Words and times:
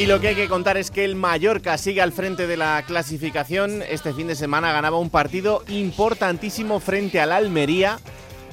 Y 0.00 0.06
lo 0.06 0.18
que 0.18 0.28
hay 0.28 0.34
que 0.34 0.48
contar 0.48 0.78
es 0.78 0.90
que 0.90 1.04
el 1.04 1.14
Mallorca 1.14 1.76
sigue 1.76 2.00
al 2.00 2.12
frente 2.12 2.46
de 2.46 2.56
la 2.56 2.82
clasificación. 2.86 3.82
Este 3.82 4.14
fin 4.14 4.28
de 4.28 4.34
semana 4.34 4.72
ganaba 4.72 4.96
un 4.96 5.10
partido 5.10 5.62
importantísimo 5.68 6.80
frente 6.80 7.20
al 7.20 7.32
Almería, 7.32 7.98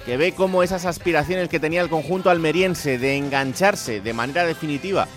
que 0.06 0.18
ve 0.18 0.34
cómo 0.34 0.62
esas 0.62 0.86
aspiraciones 0.86 1.48
que 1.48 1.62
tenía 1.62 1.82
el 1.82 1.88
conjunto 1.88 2.30
almeriense 2.30 2.98
de 2.98 3.16
engancharse 3.16 4.02
de 4.02 4.12
manera 4.12 4.46
definitiva 4.46 5.08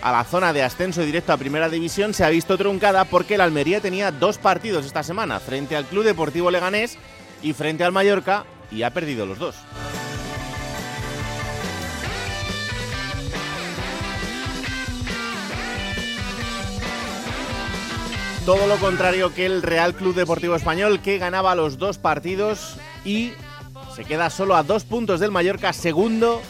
a 0.00 0.12
la 0.12 0.22
zona 0.22 0.52
de 0.52 0.62
ascenso 0.62 1.02
directo 1.02 1.32
a 1.32 1.38
Primera 1.38 1.68
División 1.68 2.14
se 2.14 2.22
ha 2.22 2.28
visto 2.28 2.56
truncada 2.56 3.04
porque 3.04 3.34
el 3.34 3.40
Almería 3.40 3.80
tenía 3.80 4.12
dos 4.12 4.38
partidos 4.38 4.86
esta 4.86 5.02
semana, 5.02 5.40
frente 5.40 5.74
al 5.74 5.86
Club 5.86 6.04
Deportivo 6.04 6.52
Leganés 6.52 6.98
y 7.42 7.52
frente 7.52 7.82
al 7.82 7.90
Mallorca, 7.90 8.44
y 8.70 8.84
ha 8.84 8.90
perdido 8.90 9.26
los 9.26 9.40
dos. 9.40 9.56
Todo 18.46 18.66
lo 18.66 18.76
contrario 18.76 19.34
que 19.34 19.46
el 19.46 19.62
Real 19.62 19.94
Club 19.94 20.14
Deportivo 20.14 20.56
Español, 20.56 21.00
que 21.00 21.18
ganaba 21.18 21.54
los 21.54 21.78
dos 21.78 21.98
partidos 21.98 22.76
y 23.04 23.32
se 23.94 24.04
queda 24.04 24.30
solo 24.30 24.56
a 24.56 24.62
dos 24.62 24.84
puntos 24.84 25.20
del 25.20 25.30
Mallorca, 25.30 25.72
segundo 25.72 26.40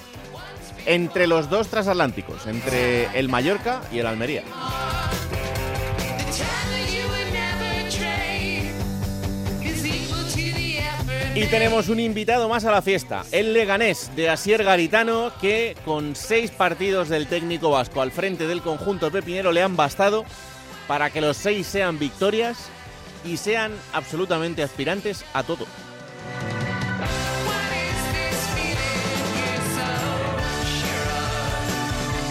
entre 0.87 1.27
los 1.27 1.51
dos 1.51 1.69
transatlánticos, 1.69 2.47
entre 2.47 3.07
el 3.19 3.29
Mallorca 3.29 3.83
y 3.93 3.99
el 3.99 4.07
Almería. 4.07 4.45
Y 11.35 11.47
tenemos 11.47 11.89
un 11.89 12.01
invitado 12.01 12.49
más 12.49 12.65
a 12.65 12.71
la 12.71 12.83
fiesta, 12.83 13.25
el 13.33 13.53
Leganés 13.53 14.11
de 14.15 14.29
Asier 14.29 14.63
Garitano, 14.63 15.33
que 15.41 15.77
con 15.85 16.15
seis 16.15 16.51
partidos 16.51 17.09
del 17.09 17.27
técnico 17.27 17.71
vasco 17.71 18.01
al 18.01 18.11
frente 18.11 18.47
del 18.47 18.63
conjunto 18.63 19.11
pepinero 19.11 19.51
le 19.53 19.63
han 19.63 19.77
bastado 19.77 20.25
para 20.91 21.11
que 21.11 21.21
los 21.21 21.37
seis 21.37 21.69
sean 21.69 22.01
victorias 22.01 22.69
y 23.25 23.37
sean 23.37 23.71
absolutamente 23.93 24.65
aspirantes 24.65 25.25
a 25.33 25.45
todo. 25.45 25.65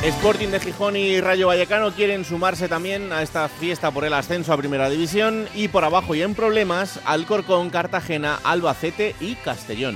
Sporting 0.03 0.49
de 0.49 0.59
Gijón 0.59 0.97
y 0.97 1.21
Rayo 1.21 1.47
Vallecano 1.47 1.93
quieren 1.93 2.25
sumarse 2.25 2.67
también 2.67 3.13
a 3.13 3.21
esta 3.21 3.47
fiesta 3.47 3.91
por 3.91 4.03
el 4.03 4.11
ascenso 4.11 4.51
a 4.51 4.57
Primera 4.57 4.89
División 4.89 5.47
y 5.55 5.69
por 5.69 5.85
abajo 5.85 6.13
y 6.13 6.21
en 6.21 6.35
problemas 6.35 6.99
Alcorcón, 7.05 7.69
Cartagena, 7.69 8.41
Albacete 8.43 9.15
y 9.21 9.35
Castellón. 9.35 9.95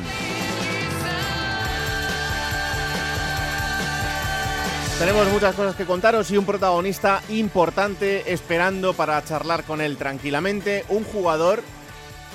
Tenemos 5.04 5.28
muchas 5.34 5.54
cosas 5.54 5.76
que 5.76 5.84
contaros 5.84 6.32
y 6.32 6.38
un 6.38 6.46
protagonista 6.46 7.22
importante 7.28 8.32
esperando 8.32 8.94
para 8.94 9.22
charlar 9.26 9.66
con 9.66 9.82
él 9.82 9.98
tranquilamente, 9.98 10.86
un 10.88 11.04
jugador 11.04 11.62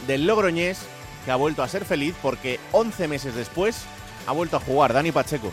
del 0.06 0.26
Logroñés 0.26 0.78
que 1.24 1.30
ha 1.30 1.36
vuelto 1.36 1.62
a 1.62 1.68
ser 1.68 1.86
feliz 1.86 2.14
porque 2.20 2.60
11 2.72 3.08
meses 3.08 3.34
después 3.34 3.84
ha 4.26 4.32
vuelto 4.32 4.58
a 4.58 4.60
jugar, 4.60 4.92
Dani 4.92 5.12
Pacheco. 5.12 5.50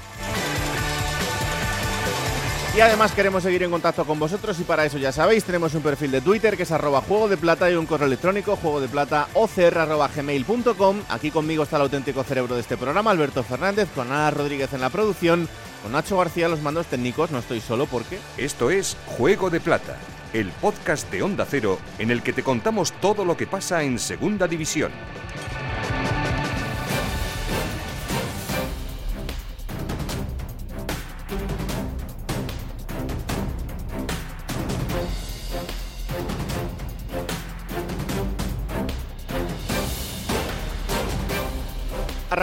Y 2.75 2.81
además 2.81 3.13
queremos 3.13 3.43
seguir 3.43 3.63
en 3.63 3.71
contacto 3.71 4.03
con 4.03 4.19
vosotros 4.19 4.59
y 4.59 4.65
para 4.65 4.83
eso 4.83 4.97
ya 4.97 5.13
sabéis, 5.13 5.45
tenemos 5.45 5.73
un 5.73 5.83
perfil 5.83 6.11
de 6.11 6.19
Twitter 6.19 6.57
que 6.57 6.63
es 6.63 6.71
arroba 6.73 6.99
juego 6.99 7.29
de 7.29 7.37
plata 7.37 7.71
y 7.71 7.75
un 7.75 7.85
correo 7.85 8.07
electrónico 8.07 8.57
juego 8.57 8.81
de 8.81 8.89
plata 8.89 9.29
gmail.com. 9.33 10.97
Aquí 11.07 11.31
conmigo 11.31 11.63
está 11.63 11.77
el 11.77 11.83
auténtico 11.83 12.25
cerebro 12.25 12.55
de 12.55 12.61
este 12.61 12.75
programa, 12.75 13.11
Alberto 13.11 13.41
Fernández, 13.41 13.87
con 13.95 14.11
Ana 14.11 14.31
Rodríguez 14.31 14.73
en 14.73 14.81
la 14.81 14.89
producción, 14.89 15.47
con 15.85 15.91
Nacho 15.91 16.17
García 16.17 16.49
los 16.49 16.63
mandos 16.63 16.87
técnicos, 16.87 17.29
no 17.29 17.37
estoy 17.37 17.61
solo 17.61 17.85
porque... 17.85 18.17
Esto 18.37 18.71
es 18.71 18.97
Juego 19.05 19.51
de 19.51 19.59
Plata, 19.59 19.97
el 20.33 20.49
podcast 20.49 21.11
de 21.11 21.21
Onda 21.21 21.45
Cero 21.47 21.77
en 21.99 22.09
el 22.09 22.23
que 22.23 22.33
te 22.33 22.41
contamos 22.41 22.91
todo 22.93 23.23
lo 23.23 23.37
que 23.37 23.45
pasa 23.45 23.83
en 23.83 23.99
Segunda 23.99 24.47
División. 24.47 24.91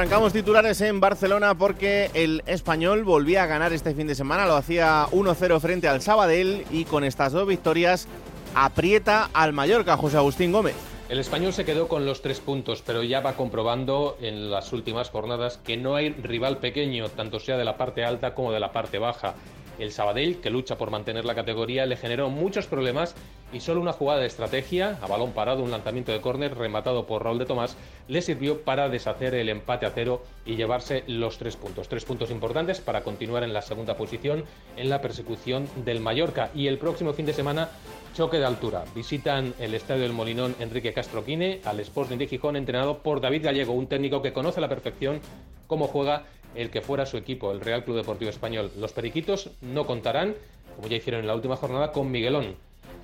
Arrancamos 0.02 0.32
titulares 0.32 0.80
en 0.80 0.98
Barcelona 0.98 1.54
porque 1.54 2.10
el 2.14 2.42
español 2.46 3.04
volvía 3.04 3.44
a 3.44 3.46
ganar 3.46 3.72
este 3.72 3.94
fin 3.94 4.08
de 4.08 4.16
semana, 4.16 4.46
lo 4.46 4.56
hacía 4.56 5.06
1-0 5.12 5.60
frente 5.60 5.86
al 5.86 6.02
Sabadell 6.02 6.64
y 6.72 6.86
con 6.86 7.04
estas 7.04 7.30
dos 7.30 7.46
victorias 7.46 8.08
aprieta 8.56 9.30
al 9.32 9.52
Mallorca 9.52 9.96
José 9.96 10.16
Agustín 10.16 10.50
Gómez. 10.50 10.74
El 11.08 11.20
español 11.20 11.52
se 11.52 11.64
quedó 11.64 11.86
con 11.86 12.04
los 12.04 12.20
tres 12.20 12.40
puntos, 12.40 12.82
pero 12.84 13.04
ya 13.04 13.20
va 13.20 13.34
comprobando 13.34 14.16
en 14.20 14.50
las 14.50 14.72
últimas 14.72 15.08
jornadas 15.08 15.60
que 15.62 15.76
no 15.76 15.94
hay 15.94 16.08
rival 16.08 16.58
pequeño, 16.58 17.08
tanto 17.08 17.38
sea 17.38 17.56
de 17.56 17.64
la 17.64 17.76
parte 17.76 18.04
alta 18.04 18.34
como 18.34 18.50
de 18.50 18.58
la 18.58 18.72
parte 18.72 18.98
baja. 18.98 19.36
El 19.82 19.90
Sabadell, 19.90 20.36
que 20.36 20.48
lucha 20.48 20.78
por 20.78 20.92
mantener 20.92 21.24
la 21.24 21.34
categoría, 21.34 21.86
le 21.86 21.96
generó 21.96 22.30
muchos 22.30 22.66
problemas 22.66 23.16
y 23.52 23.58
solo 23.58 23.80
una 23.80 23.92
jugada 23.92 24.20
de 24.20 24.28
estrategia, 24.28 24.96
a 25.02 25.08
balón 25.08 25.32
parado, 25.32 25.64
un 25.64 25.72
lanzamiento 25.72 26.12
de 26.12 26.20
córner 26.20 26.56
rematado 26.56 27.04
por 27.04 27.24
Raúl 27.24 27.40
de 27.40 27.46
Tomás, 27.46 27.76
le 28.06 28.22
sirvió 28.22 28.60
para 28.60 28.88
deshacer 28.88 29.34
el 29.34 29.48
empate 29.48 29.84
a 29.84 29.90
cero 29.90 30.22
y 30.46 30.54
llevarse 30.54 31.02
los 31.08 31.36
tres 31.36 31.56
puntos. 31.56 31.88
Tres 31.88 32.04
puntos 32.04 32.30
importantes 32.30 32.80
para 32.80 33.02
continuar 33.02 33.42
en 33.42 33.52
la 33.52 33.60
segunda 33.60 33.96
posición 33.96 34.44
en 34.76 34.88
la 34.88 35.00
persecución 35.00 35.68
del 35.84 35.98
Mallorca. 35.98 36.52
Y 36.54 36.68
el 36.68 36.78
próximo 36.78 37.12
fin 37.12 37.26
de 37.26 37.32
semana, 37.32 37.68
choque 38.14 38.38
de 38.38 38.44
altura. 38.44 38.84
Visitan 38.94 39.52
el 39.58 39.74
estadio 39.74 40.02
del 40.02 40.12
Molinón 40.12 40.54
Enrique 40.60 40.92
Castroquine 40.92 41.60
al 41.64 41.80
Sporting 41.80 42.18
de 42.18 42.28
Gijón, 42.28 42.54
entrenado 42.54 42.98
por 42.98 43.20
David 43.20 43.46
Gallego, 43.46 43.72
un 43.72 43.88
técnico 43.88 44.22
que 44.22 44.32
conoce 44.32 44.60
a 44.60 44.62
la 44.62 44.68
perfección 44.68 45.20
cómo 45.66 45.88
juega 45.88 46.26
el 46.54 46.70
que 46.70 46.80
fuera 46.80 47.06
su 47.06 47.16
equipo, 47.16 47.52
el 47.52 47.60
Real 47.60 47.84
Club 47.84 47.96
Deportivo 47.96 48.30
Español. 48.30 48.70
Los 48.78 48.92
Periquitos 48.92 49.50
no 49.60 49.86
contarán, 49.86 50.34
como 50.76 50.88
ya 50.88 50.96
hicieron 50.96 51.20
en 51.20 51.26
la 51.26 51.34
última 51.34 51.56
jornada, 51.56 51.92
con 51.92 52.10
Miguelón. 52.10 52.56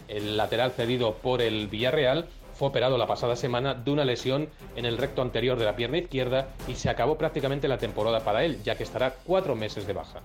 El 0.09 0.37
lateral 0.37 0.73
cedido 0.73 1.15
por 1.15 1.43
el 1.43 1.69
Villarreal 1.69 2.27
fue 2.55 2.69
operado 2.69 2.99
la 2.99 3.07
pasada 3.07 3.37
semana 3.37 3.75
de 3.75 3.91
una 3.91 4.05
lesión 4.05 4.49
en 4.75 4.85
el 4.85 4.99
recto 4.99 5.23
anterior 5.23 5.59
de 5.59 5.65
la 5.65 5.77
pierna 5.77 5.99
izquierda 5.99 6.49
y 6.67 6.75
se 6.75 6.91
acabó 6.91 7.17
prácticamente 7.17 7.69
la 7.69 7.79
temporada 7.79 8.21
para 8.21 8.45
él, 8.45 8.63
ya 8.65 8.75
que 8.75 8.83
estará 8.83 9.15
cuatro 9.25 9.55
meses 9.55 9.87
de 9.87 9.93
baja. 9.93 10.21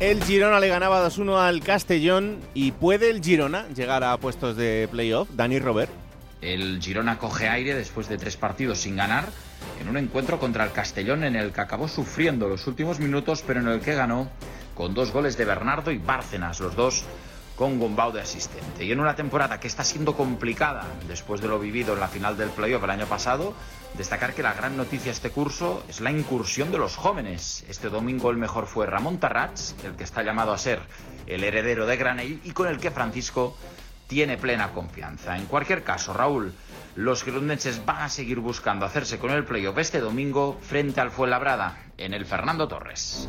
El 0.00 0.24
Girona 0.24 0.60
le 0.60 0.68
ganaba 0.68 1.06
2-1 1.06 1.38
al 1.38 1.60
Castellón 1.60 2.38
y 2.54 2.72
puede 2.72 3.10
el 3.10 3.22
Girona 3.22 3.68
llegar 3.68 4.02
a 4.02 4.16
puestos 4.16 4.56
de 4.56 4.88
playoff. 4.90 5.28
Dani 5.34 5.58
Robert. 5.58 5.90
El 6.40 6.80
Girona 6.80 7.18
coge 7.18 7.50
aire 7.50 7.74
después 7.74 8.08
de 8.08 8.16
tres 8.16 8.38
partidos 8.38 8.78
sin 8.78 8.96
ganar 8.96 9.26
en 9.78 9.90
un 9.90 9.98
encuentro 9.98 10.40
contra 10.40 10.64
el 10.64 10.72
Castellón 10.72 11.22
en 11.22 11.36
el 11.36 11.52
que 11.52 11.60
acabó 11.60 11.86
sufriendo 11.86 12.48
los 12.48 12.66
últimos 12.66 12.98
minutos, 12.98 13.44
pero 13.46 13.60
en 13.60 13.68
el 13.68 13.80
que 13.80 13.94
ganó 13.94 14.30
con 14.74 14.94
dos 14.94 15.12
goles 15.12 15.36
de 15.36 15.44
Bernardo 15.44 15.90
y 15.90 15.98
Bárcenas, 15.98 16.60
los 16.60 16.74
dos 16.74 17.04
con 17.60 17.78
Gombau 17.78 18.10
de 18.10 18.22
asistente. 18.22 18.86
Y 18.86 18.90
en 18.90 19.00
una 19.00 19.14
temporada 19.14 19.60
que 19.60 19.68
está 19.68 19.84
siendo 19.84 20.16
complicada 20.16 20.86
después 21.06 21.42
de 21.42 21.48
lo 21.48 21.58
vivido 21.58 21.92
en 21.92 22.00
la 22.00 22.08
final 22.08 22.34
del 22.38 22.48
playoff 22.48 22.82
el 22.84 22.88
año 22.88 23.04
pasado, 23.04 23.52
destacar 23.98 24.32
que 24.32 24.42
la 24.42 24.54
gran 24.54 24.78
noticia 24.78 25.12
este 25.12 25.28
curso 25.28 25.84
es 25.86 26.00
la 26.00 26.10
incursión 26.10 26.72
de 26.72 26.78
los 26.78 26.96
jóvenes. 26.96 27.66
Este 27.68 27.90
domingo 27.90 28.30
el 28.30 28.38
mejor 28.38 28.66
fue 28.66 28.86
Ramón 28.86 29.18
Tarrats, 29.18 29.76
el 29.84 29.92
que 29.92 30.04
está 30.04 30.22
llamado 30.22 30.54
a 30.54 30.58
ser 30.58 30.80
el 31.26 31.44
heredero 31.44 31.84
de 31.84 31.98
Granell 31.98 32.40
y 32.44 32.52
con 32.52 32.66
el 32.66 32.78
que 32.78 32.90
Francisco 32.90 33.54
tiene 34.06 34.38
plena 34.38 34.72
confianza. 34.72 35.36
En 35.36 35.44
cualquier 35.44 35.84
caso, 35.84 36.14
Raúl, 36.14 36.54
los 36.96 37.22
girondinses 37.22 37.84
van 37.84 38.00
a 38.00 38.08
seguir 38.08 38.40
buscando 38.40 38.86
hacerse 38.86 39.18
con 39.18 39.32
el 39.32 39.44
playoff 39.44 39.76
este 39.76 40.00
domingo 40.00 40.58
frente 40.62 41.02
al 41.02 41.10
Fuenlabrada 41.10 41.76
en 41.98 42.14
el 42.14 42.24
Fernando 42.24 42.66
Torres. 42.66 43.26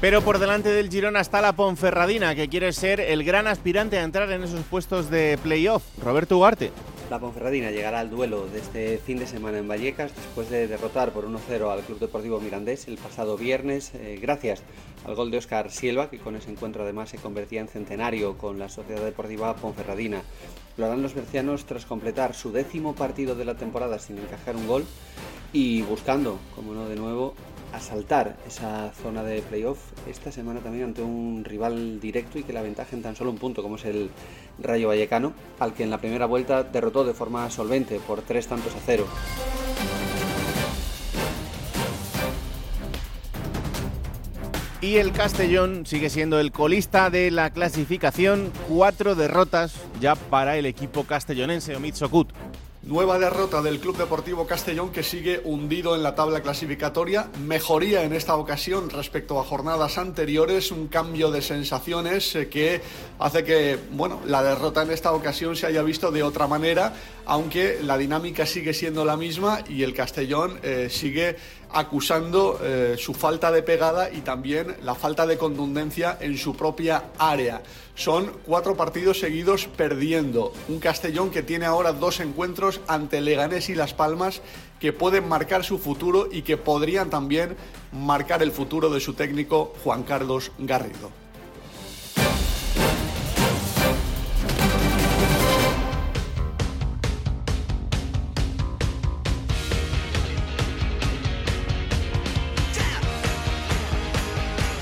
Pero 0.00 0.22
por 0.22 0.38
delante 0.38 0.68
del 0.68 0.90
Girona 0.90 1.20
está 1.20 1.40
la 1.40 1.54
Ponferradina, 1.54 2.36
que 2.36 2.48
quiere 2.48 2.72
ser 2.72 3.00
el 3.00 3.24
gran 3.24 3.48
aspirante 3.48 3.98
a 3.98 4.04
entrar 4.04 4.30
en 4.30 4.44
esos 4.44 4.60
puestos 4.60 5.10
de 5.10 5.36
playoff. 5.42 5.82
Roberto 6.00 6.38
Ugarte. 6.38 6.70
La 7.10 7.18
Ponferradina 7.18 7.72
llegará 7.72 7.98
al 7.98 8.08
duelo 8.08 8.46
de 8.46 8.60
este 8.60 8.98
fin 8.98 9.18
de 9.18 9.26
semana 9.26 9.58
en 9.58 9.66
Vallecas 9.66 10.14
después 10.14 10.50
de 10.50 10.68
derrotar 10.68 11.10
por 11.10 11.26
1-0 11.26 11.72
al 11.72 11.80
Club 11.80 11.98
Deportivo 11.98 12.38
Mirandés 12.38 12.86
el 12.86 12.96
pasado 12.96 13.36
viernes, 13.36 13.92
eh, 13.94 14.20
gracias 14.22 14.62
al 15.04 15.16
gol 15.16 15.32
de 15.32 15.38
Óscar 15.38 15.72
Silva, 15.72 16.10
que 16.10 16.18
con 16.18 16.36
ese 16.36 16.52
encuentro 16.52 16.84
además 16.84 17.08
se 17.08 17.18
convertía 17.18 17.60
en 17.60 17.66
centenario 17.66 18.38
con 18.38 18.60
la 18.60 18.68
Sociedad 18.68 19.02
Deportiva 19.02 19.56
Ponferradina. 19.56 20.22
Lo 20.76 20.86
harán 20.86 21.02
los 21.02 21.14
bercianos 21.14 21.64
tras 21.64 21.86
completar 21.86 22.34
su 22.34 22.52
décimo 22.52 22.94
partido 22.94 23.34
de 23.34 23.46
la 23.46 23.56
temporada 23.56 23.98
sin 23.98 24.18
encajar 24.18 24.54
un 24.54 24.68
gol 24.68 24.84
y 25.52 25.82
buscando, 25.82 26.38
como 26.54 26.74
no 26.74 26.88
de 26.88 26.94
nuevo, 26.94 27.34
asaltar 27.72 28.36
esa 28.46 28.92
zona 29.02 29.22
de 29.22 29.42
playoff 29.42 29.78
esta 30.08 30.32
semana 30.32 30.60
también 30.60 30.84
ante 30.84 31.02
un 31.02 31.44
rival 31.44 32.00
directo 32.00 32.38
y 32.38 32.42
que 32.42 32.52
la 32.52 32.62
ventaja 32.62 32.96
en 32.96 33.02
tan 33.02 33.16
solo 33.16 33.30
un 33.30 33.38
punto 33.38 33.62
como 33.62 33.76
es 33.76 33.84
el 33.84 34.10
Rayo 34.60 34.88
Vallecano, 34.88 35.32
al 35.60 35.74
que 35.74 35.84
en 35.84 35.90
la 35.90 35.98
primera 35.98 36.26
vuelta 36.26 36.62
derrotó 36.62 37.04
de 37.04 37.14
forma 37.14 37.48
solvente 37.50 38.00
por 38.00 38.22
tres 38.22 38.46
tantos 38.46 38.74
a 38.74 38.78
cero. 38.84 39.06
Y 44.80 44.96
el 44.98 45.10
Castellón 45.10 45.86
sigue 45.86 46.08
siendo 46.08 46.38
el 46.38 46.52
colista 46.52 47.10
de 47.10 47.32
la 47.32 47.50
clasificación. 47.50 48.52
Cuatro 48.68 49.16
derrotas 49.16 49.74
ya 50.00 50.14
para 50.14 50.56
el 50.56 50.66
equipo 50.66 51.02
castellonense, 51.02 51.74
Omid 51.74 51.94
Sokut. 51.94 52.28
Nueva 52.88 53.18
derrota 53.18 53.60
del 53.60 53.80
Club 53.80 53.98
Deportivo 53.98 54.46
Castellón 54.46 54.92
que 54.92 55.02
sigue 55.02 55.42
hundido 55.44 55.94
en 55.94 56.02
la 56.02 56.14
tabla 56.14 56.40
clasificatoria. 56.40 57.28
Mejoría 57.38 58.02
en 58.02 58.14
esta 58.14 58.34
ocasión 58.36 58.88
respecto 58.88 59.38
a 59.38 59.44
jornadas 59.44 59.98
anteriores, 59.98 60.72
un 60.72 60.88
cambio 60.88 61.30
de 61.30 61.42
sensaciones 61.42 62.34
eh, 62.34 62.48
que 62.48 62.80
hace 63.18 63.44
que, 63.44 63.78
bueno, 63.90 64.22
la 64.24 64.42
derrota 64.42 64.84
en 64.84 64.90
esta 64.90 65.12
ocasión 65.12 65.54
se 65.54 65.66
haya 65.66 65.82
visto 65.82 66.10
de 66.10 66.22
otra 66.22 66.46
manera, 66.46 66.94
aunque 67.26 67.78
la 67.82 67.98
dinámica 67.98 68.46
sigue 68.46 68.72
siendo 68.72 69.04
la 69.04 69.18
misma 69.18 69.58
y 69.68 69.82
el 69.82 69.92
Castellón 69.92 70.58
eh, 70.62 70.88
sigue 70.90 71.36
acusando 71.70 72.58
eh, 72.62 72.96
su 72.98 73.12
falta 73.12 73.52
de 73.52 73.62
pegada 73.62 74.10
y 74.10 74.22
también 74.22 74.74
la 74.82 74.94
falta 74.94 75.26
de 75.26 75.36
contundencia 75.36 76.16
en 76.22 76.38
su 76.38 76.56
propia 76.56 77.10
área. 77.18 77.60
Son 77.98 78.30
cuatro 78.46 78.76
partidos 78.76 79.18
seguidos 79.18 79.66
perdiendo. 79.66 80.52
Un 80.68 80.78
Castellón 80.78 81.30
que 81.32 81.42
tiene 81.42 81.66
ahora 81.66 81.92
dos 81.92 82.20
encuentros 82.20 82.80
ante 82.86 83.20
Leganés 83.20 83.70
y 83.70 83.74
Las 83.74 83.92
Palmas 83.92 84.40
que 84.78 84.92
pueden 84.92 85.28
marcar 85.28 85.64
su 85.64 85.78
futuro 85.78 86.28
y 86.30 86.42
que 86.42 86.56
podrían 86.56 87.10
también 87.10 87.56
marcar 87.90 88.44
el 88.44 88.52
futuro 88.52 88.88
de 88.88 89.00
su 89.00 89.14
técnico 89.14 89.74
Juan 89.82 90.04
Carlos 90.04 90.52
Garrido. 90.60 91.10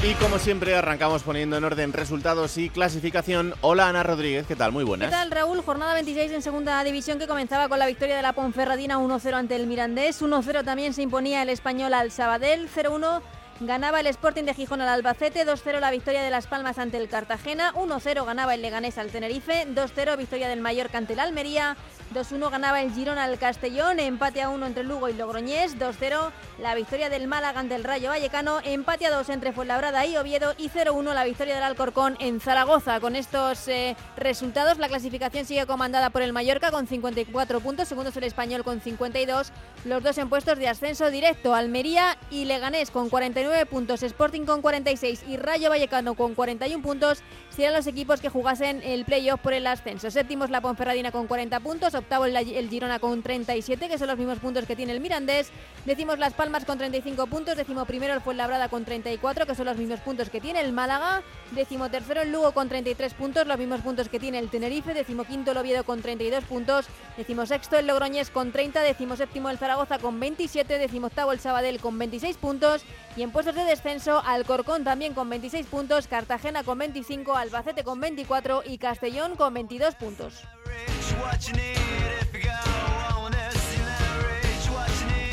Y 0.07 0.15
como 0.15 0.39
siempre 0.39 0.77
arrancamos 0.77 1.25
poniendo 1.25 1.57
en 1.57 1.65
orden 1.65 1.93
resultados 1.93 2.59
y 2.59 2.71
clasificación. 2.71 3.55
Hola 3.61 3.89
Ana 3.89 4.05
Rodríguez, 4.05 4.47
¿qué 4.47 4.55
tal? 4.55 4.71
Muy 4.71 4.85
buenas. 4.85 5.09
¿Qué 5.09 5.17
tal 5.17 5.33
Raúl? 5.33 5.63
Jornada 5.63 5.95
26 5.95 6.31
en 6.31 6.43
segunda 6.43 6.85
división 6.85 7.19
que 7.19 7.27
comenzaba 7.27 7.69
con 7.69 7.81
la 7.81 7.87
victoria 7.87 8.15
de 8.15 8.23
la 8.23 8.33
Ponferradina 8.33 9.01
1-0 9.01 9.35
ante 9.35 9.57
el 9.57 9.67
Mirandés. 9.67 10.23
1-0 10.23 10.65
también 10.65 10.95
se 10.95 11.03
imponía 11.03 11.43
el 11.43 11.49
español 11.49 11.93
al 11.93 12.13
Sabadell. 12.13 12.69
0-1 12.73 13.21
ganaba 13.63 13.99
el 13.99 14.07
Sporting 14.07 14.45
de 14.45 14.55
Gijón 14.55 14.81
al 14.81 14.91
Albacete. 14.91 15.45
2-0 15.45 15.81
la 15.81 15.91
victoria 15.91 16.23
de 16.23 16.31
Las 16.31 16.47
Palmas 16.47 16.79
ante 16.79 16.99
el 16.99 17.09
Cartagena. 17.09 17.73
1-0 17.75 18.25
ganaba 18.25 18.55
el 18.55 18.63
Leganés 18.63 18.99
al 18.99 19.11
Tenerife. 19.11 19.67
2-0 19.75 20.17
victoria 20.17 20.49
del 20.49 20.61
Mallorca 20.61 20.99
ante 20.99 21.15
el 21.15 21.19
Almería. 21.19 21.77
2-1 22.15 22.51
ganaba 22.51 22.83
el 22.83 22.93
Girona 22.93 23.25
al 23.25 23.39
Castellón, 23.39 24.01
empate 24.01 24.43
a 24.43 24.49
1 24.49 24.67
entre 24.67 24.85
Lugo 24.85 25.09
y 25.09 25.13
Logroñés, 25.13 25.79
2-0 25.79 26.31
la 26.59 26.75
victoria 26.75 27.09
del 27.09 27.27
Málaga 27.27 27.61
ante 27.61 27.75
el 27.75 27.85
Rayo 27.85 28.11
Vallecano, 28.11 28.61
empate 28.65 29.07
a 29.07 29.11
2 29.11 29.29
entre 29.31 29.53
Fuenlabrada 29.53 30.07
y 30.07 30.17
Oviedo 30.17 30.55
y 30.59 30.69
0-1 30.69 31.13
la 31.15 31.25
victoria 31.25 31.55
del 31.55 31.65
Alcorcón 31.65 32.17
en 32.21 32.41
Zaragoza. 32.41 33.01
Con 33.01 33.17
estos 33.17 33.69
eh, 33.69 33.97
resultados 34.17 34.79
la 34.79 34.89
clasificación 34.89 35.45
sigue 35.45 35.67
comandada 35.67 36.11
por 36.11 36.23
el 36.23 36.33
Mallorca 36.33 36.71
con 36.71 36.87
54 36.87 37.61
puntos, 37.61 37.89
segundo 37.89 38.11
es 38.11 38.17
el 38.17 38.25
Español 38.25 38.65
con 38.65 38.81
52, 38.81 39.53
los 39.85 40.03
dos 40.03 40.19
en 40.19 40.29
puestos 40.29 40.59
de 40.59 40.69
ascenso 40.69 41.11
directo, 41.11 41.55
Almería 41.55 42.17
y 42.31 42.45
Leganés 42.45 42.91
con 42.91 43.09
49 43.11 43.67
puntos, 43.67 44.03
Sporting 44.03 44.43
con 44.43 44.63
46 44.63 45.25
y 45.29 45.37
Rayo 45.37 45.71
Vallecano 45.71 46.15
con 46.15 46.35
41 46.35 46.83
puntos, 46.83 47.23
serán 47.57 47.73
los 47.73 47.87
equipos 47.87 48.21
que 48.21 48.29
jugasen 48.29 48.83
el 48.85 49.07
playoff 49.07 49.41
por 49.41 49.55
el 49.55 49.67
ascenso. 49.67 50.11
Séptimo 50.11 50.45
es 50.45 50.51
la 50.51 50.61
Ponferradina 50.61 51.11
con 51.11 51.27
40 51.27 51.59
puntos, 51.61 51.95
octavo 51.95 52.27
el, 52.27 52.69
Girona 52.69 52.99
con 52.99 53.23
37, 53.23 53.89
que 53.89 53.97
son 53.97 54.09
los 54.09 54.19
mismos 54.19 54.39
puntos 54.39 54.67
que 54.67 54.77
tiene 54.77 54.93
el 54.93 55.01
Mirandés. 55.01 55.51
Decimos 55.87 56.19
Las 56.19 56.35
Palmas 56.35 56.67
con 56.67 56.77
35 56.77 57.27
puntos, 57.29 57.57
décimo 57.57 57.87
primero 57.87 58.13
el 58.13 58.21
Fuenlabrada 58.21 58.69
con 58.69 58.85
34, 58.85 59.47
que 59.47 59.55
son 59.55 59.65
los 59.65 59.77
mismos 59.79 60.01
puntos 60.01 60.29
que 60.29 60.41
tiene 60.41 60.61
el 60.61 60.73
Málaga. 60.73 61.23
Décimo 61.53 61.89
tercero 61.89 62.23
el 62.23 62.31
Lugo 62.31 62.53
con 62.53 62.69
33 62.69 63.15
puntos, 63.15 63.47
los 63.47 63.59
mismos 63.59 63.81
puntos 63.81 64.11
que 64.11 64.21
tiene 64.21 64.39
el 64.39 64.51
Tenerife. 64.51 64.93
Décimo 64.93 65.25
quinto 65.25 65.53
el 65.53 65.57
Oviedo 65.57 65.85
con 65.85 66.03
32 66.03 66.45
puntos. 66.45 66.87
Décimo 67.17 67.47
sexto 67.47 67.79
el 67.79 67.87
Logroñés 67.87 68.31
con 68.31 68.53
30, 68.53 68.83
décimo 68.83 69.17
séptimo 69.17 69.49
el 69.49 69.57
Zaragoza 69.57 69.99
con 69.99 70.21
27, 70.21 70.79
décimo 70.79 71.07
octavo 71.07 71.33
el 71.33 71.41
Sabadell 71.41 71.81
con 71.81 71.99
26 71.99 72.37
puntos. 72.37 72.83
Y 73.17 73.23
en 73.23 73.31
puestos 73.31 73.55
de 73.55 73.65
descenso 73.65 74.23
Alcorcón 74.27 74.85
también 74.85 75.15
con 75.15 75.31
26 75.31 75.67
puntos, 75.67 76.07
Cartagena 76.07 76.65
con 76.65 76.77
25, 76.79 77.35
Albacete 77.47 77.85
con 77.85 78.01
24 78.01 78.63
y 78.67 78.79
Castellón 78.79 79.37
con 79.37 79.55
22 79.55 79.95
puntos. 79.95 80.43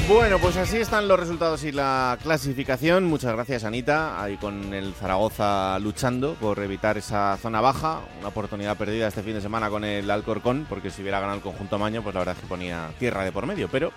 Bueno, 0.07 0.37
pues 0.37 0.55
así 0.57 0.77
están 0.77 1.07
los 1.07 1.19
resultados 1.19 1.63
y 1.63 1.71
la 1.71 2.19
clasificación. 2.21 3.05
Muchas 3.05 3.33
gracias, 3.33 3.63
Anita. 3.63 4.21
Ahí 4.21 4.37
con 4.37 4.73
el 4.75 4.93
Zaragoza 4.93 5.79
luchando 5.79 6.35
por 6.35 6.59
evitar 6.59 6.99
esa 6.99 7.35
zona 7.41 7.61
baja. 7.61 8.01
Una 8.19 8.27
oportunidad 8.27 8.77
perdida 8.77 9.07
este 9.07 9.23
fin 9.23 9.33
de 9.33 9.41
semana 9.41 9.71
con 9.71 9.83
el 9.83 10.11
Alcorcón, 10.11 10.67
porque 10.69 10.91
si 10.91 11.01
hubiera 11.01 11.19
ganado 11.19 11.37
el 11.37 11.43
conjunto 11.43 11.79
Maño, 11.79 12.03
pues 12.03 12.13
la 12.13 12.21
verdad 12.21 12.35
es 12.35 12.41
que 12.41 12.47
ponía 12.47 12.91
tierra 12.99 13.23
de 13.23 13.31
por 13.31 13.47
medio. 13.47 13.69
Pero 13.69 13.91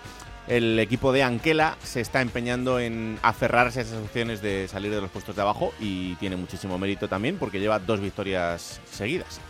el 0.47 0.79
equipo 0.79 1.11
de 1.11 1.23
Anquela 1.23 1.77
se 1.83 2.01
está 2.01 2.21
empeñando 2.21 2.79
en 2.79 3.19
aferrarse 3.21 3.79
a 3.79 3.83
esas 3.83 4.01
opciones 4.01 4.41
de 4.41 4.67
salir 4.67 4.93
de 4.93 5.01
los 5.01 5.11
puestos 5.11 5.35
de 5.35 5.41
abajo 5.41 5.73
y 5.79 6.15
tiene 6.15 6.35
muchísimo 6.37 6.77
mérito 6.77 7.07
también 7.07 7.37
porque 7.37 7.59
lleva 7.59 7.79
dos 7.79 7.99
victorias 7.99 8.79
seguidas. 8.89 9.41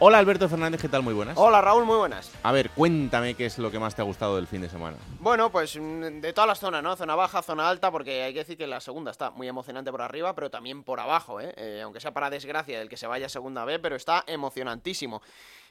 Hola 0.00 0.18
Alberto 0.18 0.48
Fernández, 0.48 0.82
¿qué 0.82 0.88
tal? 0.88 1.02
Muy 1.02 1.14
buenas. 1.14 1.38
Hola 1.38 1.60
Raúl, 1.60 1.84
muy 1.84 1.96
buenas. 1.96 2.28
A 2.42 2.50
ver, 2.50 2.70
cuéntame 2.70 3.34
qué 3.34 3.46
es 3.46 3.58
lo 3.58 3.70
que 3.70 3.78
más 3.78 3.94
te 3.94 4.02
ha 4.02 4.04
gustado 4.04 4.34
del 4.34 4.48
fin 4.48 4.60
de 4.60 4.68
semana. 4.68 4.96
Bueno, 5.20 5.52
pues 5.52 5.78
mm, 5.80 6.20
de 6.20 6.32
todas 6.32 6.48
las 6.48 6.58
zonas, 6.58 6.82
¿no? 6.82 6.96
Zona 6.96 7.14
baja, 7.14 7.42
zona 7.42 7.68
alta, 7.68 7.92
porque 7.92 8.24
hay 8.24 8.32
que 8.32 8.40
decir 8.40 8.58
que 8.58 8.66
la 8.66 8.80
segunda 8.80 9.12
está 9.12 9.30
muy 9.30 9.46
emocionante 9.46 9.92
por 9.92 10.02
arriba, 10.02 10.34
pero 10.34 10.50
también 10.50 10.82
por 10.82 10.98
abajo, 10.98 11.40
¿eh? 11.40 11.54
eh 11.56 11.80
aunque 11.84 12.00
sea 12.00 12.12
para 12.12 12.28
desgracia 12.28 12.76
del 12.76 12.88
que 12.88 12.96
se 12.96 13.06
vaya 13.06 13.26
a 13.26 13.28
segunda 13.28 13.64
B, 13.64 13.78
pero 13.78 13.94
está 13.94 14.24
emocionantísimo. 14.26 15.22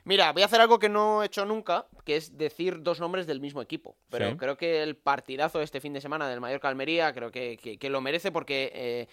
Mira, 0.05 0.31
voy 0.31 0.43
a 0.43 0.45
hacer 0.45 0.61
algo 0.61 0.79
que 0.79 0.87
no 0.87 1.21
he 1.21 1.25
hecho 1.25 1.43
nunca, 1.45 1.85
que 2.05 2.15
es 2.15 2.37
decir 2.37 2.81
dos 2.81 3.01
nombres 3.01 3.27
del 3.27 3.41
mismo 3.41 3.61
equipo. 3.61 3.97
Pero 4.09 4.37
creo 4.37 4.57
que 4.57 4.83
el 4.83 4.95
partidazo 4.95 5.57
de 5.57 5.65
este 5.65 5.81
fin 5.81 5.91
de 5.91 5.99
semana 5.99 6.29
del 6.29 6.39
Mallorca 6.39 6.69
Almería, 6.69 7.13
creo 7.13 7.29
que, 7.29 7.57
que, 7.57 7.89
lo 7.89 7.99
merece 7.99 8.31
porque... 8.31 8.71
Eh, 8.73 9.07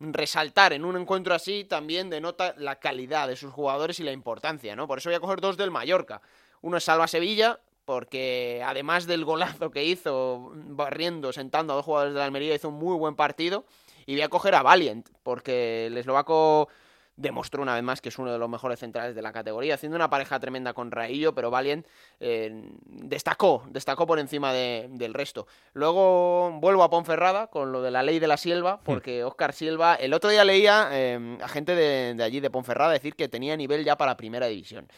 resaltar 0.00 0.72
en 0.72 0.84
un 0.84 0.96
encuentro 0.96 1.34
así 1.34 1.64
también 1.64 2.10
denota 2.10 2.54
la 2.58 2.76
calidad 2.76 3.28
de 3.28 3.36
sus 3.36 3.52
jugadores 3.52 3.98
y 4.00 4.04
la 4.04 4.12
importancia, 4.12 4.76
¿no? 4.76 4.86
Por 4.86 4.98
eso 4.98 5.08
voy 5.08 5.16
a 5.16 5.20
coger 5.20 5.40
dos 5.40 5.56
del 5.56 5.70
Mallorca. 5.70 6.20
Uno 6.60 6.76
es 6.76 6.84
Salva 6.84 7.08
Sevilla, 7.08 7.60
porque 7.84 8.62
además 8.66 9.06
del 9.06 9.24
golazo 9.24 9.70
que 9.70 9.84
hizo 9.84 10.52
barriendo, 10.54 11.32
sentando 11.32 11.72
a 11.72 11.76
dos 11.76 11.84
jugadores 11.84 12.14
de 12.14 12.18
la 12.18 12.26
Almería, 12.26 12.54
hizo 12.54 12.68
un 12.68 12.74
muy 12.74 12.96
buen 12.98 13.14
partido. 13.14 13.64
Y 14.04 14.14
voy 14.14 14.22
a 14.22 14.28
coger 14.28 14.54
a 14.54 14.62
Valiant, 14.62 15.08
porque 15.22 15.86
el 15.86 15.96
eslovaco 15.96 16.68
demostró 17.16 17.62
una 17.62 17.74
vez 17.74 17.82
más 17.82 18.00
que 18.00 18.10
es 18.10 18.18
uno 18.18 18.32
de 18.32 18.38
los 18.38 18.48
mejores 18.48 18.78
centrales 18.78 19.14
de 19.14 19.22
la 19.22 19.32
categoría, 19.32 19.74
haciendo 19.74 19.96
una 19.96 20.10
pareja 20.10 20.38
tremenda 20.38 20.72
con 20.72 20.90
Raillo, 20.90 21.34
pero 21.34 21.50
Valiant 21.50 21.86
eh, 22.20 22.70
destacó, 22.86 23.64
destacó 23.70 24.06
por 24.06 24.18
encima 24.18 24.52
del 24.52 25.14
resto. 25.14 25.46
Luego 25.72 26.52
vuelvo 26.60 26.82
a 26.82 26.90
Ponferrada 26.90 27.48
con 27.48 27.72
lo 27.72 27.82
de 27.82 27.90
la 27.90 28.02
ley 28.02 28.18
de 28.18 28.26
la 28.26 28.36
Silva, 28.36 28.76
hmm. 28.76 28.84
porque 28.84 29.24
Oscar 29.24 29.52
Silva, 29.52 29.94
el 29.94 30.12
otro 30.12 30.30
día 30.30 30.44
leía 30.44 30.88
eh, 30.92 31.38
a 31.42 31.48
gente 31.48 31.74
de, 31.74 32.14
de 32.14 32.22
allí, 32.22 32.40
de 32.40 32.50
Ponferrada, 32.50 32.92
decir 32.92 33.14
que 33.14 33.28
tenía 33.28 33.56
nivel 33.56 33.84
ya 33.84 33.96
para 33.96 34.16
primera 34.16 34.46
división 34.46 34.88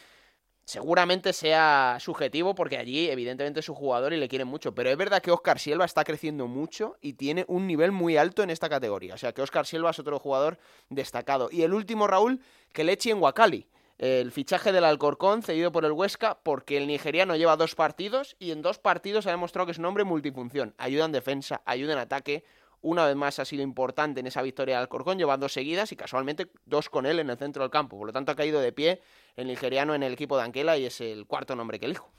seguramente 0.69 1.33
sea 1.33 1.97
subjetivo 1.99 2.53
porque 2.53 2.77
allí 2.77 3.09
evidentemente 3.09 3.61
es 3.61 3.65
su 3.65 3.73
jugador 3.73 4.13
y 4.13 4.17
le 4.17 4.27
quieren 4.29 4.47
mucho, 4.47 4.75
pero 4.75 4.91
es 4.91 4.97
verdad 4.97 5.19
que 5.19 5.31
Oscar 5.31 5.57
Silva 5.57 5.83
está 5.83 6.03
creciendo 6.03 6.45
mucho 6.45 6.95
y 7.01 7.13
tiene 7.13 7.43
un 7.47 7.65
nivel 7.65 7.91
muy 7.91 8.17
alto 8.17 8.43
en 8.43 8.51
esta 8.51 8.69
categoría, 8.69 9.15
o 9.15 9.17
sea 9.17 9.33
que 9.33 9.41
Oscar 9.41 9.65
Silva 9.65 9.89
es 9.89 9.97
otro 9.97 10.19
jugador 10.19 10.59
destacado. 10.89 11.49
Y 11.51 11.63
el 11.63 11.73
último, 11.73 12.05
Raúl, 12.05 12.39
que 12.71 12.83
le 12.83 12.91
eche 12.91 13.09
en 13.09 13.17
Wakali, 13.17 13.65
el 13.97 14.31
fichaje 14.31 14.71
del 14.71 14.83
Alcorcón 14.83 15.41
cedido 15.41 15.71
por 15.71 15.85
el 15.85 15.91
Huesca 15.91 16.37
porque 16.43 16.77
el 16.77 16.85
nigeriano 16.85 17.35
lleva 17.35 17.57
dos 17.57 17.73
partidos 17.73 18.35
y 18.37 18.51
en 18.51 18.61
dos 18.61 18.77
partidos 18.77 19.25
ha 19.25 19.31
demostrado 19.31 19.65
que 19.65 19.71
es 19.71 19.79
un 19.79 19.85
hombre 19.85 20.03
multifunción, 20.03 20.75
ayuda 20.77 21.05
en 21.05 21.11
defensa, 21.11 21.63
ayuda 21.65 21.93
en 21.93 21.99
ataque, 21.99 22.43
una 22.81 23.05
vez 23.05 23.15
más 23.15 23.39
ha 23.39 23.45
sido 23.45 23.63
importante 23.63 24.19
en 24.19 24.27
esa 24.27 24.41
victoria 24.41 24.75
de 24.75 24.81
Alcorcón, 24.81 25.17
llevando 25.17 25.45
dos 25.45 25.53
seguidas 25.53 25.91
y 25.91 25.95
casualmente 25.95 26.47
dos 26.65 26.89
con 26.89 27.05
él 27.05 27.19
en 27.19 27.29
el 27.29 27.37
centro 27.37 27.63
del 27.63 27.71
campo. 27.71 27.97
Por 27.97 28.07
lo 28.07 28.13
tanto, 28.13 28.31
ha 28.31 28.35
caído 28.35 28.61
de 28.61 28.71
pie 28.71 29.01
el 29.35 29.47
nigeriano 29.47 29.95
en 29.95 30.03
el 30.03 30.13
equipo 30.13 30.37
de 30.37 30.43
Anquela 30.43 30.77
y 30.77 30.85
es 30.85 31.01
el 31.01 31.25
cuarto 31.25 31.55
nombre 31.55 31.79
que 31.79 31.85
elijo. 31.85 32.11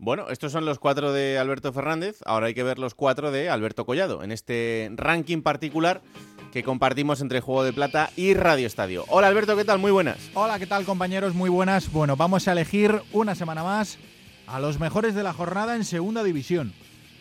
Bueno, 0.00 0.28
estos 0.28 0.52
son 0.52 0.64
los 0.64 0.78
cuatro 0.78 1.12
de 1.12 1.38
Alberto 1.38 1.72
Fernández. 1.72 2.20
Ahora 2.24 2.46
hay 2.46 2.54
que 2.54 2.62
ver 2.62 2.78
los 2.78 2.94
cuatro 2.94 3.32
de 3.32 3.50
Alberto 3.50 3.84
Collado 3.84 4.22
en 4.22 4.30
este 4.30 4.90
ranking 4.94 5.42
particular 5.42 6.02
que 6.52 6.62
compartimos 6.62 7.20
entre 7.20 7.40
Juego 7.40 7.64
de 7.64 7.72
Plata 7.72 8.10
y 8.14 8.34
Radio 8.34 8.68
Estadio. 8.68 9.04
Hola 9.08 9.26
Alberto, 9.26 9.56
¿qué 9.56 9.64
tal? 9.64 9.80
Muy 9.80 9.90
buenas. 9.90 10.30
Hola, 10.34 10.60
¿qué 10.60 10.66
tal 10.66 10.84
compañeros? 10.84 11.34
Muy 11.34 11.50
buenas. 11.50 11.90
Bueno, 11.90 12.16
vamos 12.16 12.46
a 12.46 12.52
elegir 12.52 13.02
una 13.12 13.34
semana 13.34 13.64
más 13.64 13.98
a 14.46 14.60
los 14.60 14.78
mejores 14.78 15.16
de 15.16 15.24
la 15.24 15.32
jornada 15.32 15.74
en 15.74 15.84
Segunda 15.84 16.22
División. 16.22 16.72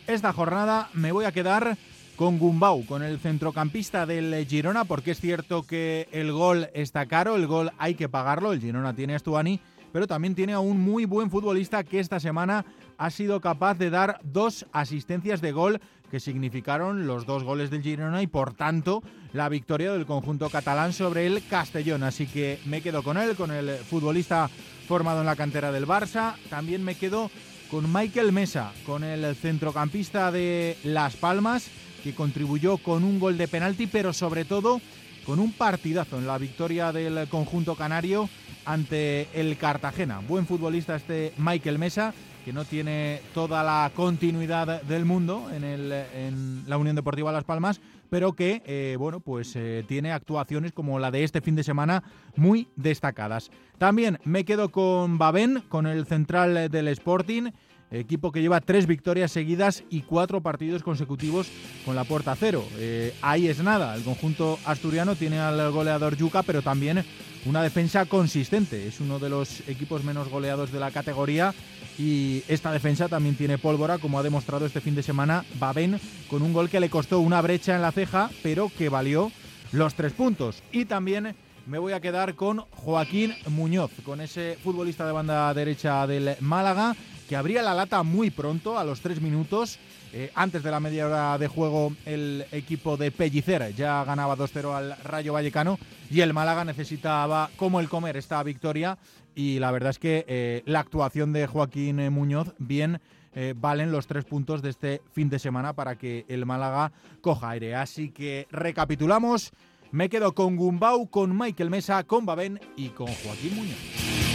Esta 0.05 0.31
jornada 0.31 0.89
me 0.93 1.11
voy 1.11 1.25
a 1.25 1.31
quedar 1.31 1.77
con 2.17 2.39
Gumbau, 2.39 2.83
con 2.85 3.03
el 3.03 3.19
centrocampista 3.19 4.07
del 4.07 4.45
Girona, 4.47 4.85
porque 4.85 5.11
es 5.11 5.21
cierto 5.21 5.63
que 5.63 6.09
el 6.11 6.31
gol 6.31 6.67
está 6.73 7.05
caro, 7.05 7.35
el 7.35 7.45
gol 7.45 7.71
hay 7.77 7.93
que 7.93 8.09
pagarlo, 8.09 8.51
el 8.51 8.59
Girona 8.59 8.95
tiene 8.95 9.13
a 9.13 9.19
Stuani, 9.19 9.61
pero 9.93 10.07
también 10.07 10.33
tiene 10.33 10.53
a 10.53 10.59
un 10.59 10.81
muy 10.81 11.05
buen 11.05 11.29
futbolista 11.29 11.83
que 11.83 11.99
esta 11.99 12.19
semana 12.19 12.65
ha 12.97 13.11
sido 13.11 13.39
capaz 13.39 13.75
de 13.75 13.91
dar 13.91 14.19
dos 14.23 14.65
asistencias 14.71 15.41
de 15.41 15.51
gol 15.51 15.79
que 16.09 16.19
significaron 16.19 17.05
los 17.05 17.27
dos 17.27 17.43
goles 17.43 17.69
del 17.69 17.83
Girona 17.83 18.23
y 18.23 18.27
por 18.27 18.53
tanto 18.53 19.03
la 19.33 19.47
victoria 19.47 19.91
del 19.91 20.07
conjunto 20.07 20.49
catalán 20.49 20.93
sobre 20.93 21.27
el 21.27 21.45
Castellón. 21.47 22.01
Así 22.01 22.25
que 22.25 22.59
me 22.65 22.81
quedo 22.81 23.03
con 23.03 23.17
él, 23.17 23.35
con 23.35 23.51
el 23.51 23.69
futbolista 23.77 24.49
formado 24.87 25.19
en 25.19 25.27
la 25.27 25.35
cantera 25.35 25.71
del 25.71 25.85
Barça. 25.85 26.35
También 26.49 26.83
me 26.83 26.95
quedo 26.95 27.29
con 27.69 27.91
Michael 27.93 28.31
Mesa, 28.31 28.71
con 28.85 29.03
el 29.03 29.35
centrocampista 29.35 30.31
de 30.31 30.77
Las 30.83 31.15
Palmas, 31.17 31.69
que 32.03 32.15
contribuyó 32.15 32.77
con 32.77 33.03
un 33.03 33.19
gol 33.19 33.37
de 33.37 33.47
penalti, 33.47 33.87
pero 33.87 34.13
sobre 34.13 34.45
todo 34.45 34.81
con 35.25 35.39
un 35.39 35.51
partidazo 35.51 36.17
en 36.17 36.25
la 36.25 36.37
victoria 36.37 36.91
del 36.93 37.27
conjunto 37.27 37.75
canario 37.75 38.29
ante 38.65 39.27
el 39.33 39.57
Cartagena. 39.57 40.21
Buen 40.27 40.45
futbolista 40.45 40.95
este 40.95 41.33
Michael 41.37 41.79
Mesa, 41.79 42.13
que 42.45 42.53
no 42.53 42.63
tiene 42.63 43.21
toda 43.33 43.61
la 43.61 43.91
continuidad 43.93 44.81
del 44.83 45.03
mundo 45.03 45.49
en, 45.53 45.65
el, 45.65 45.91
en 45.91 46.63
la 46.65 46.77
Unión 46.77 46.95
Deportiva 46.95 47.33
Las 47.33 47.43
Palmas, 47.43 47.81
pero 48.09 48.33
que 48.33 48.61
eh, 48.65 48.95
bueno, 48.97 49.19
pues 49.19 49.53
eh, 49.55 49.83
tiene 49.85 50.13
actuaciones 50.13 50.71
como 50.71 50.97
la 50.97 51.11
de 51.11 51.25
este 51.25 51.41
fin 51.41 51.55
de 51.55 51.63
semana 51.63 52.03
muy 52.37 52.69
destacadas. 52.77 53.51
También 53.77 54.19
me 54.23 54.45
quedo 54.45 54.69
con 54.71 55.17
Babén, 55.17 55.61
con 55.67 55.87
el 55.87 56.05
central 56.05 56.69
del 56.69 56.87
Sporting 56.87 57.51
equipo 57.91 58.31
que 58.31 58.41
lleva 58.41 58.61
tres 58.61 58.85
victorias 58.85 59.31
seguidas 59.31 59.83
y 59.89 60.01
cuatro 60.01 60.41
partidos 60.41 60.83
consecutivos 60.83 61.47
con 61.85 61.95
la 61.95 62.03
puerta 62.03 62.35
cero. 62.35 62.63
Eh, 62.77 63.13
ahí 63.21 63.47
es 63.47 63.59
nada, 63.59 63.95
el 63.95 64.03
conjunto 64.03 64.59
asturiano 64.65 65.15
tiene 65.15 65.39
al 65.39 65.71
goleador 65.71 66.17
Yuca, 66.17 66.43
pero 66.43 66.61
también 66.61 67.03
una 67.45 67.63
defensa 67.63 68.05
consistente. 68.05 68.87
Es 68.87 68.99
uno 68.99 69.19
de 69.19 69.29
los 69.29 69.67
equipos 69.67 70.03
menos 70.03 70.29
goleados 70.29 70.71
de 70.71 70.79
la 70.79 70.91
categoría 70.91 71.53
y 71.97 72.43
esta 72.47 72.71
defensa 72.71 73.07
también 73.07 73.35
tiene 73.35 73.57
pólvora, 73.57 73.97
como 73.97 74.19
ha 74.19 74.23
demostrado 74.23 74.65
este 74.65 74.81
fin 74.81 74.95
de 74.95 75.03
semana 75.03 75.45
Babén, 75.59 75.99
con 76.29 76.41
un 76.41 76.53
gol 76.53 76.69
que 76.69 76.79
le 76.79 76.89
costó 76.89 77.19
una 77.19 77.41
brecha 77.41 77.75
en 77.75 77.81
la 77.81 77.91
ceja, 77.91 78.29
pero 78.43 78.71
que 78.77 78.89
valió 78.89 79.31
los 79.71 79.95
tres 79.95 80.13
puntos. 80.13 80.61
Y 80.71 80.85
también 80.85 81.35
me 81.65 81.79
voy 81.79 81.93
a 81.93 81.99
quedar 81.99 82.35
con 82.35 82.59
Joaquín 82.71 83.33
Muñoz, 83.49 83.91
con 84.05 84.21
ese 84.21 84.57
futbolista 84.63 85.05
de 85.05 85.11
banda 85.11 85.53
derecha 85.53 86.05
del 86.07 86.35
Málaga, 86.39 86.95
que 87.27 87.35
abría 87.35 87.61
la 87.61 87.73
lata 87.73 88.03
muy 88.03 88.29
pronto, 88.29 88.79
a 88.79 88.83
los 88.83 89.01
tres 89.01 89.21
minutos. 89.21 89.79
Eh, 90.13 90.31
antes 90.35 90.63
de 90.63 90.71
la 90.71 90.79
media 90.79 91.07
hora 91.07 91.37
de 91.37 91.47
juego, 91.47 91.93
el 92.05 92.45
equipo 92.51 92.95
de 92.95 93.11
Pellicer 93.11 93.75
ya 93.75 94.03
ganaba 94.03 94.37
2-0 94.37 94.73
al 94.73 94.97
Rayo 95.03 95.33
Vallecano 95.33 95.77
y 96.09 96.21
el 96.21 96.33
Málaga 96.33 96.63
necesitaba, 96.63 97.49
como 97.57 97.79
el 97.79 97.89
comer, 97.89 98.17
esta 98.17 98.41
victoria. 98.43 98.97
Y 99.35 99.59
la 99.59 99.71
verdad 99.71 99.91
es 99.91 99.99
que 99.99 100.25
eh, 100.27 100.63
la 100.65 100.79
actuación 100.79 101.33
de 101.33 101.45
Joaquín 101.45 102.11
Muñoz, 102.11 102.53
bien, 102.57 102.99
eh, 103.35 103.53
valen 103.55 103.91
los 103.91 104.07
tres 104.07 104.25
puntos 104.25 104.61
de 104.61 104.69
este 104.69 105.01
fin 105.11 105.29
de 105.29 105.37
semana 105.37 105.73
para 105.73 105.95
que 105.95 106.25
el 106.27 106.45
Málaga 106.45 106.91
coja 107.21 107.51
aire. 107.51 107.75
Así 107.75 108.09
que 108.09 108.47
recapitulamos. 108.49 109.51
Me 109.91 110.09
quedo 110.09 110.33
con 110.33 110.55
Gumbau, 110.55 111.09
con 111.09 111.37
Michael 111.37 111.69
Mesa, 111.69 112.03
con 112.03 112.25
Babén 112.25 112.59
y 112.75 112.89
con 112.89 113.07
Joaquín 113.07 113.55
Muñoz. 113.55 114.26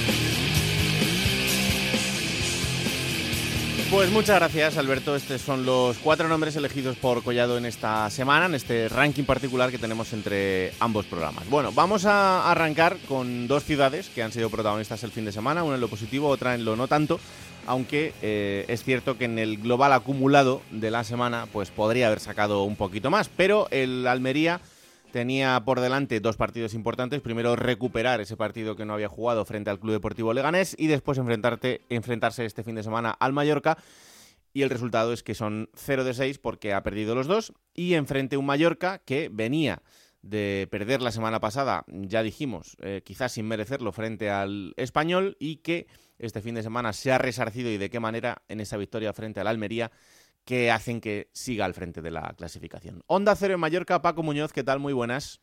Pues 3.93 4.11
muchas 4.11 4.37
gracias, 4.37 4.79
Alberto. 4.79 5.15
Estos 5.15 5.43
son 5.43 5.67
los 5.67 5.99
cuatro 5.99 6.27
nombres 6.27 6.57
elegidos 6.57 6.97
por 6.97 7.23
Collado 7.23 7.59
en 7.59 7.67
esta 7.67 8.09
semana, 8.09 8.47
en 8.47 8.55
este 8.55 8.89
ranking 8.89 9.25
particular 9.25 9.71
que 9.71 9.77
tenemos 9.77 10.15
entre 10.15 10.73
ambos 10.81 11.05
programas. 11.05 11.47
Bueno, 11.51 11.73
vamos 11.73 12.07
a 12.07 12.51
arrancar 12.51 12.97
con 13.07 13.47
dos 13.47 13.65
ciudades 13.65 14.09
que 14.09 14.23
han 14.23 14.33
sido 14.33 14.49
protagonistas 14.49 15.05
el 15.05 15.11
fin 15.11 15.27
de 15.27 15.31
semana, 15.31 15.63
una 15.63 15.75
en 15.75 15.83
lo 15.83 15.89
positivo, 15.89 16.29
otra 16.29 16.55
en 16.55 16.65
lo 16.65 16.75
no 16.75 16.89
tanto, 16.89 17.21
aunque 17.67 18.15
eh, 18.23 18.65
es 18.69 18.83
cierto 18.83 19.19
que 19.19 19.27
en 19.27 19.39
el 19.39 19.59
global 19.59 19.93
acumulado 19.93 20.63
de 20.71 20.91
la 20.91 21.05
semana 21.05 21.47
pues 21.53 21.71
podría 21.71 22.07
haber 22.07 22.21
sacado 22.21 22.65
un 22.65 22.77
poquito 22.77 23.11
más, 23.11 23.29
pero 23.29 23.69
el 23.71 24.07
Almería 24.07 24.63
tenía 25.13 25.63
por 25.65 25.79
delante 25.79 26.19
dos 26.19 26.37
partidos 26.37 26.75
importantes. 26.75 27.21
Primero 27.21 27.55
recuperar 27.55 28.21
ese 28.21 28.37
partido 28.37 28.75
que 28.75 28.85
no 28.85 28.95
había 28.95 29.09
jugado 29.09 29.45
frente 29.45 29.71
al 29.71 29.79
Club 29.79 29.93
Deportivo 29.93 30.35
Leganés 30.35 30.75
y 30.77 30.89
después 30.89 31.19
enfrentarte, 31.19 31.83
enfrentarse 31.89 32.45
este 32.45 32.65
fin 32.65 32.75
de 32.75 32.83
semana 32.83 33.11
al 33.11 33.33
Mallorca. 33.33 33.79
Y 34.53 34.63
el 34.63 34.71
resultado 34.71 35.13
es 35.13 35.23
que 35.23 35.35
son 35.35 35.71
0 35.75 36.05
de 36.05 36.15
6 36.15 36.39
porque 36.39 36.73
ha 36.73 36.83
perdido 36.83 37.15
los 37.15 37.29
dos. 37.29 37.53
Y 37.75 37.95
enfrente 37.95 38.37
un 38.37 38.47
Mallorca 38.47 38.99
que 38.99 39.31
venía 39.33 39.83
de 40.23 40.69
perder 40.71 41.03
la 41.03 41.11
semana 41.11 41.41
pasada, 41.41 41.85
ya 41.89 42.23
dijimos, 42.23 42.77
eh, 42.81 43.03
quizás 43.05 43.33
sin 43.33 43.47
merecerlo 43.47 43.93
frente 43.93 44.31
al 44.31 44.73
español 44.77 45.37
y 45.41 45.57
que 45.57 45.89
este 46.19 46.41
fin 46.41 46.55
de 46.55 46.63
semana 46.63 46.93
se 46.93 47.11
ha 47.11 47.19
resarcido 47.19 47.71
y 47.71 47.77
de 47.77 47.91
qué 47.91 47.99
manera 47.99 48.43
en 48.49 48.61
esa 48.61 48.77
victoria 48.77 49.13
frente 49.13 49.41
al 49.41 49.49
Almería 49.49 49.91
que 50.45 50.71
hacen 50.71 51.01
que 51.01 51.31
siga 51.33 51.65
al 51.65 51.75
frente 51.75 52.03
de 52.03 52.11
la 52.11 52.35
clasificación. 52.37 53.03
Onda 53.07 53.37
Cero 53.37 53.55
en 53.55 53.61
Mallorca, 53.61 54.03
Paco 54.03 54.23
Muñoz, 54.23 54.53
¿qué 54.53 54.65
tal? 54.65 54.79
Muy 54.79 54.93
buenas. 54.93 55.41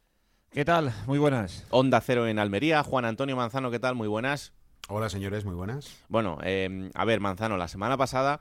¿Qué 0.51 0.65
tal? 0.65 0.93
Muy 1.05 1.19
buenas. 1.19 1.65
Onda 1.69 2.01
Cero 2.01 2.27
en 2.27 2.39
Almería, 2.39 2.83
Juan 2.83 3.05
Antonio 3.05 3.35
Manzano, 3.35 3.71
¿qué 3.71 3.79
tal? 3.79 3.95
Muy 3.95 4.07
buenas. 4.07 4.53
Hola 4.87 5.09
señores, 5.09 5.45
muy 5.45 5.55
buenas. 5.55 6.03
Bueno, 6.09 6.39
em, 6.43 6.89
a 6.95 7.05
ver, 7.05 7.19
Manzano, 7.19 7.57
la 7.57 7.67
semana 7.67 7.95
pasada 7.95 8.39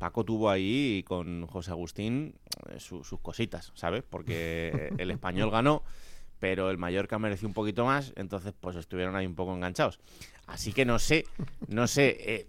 Paco 0.00 0.24
tuvo 0.24 0.48
ahí 0.48 1.04
con 1.06 1.46
José 1.46 1.70
Agustín 1.72 2.34
eh, 2.70 2.80
sus 2.80 3.06
cositas, 3.20 3.70
¿sabes? 3.74 4.02
Porque 4.08 4.90
el 4.98 5.10
español 5.10 5.50
ganó, 5.50 5.84
pero 6.38 6.70
el 6.70 6.78
Mallorca 6.78 7.18
mereció 7.18 7.46
un 7.46 7.54
poquito 7.54 7.84
más, 7.84 8.14
entonces 8.16 8.54
pues 8.58 8.76
estuvieron 8.76 9.14
ahí 9.14 9.26
un 9.26 9.34
poco 9.34 9.54
enganchados. 9.54 10.00
Así 10.46 10.72
que 10.72 10.86
no 10.86 10.98
sé, 10.98 11.26
no 11.68 11.86
sé. 11.86 12.16
Eh, 12.18 12.46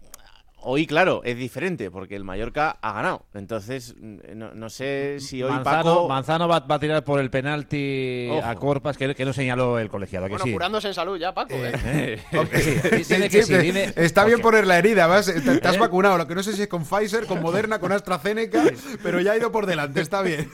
Hoy, 0.63 0.85
claro, 0.85 1.21
es 1.23 1.37
diferente 1.37 1.89
porque 1.89 2.15
el 2.15 2.23
Mallorca 2.23 2.77
ha 2.81 2.93
ganado. 2.93 3.25
Entonces, 3.33 3.95
no, 3.97 4.69
sé 4.69 5.19
si 5.19 5.41
hoy 5.41 5.51
Manzano, 5.51 5.83
Paco... 5.83 6.07
Manzano 6.07 6.47
va, 6.47 6.63
a 6.67 6.79
tirar 6.79 7.03
por 7.03 7.19
el 7.19 7.31
penalti 7.31 8.29
a 8.43 8.55
Corpas, 8.55 8.95
que, 8.97 9.15
que, 9.15 9.25
no 9.25 9.33
señaló 9.33 9.79
el 9.79 9.89
colegiado. 9.89 10.27
Que 10.27 10.33
bueno, 10.33 10.45
sí? 10.45 10.53
curándose 10.53 10.89
en 10.89 10.93
salud 10.93 11.17
ya, 11.17 11.33
Paco. 11.33 11.55
¿eh? 11.55 12.19
Está 13.95 14.25
bien 14.25 14.39
poner 14.41 14.67
la 14.67 14.77
herida, 14.77 15.07
vas, 15.07 15.25
te, 15.25 15.67
has 15.67 15.79
vacunado. 15.79 16.17
Lo 16.17 16.27
que 16.27 16.35
no 16.35 16.43
sé 16.43 16.53
si 16.53 16.61
es 16.61 16.67
con 16.67 16.85
Pfizer, 16.85 17.25
con 17.25 17.41
Moderna, 17.41 17.79
con 17.79 17.91
AstraZeneca, 17.91 18.63
pero 19.01 19.19
ya 19.19 19.31
ha 19.31 19.37
ido 19.37 19.51
por 19.51 19.65
delante, 19.65 20.01
está 20.01 20.21
bien. 20.21 20.49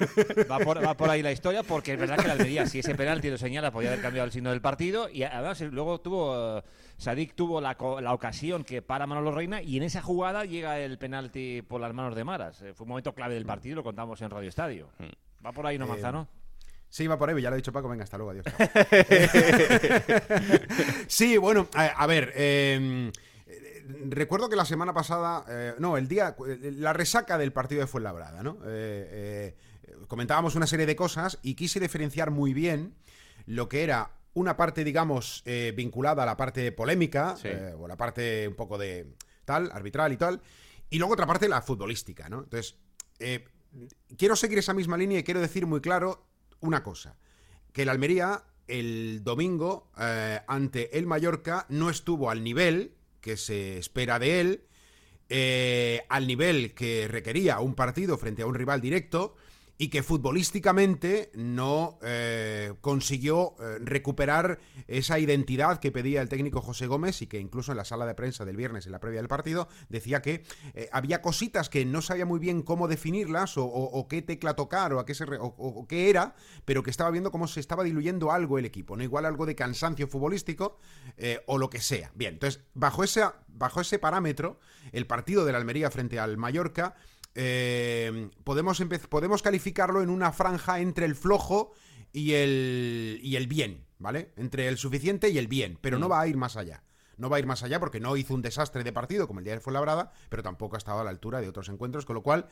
Va 0.49 0.59
por, 0.59 0.83
va 0.83 0.95
por 0.95 1.09
ahí 1.09 1.21
la 1.21 1.31
historia 1.33 1.63
porque 1.63 1.93
es 1.93 1.99
verdad 1.99 2.17
que 2.17 2.27
la 2.27 2.33
Almería, 2.33 2.65
si 2.65 2.79
ese 2.79 2.95
penalti 2.95 3.29
lo 3.29 3.37
señala, 3.37 3.71
podía 3.71 3.89
haber 3.89 4.01
cambiado 4.01 4.25
el 4.25 4.31
signo 4.31 4.51
del 4.51 4.61
partido 4.61 5.09
y 5.09 5.23
además 5.23 5.59
luego 5.61 5.99
tuvo... 5.99 6.63
Sadik 6.97 7.35
tuvo 7.35 7.61
la, 7.61 7.77
la, 8.01 8.13
ocasión 8.13 8.63
que 8.63 8.81
para 8.81 9.05
Manolo 9.05 9.31
Reina 9.31 9.61
y 9.61 9.77
en 9.77 9.83
esa 9.83 10.01
jugada 10.01 10.45
llega 10.45 10.79
el 10.79 10.97
penalti 10.97 11.61
por 11.61 11.79
las 11.79 11.93
manos 11.93 12.15
de 12.15 12.23
Maras. 12.23 12.61
Eh, 12.63 12.73
fue 12.73 12.85
un 12.85 12.89
momento 12.89 13.13
clave 13.13 13.35
del 13.35 13.45
partido 13.45 13.73
y 13.73 13.75
lo 13.75 13.83
contamos 13.83 14.19
en 14.21 14.31
Radio 14.31 14.49
Estadio. 14.49 14.89
Mm. 14.97 15.45
¿Va 15.45 15.51
por 15.51 15.67
ahí, 15.67 15.77
no, 15.77 15.85
eh, 15.85 15.89
Manzano? 15.89 16.27
Sí, 16.89 17.05
va 17.05 17.17
por 17.17 17.29
ahí, 17.29 17.39
ya 17.39 17.49
lo 17.49 17.53
ha 17.53 17.57
dicho 17.57 17.71
Paco, 17.71 17.87
venga, 17.87 18.03
hasta 18.03 18.17
luego, 18.17 18.31
adiós. 18.31 18.45
sí, 21.07 21.37
bueno, 21.37 21.67
a, 21.73 22.07
ver, 22.07 22.31
em, 22.35 23.11
recuerdo 24.09 24.49
que 24.49 24.55
la 24.55 24.65
semana 24.65 24.93
pasada, 24.93 25.43
eh, 25.49 25.75
no, 25.79 25.97
el 25.97 26.07
día, 26.07 26.35
la 26.77 26.93
resaca 26.93 27.37
del 27.37 27.51
partido 27.51 27.81
de 27.81 27.87
Fuenlabrada, 27.87 28.41
¿no? 28.41 28.57
comentábamos 30.07 30.55
una 30.55 30.65
serie 30.65 30.85
de 30.85 30.95
cosas 30.95 31.39
y 31.41 31.55
quise 31.55 31.81
diferenciar 31.81 32.31
muy 32.31 32.53
bien 32.53 32.95
lo 33.45 33.67
que 33.67 33.83
era 33.83 34.11
una 34.37 34.55
parte, 34.55 34.83
digamos, 34.83 35.41
eh, 35.45 35.73
vinculada 35.75 36.21
a 36.21 36.25
la 36.27 36.37
parte 36.37 36.71
polémica, 36.71 37.35
eh, 37.43 37.73
o 37.75 37.87
la 37.87 37.97
parte 37.97 38.47
un 38.47 38.53
poco 38.53 38.77
de 38.77 39.07
tal, 39.45 39.71
arbitral 39.73 40.13
y 40.13 40.17
tal, 40.17 40.41
y 40.91 40.99
luego 40.99 41.13
otra 41.13 41.25
parte, 41.25 41.49
la 41.49 41.63
futbolística, 41.63 42.29
¿no? 42.29 42.43
Entonces, 42.43 42.75
eh, 43.17 43.45
quiero 44.15 44.35
seguir 44.35 44.59
esa 44.59 44.75
misma 44.75 44.95
línea 44.95 45.17
y 45.17 45.23
quiero 45.23 45.41
decir 45.41 45.65
muy 45.65 45.81
claro 45.81 46.27
una 46.59 46.83
cosa, 46.83 47.17
que 47.73 47.81
el 47.81 47.89
Almería 47.89 48.43
el 48.67 49.23
domingo 49.23 49.89
ante 49.95 50.97
el 50.97 51.07
Mallorca 51.07 51.65
no 51.69 51.89
estuvo 51.89 52.29
al 52.29 52.43
nivel 52.43 52.95
que 53.21 53.37
se 53.37 53.77
espera 53.77 54.19
de 54.19 54.41
él, 54.41 56.03
al 56.09 56.27
nivel 56.27 56.73
que 56.73 57.07
requería 57.07 57.61
un 57.61 57.75
partido 57.75 58.17
frente 58.17 58.41
a 58.41 58.45
un 58.45 58.55
rival 58.55 58.81
directo, 58.81 59.37
y 59.79 59.89
que 59.89 60.01
futbolísticamente 60.03 61.31
no 61.35 61.99
eh, 62.01 62.73
consiguió 62.81 63.55
eh, 63.59 63.77
recuperar 63.79 64.59
esa 64.87 65.19
identidad 65.19 65.79
que 65.79 65.91
pedía 65.91 66.21
el 66.21 66.29
técnico 66.29 66.61
José 66.61 66.87
Gómez 66.87 67.21
y 67.21 67.27
que 67.27 67.39
incluso 67.39 67.71
en 67.71 67.77
la 67.77 67.85
sala 67.85 68.05
de 68.05 68.15
prensa 68.15 68.43
del 68.45 68.55
viernes, 68.57 68.85
en 68.85 68.91
la 68.91 68.99
previa 68.99 69.19
del 69.19 69.27
partido, 69.27 69.67
decía 69.89 70.21
que 70.21 70.43
eh, 70.73 70.89
había 70.91 71.21
cositas 71.21 71.69
que 71.69 71.85
no 71.85 72.01
sabía 72.01 72.25
muy 72.25 72.39
bien 72.39 72.63
cómo 72.63 72.87
definirlas 72.87 73.53
o, 73.57 74.07
qué 74.09 74.21
tecla 74.21 74.55
tocar 74.55 74.93
o, 74.93 74.99
a 74.99 75.05
qué 75.05 75.13
se 75.13 75.25
re- 75.25 75.37
o- 75.39 75.85
qué 75.87 76.09
era, 76.09 76.35
pero 76.65 76.81
que 76.81 76.89
estaba 76.89 77.11
viendo 77.11 77.31
cómo 77.31 77.47
se 77.47 77.59
estaba 77.59 77.83
diluyendo 77.83 78.31
algo 78.31 78.57
el 78.57 78.65
equipo, 78.65 78.95
no 78.97 79.03
igual 79.03 79.25
algo 79.25 79.45
de 79.45 79.55
cansancio 79.55 80.07
futbolístico 80.07 80.77
o 81.45 81.57
lo 81.57 81.69
que 81.69 81.81
sea. 81.81 82.11
Bien, 82.15 82.33
entonces, 82.33 82.63
bajo, 82.73 83.03
bajo 83.47 83.81
ese 83.81 83.99
parámetro, 83.99 84.59
el 84.91 85.05
partido 85.05 85.45
de 85.45 85.51
la 85.51 85.57
Almería 85.57 85.91
frente 85.91 86.19
al 86.19 86.37
Mallorca 86.37 86.95
eh, 87.39 88.31
podemos, 88.43 88.81
podemos 89.09 89.43
calificarlo 89.43 90.01
en 90.01 90.09
una 90.09 90.31
franja 90.31 90.79
entre 90.79 91.05
el 91.05 91.15
flojo 91.15 91.71
y 92.11 92.33
el, 92.33 93.19
y 93.21 93.35
el 93.35 93.45
bien, 93.45 93.85
¿vale? 93.99 94.33
Entre 94.37 94.67
el 94.67 94.77
suficiente 94.77 95.29
y 95.29 95.37
el 95.37 95.47
bien, 95.47 95.77
pero 95.79 95.99
no 95.99 96.09
va 96.09 96.21
a 96.21 96.27
ir 96.27 96.35
más 96.35 96.57
allá. 96.57 96.83
No 97.17 97.29
va 97.29 97.37
a 97.37 97.39
ir 97.39 97.45
más 97.45 97.61
allá 97.61 97.79
porque 97.79 97.99
no 97.99 98.17
hizo 98.17 98.33
un 98.33 98.41
desastre 98.41 98.83
de 98.83 98.91
partido 98.91 99.27
como 99.27 99.39
el 99.39 99.43
día 99.43 99.53
de 99.53 99.59
Fuenlabrada, 99.59 100.11
pero 100.29 100.41
tampoco 100.41 100.75
ha 100.75 100.79
estado 100.79 100.99
a 100.99 101.03
la 101.03 101.11
altura 101.11 101.39
de 101.39 101.47
otros 101.47 101.69
encuentros, 101.69 102.05
con 102.05 102.15
lo 102.15 102.23
cual, 102.23 102.47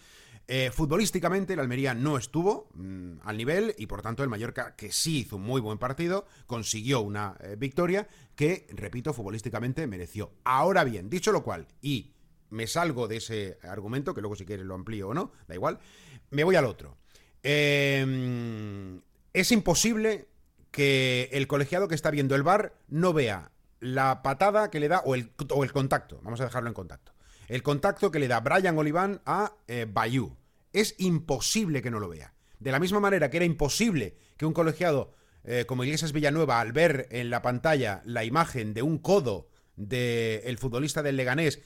eh, 0.48 0.70
futbolísticamente, 0.72 1.54
el 1.54 1.60
Almería 1.60 1.96
no 1.96 2.18
estuvo 2.18 2.70
mm, 2.76 3.22
al 3.24 3.38
nivel 3.38 3.74
y 3.80 3.88
por 3.88 4.04
tanto 4.04 4.22
el 4.22 4.30
Mallorca, 4.30 4.76
que 4.76 4.92
sí 4.92 5.20
hizo 5.20 5.38
un 5.38 5.44
muy 5.44 5.62
buen 5.62 5.80
partido, 5.80 6.28
consiguió 6.46 7.02
una 7.02 7.38
eh, 7.40 7.56
victoria 7.58 8.08
que, 8.36 8.68
repito, 8.72 9.14
futbolísticamente 9.14 9.88
mereció. 9.88 10.32
Ahora 10.44 10.84
bien, 10.84 11.10
dicho 11.10 11.32
lo 11.32 11.44
cual, 11.44 11.68
y 11.82 12.15
me 12.50 12.68
salgo 12.68 13.08
de 13.08 13.18
ese 13.18 13.58
argumento, 13.64 14.14
que 14.14 14.22
luego 14.22 14.36
si 14.36 14.46
quieres 14.46 14.66
lo 14.66 14.76
amplío 14.76 15.10
o 15.10 15.14
no, 15.14 15.32
da 15.48 15.56
igual, 15.56 15.80
me 16.32 16.44
voy 16.44 16.56
al 16.56 16.66
otro. 16.66 16.98
Eh, 17.44 19.00
es 19.34 19.52
imposible 19.52 20.28
que 20.72 21.30
el 21.32 21.48
colegiado 21.48 21.88
que 21.88 21.96
está 21.96 22.12
viendo 22.12 22.36
el 22.36 22.44
bar 22.44 22.74
no 22.88 23.14
vea 23.14 23.52
la 23.80 24.22
patada 24.24 24.72
que 24.72 24.80
le 24.80 24.88
da, 24.88 25.02
o 25.06 25.16
el, 25.16 25.32
contacto, 25.72 26.20
vamos 26.24 26.42
a 26.42 26.46
dejarlo 26.46 26.70
en 26.70 26.74
contacto, 26.74 27.14
el 27.48 27.62
contacto 27.62 28.12
que 28.12 28.20
le 28.20 28.28
da 28.28 28.40
Brian 28.40 28.78
Oliván 28.78 29.22
a 29.26 29.54
eh, 29.68 29.86
Bayou. 29.90 30.38
Es 30.74 30.96
imposible 30.98 31.82
que 31.82 31.92
no 31.92 32.00
lo 32.00 32.10
vea. 32.10 32.34
De 32.60 32.72
la 32.72 32.80
misma 32.80 33.00
manera 33.00 33.30
que 33.30 33.38
era 33.38 33.46
imposible 33.46 34.18
que 34.38 34.46
un 34.46 34.54
colegiado 34.54 35.14
eh, 35.44 35.66
como 35.68 35.84
Iglesias 35.84 36.12
Villanueva, 36.12 36.60
al 36.60 36.72
ver 36.72 37.08
en 37.12 37.30
la 37.30 37.42
pantalla 37.42 38.02
la 38.06 38.24
imagen 38.24 38.74
de 38.74 38.82
un 38.82 38.98
codo 38.98 39.50
del 39.76 40.58
futbolista 40.58 41.04
del 41.04 41.18
Leganés 41.18 41.62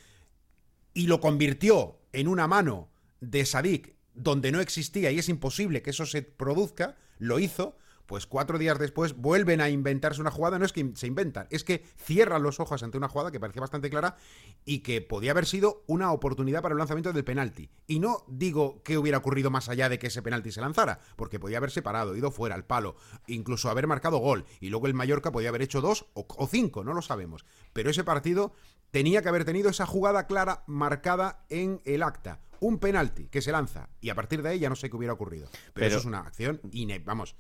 y 0.94 1.08
lo 1.08 1.20
convirtió 1.20 2.00
en 2.14 2.28
una 2.28 2.48
mano 2.48 2.90
de 3.22 3.46
Sadik 3.46 3.96
donde 4.14 4.52
no 4.52 4.60
existía 4.60 5.12
y 5.12 5.20
es 5.20 5.30
imposible 5.30 5.82
que 5.82 5.92
eso 5.92 6.06
se 6.06 6.22
produzca, 6.22 6.98
lo 7.20 7.40
hizo, 7.40 7.78
pues 8.10 8.26
cuatro 8.26 8.58
días 8.58 8.80
después 8.80 9.16
vuelven 9.16 9.62
a 9.62 9.70
inventarse 9.70 10.20
una 10.20 10.32
jugada, 10.32 10.58
no 10.58 10.66
es 10.66 10.74
que 10.74 10.92
se 10.96 11.06
inventan, 11.06 11.48
es 11.52 11.64
que 11.64 11.86
cierran 11.96 12.42
los 12.42 12.60
ojos 12.60 12.82
ante 12.82 12.98
una 12.98 13.08
jugada 13.08 13.32
que 13.32 13.40
parecía 13.40 13.62
bastante 13.62 13.92
clara 13.92 14.18
y 14.66 14.80
que 14.80 15.00
podía 15.02 15.30
haber 15.30 15.46
sido 15.46 15.84
una 15.86 16.12
oportunidad 16.12 16.64
para 16.64 16.74
el 16.74 16.80
lanzamiento 16.80 17.14
del 17.14 17.24
penalti. 17.24 17.70
Y 17.86 18.00
no 18.00 18.24
digo 18.28 18.82
que 18.82 18.98
hubiera 18.98 19.20
ocurrido 19.20 19.52
más 19.52 19.70
allá 19.70 19.90
de 19.90 20.00
que 20.00 20.08
ese 20.08 20.24
penalti 20.24 20.52
se 20.52 20.60
lanzara, 20.60 21.00
porque 21.18 21.40
podía 21.40 21.60
haberse 21.60 21.84
parado, 21.84 22.16
ido 22.16 22.32
fuera 22.32 22.56
al 22.56 22.66
palo, 22.66 22.96
incluso 23.28 23.70
haber 23.70 23.86
marcado 23.86 24.18
gol, 24.18 24.46
y 24.60 24.70
luego 24.70 24.88
el 24.88 24.96
Mallorca 24.96 25.32
podía 25.32 25.50
haber 25.50 25.62
hecho 25.62 25.80
dos 25.80 26.08
o, 26.16 26.26
o 26.28 26.48
cinco, 26.48 26.84
no 26.84 26.94
lo 26.94 27.04
sabemos. 27.04 27.46
Pero 27.74 27.92
ese 27.92 28.04
partido 28.04 28.54
tenía 28.92 29.22
que 29.22 29.30
haber 29.30 29.46
tenido 29.46 29.70
esa 29.70 29.86
jugada 29.86 30.28
clara 30.28 30.64
marcada 30.68 31.46
en 31.50 31.82
el 31.86 32.04
acta. 32.04 32.40
Un 32.62 32.80
penalti 32.80 33.26
que 33.28 33.42
se 33.42 33.52
lanza 33.52 33.90
y 34.02 34.10
a 34.10 34.16
partir 34.16 34.42
de 34.42 34.50
ahí 34.50 34.60
ya 34.60 34.70
no 34.70 34.76
sé 34.76 34.90
qué 34.90 34.96
hubiera 34.98 35.14
ocurrido. 35.14 35.48
Pero, 35.52 35.72
Pero- 35.74 35.88
eso 35.88 35.98
es 36.00 36.06
una 36.06 36.20
acción, 36.20 36.60
ine- 36.72 37.02
vamos, 37.04 37.36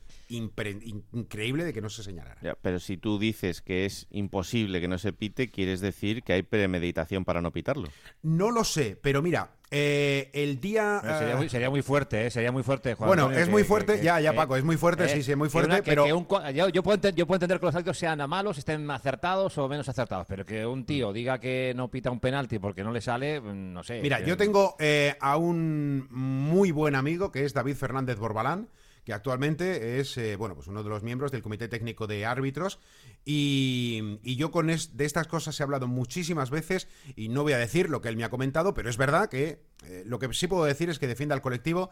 increíble 1.14 1.64
de 1.66 1.74
que 1.74 1.82
no 1.82 1.90
se 1.90 2.04
señalara. 2.04 2.38
Ya, 2.42 2.56
pero 2.62 2.80
si 2.80 2.98
tú 2.98 3.20
dices 3.20 3.62
que 3.62 3.86
es 3.86 4.08
imposible 4.12 4.82
que 4.82 4.88
no 4.88 4.98
se 4.98 5.14
pite, 5.14 5.50
quieres 5.50 5.82
decir 5.82 6.24
que 6.24 6.34
hay 6.34 6.44
premeditación 6.44 7.26
para 7.26 7.42
no 7.42 7.52
pitarlo. 7.52 7.90
No 8.22 8.52
lo 8.52 8.64
sé, 8.64 8.98
pero 9.02 9.22
mira, 9.22 9.52
eh, 9.72 10.30
el 10.34 10.60
día... 10.60 11.00
Sería, 11.04 11.34
eh, 11.34 11.36
muy, 11.36 11.50
sería 11.50 11.70
muy 11.70 11.82
fuerte, 11.84 12.26
¿eh? 12.26 12.32
Sería 12.32 12.52
muy 12.52 12.64
fuerte, 12.64 12.96
Juan 12.96 13.08
Bueno, 13.08 13.24
Antonio, 13.24 13.40
es 13.40 13.46
que- 13.46 13.52
muy 13.52 13.64
fuerte, 13.64 13.98
que- 13.98 14.04
ya, 14.04 14.20
ya, 14.20 14.32
que- 14.32 14.38
Paco, 14.38 14.56
es 14.56 14.64
muy 14.64 14.78
fuerte, 14.78 15.06
eh, 15.06 15.10
sí, 15.10 15.24
sí, 15.24 15.36
muy 15.36 15.48
que 15.48 15.52
fuerte, 15.52 15.74
una- 15.76 15.84
pero... 15.84 16.06
que 16.06 16.14
un 16.14 16.26
co- 16.26 16.50
yo, 16.50 16.70
yo 16.70 16.82
puedo 16.82 16.98
enten- 17.00 17.14
yo 17.16 17.28
puedo 17.28 17.36
entender 17.38 17.60
que 17.60 17.66
los 17.68 17.76
árbitros 17.76 17.98
sean 17.98 18.28
malos, 18.28 18.58
estén 18.58 18.90
acertados 18.90 19.58
o 19.58 19.68
menos 19.70 19.88
acertados, 19.88 20.26
pero 20.28 20.44
que 20.46 20.66
un 20.66 20.86
tío 20.86 21.14
diga 21.14 21.40
que 21.40 21.74
no 21.76 21.90
pita 21.92 22.10
un 22.10 22.20
penalti 22.20 22.58
porque 22.60 22.84
no 22.84 22.92
le 22.92 23.02
sale, 23.02 23.40
mm, 23.42 23.74
no 23.74 23.84
sé. 23.84 24.02
Mira, 24.02 24.20
que- 24.24 24.26
yo 24.30 24.38
tengo 24.38 24.76
eh, 24.80 25.09
a 25.20 25.38
un 25.38 26.08
muy 26.12 26.72
buen 26.72 26.96
amigo 26.96 27.32
que 27.32 27.46
es 27.46 27.54
David 27.54 27.76
Fernández 27.76 28.18
Borbalán, 28.20 28.70
que 29.06 29.14
actualmente 29.14 30.00
es 30.00 30.18
eh, 30.18 30.36
bueno, 30.36 30.54
pues 30.56 30.68
uno 30.68 30.84
de 30.84 30.90
los 30.90 31.02
miembros 31.04 31.32
del 31.32 31.42
Comité 31.42 31.68
Técnico 31.68 32.06
de 32.06 32.26
Árbitros. 32.26 32.80
Y, 33.26 34.20
y 34.24 34.36
yo 34.36 34.52
con 34.52 34.70
es- 34.70 34.98
de 34.98 35.06
estas 35.06 35.28
cosas 35.28 35.60
he 35.60 35.64
hablado 35.64 35.88
muchísimas 35.88 36.50
veces 36.52 36.88
y 37.16 37.30
no 37.30 37.44
voy 37.44 37.54
a 37.54 37.58
decir 37.58 37.90
lo 37.90 38.02
que 38.02 38.10
él 38.10 38.18
me 38.18 38.24
ha 38.24 38.30
comentado, 38.30 38.74
pero 38.74 38.90
es 38.90 38.98
verdad 38.98 39.30
que 39.30 39.64
eh, 39.86 40.04
lo 40.06 40.20
que 40.20 40.32
sí 40.34 40.48
puedo 40.48 40.66
decir 40.66 40.90
es 40.90 41.00
que 41.00 41.08
defiende 41.08 41.34
al 41.34 41.42
colectivo. 41.42 41.90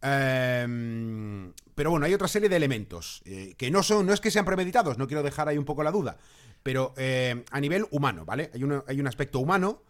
Em, 0.00 1.52
pero 1.74 1.90
bueno, 1.90 2.06
hay 2.06 2.14
otra 2.14 2.28
serie 2.28 2.48
de 2.48 2.56
elementos 2.56 3.22
eh, 3.24 3.54
que 3.56 3.70
no 3.70 3.82
son, 3.82 4.06
no 4.06 4.12
es 4.12 4.20
que 4.20 4.30
sean 4.30 4.44
premeditados, 4.44 4.98
no 4.98 5.06
quiero 5.06 5.22
dejar 5.22 5.48
ahí 5.48 5.58
un 5.58 5.64
poco 5.64 5.82
la 5.82 5.90
duda, 5.92 6.18
pero 6.62 6.94
a 6.96 7.60
nivel 7.60 7.86
humano, 7.90 8.24
¿vale? 8.24 8.50
Hay, 8.54 8.62
un- 8.64 8.82
hay 8.86 9.00
un 9.00 9.06
aspecto 9.06 9.38
humano 9.40 9.82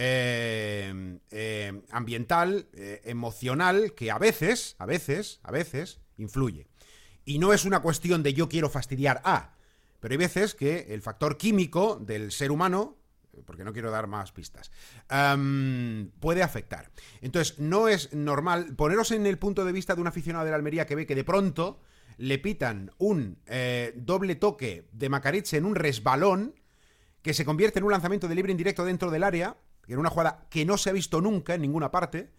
eh, 0.00 1.18
eh, 1.32 1.82
ambiental, 1.90 2.68
eh, 2.72 3.00
emocional, 3.04 3.94
que 3.94 4.12
a 4.12 4.18
veces, 4.18 4.76
a 4.78 4.86
veces, 4.86 5.40
a 5.42 5.50
veces 5.50 5.98
influye. 6.16 6.68
Y 7.24 7.40
no 7.40 7.52
es 7.52 7.64
una 7.64 7.80
cuestión 7.80 8.22
de 8.22 8.32
yo 8.32 8.48
quiero 8.48 8.70
fastidiar 8.70 9.20
a, 9.24 9.56
pero 9.98 10.12
hay 10.12 10.18
veces 10.18 10.54
que 10.54 10.86
el 10.90 11.02
factor 11.02 11.36
químico 11.36 11.96
del 11.96 12.30
ser 12.30 12.52
humano, 12.52 12.96
porque 13.44 13.64
no 13.64 13.72
quiero 13.72 13.90
dar 13.90 14.06
más 14.06 14.30
pistas, 14.30 14.70
am, 15.08 16.12
puede 16.20 16.44
afectar. 16.44 16.90
Entonces, 17.20 17.58
no 17.58 17.88
es 17.88 18.12
normal 18.12 18.76
poneros 18.76 19.10
en 19.10 19.26
el 19.26 19.38
punto 19.38 19.64
de 19.64 19.72
vista 19.72 19.96
de 19.96 20.00
un 20.00 20.06
aficionado 20.06 20.44
de 20.44 20.52
la 20.52 20.56
Almería 20.56 20.86
que 20.86 20.94
ve 20.94 21.06
que 21.06 21.16
de 21.16 21.24
pronto 21.24 21.80
le 22.18 22.38
pitan 22.38 22.92
un 22.98 23.38
eh, 23.46 23.92
doble 23.96 24.36
toque 24.36 24.88
de 24.92 25.08
Macariche 25.08 25.56
en 25.56 25.64
un 25.64 25.74
resbalón 25.74 26.54
que 27.22 27.34
se 27.34 27.44
convierte 27.44 27.80
en 27.80 27.84
un 27.84 27.92
lanzamiento 27.92 28.28
de 28.28 28.36
libre 28.36 28.52
indirecto 28.52 28.84
dentro 28.84 29.10
del 29.10 29.24
área, 29.24 29.56
en 29.94 29.98
una 29.98 30.10
jugada 30.10 30.46
que 30.50 30.64
no 30.64 30.76
se 30.76 30.90
ha 30.90 30.92
visto 30.92 31.20
nunca 31.20 31.54
en 31.54 31.62
ninguna 31.62 31.90
parte, 31.90 32.30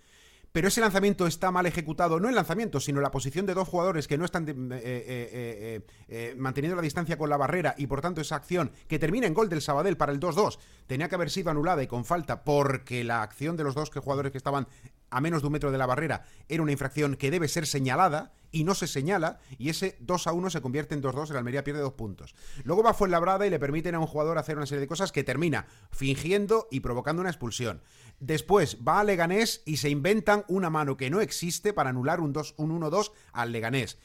pero 0.51 0.67
ese 0.67 0.81
lanzamiento 0.81 1.27
está 1.27 1.51
mal 1.51 1.67
ejecutado, 1.67 2.19
no 2.19 2.27
el 2.27 2.35
lanzamiento, 2.35 2.79
sino 2.79 3.01
la 3.01 3.11
posición 3.11 3.45
de 3.45 3.53
dos 3.53 3.67
jugadores 3.67 4.07
que 4.07 4.17
no 4.17 4.25
están 4.25 4.47
eh, 4.47 4.79
eh, 4.81 5.81
eh, 6.07 6.35
manteniendo 6.37 6.75
la 6.75 6.81
distancia 6.81 7.17
con 7.17 7.29
la 7.29 7.37
barrera 7.37 7.75
y 7.77 7.85
por 7.85 8.01
tanto 8.01 8.21
esa 8.21 8.35
acción 8.35 8.71
que 8.87 8.97
termina 8.97 9.27
en 9.27 9.35
gol 9.35 9.47
del 9.47 9.61
Sabadell 9.61 9.97
para 9.97 10.11
el 10.11 10.19
2-2 10.19 10.57
tenía 10.87 11.07
que 11.07 11.15
haber 11.15 11.29
sido 11.29 11.51
anulada 11.51 11.83
y 11.83 11.87
con 11.87 12.03
falta 12.03 12.43
porque 12.43 13.03
la 13.03 13.21
acción 13.21 13.57
de 13.57 13.63
los 13.63 13.75
dos 13.75 13.91
jugadores 13.91 14.31
que 14.31 14.39
estaban 14.39 14.67
a 15.11 15.21
menos 15.21 15.41
de 15.41 15.47
un 15.47 15.53
metro 15.53 15.71
de 15.71 15.77
la 15.77 15.85
barrera 15.85 16.23
era 16.47 16.63
una 16.63 16.71
infracción 16.71 17.15
que 17.15 17.31
debe 17.31 17.47
ser 17.47 17.65
señalada 17.65 18.31
y 18.51 18.63
no 18.63 18.73
se 18.73 18.87
señala 18.87 19.39
y 19.57 19.69
ese 19.69 19.97
2 19.99 20.27
a 20.27 20.33
1 20.33 20.49
se 20.49 20.61
convierte 20.61 20.95
en 20.95 21.03
2-2 21.03 21.29
el 21.29 21.37
Almería 21.37 21.63
pierde 21.63 21.81
dos 21.81 21.93
puntos. 21.93 22.35
Luego 22.63 22.83
va 22.83 22.93
Fuenlabrada 22.93 23.45
y 23.45 23.49
le 23.49 23.59
permiten 23.59 23.95
a 23.95 23.99
un 23.99 24.07
jugador 24.07 24.37
hacer 24.37 24.57
una 24.57 24.65
serie 24.65 24.81
de 24.81 24.87
cosas 24.87 25.11
que 25.11 25.23
termina 25.23 25.67
fingiendo 25.91 26.67
y 26.71 26.79
provocando 26.79 27.21
una 27.21 27.29
expulsión. 27.29 27.81
Después 28.19 28.77
va 28.85 28.99
a 28.99 29.03
Leganés 29.03 29.61
y 29.65 29.77
se 29.77 29.89
inventan 29.89 30.45
una 30.47 30.69
mano 30.69 30.97
que 30.97 31.09
no 31.09 31.21
existe 31.21 31.73
para 31.73 31.91
anular 31.91 32.19
un 32.19 32.33
2 32.33 32.55
un 32.57 32.81
1-2 32.81 33.11
al 33.33 33.51
Leganés. 33.51 33.97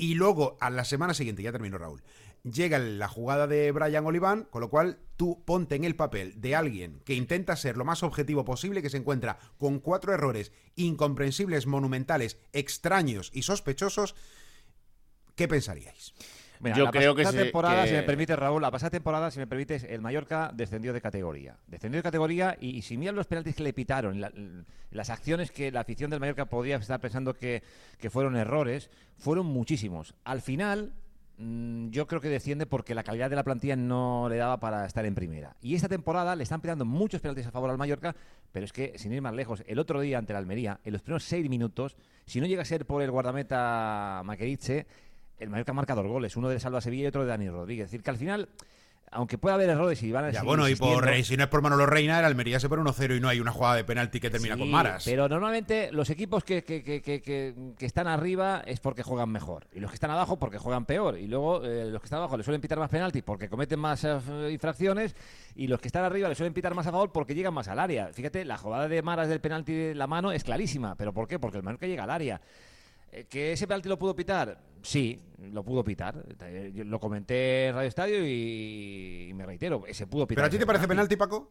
Y 0.00 0.14
luego, 0.14 0.56
a 0.60 0.70
la 0.70 0.86
semana 0.86 1.12
siguiente, 1.12 1.42
ya 1.42 1.52
terminó 1.52 1.76
Raúl, 1.76 2.02
llega 2.42 2.78
la 2.78 3.08
jugada 3.08 3.46
de 3.46 3.70
Brian 3.72 4.06
Oliván, 4.06 4.46
con 4.50 4.60
lo 4.60 4.70
cual 4.70 4.98
tú 5.16 5.42
ponte 5.44 5.74
en 5.74 5.84
el 5.84 5.96
papel 5.96 6.40
de 6.40 6.56
alguien 6.56 7.00
que 7.04 7.14
intenta 7.14 7.54
ser 7.56 7.76
lo 7.76 7.84
más 7.84 8.02
objetivo 8.02 8.44
posible, 8.44 8.80
que 8.82 8.88
se 8.90 8.96
encuentra 8.96 9.38
con 9.58 9.78
cuatro 9.80 10.12
errores 10.14 10.52
incomprensibles, 10.76 11.66
monumentales, 11.66 12.38
extraños 12.52 13.30
y 13.34 13.42
sospechosos, 13.42 14.14
¿qué 15.34 15.48
pensaríais? 15.48 16.14
Mira, 16.62 16.76
Yo 16.76 16.84
la 16.84 16.90
creo 16.90 17.14
que 17.14 17.24
temporada, 17.24 17.84
que- 17.84 17.88
si 17.88 17.94
me 17.94 18.02
permite, 18.02 18.36
Raúl, 18.36 18.60
la 18.60 18.70
pasada 18.70 18.90
temporada, 18.90 19.30
si 19.30 19.38
me 19.38 19.46
permites, 19.46 19.82
el 19.84 20.02
Mallorca 20.02 20.50
descendió 20.54 20.92
de 20.92 21.00
categoría. 21.00 21.56
Descendió 21.66 21.98
de 21.98 22.02
categoría 22.02 22.58
y, 22.60 22.76
y 22.76 22.82
si 22.82 22.98
miran 22.98 23.16
los 23.16 23.26
penaltis 23.26 23.54
que 23.56 23.62
le 23.62 23.72
pitaron, 23.72 24.20
la- 24.20 24.30
las 24.90 25.08
acciones 25.08 25.50
que 25.50 25.72
la 25.72 25.80
afición 25.80 26.10
del 26.10 26.20
Mallorca 26.20 26.46
podía 26.46 26.76
estar 26.76 27.00
pensando 27.00 27.32
que, 27.34 27.62
que 27.98 28.10
fueron 28.10 28.36
errores, 28.36 28.90
fueron 29.18 29.46
muchísimos. 29.46 30.14
Al 30.24 30.42
final, 30.42 30.92
yo 31.90 32.06
creo 32.06 32.20
que 32.20 32.28
desciende 32.28 32.66
porque 32.66 32.94
la 32.94 33.02
calidad 33.02 33.30
de 33.30 33.36
la 33.36 33.44
plantilla 33.44 33.74
no 33.74 34.28
le 34.28 34.36
daba 34.36 34.60
para 34.60 34.84
estar 34.84 35.06
en 35.06 35.14
primera. 35.14 35.56
Y 35.62 35.74
esta 35.74 35.88
temporada 35.88 36.36
le 36.36 36.42
están 36.42 36.60
pitando 36.60 36.84
muchos 36.84 37.20
penaltis 37.20 37.46
a 37.46 37.50
favor 37.50 37.70
al 37.70 37.78
Mallorca, 37.78 38.14
pero 38.52 38.64
es 38.64 38.72
que, 38.72 38.98
sin 38.98 39.12
ir 39.12 39.22
más 39.22 39.34
lejos, 39.34 39.64
el 39.66 39.78
otro 39.78 40.00
día 40.00 40.18
ante 40.18 40.34
la 40.34 40.38
Almería, 40.38 40.80
en 40.84 40.92
los 40.92 41.02
primeros 41.02 41.24
seis 41.24 41.48
minutos, 41.48 41.96
si 42.26 42.40
no 42.40 42.46
llega 42.46 42.62
a 42.62 42.66
ser 42.66 42.84
por 42.84 43.02
el 43.02 43.10
guardameta 43.10 44.22
Maqueriche, 44.24 44.86
el 45.38 45.48
Mallorca 45.48 45.72
marca 45.72 45.94
dos 45.94 46.06
goles, 46.06 46.36
uno 46.36 46.48
de 46.50 46.60
Salva 46.60 46.82
Sevilla 46.82 47.04
y 47.04 47.06
otro 47.06 47.22
de 47.22 47.28
Dani 47.28 47.48
Rodríguez. 47.48 47.86
Es 47.86 47.90
decir, 47.90 48.04
que 48.04 48.10
al 48.10 48.18
final 48.18 48.48
aunque 49.12 49.38
pueda 49.38 49.56
haber 49.56 49.68
errores 49.70 50.00
y 50.04 50.12
van 50.12 50.26
a 50.26 50.30
Ya, 50.30 50.42
bueno, 50.44 50.68
y 50.68 50.76
por, 50.76 51.04
si 51.24 51.36
no 51.36 51.42
es 51.44 51.48
por 51.48 51.62
Manolo 51.62 51.84
Reina, 51.86 52.18
el 52.20 52.24
Almería 52.24 52.60
se 52.60 52.68
pone 52.68 52.82
1-0 52.82 53.16
y 53.16 53.20
no 53.20 53.28
hay 53.28 53.40
una 53.40 53.50
jugada 53.50 53.74
de 53.74 53.82
penalti 53.84 54.20
que 54.20 54.30
termina 54.30 54.54
Sí, 54.54 54.60
con 54.60 54.70
Maras. 54.70 55.04
Pero 55.04 55.28
normalmente 55.28 55.90
los 55.90 56.10
equipos 56.10 56.44
que, 56.44 56.62
que- 56.62 56.82
que- 56.84 57.02
que- 57.02 57.86
están 57.86 58.06
arriba 58.06 58.62
es 58.64 58.78
porque 58.78 59.02
juegan 59.02 59.28
mejor. 59.30 59.66
Y 59.72 59.80
los 59.80 59.90
que 59.90 59.94
están 59.96 60.12
abajo 60.12 60.38
porque 60.38 60.58
juegan 60.58 60.84
peor. 60.86 61.18
Y 61.18 61.26
luego 61.26 61.64
eh, 61.64 61.86
los 61.90 62.00
que 62.00 62.06
están 62.06 62.18
abajo 62.18 62.36
les 62.36 62.44
suelen 62.44 62.60
pitar 62.60 62.78
más 62.78 62.88
penalti 62.90 63.22
porque 63.22 63.48
cometen 63.48 63.80
más 63.80 64.04
eh, 64.04 64.18
infracciones. 64.52 65.16
Y 65.56 65.66
los 65.66 65.80
que 65.80 65.88
están 65.88 66.04
arriba 66.04 66.28
les 66.28 66.38
suelen 66.38 66.54
pitar 66.54 66.74
más 66.74 66.86
a 66.86 66.92
favor 66.92 67.10
porque 67.10 67.34
llegan 67.34 67.52
más 67.52 67.66
al 67.66 67.80
área. 67.80 68.10
Fíjate, 68.12 68.44
la 68.44 68.58
jugada 68.58 68.86
de 68.86 69.02
Maras 69.02 69.28
del 69.28 69.40
penalti 69.40 69.72
de 69.72 69.94
la 69.96 70.06
mano 70.06 70.30
es 70.30 70.44
clarísima. 70.44 70.94
¿Pero 70.94 71.12
por 71.12 71.26
qué? 71.26 71.38
Porque 71.40 71.56
el 71.58 71.64
Mallorca 71.64 71.86
llega 71.88 72.04
al 72.04 72.10
área. 72.10 72.40
Eh, 73.12 73.26
¿Que 73.28 73.52
ese 73.52 73.66
penalti 73.66 73.88
lo 73.88 73.98
pudo 73.98 74.14
pitar? 74.14 74.56
Sí, 74.82 75.20
lo 75.52 75.62
pudo 75.64 75.84
pitar. 75.84 76.24
Eh, 76.42 76.72
yo 76.74 76.84
Lo 76.84 76.98
comenté 77.00 77.66
en 77.68 77.74
Radio 77.74 77.88
Estadio 77.88 78.26
y, 78.26 79.28
y 79.30 79.34
me 79.34 79.44
reitero, 79.46 79.84
se 79.90 80.06
pudo 80.06 80.26
pitar. 80.26 80.42
¿Pero 80.42 80.46
a 80.46 80.50
ti 80.50 80.58
te 80.58 80.66
parece 80.66 80.88
penalti, 80.88 81.16
Paco? 81.16 81.50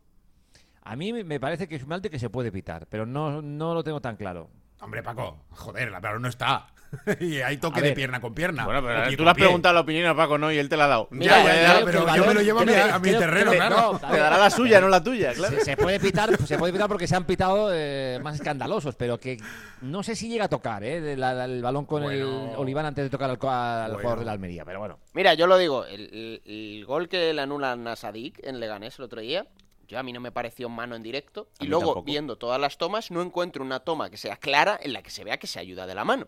A 0.81 0.95
mí 0.95 1.13
me- 1.13 1.23
me 1.23 1.39
parece 1.39 1.67
que 1.67 1.75
es 1.75 1.83
un 1.83 1.89
penalti 1.89 2.09
que 2.09 2.19
se 2.19 2.29
puede 2.29 2.51
pitar, 2.51 2.87
pero 2.87 3.05
no, 3.05 3.41
no 3.41 3.73
lo 3.73 3.83
tengo 3.83 4.01
tan 4.01 4.15
claro. 4.15 4.49
Hombre, 4.81 5.03
Paco, 5.03 5.37
joder, 5.51 5.91
la 5.91 5.99
balón 5.99 6.21
no 6.23 6.29
está. 6.29 6.67
y 7.19 7.39
hay 7.41 7.57
toque 7.57 7.81
de 7.83 7.91
pierna 7.93 8.19
con 8.19 8.33
pierna. 8.33 8.65
Bueno, 8.65 8.81
pero 8.81 9.15
tú 9.15 9.23
le 9.23 9.29
has 9.29 9.35
pie. 9.35 9.43
preguntado 9.45 9.75
la 9.75 9.81
opinión 9.81 10.07
a 10.07 10.15
Paco, 10.15 10.39
¿no? 10.39 10.51
Y 10.51 10.57
él 10.57 10.69
te 10.69 10.75
la 10.75 10.85
ha 10.85 10.87
dado. 10.87 11.07
Mira, 11.11 11.43
Ya, 11.43 11.53
ya, 11.53 11.79
ya, 11.79 11.85
pero 11.85 12.15
yo 12.15 12.25
me 12.25 12.33
lo 12.33 12.41
llevo 12.41 12.59
a 12.61 12.65
mi, 12.65 12.71
creo- 12.71 12.95
a 12.95 12.97
mi 12.97 13.09
creo- 13.09 13.19
terreno, 13.19 13.51
creo- 13.51 13.67
claro. 13.67 13.93
no, 13.93 13.99
Te 14.09 14.17
dará 14.17 14.37
la 14.39 14.49
suya, 14.49 14.81
no 14.81 14.89
la 14.89 15.03
tuya, 15.03 15.33
claro. 15.33 15.55
Se, 15.59 15.65
se 15.65 15.77
puede 15.77 15.99
pitar, 15.99 16.35
se 16.47 16.57
puede 16.57 16.73
pitar 16.73 16.87
porque 16.87 17.05
se 17.07 17.15
han 17.15 17.25
pitado 17.25 17.69
eh, 17.71 18.19
más 18.23 18.33
escandalosos, 18.37 18.95
pero 18.95 19.19
que 19.19 19.37
no 19.81 20.01
sé 20.01 20.15
si 20.15 20.29
llega 20.29 20.45
a 20.45 20.49
tocar 20.49 20.83
eh, 20.83 20.99
de 20.99 21.15
la- 21.15 21.33
la- 21.35 21.45
el 21.45 21.61
balón 21.61 21.85
con 21.85 22.03
el. 22.05 22.23
Oliván 22.23 22.87
antes 22.87 23.03
de 23.03 23.09
tocar 23.11 23.29
al, 23.29 23.33
al 23.39 23.89
Bueno. 23.91 23.97
jugador 23.99 24.19
de 24.19 24.25
la 24.25 24.31
Almería. 24.31 24.65
Pero 24.65 24.79
bueno, 24.79 24.97
Mira, 25.13 25.35
yo 25.35 25.45
lo 25.45 25.59
digo, 25.59 25.85
el, 25.85 26.09
el- 26.11 26.41
el 26.79 26.85
gol 26.85 27.07
que 27.07 27.31
le 27.35 27.41
anulan 27.43 27.87
a 27.87 27.95
Sadik 27.95 28.39
en 28.43 28.59
Leganés 28.59 28.97
el 28.97 29.05
otro 29.05 29.21
día, 29.21 29.45
yo 29.89 29.99
a 29.99 30.03
mí 30.03 30.13
no 30.13 30.19
me 30.21 30.31
pareció 30.31 30.69
mano 30.69 30.95
en 30.95 31.03
directo. 31.03 31.49
A 31.59 31.63
Y 31.63 31.67
luego, 31.67 31.85
tampoco. 31.87 32.03
viendo 32.03 32.37
todas 32.37 32.61
las 32.61 32.77
tomas, 32.77 33.09
no 33.11 33.21
encuentro 33.21 33.63
una 33.63 33.79
toma 33.81 34.09
que 34.09 34.17
sea 34.17 34.37
clara 34.37 34.79
en 34.81 34.93
la 34.93 35.01
que 35.01 35.09
se 35.09 35.23
vea 35.23 35.37
que 35.37 35.47
se 35.47 35.59
ayuda 35.59 35.85
de 35.87 35.95
la 35.95 36.05
mano. 36.05 36.27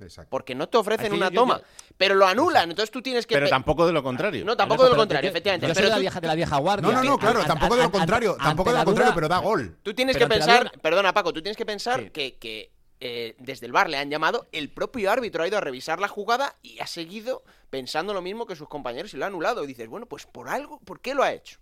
Exacto. 0.00 0.28
Porque 0.30 0.54
no 0.56 0.68
te 0.68 0.76
ofrecen 0.76 1.12
una 1.12 1.28
yo- 1.28 1.40
toma, 1.42 1.60
pero 1.96 2.16
lo 2.16 2.26
anulan. 2.26 2.68
Entonces 2.70 2.90
tú 2.90 3.00
tienes 3.00 3.26
que. 3.26 3.34
Pero 3.34 3.46
pe- 3.46 3.50
tampoco 3.50 3.86
de 3.86 3.92
lo 3.92 4.02
contrario. 4.02 4.44
No, 4.44 4.56
tampoco 4.56 4.84
de 4.84 4.90
lo 4.90 4.96
contrario, 4.96 5.30
efectivamente. 5.30 5.68
Yo 5.68 5.74
soy 5.74 5.82
pero 5.82 5.88
de 5.90 5.94
la 5.96 6.00
vieja, 6.00 6.20
de 6.20 6.26
la 6.26 6.34
vieja 6.34 6.56
guardia. 6.58 6.88
No, 6.88 6.92
no, 6.94 7.04
no, 7.04 7.16
que 7.18 7.26
claro, 7.26 7.44
tampoco 7.44 7.76
de 7.76 7.82
lo 7.84 7.90
contrario, 7.92 8.36
tampoco 8.42 8.72
de 8.72 8.78
lo 8.78 8.84
contrario, 8.84 9.10
duda- 9.10 9.14
pero 9.14 9.28
da 9.28 9.38
gol. 9.38 9.76
Tú 9.84 9.94
tienes 9.94 10.16
Pero 10.16 10.26
que 10.26 10.34
pensar, 10.34 10.64
duda- 10.64 10.72
perdona 10.82 11.12
Paco, 11.14 11.32
tú 11.32 11.42
tienes 11.42 11.56
que 11.56 11.64
pensar 11.66 12.00
Sí. 12.00 12.10
que, 12.10 12.38
que, 12.38 12.72
eh, 13.00 13.36
desde 13.38 13.66
el 13.66 13.72
bar 13.72 13.88
le 13.88 13.98
han 13.98 14.10
llamado, 14.10 14.48
el 14.50 14.68
propio 14.70 15.10
árbitro 15.12 15.44
ha 15.44 15.46
ido 15.46 15.58
a 15.58 15.60
revisar 15.60 16.00
la 16.00 16.08
jugada 16.08 16.56
y 16.62 16.80
ha 16.80 16.86
seguido 16.88 17.44
pensando 17.70 18.14
lo 18.14 18.22
mismo 18.22 18.46
que 18.46 18.56
sus 18.56 18.68
compañeros 18.68 19.14
y 19.14 19.16
lo 19.18 19.24
ha 19.26 19.28
anulado. 19.28 19.62
Y 19.62 19.66
dices, 19.68 19.88
bueno, 19.88 20.06
pues 20.06 20.26
por 20.26 20.48
algo, 20.48 20.80
¿por 20.80 21.00
qué 21.00 21.14
lo 21.14 21.22
ha 21.22 21.32
hecho? 21.32 21.60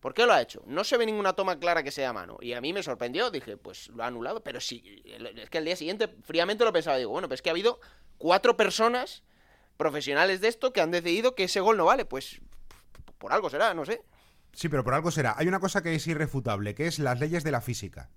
¿Por 0.00 0.14
qué 0.14 0.24
lo 0.24 0.32
ha 0.32 0.40
hecho? 0.40 0.62
No 0.66 0.82
se 0.82 0.96
ve 0.96 1.04
ninguna 1.04 1.34
toma 1.34 1.58
clara 1.58 1.82
que 1.82 1.90
sea 1.90 2.12
mano. 2.12 2.38
Y 2.40 2.54
a 2.54 2.60
mí 2.60 2.72
me 2.72 2.82
sorprendió, 2.82 3.30
dije, 3.30 3.58
pues 3.58 3.88
lo 3.88 4.02
ha 4.02 4.06
anulado, 4.06 4.42
pero 4.42 4.60
sí, 4.60 5.02
es 5.04 5.50
que 5.50 5.58
el 5.58 5.64
día 5.66 5.76
siguiente 5.76 6.08
fríamente 6.22 6.64
lo 6.64 6.72
pensaba, 6.72 6.96
digo, 6.96 7.10
bueno, 7.10 7.28
pues 7.28 7.38
es 7.38 7.42
que 7.42 7.50
ha 7.50 7.52
habido 7.52 7.80
cuatro 8.16 8.56
personas 8.56 9.22
profesionales 9.76 10.40
de 10.40 10.48
esto 10.48 10.72
que 10.72 10.80
han 10.80 10.90
decidido 10.90 11.34
que 11.34 11.44
ese 11.44 11.60
gol 11.60 11.76
no 11.76 11.84
vale, 11.84 12.06
pues 12.06 12.40
por 13.18 13.32
algo 13.32 13.50
será, 13.50 13.74
no 13.74 13.84
sé. 13.84 14.02
Sí, 14.52 14.68
pero 14.68 14.82
por 14.82 14.94
algo 14.94 15.10
será. 15.10 15.34
Hay 15.36 15.46
una 15.46 15.60
cosa 15.60 15.82
que 15.82 15.94
es 15.94 16.06
irrefutable, 16.06 16.74
que 16.74 16.86
es 16.86 16.98
las 16.98 17.20
leyes 17.20 17.44
de 17.44 17.50
la 17.50 17.60
física. 17.60 18.10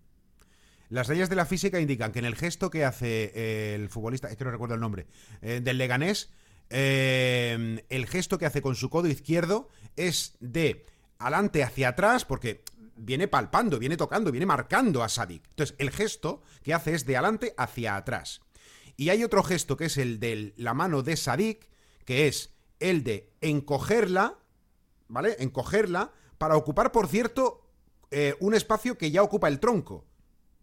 Las 0.89 1.09
leyes 1.09 1.29
de 1.29 1.35
la 1.35 1.45
física 1.45 1.79
indican 1.79 2.11
que 2.11 2.19
en 2.19 2.25
el 2.25 2.35
gesto 2.35 2.69
que 2.69 2.85
hace 2.85 3.31
eh, 3.35 3.75
el 3.75 3.89
futbolista, 3.89 4.29
es 4.29 4.37
que 4.37 4.45
no 4.45 4.51
recuerdo 4.51 4.75
el 4.75 4.81
nombre, 4.81 5.07
eh, 5.41 5.59
del 5.61 5.77
Leganés, 5.77 6.31
eh, 6.69 7.83
el 7.89 8.07
gesto 8.07 8.37
que 8.37 8.45
hace 8.45 8.61
con 8.61 8.75
su 8.75 8.89
codo 8.89 9.07
izquierdo 9.07 9.69
es 9.95 10.37
de 10.39 10.85
adelante 11.19 11.63
hacia 11.63 11.89
atrás, 11.89 12.25
porque 12.25 12.63
viene 12.95 13.27
palpando, 13.27 13.79
viene 13.79 13.97
tocando, 13.97 14.31
viene 14.31 14.45
marcando 14.45 15.03
a 15.03 15.09
Sadik. 15.09 15.47
Entonces, 15.49 15.75
el 15.79 15.91
gesto 15.91 16.41
que 16.61 16.73
hace 16.73 16.93
es 16.93 17.05
de 17.05 17.17
adelante 17.17 17.53
hacia 17.57 17.95
atrás. 17.95 18.41
Y 18.95 19.09
hay 19.09 19.23
otro 19.23 19.43
gesto 19.43 19.77
que 19.77 19.85
es 19.85 19.97
el 19.97 20.19
de 20.19 20.53
la 20.57 20.73
mano 20.73 21.01
de 21.01 21.17
Sadik, 21.17 21.67
que 22.05 22.27
es 22.27 22.53
el 22.79 23.03
de 23.03 23.31
encogerla, 23.41 24.37
¿vale? 25.07 25.35
Encogerla 25.39 26.11
para 26.37 26.57
ocupar, 26.57 26.91
por 26.91 27.07
cierto, 27.07 27.67
eh, 28.11 28.35
un 28.39 28.53
espacio 28.53 28.97
que 28.97 29.11
ya 29.11 29.23
ocupa 29.23 29.47
el 29.47 29.59
tronco, 29.59 30.05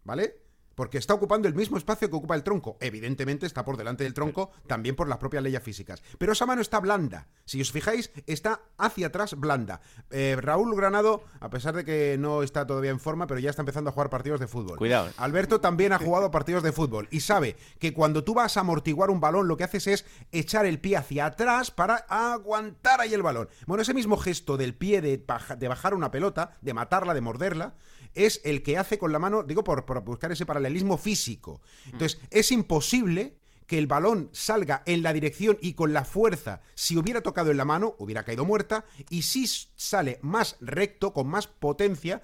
¿vale? 0.03 0.41
Porque 0.75 0.97
está 0.97 1.13
ocupando 1.13 1.47
el 1.47 1.53
mismo 1.55 1.77
espacio 1.77 2.09
que 2.09 2.15
ocupa 2.15 2.35
el 2.35 2.43
tronco. 2.43 2.77
Evidentemente 2.79 3.45
está 3.45 3.63
por 3.65 3.77
delante 3.77 4.03
del 4.03 4.13
tronco, 4.13 4.51
también 4.67 4.95
por 4.95 5.07
las 5.07 5.17
propias 5.17 5.43
leyes 5.43 5.61
físicas. 5.61 6.01
Pero 6.17 6.31
esa 6.33 6.45
mano 6.45 6.61
está 6.61 6.79
blanda. 6.79 7.27
Si 7.45 7.61
os 7.61 7.71
fijáis, 7.71 8.11
está 8.25 8.61
hacia 8.77 9.07
atrás 9.07 9.35
blanda. 9.35 9.81
Eh, 10.09 10.37
Raúl 10.39 10.75
Granado, 10.75 11.23
a 11.39 11.49
pesar 11.49 11.75
de 11.75 11.83
que 11.85 12.17
no 12.17 12.41
está 12.43 12.65
todavía 12.65 12.91
en 12.91 12.99
forma, 12.99 13.27
pero 13.27 13.39
ya 13.39 13.49
está 13.49 13.61
empezando 13.61 13.89
a 13.89 13.93
jugar 13.93 14.09
partidos 14.09 14.39
de 14.39 14.47
fútbol. 14.47 14.77
Cuidado, 14.77 15.09
eh. 15.09 15.13
Alberto 15.17 15.59
también 15.61 15.93
ha 15.93 15.99
jugado 15.99 16.31
partidos 16.31 16.63
de 16.63 16.71
fútbol 16.71 17.07
y 17.11 17.19
sabe 17.19 17.57
que 17.79 17.93
cuando 17.93 18.23
tú 18.23 18.33
vas 18.33 18.57
a 18.57 18.61
amortiguar 18.61 19.09
un 19.09 19.19
balón, 19.19 19.47
lo 19.47 19.57
que 19.57 19.63
haces 19.65 19.87
es 19.87 20.05
echar 20.31 20.65
el 20.65 20.79
pie 20.79 20.97
hacia 20.97 21.25
atrás 21.25 21.71
para 21.71 22.05
aguantar 22.07 23.01
ahí 23.01 23.13
el 23.13 23.21
balón. 23.23 23.49
Bueno, 23.67 23.81
ese 23.81 23.93
mismo 23.93 24.17
gesto 24.17 24.57
del 24.57 24.73
pie 24.75 25.01
de, 25.01 25.17
baja- 25.17 25.55
de 25.55 25.67
bajar 25.67 25.93
una 25.93 26.11
pelota, 26.11 26.57
de 26.61 26.73
matarla, 26.73 27.13
de 27.13 27.21
morderla, 27.21 27.75
es 28.15 28.41
el 28.43 28.63
que 28.63 28.77
hace 28.77 28.97
con 28.97 29.11
la 29.11 29.19
mano, 29.19 29.43
digo, 29.43 29.63
por, 29.63 29.85
por 29.85 30.03
buscar 30.03 30.31
ese 30.31 30.45
paralelismo 30.45 30.97
físico. 30.97 31.61
Entonces, 31.85 32.19
es 32.29 32.51
imposible 32.51 33.37
que 33.71 33.77
el 33.77 33.87
balón 33.87 34.29
salga 34.33 34.83
en 34.85 35.01
la 35.01 35.13
dirección 35.13 35.57
y 35.61 35.75
con 35.75 35.93
la 35.93 36.03
fuerza, 36.03 36.59
si 36.75 36.97
hubiera 36.97 37.21
tocado 37.21 37.51
en 37.51 37.57
la 37.57 37.63
mano, 37.63 37.95
hubiera 37.99 38.25
caído 38.25 38.43
muerta, 38.43 38.83
y 39.09 39.21
si 39.21 39.47
sale 39.47 40.19
más 40.21 40.57
recto, 40.59 41.13
con 41.13 41.27
más 41.27 41.47
potencia, 41.47 42.21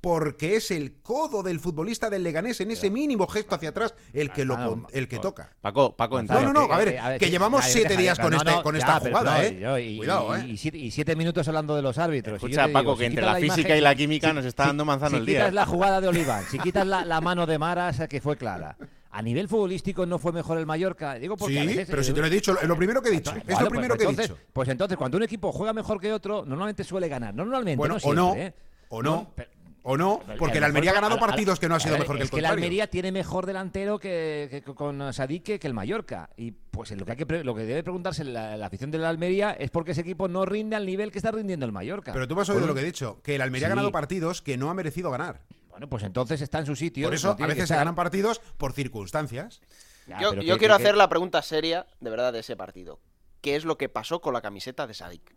porque 0.00 0.54
es 0.56 0.70
el 0.70 1.00
codo 1.02 1.42
del 1.42 1.58
futbolista 1.58 2.08
del 2.08 2.22
Leganés 2.22 2.60
en 2.60 2.70
ese 2.70 2.88
mínimo 2.90 3.26
gesto 3.26 3.56
hacia 3.56 3.70
atrás 3.70 3.94
el 4.12 4.30
que, 4.30 4.44
lo, 4.44 4.86
el 4.92 5.08
que 5.08 5.18
toca. 5.18 5.52
Paco, 5.60 5.96
Paco, 5.96 6.22
No, 6.22 6.40
no, 6.40 6.52
no, 6.52 6.72
a 6.72 6.78
ver, 6.78 7.18
que 7.18 7.26
sí, 7.26 7.30
llevamos 7.32 7.64
a 7.64 7.68
siete 7.68 7.96
días 7.96 8.18
con 8.18 8.30
no, 8.30 8.36
este- 8.36 8.62
con 8.62 8.74
ya, 8.74 8.78
esta 8.78 9.00
pero 9.00 9.18
jugada, 9.18 9.44
¿eh? 9.44 9.58
yo- 9.60 9.78
y, 9.78 9.96
Cuidado, 9.98 10.36
¿eh? 10.36 10.46
y 10.46 10.56
siete, 10.56 10.78
y 10.78 10.90
siete 10.92 11.16
minutos 11.16 11.48
hablando 11.48 11.74
de 11.74 11.82
los 11.82 11.98
árbitros. 11.98 12.36
Escucha, 12.36 12.68
Paco, 12.68 12.94
que 12.96 13.04
si 13.04 13.06
entre 13.06 13.24
la 13.24 13.40
imagen- 13.40 13.50
física 13.56 13.76
y 13.76 13.80
la 13.80 13.94
química 13.94 14.32
nos 14.32 14.44
está 14.44 14.66
dando 14.66 14.84
manzano 14.84 15.10
si 15.10 15.16
el 15.16 15.26
día. 15.26 15.38
quitas 15.40 15.54
la 15.54 15.66
jugada 15.66 16.00
de 16.00 16.08
Oliván, 16.08 16.44
si 16.48 16.58
quitas 16.60 16.86
la, 16.86 17.04
la 17.04 17.20
mano 17.20 17.44
de 17.46 17.58
Maras, 17.58 18.00
que 18.08 18.20
fue 18.20 18.36
clara. 18.36 18.76
A 19.10 19.22
nivel 19.22 19.48
futbolístico 19.48 20.06
no 20.06 20.18
fue 20.18 20.32
mejor 20.32 20.58
el 20.58 20.66
Mallorca. 20.66 21.14
Digo 21.14 21.36
porque 21.36 21.58
a 21.58 21.62
Sí, 21.62 21.66
veces- 21.68 21.88
pero 21.90 22.04
si 22.04 22.12
te 22.12 22.20
lo 22.20 22.26
he 22.26 22.30
dicho, 22.30 22.56
es 22.60 22.68
lo 22.68 22.76
primero 22.76 23.02
que 23.02 23.08
he 23.08 23.12
dicho. 23.12 23.32
Es 23.46 23.60
lo 23.60 23.68
primero 23.68 23.96
pues 23.96 24.06
que 24.06 24.14
he 24.14 24.22
dicho. 24.26 24.38
Pues 24.52 24.68
entonces, 24.68 24.96
cuando 24.96 25.16
un 25.16 25.22
equipo 25.24 25.50
juega 25.50 25.72
mejor 25.72 25.98
que 25.98 26.12
otro, 26.12 26.44
normalmente 26.46 26.84
suele 26.84 27.08
ganar. 27.08 27.34
No 27.34 27.42
normalmente, 27.44 27.78
Bueno, 27.78 27.94
no 27.94 27.96
o 27.96 28.00
siempre, 28.00 28.22
no, 28.22 28.34
¿eh? 28.36 28.54
o 28.90 29.02
no, 29.02 29.32
pero- 29.34 29.50
o 29.90 29.96
no, 29.96 30.20
porque 30.38 30.58
el 30.58 30.64
Almería 30.64 30.90
ha 30.90 30.94
ganado 30.94 31.18
partidos 31.18 31.58
que 31.58 31.66
no 31.66 31.74
ha 31.74 31.80
sido 31.80 31.96
mejor 31.96 32.16
que 32.16 32.22
el 32.22 32.24
Es 32.26 32.30
que 32.30 32.36
el 32.36 32.42
contrario. 32.42 32.62
Almería 32.64 32.90
tiene 32.90 33.10
mejor 33.10 33.46
delantero 33.46 33.98
que, 33.98 34.48
que- 34.50 34.74
con 34.74 35.12
Sadik 35.14 35.58
que, 35.58 35.66
el 35.66 35.72
Mallorca. 35.72 36.28
Y 36.36 36.50
pues 36.50 36.90
lo 36.90 37.06
que, 37.06 37.12
hay 37.12 37.16
que 37.16 37.24
pre- 37.24 37.42
lo 37.42 37.54
que 37.54 37.62
debe 37.62 37.82
preguntarse 37.82 38.22
la, 38.22 38.58
la 38.58 38.66
afición 38.66 38.90
de 38.90 38.98
la 38.98 39.08
Almería 39.08 39.52
es 39.52 39.70
por 39.70 39.84
qué 39.86 39.92
ese 39.92 40.02
equipo 40.02 40.28
no 40.28 40.44
rinde 40.44 40.76
al 40.76 40.84
nivel 40.84 41.10
que 41.10 41.18
está 41.18 41.30
rindiendo 41.30 41.64
el 41.64 41.72
Mallorca. 41.72 42.12
Pero 42.12 42.28
tú 42.28 42.34
me 42.36 42.42
has 42.42 42.48
oído 42.50 42.66
lo 42.66 42.74
que 42.74 42.82
he 42.82 42.84
dicho, 42.84 43.22
que 43.22 43.36
el 43.36 43.40
Almería 43.40 43.68
ha 43.68 43.70
ganado 43.70 43.90
partidos 43.90 44.42
que 44.42 44.58
no 44.58 44.68
ha 44.68 44.74
merecido 44.74 45.10
ganar. 45.10 45.40
Bueno, 45.70 45.88
pues 45.88 46.02
entonces 46.02 46.42
está 46.42 46.58
en 46.58 46.66
su 46.66 46.76
sitio. 46.76 47.06
Por 47.06 47.14
eso 47.14 47.34
a 47.40 47.46
veces 47.46 47.68
se 47.68 47.74
ganan 47.74 47.94
partidos 47.94 48.40
por 48.58 48.74
circunstancias. 48.74 49.62
Ya, 50.06 50.20
yo 50.20 50.30
pero 50.30 50.42
yo 50.42 50.54
que- 50.54 50.58
quiero 50.58 50.76
que- 50.76 50.82
hacer 50.82 50.96
la 50.98 51.08
pregunta 51.08 51.40
seria, 51.40 51.86
de 52.00 52.10
verdad, 52.10 52.32
de 52.34 52.40
ese 52.40 52.56
partido. 52.56 53.00
¿Qué 53.40 53.56
es 53.56 53.64
lo 53.64 53.78
que 53.78 53.88
pasó 53.88 54.20
con 54.20 54.34
la 54.34 54.42
camiseta 54.42 54.86
de 54.86 54.92
Sadik? 54.92 55.34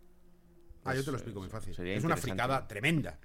Ah, 0.84 0.94
yo 0.94 1.04
te 1.04 1.10
lo 1.12 1.16
explico 1.16 1.40
muy 1.40 1.48
fácil. 1.48 1.74
sería 1.74 1.94
Es 1.94 2.02
una 2.04 2.16
fricada 2.16 2.66
tremenda. 2.66 3.18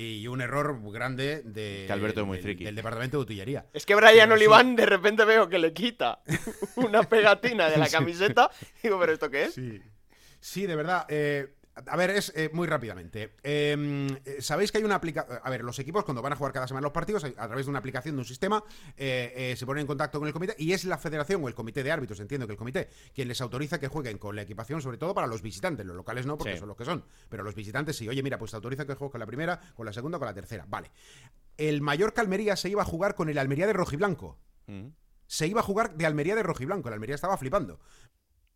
Y 0.00 0.28
un 0.28 0.40
error 0.40 0.78
grande 0.92 1.42
de, 1.44 1.84
Que 1.88 1.92
Alberto 1.92 2.20
es 2.20 2.26
muy 2.28 2.36
del- 2.36 2.44
friki. 2.44 2.62
del 2.64 2.76
departamento 2.76 3.16
de 3.16 3.22
utillería. 3.24 3.66
Es 3.72 3.84
que 3.84 3.96
Brian 3.96 4.12
Pero 4.14 4.26
sí. 4.26 4.32
Oliván 4.34 4.76
de 4.76 4.86
repente 4.86 5.24
veo 5.24 5.48
que 5.48 5.58
le 5.58 5.72
quita 5.72 6.20
una 6.76 7.02
pegatina 7.02 7.68
de 7.68 7.78
la 7.78 7.88
camiseta. 7.88 8.48
Digo, 8.80 9.00
¿pero 9.00 9.12
esto 9.12 9.28
qué 9.28 9.46
es? 9.46 9.54
Sí, 9.54 9.82
sí 10.38 10.66
de 10.66 10.76
verdad. 10.76 11.04
eh, 11.08 11.52
a 11.86 11.96
ver, 11.96 12.10
es 12.10 12.32
eh, 12.36 12.50
muy 12.52 12.66
rápidamente. 12.66 13.34
Eh, 13.42 14.18
eh, 14.24 14.36
Sabéis 14.40 14.70
que 14.72 14.78
hay 14.78 14.84
una 14.84 14.96
aplicación. 14.96 15.38
A 15.42 15.50
ver, 15.50 15.62
los 15.64 15.78
equipos 15.78 16.04
cuando 16.04 16.22
van 16.22 16.32
a 16.32 16.36
jugar 16.36 16.52
cada 16.52 16.66
semana 16.68 16.84
los 16.86 16.92
partidos, 16.92 17.24
a 17.24 17.30
través 17.32 17.66
de 17.66 17.70
una 17.70 17.78
aplicación, 17.78 18.14
de 18.16 18.20
un 18.20 18.24
sistema, 18.24 18.62
eh, 18.96 19.54
se 19.56 19.66
ponen 19.66 19.82
en 19.82 19.86
contacto 19.86 20.18
con 20.18 20.26
el 20.28 20.32
comité 20.34 20.54
y 20.58 20.72
es 20.72 20.84
la 20.84 20.98
federación 20.98 21.42
o 21.44 21.48
el 21.48 21.54
comité 21.54 21.82
de 21.82 21.92
árbitros, 21.92 22.20
entiendo 22.20 22.46
que 22.46 22.52
el 22.52 22.58
comité, 22.58 22.88
quien 23.14 23.28
les 23.28 23.40
autoriza 23.40 23.78
que 23.78 23.88
jueguen 23.88 24.18
con 24.18 24.34
la 24.36 24.42
equipación, 24.42 24.80
sobre 24.82 24.98
todo 24.98 25.14
para 25.14 25.26
los 25.26 25.42
visitantes. 25.42 25.84
Los 25.86 25.96
locales 25.96 26.26
no, 26.26 26.36
porque 26.36 26.54
Sí. 26.54 26.58
son 26.58 26.68
los 26.68 26.76
que 26.76 26.84
son. 26.84 27.04
Pero 27.28 27.42
los 27.42 27.54
visitantes 27.54 27.96
sí. 27.96 28.08
Oye, 28.08 28.22
mira, 28.22 28.38
pues 28.38 28.50
te 28.50 28.56
autoriza 28.56 28.86
que 28.86 28.94
juegues 28.94 29.12
con 29.12 29.20
la 29.20 29.26
primera, 29.26 29.60
con 29.74 29.86
la 29.86 29.92
segunda, 29.92 30.18
con 30.18 30.26
la 30.26 30.34
tercera. 30.34 30.64
Vale. 30.68 30.90
El 31.56 31.80
Mallorca 31.82 32.20
Almería 32.22 32.56
se 32.56 32.68
iba 32.68 32.82
a 32.82 32.84
jugar 32.84 33.14
con 33.14 33.28
el 33.28 33.38
Almería 33.38 33.66
de 33.66 33.72
Rojiblanco 33.72 34.38
Mm. 34.66 34.88
se 35.26 35.46
iba 35.46 35.60
a 35.60 35.62
jugar 35.64 35.94
de 35.96 36.04
Almería 36.06 36.34
de 36.34 36.42
rojiblanco. 36.42 36.88
El 36.88 36.94
Almería 36.94 37.14
estaba 37.14 37.36
flipando. 37.38 37.80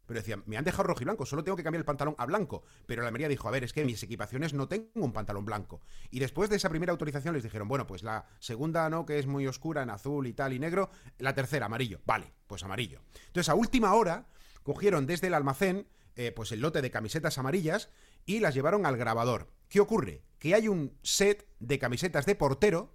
Pero 0.06 0.20
decía, 0.20 0.42
me 0.46 0.56
han 0.56 0.64
dejado 0.64 0.84
rojiblanco, 0.84 1.26
solo 1.26 1.44
tengo 1.44 1.56
que 1.56 1.62
cambiar 1.62 1.80
el 1.80 1.84
pantalón 1.84 2.14
a 2.18 2.26
blanco. 2.26 2.62
Pero 2.86 3.02
el 3.02 3.06
Almería 3.06 3.28
dijo, 3.28 3.48
a 3.48 3.50
ver, 3.50 3.64
es 3.64 3.72
que 3.72 3.84
mis 3.84 4.02
equipaciones 4.02 4.52
no 4.54 4.68
tengo 4.68 4.88
un 4.94 5.12
pantalón 5.12 5.44
blanco. 5.44 5.80
Y 6.10 6.18
después 6.18 6.50
de 6.50 6.56
esa 6.56 6.70
primera 6.70 6.92
autorización 6.92 7.34
les 7.34 7.42
dijeron, 7.42 7.68
bueno, 7.68 7.86
pues 7.86 8.02
la 8.02 8.26
segunda 8.38 8.88
no, 8.90 9.06
que 9.06 9.18
es 9.18 9.26
muy 9.26 9.46
oscura 9.46 9.82
en 9.82 9.90
azul 9.90 10.26
y 10.26 10.32
tal 10.32 10.52
y 10.52 10.58
negro. 10.58 10.90
La 11.18 11.34
tercera, 11.34 11.66
amarillo. 11.66 12.00
Vale, 12.04 12.32
pues 12.46 12.62
amarillo. 12.62 13.00
Entonces 13.26 13.48
a 13.48 13.54
última 13.54 13.94
hora 13.94 14.26
cogieron 14.62 15.06
desde 15.06 15.28
el 15.28 15.34
almacén 15.34 15.86
eh, 16.14 16.30
pues 16.32 16.52
el 16.52 16.60
lote 16.60 16.82
de 16.82 16.90
camisetas 16.90 17.38
amarillas 17.38 17.88
y 18.26 18.40
las 18.40 18.54
llevaron 18.54 18.86
al 18.86 18.96
grabador. 18.96 19.48
¿Qué 19.68 19.80
ocurre? 19.80 20.22
Que 20.38 20.54
hay 20.54 20.68
un 20.68 20.98
set 21.02 21.48
de 21.58 21.78
camisetas 21.78 22.26
de 22.26 22.34
portero 22.34 22.92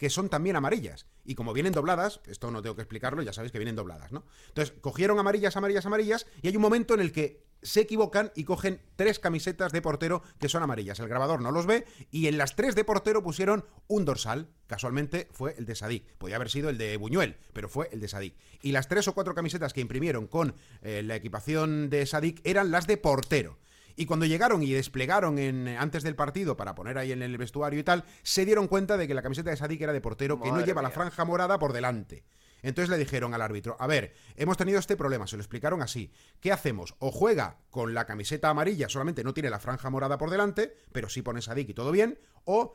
que 0.00 0.08
son 0.08 0.30
también 0.30 0.56
amarillas. 0.56 1.04
Y 1.26 1.34
como 1.34 1.52
vienen 1.52 1.74
dobladas, 1.74 2.20
esto 2.26 2.50
no 2.50 2.62
tengo 2.62 2.74
que 2.74 2.80
explicarlo, 2.80 3.20
ya 3.20 3.34
sabéis 3.34 3.52
que 3.52 3.58
vienen 3.58 3.76
dobladas, 3.76 4.12
¿no? 4.12 4.24
Entonces, 4.48 4.74
cogieron 4.80 5.18
amarillas, 5.18 5.58
amarillas, 5.58 5.84
amarillas, 5.84 6.26
y 6.40 6.48
hay 6.48 6.56
un 6.56 6.62
momento 6.62 6.94
en 6.94 7.00
el 7.00 7.12
que 7.12 7.44
se 7.60 7.82
equivocan 7.82 8.32
y 8.34 8.44
cogen 8.44 8.80
tres 8.96 9.18
camisetas 9.18 9.72
de 9.72 9.82
portero 9.82 10.22
que 10.38 10.48
son 10.48 10.62
amarillas. 10.62 10.98
El 11.00 11.08
grabador 11.08 11.42
no 11.42 11.50
los 11.50 11.66
ve 11.66 11.84
y 12.10 12.28
en 12.28 12.38
las 12.38 12.56
tres 12.56 12.74
de 12.74 12.84
portero 12.84 13.22
pusieron 13.22 13.66
un 13.88 14.06
dorsal. 14.06 14.48
Casualmente 14.66 15.28
fue 15.32 15.54
el 15.58 15.66
de 15.66 15.74
Sadik. 15.74 16.06
Podía 16.16 16.36
haber 16.36 16.48
sido 16.48 16.70
el 16.70 16.78
de 16.78 16.96
Buñuel, 16.96 17.36
pero 17.52 17.68
fue 17.68 17.90
el 17.92 18.00
de 18.00 18.08
Sadik. 18.08 18.34
Y 18.62 18.72
las 18.72 18.88
tres 18.88 19.06
o 19.06 19.12
cuatro 19.12 19.34
camisetas 19.34 19.74
que 19.74 19.82
imprimieron 19.82 20.28
con 20.28 20.54
eh, 20.80 21.02
la 21.04 21.16
equipación 21.16 21.90
de 21.90 22.06
Sadik 22.06 22.40
eran 22.44 22.70
las 22.70 22.86
de 22.86 22.96
portero. 22.96 23.58
Y 23.96 24.06
cuando 24.06 24.26
llegaron 24.26 24.62
y 24.62 24.72
desplegaron 24.72 25.38
en, 25.38 25.68
antes 25.68 26.02
del 26.02 26.14
partido 26.14 26.56
para 26.56 26.74
poner 26.74 26.98
ahí 26.98 27.12
en 27.12 27.22
el 27.22 27.36
vestuario 27.38 27.80
y 27.80 27.84
tal, 27.84 28.04
se 28.22 28.44
dieron 28.44 28.68
cuenta 28.68 28.96
de 28.96 29.06
que 29.06 29.14
la 29.14 29.22
camiseta 29.22 29.50
de 29.50 29.56
Sadik 29.56 29.80
era 29.80 29.92
de 29.92 30.00
portero, 30.00 30.40
que 30.40 30.50
no 30.50 30.64
lleva 30.64 30.82
la 30.82 30.90
franja 30.90 31.24
morada 31.24 31.58
por 31.58 31.72
delante. 31.72 32.24
Entonces 32.62 32.90
le 32.90 32.98
dijeron 32.98 33.34
al 33.34 33.42
árbitro, 33.42 33.76
a 33.78 33.86
ver, 33.86 34.14
hemos 34.36 34.56
tenido 34.56 34.78
este 34.78 34.96
problema, 34.96 35.26
se 35.26 35.36
lo 35.36 35.42
explicaron 35.42 35.82
así. 35.82 36.12
¿Qué 36.40 36.52
hacemos? 36.52 36.94
O 36.98 37.10
juega 37.10 37.58
con 37.70 37.94
la 37.94 38.06
camiseta 38.06 38.50
amarilla, 38.50 38.88
solamente 38.88 39.24
no 39.24 39.34
tiene 39.34 39.50
la 39.50 39.60
franja 39.60 39.90
morada 39.90 40.18
por 40.18 40.30
delante, 40.30 40.76
pero 40.92 41.08
sí 41.08 41.22
pone 41.22 41.42
Sadik 41.42 41.70
y 41.70 41.74
todo 41.74 41.90
bien, 41.90 42.18
o 42.44 42.74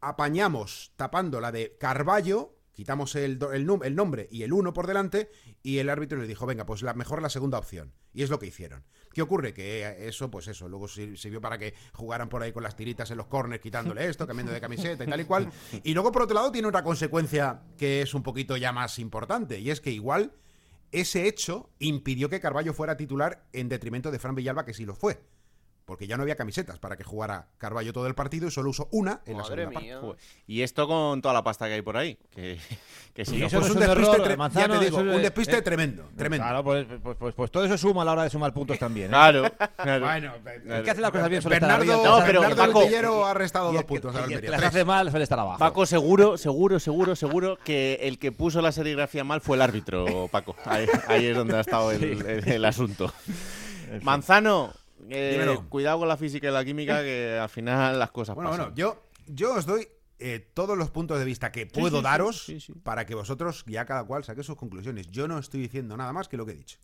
apañamos 0.00 0.92
tapando 0.96 1.40
la 1.40 1.52
de 1.52 1.76
Carballo, 1.78 2.53
quitamos 2.74 3.14
el, 3.14 3.38
el, 3.52 3.68
el 3.82 3.94
nombre 3.96 4.28
y 4.30 4.42
el 4.42 4.52
1 4.52 4.72
por 4.74 4.86
delante, 4.86 5.30
y 5.62 5.78
el 5.78 5.88
árbitro 5.88 6.18
le 6.20 6.26
dijo, 6.26 6.44
venga, 6.44 6.66
pues 6.66 6.82
la, 6.82 6.92
mejor 6.94 7.22
la 7.22 7.30
segunda 7.30 7.58
opción. 7.58 7.92
Y 8.12 8.22
es 8.22 8.30
lo 8.30 8.38
que 8.38 8.46
hicieron. 8.46 8.84
¿Qué 9.12 9.22
ocurre? 9.22 9.54
Que 9.54 10.06
eso, 10.08 10.30
pues 10.30 10.48
eso, 10.48 10.68
luego 10.68 10.86
sir- 10.88 11.16
sirvió 11.16 11.40
para 11.40 11.56
que 11.58 11.74
jugaran 11.92 12.28
por 12.28 12.42
ahí 12.42 12.52
con 12.52 12.62
las 12.62 12.76
tiritas 12.76 13.10
en 13.10 13.16
los 13.16 13.26
corners, 13.28 13.62
quitándole 13.62 14.06
esto, 14.08 14.26
cambiando 14.26 14.52
de 14.52 14.60
camiseta 14.60 15.04
y 15.04 15.06
tal 15.06 15.20
y 15.20 15.24
cual. 15.24 15.50
Y 15.82 15.94
luego, 15.94 16.12
por 16.12 16.22
otro 16.22 16.34
lado, 16.34 16.52
tiene 16.52 16.68
otra 16.68 16.82
consecuencia 16.82 17.62
que 17.78 18.02
es 18.02 18.12
un 18.14 18.22
poquito 18.22 18.56
ya 18.56 18.72
más 18.72 18.98
importante, 18.98 19.58
y 19.60 19.70
es 19.70 19.80
que 19.80 19.90
igual 19.92 20.32
ese 20.92 21.26
hecho 21.26 21.70
impidió 21.78 22.28
que 22.28 22.40
Carballo 22.40 22.72
fuera 22.74 22.96
titular 22.96 23.46
en 23.52 23.68
detrimento 23.68 24.10
de 24.10 24.18
Fran 24.18 24.34
Villalba, 24.34 24.64
que 24.64 24.74
sí 24.74 24.84
lo 24.84 24.94
fue. 24.94 25.20
Porque 25.86 26.06
ya 26.06 26.16
no 26.16 26.22
había 26.22 26.34
camisetas 26.36 26.78
para 26.78 26.96
que 26.96 27.04
jugara 27.04 27.48
Carballo 27.58 27.92
todo 27.92 28.06
el 28.06 28.14
partido 28.14 28.48
y 28.48 28.50
solo 28.50 28.70
usó 28.70 28.88
una 28.90 29.20
en 29.26 29.36
la 29.36 29.42
Madre 29.42 29.62
segunda 29.64 29.80
mía. 29.80 30.00
parte. 30.00 30.16
Y 30.46 30.62
esto 30.62 30.88
con 30.88 31.20
toda 31.20 31.34
la 31.34 31.44
pasta 31.44 31.66
que 31.66 31.74
hay 31.74 31.82
por 31.82 31.98
ahí. 31.98 32.16
Que, 32.30 32.58
que 33.12 33.26
si 33.26 33.36
no 33.36 33.46
eso 33.48 33.60
Pues 33.60 33.70
un 33.70 33.76
es 33.82 33.82
un 33.82 33.86
despiste, 33.94 34.16
error, 34.16 34.26
tre- 34.30 34.36
Manzano, 34.38 34.74
ya 34.74 34.80
te 34.80 34.84
digo, 34.86 35.00
eso 35.00 35.10
es- 35.10 35.16
un 35.16 35.22
despiste 35.22 35.56
eh, 35.58 35.62
tremendo, 35.62 36.08
tremendo. 36.16 36.42
Claro, 36.46 36.64
pues, 36.64 36.86
pues, 37.02 37.16
pues- 37.18 37.34
pues 37.34 37.50
todo 37.50 37.66
eso 37.66 37.76
suma 37.76 38.00
a 38.00 38.04
la 38.06 38.12
hora 38.12 38.22
de 38.22 38.30
sumar 38.30 38.54
puntos 38.54 38.78
también. 38.78 39.08
¿eh? 39.08 39.10
Claro, 39.10 39.44
claro. 39.76 40.06
Bueno, 40.06 40.32
El 40.74 40.82
que 40.84 40.90
hace 40.90 41.00
las 41.02 41.10
cosas 41.10 41.28
bien 41.28 41.42
suele 41.42 41.56
estar 41.56 41.78
Bernardo, 41.78 41.92
arriba. 42.02 42.18
No, 42.20 42.26
pero 42.26 42.40
Bernardo 42.40 42.72
Paco- 42.72 43.26
ha 43.26 43.34
restado 43.34 43.66
dos 43.66 43.74
el 43.74 43.80
que- 43.82 43.86
puntos 43.86 44.14
la 44.14 44.24
el 44.24 44.40
que 44.40 44.48
las 44.48 44.62
hace 44.62 44.84
mal 44.86 45.10
suele 45.10 45.24
estar 45.24 45.38
abajo. 45.38 45.58
Paco, 45.58 45.84
seguro, 45.84 46.38
seguro, 46.38 46.80
seguro, 46.80 47.14
seguro 47.14 47.58
que 47.62 47.98
el 48.00 48.18
que 48.18 48.32
puso 48.32 48.62
la 48.62 48.72
serigrafía 48.72 49.22
mal 49.22 49.42
fue 49.42 49.56
el 49.56 49.62
árbitro, 49.62 50.28
Paco. 50.32 50.56
Ahí, 50.64 50.86
ahí 51.08 51.26
es 51.26 51.36
donde 51.36 51.58
ha 51.58 51.60
estado 51.60 51.92
el, 51.92 52.04
el- 52.26 52.48
el 52.48 52.64
asunto. 52.64 53.12
Manzano, 54.02 54.72
eh, 55.10 55.58
cuidado 55.68 55.98
con 56.00 56.08
la 56.08 56.16
física 56.16 56.48
y 56.48 56.52
la 56.52 56.64
química, 56.64 57.02
que 57.02 57.38
al 57.40 57.48
final 57.48 57.98
las 57.98 58.10
cosas 58.10 58.34
Bueno, 58.34 58.50
pasan. 58.50 58.66
bueno, 58.66 58.76
yo, 58.76 59.02
yo 59.26 59.54
os 59.54 59.66
doy 59.66 59.86
eh, 60.18 60.46
todos 60.54 60.78
los 60.78 60.90
puntos 60.90 61.18
de 61.18 61.24
vista 61.24 61.50
que 61.52 61.66
puedo 61.66 61.88
sí, 61.90 61.96
sí, 61.96 62.02
daros 62.02 62.44
sí, 62.44 62.60
sí. 62.60 62.72
para 62.82 63.04
que 63.04 63.14
vosotros 63.14 63.64
ya 63.66 63.84
cada 63.84 64.04
cual 64.04 64.24
saque 64.24 64.42
sus 64.42 64.56
conclusiones. 64.56 65.08
Yo 65.10 65.28
no 65.28 65.38
estoy 65.38 65.60
diciendo 65.60 65.96
nada 65.96 66.12
más 66.12 66.28
que 66.28 66.36
lo 66.36 66.46
que 66.46 66.52
he 66.52 66.56
dicho. 66.56 66.78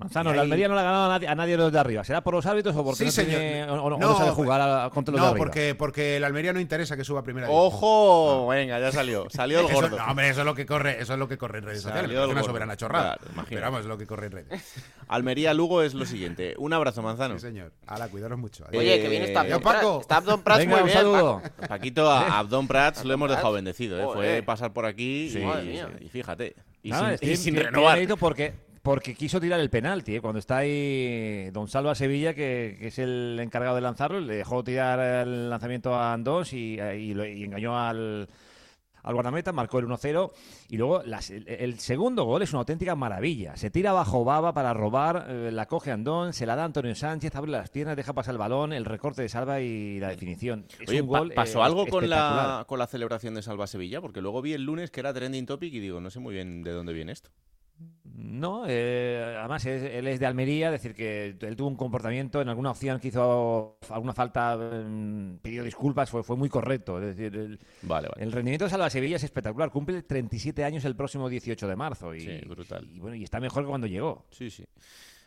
Manzano, 0.00 0.30
Y 0.30 0.34
la 0.34 0.40
ahí- 0.40 0.46
Almería 0.46 0.66
no 0.68 0.74
le 0.74 0.80
ha 0.80 0.84
ganado 0.84 1.04
a 1.04 1.08
nadie, 1.10 1.28
a 1.28 1.34
nadie 1.34 1.52
de 1.52 1.56
los 1.58 1.72
de 1.72 1.78
arriba. 1.78 2.02
¿Será 2.04 2.22
por 2.22 2.32
los 2.34 2.46
árbitros 2.46 2.74
o 2.74 2.82
porque 2.82 2.98
Sí, 2.98 3.04
no, 3.04 3.10
señor. 3.10 3.38
tiene- 3.40 3.64
o, 3.70 3.90
No, 3.90 3.98
no 3.98 4.16
sabe 4.16 4.30
jugar 4.30 4.60
a- 4.60 4.90
contra 4.90 5.12
los 5.12 5.20
de 5.20 5.24
No, 5.26 5.30
arriba? 5.32 5.44
porque, 5.44 5.74
porque 5.74 6.16
el 6.16 6.24
Almería 6.24 6.52
no 6.54 6.58
interesa 6.60 6.96
que 6.96 7.04
suba 7.04 7.20
a 7.20 7.22
primera. 7.22 7.48
¡Ojo! 7.50 8.48
Venga, 8.48 8.80
ya 8.80 8.90
salió. 8.92 9.26
Salió 9.30 9.60
el 9.60 9.66
Eso- 9.66 9.74
gordo. 9.74 9.98
no, 9.98 10.04
hombre, 10.06 10.30
eso 10.30 10.40
es 10.40 10.46
lo 10.46 10.54
que 10.54 10.64
corre, 10.66 11.00
eso 11.02 11.12
es 11.12 11.18
lo 11.18 11.28
que 11.28 11.36
corre 11.38 11.58
en 11.58 11.64
redes 11.66 11.82
Salió 11.82 11.96
sociales. 12.00 12.16
parece 12.18 12.32
una 12.32 12.42
soberana 12.42 12.76
chorrada. 12.76 13.16
Claro, 13.18 13.46
pero 13.48 13.60
vamos, 13.60 13.80
es 13.80 13.86
lo 13.86 13.98
que 13.98 14.06
corre 14.06 14.26
en 14.26 14.32
redes. 14.32 14.48
Almería-Lugo 15.08 15.82
es 15.82 15.94
lo 15.94 16.06
siguiente. 16.06 16.54
Un 16.58 16.72
abrazo, 16.72 17.02
Manzano. 17.02 17.34
Sí, 17.34 17.40
señor. 17.46 17.72
Hala, 17.86 18.08
cuidaros 18.08 18.38
mucho. 18.38 18.64
Adiós. 18.68 18.80
Oye, 18.80 19.00
que 19.02 19.08
viene 19.08 19.26
está 19.26 19.40
Eh, 19.46 19.52
Abdon 19.52 19.62
Paco. 19.62 20.00
Está 20.00 20.16
Abdon 20.16 20.42
Prats 20.42 20.58
Venga, 20.60 20.72
muy 20.76 20.80
un 20.82 20.86
bien. 20.86 20.96
saludo. 20.98 21.42
Paquito, 21.68 22.10
a 22.10 22.38
Abdón 22.38 22.68
Prats 22.68 23.04
lo 23.04 23.12
hemos 23.12 23.28
dejado 23.28 23.52
bendecido. 23.52 23.98
¿eh? 24.00 24.08
Fue 24.14 24.42
pasar 24.44 24.72
por 24.72 24.86
aquí 24.86 25.28
Sí. 25.30 25.40
y, 25.40 25.44
Madre 25.44 25.64
mía. 25.64 25.88
y 26.00 26.08
fíjate. 26.08 26.54
Y 26.82 26.90
Nada, 26.90 27.16
sin, 27.18 27.56
renovar. 27.56 27.98
porque, 28.18 28.54
porque 28.82 29.14
quiso 29.14 29.40
tirar 29.40 29.60
el 29.60 29.70
penalti. 29.70 30.16
¿eh? 30.16 30.20
Cuando 30.20 30.38
está 30.38 30.58
ahí 30.58 31.50
Don 31.52 31.68
Salva 31.68 31.94
Sevilla, 31.94 32.34
que, 32.34 32.76
que 32.78 32.86
es 32.88 32.98
el 32.98 33.38
encargado 33.40 33.76
de 33.76 33.82
lanzarlo, 33.82 34.20
le 34.20 34.34
dejó 34.36 34.64
tirar 34.64 34.98
el 35.26 35.50
lanzamiento 35.50 35.94
a 35.94 36.12
Andós 36.12 36.52
y, 36.52 36.80
y 36.80 37.14
lo- 37.14 37.26
y 37.26 37.44
engañó 37.44 37.78
al, 37.78 38.28
al 39.02 39.14
guardameta, 39.14 39.52
marcó 39.52 39.78
el 39.80 39.86
1-0. 39.86 40.30
Y 40.70 40.76
luego 40.78 41.02
las- 41.04 41.30
el, 41.30 41.46
el 41.48 41.78
segundo 41.78 42.24
gol 42.24 42.40
es 42.42 42.52
una 42.52 42.60
auténtica 42.60 42.94
maravilla. 42.94 43.56
Se 43.56 43.70
tira 43.70 43.92
bajo 43.92 44.24
Baba 44.24 44.54
para 44.54 44.72
robar, 44.72 45.26
eh, 45.28 45.50
la 45.52 45.66
coge 45.66 45.90
Andón, 45.90 46.32
se 46.32 46.46
la 46.46 46.56
da 46.56 46.64
Antonio 46.64 46.94
Sánchez, 46.94 47.34
abre 47.36 47.50
las 47.50 47.68
piernas, 47.70 47.96
deja 47.96 48.14
pasar 48.14 48.32
el 48.32 48.38
balón, 48.38 48.72
el 48.72 48.84
recorte 48.86 49.20
de 49.22 49.28
Salva 49.28 49.60
y 49.60 50.00
la 50.00 50.08
definición. 50.08 50.64
Es 50.80 50.88
Oye, 50.88 51.02
un 51.02 51.10
pa- 51.10 51.18
gol, 51.18 51.32
¿pasó 51.34 51.60
eh, 51.60 51.64
algo 51.64 51.86
con 51.86 52.08
la, 52.08 52.64
con 52.66 52.78
la 52.78 52.86
celebración 52.86 53.34
de 53.34 53.42
Salva 53.42 53.66
Sevilla? 53.66 54.00
Porque 54.00 54.22
luego 54.22 54.40
vi 54.40 54.54
el 54.54 54.64
lunes 54.64 54.90
que 54.90 55.00
era 55.00 55.12
trending 55.12 55.44
topic 55.44 55.72
y 55.74 55.80
digo, 55.80 56.00
no 56.00 56.08
sé 56.08 56.18
muy 56.20 56.32
bien 56.34 56.62
de 56.62 56.72
dónde 56.72 56.92
viene 56.94 57.12
esto. 57.12 57.30
No, 58.22 58.64
eh, 58.68 59.34
además 59.38 59.64
es- 59.64 59.82
él 59.82 60.06
es 60.06 60.20
de 60.20 60.26
Almería, 60.26 60.66
es 60.66 60.72
decir, 60.72 60.94
que 60.94 61.36
él 61.40 61.56
tuvo 61.56 61.68
un 61.68 61.76
comportamiento 61.76 62.42
en 62.42 62.48
alguna 62.48 62.70
opción 62.72 63.00
que 63.00 63.08
hizo 63.08 63.78
alguna 63.88 64.12
falta, 64.12 64.56
mm, 64.56 65.38
pidió 65.40 65.64
disculpas, 65.64 66.10
fue, 66.10 66.22
fue 66.22 66.36
muy 66.36 66.48
correcto. 66.50 66.98
Es 67.00 67.16
decir, 67.16 67.34
el, 67.34 67.58
Vale, 67.82 68.08
vale. 68.08 68.22
el 68.22 68.32
rendimiento 68.32 68.64
de 68.64 68.70
Salva 68.70 68.90
Sevilla 68.90 69.16
es 69.16 69.24
espectacular, 69.24 69.70
cumple 69.70 70.02
37 70.02 70.64
años 70.64 70.84
el 70.84 70.96
próximo 70.96 71.28
18 71.28 71.66
de 71.66 71.76
marzo 71.76 72.14
y, 72.14 72.20
Sí, 72.20 72.40
brutal. 72.46 72.86
y 72.92 72.98
bueno, 73.00 73.16
y 73.16 73.24
está 73.24 73.40
mejor 73.40 73.62
que 73.64 73.68
cuando 73.68 73.86
llegó. 73.86 74.26
Sí, 74.30 74.50
sí. 74.50 74.64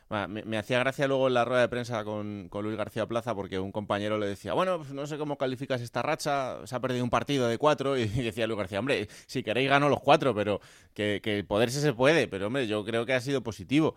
Me, 0.09 0.57
hacía 0.57 0.79
gracia 0.79 1.07
luego 1.07 1.27
en 1.27 1.33
la 1.33 1.45
rueda 1.45 1.61
de 1.61 1.69
prensa 1.69 2.03
con, 2.03 2.47
con 2.49 2.63
Luis 2.63 2.77
García 2.77 3.07
Plaza 3.07 3.33
porque 3.33 3.57
un 3.59 3.71
compañero 3.71 4.17
le 4.17 4.27
decía, 4.27 4.53
bueno, 4.53 4.77
pues 4.77 4.91
no 4.91 5.07
sé 5.07 5.17
cómo 5.17 5.37
calificas 5.37 5.81
esta 5.81 6.01
racha, 6.01 6.65
se 6.65 6.75
ha 6.75 6.79
perdido 6.79 7.03
un 7.03 7.09
partido 7.09 7.47
de 7.47 7.57
cuatro 7.57 7.97
y 7.97 8.05
decía 8.07 8.45
Luis 8.45 8.59
García, 8.59 8.79
hombre, 8.79 9.07
si 9.25 9.41
queréis 9.41 9.69
gano 9.69 9.89
los 9.89 10.01
cuatro, 10.01 10.35
pero 10.35 10.61
que, 10.93 11.19
que 11.23 11.43
poderse 11.43 11.81
se 11.81 11.93
puede, 11.93 12.27
pero 12.27 12.47
hombre, 12.47 12.67
yo 12.67 12.85
creo 12.85 13.05
que 13.05 13.13
ha 13.13 13.21
sido 13.21 13.41
positivo. 13.41 13.95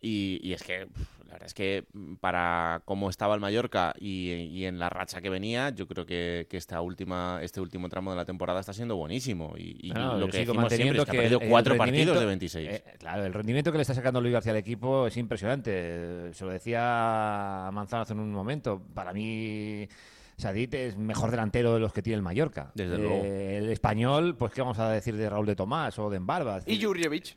Y, 0.00 0.38
y 0.42 0.52
es 0.52 0.62
que, 0.62 0.86
la 1.34 1.38
verdad 1.38 1.46
es 1.48 1.54
que 1.54 1.84
mm, 1.92 2.14
para 2.16 2.80
cómo 2.84 3.10
estaba 3.10 3.34
el 3.34 3.40
Mallorca 3.40 3.92
y, 3.98 4.30
y 4.30 4.66
en 4.66 4.78
la 4.78 4.88
racha 4.88 5.20
que 5.20 5.28
venía, 5.30 5.70
yo 5.70 5.88
creo 5.88 6.06
que, 6.06 6.46
que 6.48 6.56
esta 6.56 6.80
última, 6.80 7.40
este 7.42 7.60
último 7.60 7.88
tramo 7.88 8.12
de 8.12 8.16
la 8.16 8.24
temporada 8.24 8.60
está 8.60 8.72
siendo 8.72 8.94
buenísimo. 8.94 9.54
Y, 9.56 9.88
y 9.88 9.90
No, 9.90 10.16
lo 10.16 10.26
que 10.28 10.38
sigo 10.38 10.52
siempre 10.54 10.66
es 10.68 10.76
que 10.76 10.80
ha 10.80 10.84
manteniendo 10.84 11.04
perdido 11.06 11.40
cuatro 11.50 11.76
partidos 11.76 12.20
de 12.20 12.26
26. 12.26 12.68
eh, 12.70 12.84
claro, 12.98 13.24
el 13.24 13.32
rendimiento 13.34 13.72
que 13.72 13.78
le 13.78 13.82
está 13.82 13.94
sacando 13.94 14.20
Luis 14.20 14.32
García 14.32 14.52
al 14.52 14.58
equipo 14.58 15.08
es 15.08 15.16
impresionante. 15.16 15.72
Eh, 15.74 16.30
Se 16.34 16.44
lo 16.44 16.52
decía 16.52 17.68
Manzano 17.72 18.02
hace 18.02 18.12
un 18.12 18.30
momento. 18.30 18.80
Para 18.94 19.12
mí, 19.12 19.88
Sadit 20.36 20.74
es 20.74 20.96
mejor 20.96 21.30
delantero 21.32 21.74
de 21.74 21.80
los 21.80 21.92
que 21.92 22.00
tiene 22.02 22.16
el 22.16 22.22
Mallorca. 22.22 22.70
Desde 22.74 22.94
Eh, 22.94 22.98
luego. 22.98 23.24
El 23.24 23.70
español, 23.70 24.36
pues, 24.36 24.52
¿qué 24.52 24.60
vamos 24.60 24.78
a 24.78 24.88
decir 24.90 25.16
de 25.16 25.28
Raúl 25.28 25.46
de 25.46 25.56
Tomás 25.56 25.98
o 25.98 26.10
de 26.10 26.16
Embarbas? 26.16 26.62
Y 26.66 26.80
Jurjevic. 26.80 27.36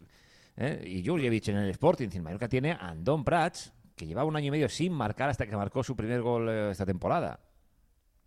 ¿eh? 0.60 0.84
y 0.88 1.06
Jurjevic 1.06 1.48
en 1.50 1.58
el 1.58 1.70
Sporting. 1.70 2.10
El 2.14 2.22
Mallorca 2.24 2.48
tiene 2.50 2.72
a 2.72 2.90
Andón 2.90 3.24
Prats, 3.24 3.72
que 3.98 4.06
llevaba 4.06 4.28
un 4.30 4.36
año 4.38 4.48
y 4.48 4.52
medio 4.52 4.70
sin 4.70 4.94
marcar 4.94 5.30
hasta 5.30 5.46
que 5.46 5.58
marcó 5.58 5.84
su 5.84 5.96
primer 5.96 6.22
gol 6.22 6.48
eh, 6.48 6.72
esta 6.72 6.86
temporada. 6.86 7.40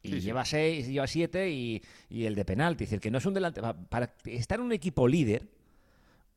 Y 0.03 0.19
lleva 0.21 0.45
seis, 0.45 0.87
lleva 0.89 1.07
siete 1.07 1.51
y, 1.51 1.81
y 2.09 2.25
el 2.25 2.35
de 2.35 2.45
penalti. 2.45 2.85
Es 2.85 2.91
decir, 2.91 3.01
que 3.01 3.11
no 3.11 3.19
es 3.19 3.27
un 3.27 3.35
delantero. 3.35 3.75
Para 3.89 4.15
estar 4.25 4.59
en 4.59 4.65
un 4.67 4.73
equipo 4.73 5.07
líder, 5.07 5.47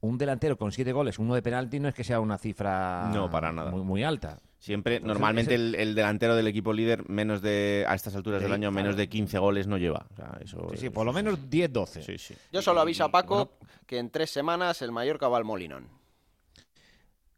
un 0.02 0.17
delantero 0.17 0.58
con 0.58 0.72
siete 0.74 0.91
goles, 0.91 1.17
uno 1.17 1.34
de 1.34 1.41
penalti, 1.41 1.80
no 1.80 1.88
es 1.88 1.96
que 1.96 2.04
sea 2.04 2.19
una 2.19 2.38
cifra 2.38 3.10
No, 3.13 3.30
para 3.30 3.52
nada. 3.54 3.72
Muy, 3.72 3.82
muy 3.84 4.04
alta. 4.04 4.38
Siempre, 4.60 5.00
normalmente 5.00 5.56
ese- 5.56 5.63
el, 5.63 5.76
el 5.76 5.96
delantero 5.96 6.36
del 6.36 6.48
equipo 6.48 6.72
líder, 6.74 7.10
menos 7.10 7.41
de 7.41 7.86
a 7.88 7.96
estas 7.96 8.15
alturas 8.15 8.39
Sí, 8.39 8.43
del 8.43 8.54
año, 8.54 8.69
claro. 8.69 8.84
menos 8.84 8.98
de 8.98 9.08
15 9.10 9.38
goles 9.39 9.65
no 9.67 9.78
lleva. 9.78 10.08
O 10.12 10.15
sea, 10.15 10.38
eso, 10.41 10.67
Sí, 10.72 10.78
sí, 10.78 10.86
eso- 10.88 10.93
por 10.93 11.06
lo 11.06 11.13
menos 11.13 11.39
10-12. 11.50 12.02
Sí, 12.02 12.17
sí. 12.17 12.36
Yo 12.52 12.62
solo 12.62 12.82
aviso 12.82 13.04
a 13.06 13.12
Paco 13.12 13.54
que 13.86 13.98
en 13.98 14.10
tres 14.10 14.30
semanas 14.30 14.82
el 14.82 14.91
Mallorca 14.91 15.28
va 15.30 15.38
al 15.38 15.46
Molinón. 15.46 15.88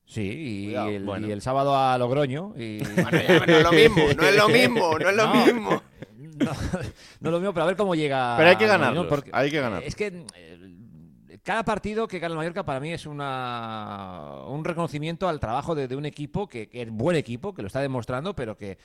Sí, 0.05 0.69
y, 0.71 0.75
el, 0.75 1.03
bueno. 1.03 1.27
y 1.27 1.31
el 1.31 1.41
sábado 1.41 1.75
a 1.75 1.97
Logroño. 1.97 2.53
Y... 2.55 2.77
Bueno, 2.83 3.11
ya, 3.11 3.45
no 3.45 3.57
es 3.57 3.63
lo 3.63 3.71
mismo, 3.71 4.03
no 4.15 4.23
es 4.23 4.35
lo 4.35 4.47
mismo, 4.49 4.99
no 4.99 5.09
es 5.09 5.15
lo 5.15 5.27
No. 5.27 5.45
mismo. 5.45 5.81
No, 6.37 6.51
no 6.51 7.29
es 7.29 7.31
lo 7.31 7.39
mismo, 7.39 7.53
pero 7.53 7.63
a 7.63 7.67
ver 7.67 7.75
cómo 7.77 7.95
llega. 7.95 8.35
Pero 8.37 8.49
hay 8.49 8.55
que 8.57 9.05
porque 9.07 9.29
hay 9.33 9.49
que 9.49 9.61
ganarlos. 9.61 9.87
Es 9.87 9.95
que 9.95 10.25
eh, 10.35 11.39
cada 11.43 11.63
partido 11.63 12.07
que 12.07 12.19
gana 12.19 12.33
el 12.33 12.37
Mallorca 12.37 12.63
para 12.65 12.79
mí 12.79 12.91
es 12.91 13.05
una 13.05 14.41
un 14.47 14.63
reconocimiento 14.65 15.29
al 15.29 15.39
trabajo 15.39 15.75
de, 15.75 15.87
de 15.87 15.95
un 15.95 16.05
equipo 16.05 16.47
que, 16.47 16.67
que 16.67 16.81
es 16.81 16.89
buen 16.91 17.15
equipo, 17.15 17.53
que 17.53 17.61
lo 17.61 17.67
está 17.67 17.79
demostrando, 17.79 18.35
pero 18.35 18.57
que, 18.57 18.77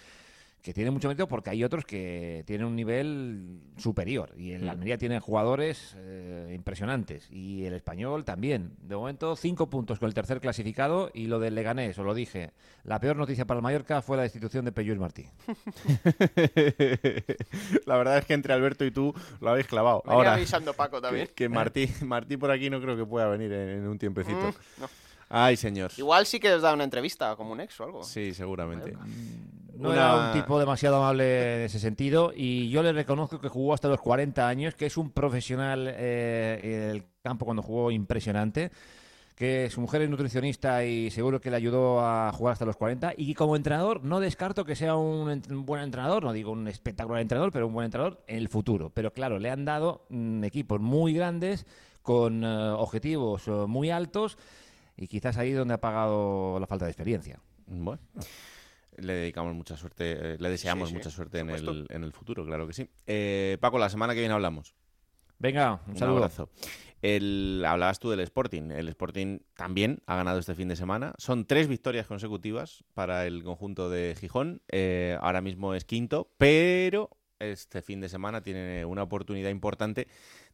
que 0.62 0.75
tiene 0.75 0.90
mucho 0.90 1.09
mérito 1.09 1.27
porque 1.27 1.51
hay 1.51 1.64
otros 1.64 1.85
que 1.85 2.42
tienen 2.46 2.66
un 2.66 2.77
nivel 2.77 3.61
superior. 3.77 4.33
Y 4.37 4.53
el 4.53 4.64
Mm. 4.64 4.68
Almería 4.68 4.99
tiene 4.99 5.18
jugadores 5.20 5.94
eh, 5.99 6.53
impresionantes. 6.55 7.29
Y 7.31 7.64
el 7.64 7.75
español 7.75 8.25
también. 8.25 8.73
De 8.83 8.94
momento, 8.96 9.37
cinco 9.37 9.70
puntos 9.70 9.99
con 9.99 10.09
el 10.09 10.14
tercer 10.14 10.40
clasificado. 10.40 11.11
Y 11.14 11.27
lo 11.29 11.38
del 11.40 11.55
Leganés, 11.55 11.99
os 11.99 12.05
lo 12.05 12.14
dije. 12.14 12.51
La 12.85 13.01
peor 13.01 13.16
noticia 13.16 13.46
para 13.46 13.59
el 13.59 13.62
Mallorca 13.62 14.03
fue 14.03 14.16
la 14.18 14.23
destitución 14.25 14.64
de 14.64 14.73
Peyús 14.73 14.99
Martí. 14.99 15.27
La 17.87 17.96
verdad 17.96 18.18
es 18.18 18.25
que 18.27 18.35
entre 18.35 18.53
Alberto 18.53 18.85
y 18.85 18.90
tú 18.90 19.14
lo 19.40 19.51
habéis 19.51 19.66
clavado. 19.66 20.03
Venía 20.05 20.16
Ahora, 20.16 20.35
avisando 20.35 20.75
Paco 20.75 21.01
también. 21.01 21.27
que, 21.29 21.35
que 21.35 21.49
Martí, 21.49 21.88
Martí 22.03 22.37
por 22.37 22.51
aquí 22.51 22.70
no 22.70 22.81
creo 22.81 22.96
que 22.96 23.07
pueda 23.07 23.29
venir 23.29 23.53
en, 23.53 23.68
en 23.70 23.88
un 23.88 23.99
tiempecito. 23.99 24.37
Mm, 24.38 24.81
no. 24.83 24.88
Ay, 25.33 25.57
señor. 25.57 25.93
Igual 25.97 26.27
sí 26.27 26.40
que 26.40 26.53
os 26.53 26.61
da 26.62 26.75
una 26.75 26.85
entrevista 26.85 27.37
como 27.37 27.53
un 27.53 27.61
ex 27.61 27.79
o 27.81 27.85
algo. 27.85 28.03
Sí, 28.03 28.35
seguramente. 28.35 28.93
No 29.77 29.88
Una- 29.90 29.95
era 29.95 30.27
un 30.27 30.33
tipo 30.43 30.59
demasiado 30.59 30.97
amable 30.97 31.55
en 31.57 31.61
ese 31.62 31.79
sentido 31.79 32.33
y 32.35 32.69
yo 32.69 32.83
le 32.83 32.93
reconozco 32.93 33.40
que 33.40 33.49
jugó 33.49 33.73
hasta 33.73 33.88
los 33.88 34.01
40 34.01 34.47
años, 34.47 34.75
que 34.75 34.87
es 34.87 34.97
un 34.97 35.11
profesional 35.11 35.87
eh, 35.88 36.61
en 36.62 36.83
el 36.97 37.05
campo 37.23 37.45
cuando 37.47 37.62
jugó 37.62 37.90
impresionante, 37.93 38.71
que 39.37 39.71
su 39.71 39.81
mujer 39.81 40.03
es 40.03 40.11
nutricionista 40.11 40.85
y 40.85 41.11
seguro 41.11 41.40
que 41.40 41.49
le 41.51 41.57
ayudó 41.57 42.01
a 42.05 42.31
jugar 42.33 42.53
hasta 42.55 42.66
los 42.66 42.77
40 42.77 43.14
y 43.16 43.33
como 43.35 43.57
entrenador 43.57 44.03
no 44.05 44.21
descarto 44.21 44.64
que 44.66 44.77
sea 44.77 44.97
un, 44.97 45.29
ent- 45.31 45.51
un 45.51 45.64
buen 45.64 45.81
entrenador, 45.83 46.25
no 46.25 46.33
digo 46.35 46.51
un 46.51 46.69
espectacular 46.69 47.23
entrenador, 47.23 47.51
pero 47.53 47.66
un 47.69 47.73
buen 47.73 47.87
entrenador 47.87 48.23
en 48.27 48.37
el 48.37 48.49
futuro. 48.49 48.90
Pero 48.93 49.12
claro, 49.14 49.38
le 49.38 49.49
han 49.49 49.64
dado 49.64 50.05
mm, 50.11 50.45
equipos 50.45 50.79
muy 50.81 51.14
grandes 51.14 51.64
con 52.03 52.45
eh, 52.45 52.71
objetivos 52.77 53.47
eh, 53.49 53.51
muy 53.66 53.90
altos 53.90 54.37
y 55.01 55.09
quizás 55.09 55.39
ahí 55.39 55.53
donde 55.53 55.75
ha 55.75 55.81
pagado 55.81 56.61
la 56.61 56.67
falta 56.67 56.85
de 56.85 56.91
experiencia. 56.91 57.41
Bueno. 57.67 58.01
Le 58.99 59.15
dedicamos 59.15 59.55
mucha 59.55 59.77
suerte, 59.77 60.35
eh, 60.35 60.37
le 60.39 60.51
deseamos 60.51 60.91
Sí, 60.91 60.93
sí, 60.93 60.99
mucha 60.99 61.11
suerte 61.11 61.39
en 61.39 61.49
el, 61.49 61.87
en 61.89 62.05
el 62.05 62.13
futuro, 62.13 62.45
claro 62.45 62.67
que 62.67 62.75
sí. 62.75 62.89
Eh, 63.07 63.57
Paco, 63.61 63.79
la 63.79 63.89
semana 63.89 64.13
que 64.13 64.21
viene 64.21 64.35
hablamos. 64.35 64.75
Venga, 65.39 65.81
un 65.87 65.97
saludo. 65.97 66.19
abrazo. 66.19 66.51
El, 67.01 67.65
hablabas 67.67 67.99
tú 67.99 68.11
del 68.11 68.21
Sporting. 68.21 68.71
El 68.71 68.89
Sporting 68.89 69.39
también 69.55 70.03
ha 70.05 70.17
ganado 70.17 70.39
este 70.39 70.55
fin 70.55 70.69
de 70.69 70.77
semana. 70.77 71.15
Son 71.17 71.47
tres 71.47 71.67
victorias 71.67 72.07
consecutivas 72.07 72.85
para 72.93 73.27
el 73.27 73.43
conjunto 73.43 73.89
de 73.89 74.15
Gijón. 74.21 74.61
Eh, 74.69 75.17
ahora 75.23 75.41
mismo 75.41 75.73
es 75.75 75.87
quinto, 75.87 76.31
pero 76.37 77.17
este 77.39 77.81
fin 77.81 78.03
de 78.03 78.11
semana 78.11 78.43
tiene 78.43 78.85
una 78.85 79.03
oportunidad 79.03 79.49
importante 79.49 80.09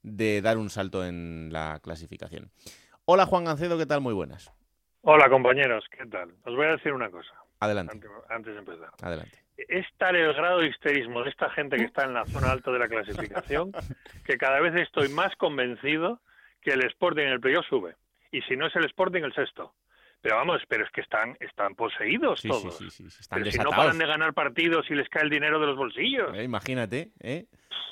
de 0.04 0.40
dar 0.40 0.56
un 0.56 0.70
salto 0.70 1.04
en 1.04 1.48
la 1.50 1.80
clasificación. 1.82 2.52
Hola 3.08 3.24
Juan 3.26 3.44
Gancedo, 3.44 3.78
¿qué 3.78 3.86
tal? 3.86 4.00
Muy 4.00 4.14
buenas. 4.14 4.52
Hola 5.02 5.28
compañeros, 5.28 5.84
¿qué 5.96 6.04
tal? 6.06 6.30
Os 6.44 6.56
voy 6.56 6.66
a 6.66 6.70
decir 6.70 6.92
una 6.92 7.08
cosa 7.08 7.32
Adelante, 7.60 7.92
antes, 7.94 8.10
antes 8.28 8.52
de 8.54 8.58
empezar. 8.58 8.88
adelante. 9.00 9.38
Es 9.56 9.86
tal 9.96 10.16
el 10.16 10.34
grado 10.34 10.58
de 10.58 10.66
histerismo 10.68 11.22
de 11.22 11.30
esta 11.30 11.48
gente 11.50 11.76
que 11.76 11.84
está 11.84 12.04
en 12.04 12.14
la 12.14 12.24
zona 12.26 12.50
alta 12.50 12.72
de 12.72 12.80
la 12.80 12.88
clasificación 12.88 13.70
que 14.26 14.36
cada 14.36 14.60
vez 14.60 14.74
estoy 14.74 15.08
más 15.10 15.34
convencido 15.36 16.20
que 16.60 16.72
el 16.72 16.84
Sporting 16.86 17.22
en 17.22 17.32
el 17.34 17.40
playoff 17.40 17.64
sube. 17.68 17.94
Y 18.32 18.42
si 18.42 18.56
no 18.56 18.66
es 18.66 18.74
el 18.74 18.84
Sporting, 18.86 19.22
el 19.22 19.32
sexto. 19.34 19.72
Pero 20.20 20.36
vamos, 20.36 20.60
pero 20.68 20.84
es 20.84 20.90
que 20.90 21.00
están, 21.02 21.36
están 21.38 21.76
poseídos 21.76 22.40
Sí, 22.40 22.48
todos. 22.48 22.76
sí, 22.76 22.90
sí, 22.90 23.08
sí, 23.08 23.18
están 23.20 23.38
Pero 23.38 23.52
si 23.52 23.58
no 23.58 23.70
paran 23.70 23.98
de 23.98 24.06
ganar 24.06 24.34
partidos 24.34 24.90
y 24.90 24.94
les 24.96 25.08
cae 25.08 25.22
el 25.22 25.30
dinero 25.30 25.60
de 25.60 25.66
los 25.66 25.76
bolsillos. 25.76 26.34
Eh, 26.36 26.42
imagínate, 26.42 27.12
¿eh? 27.20 27.46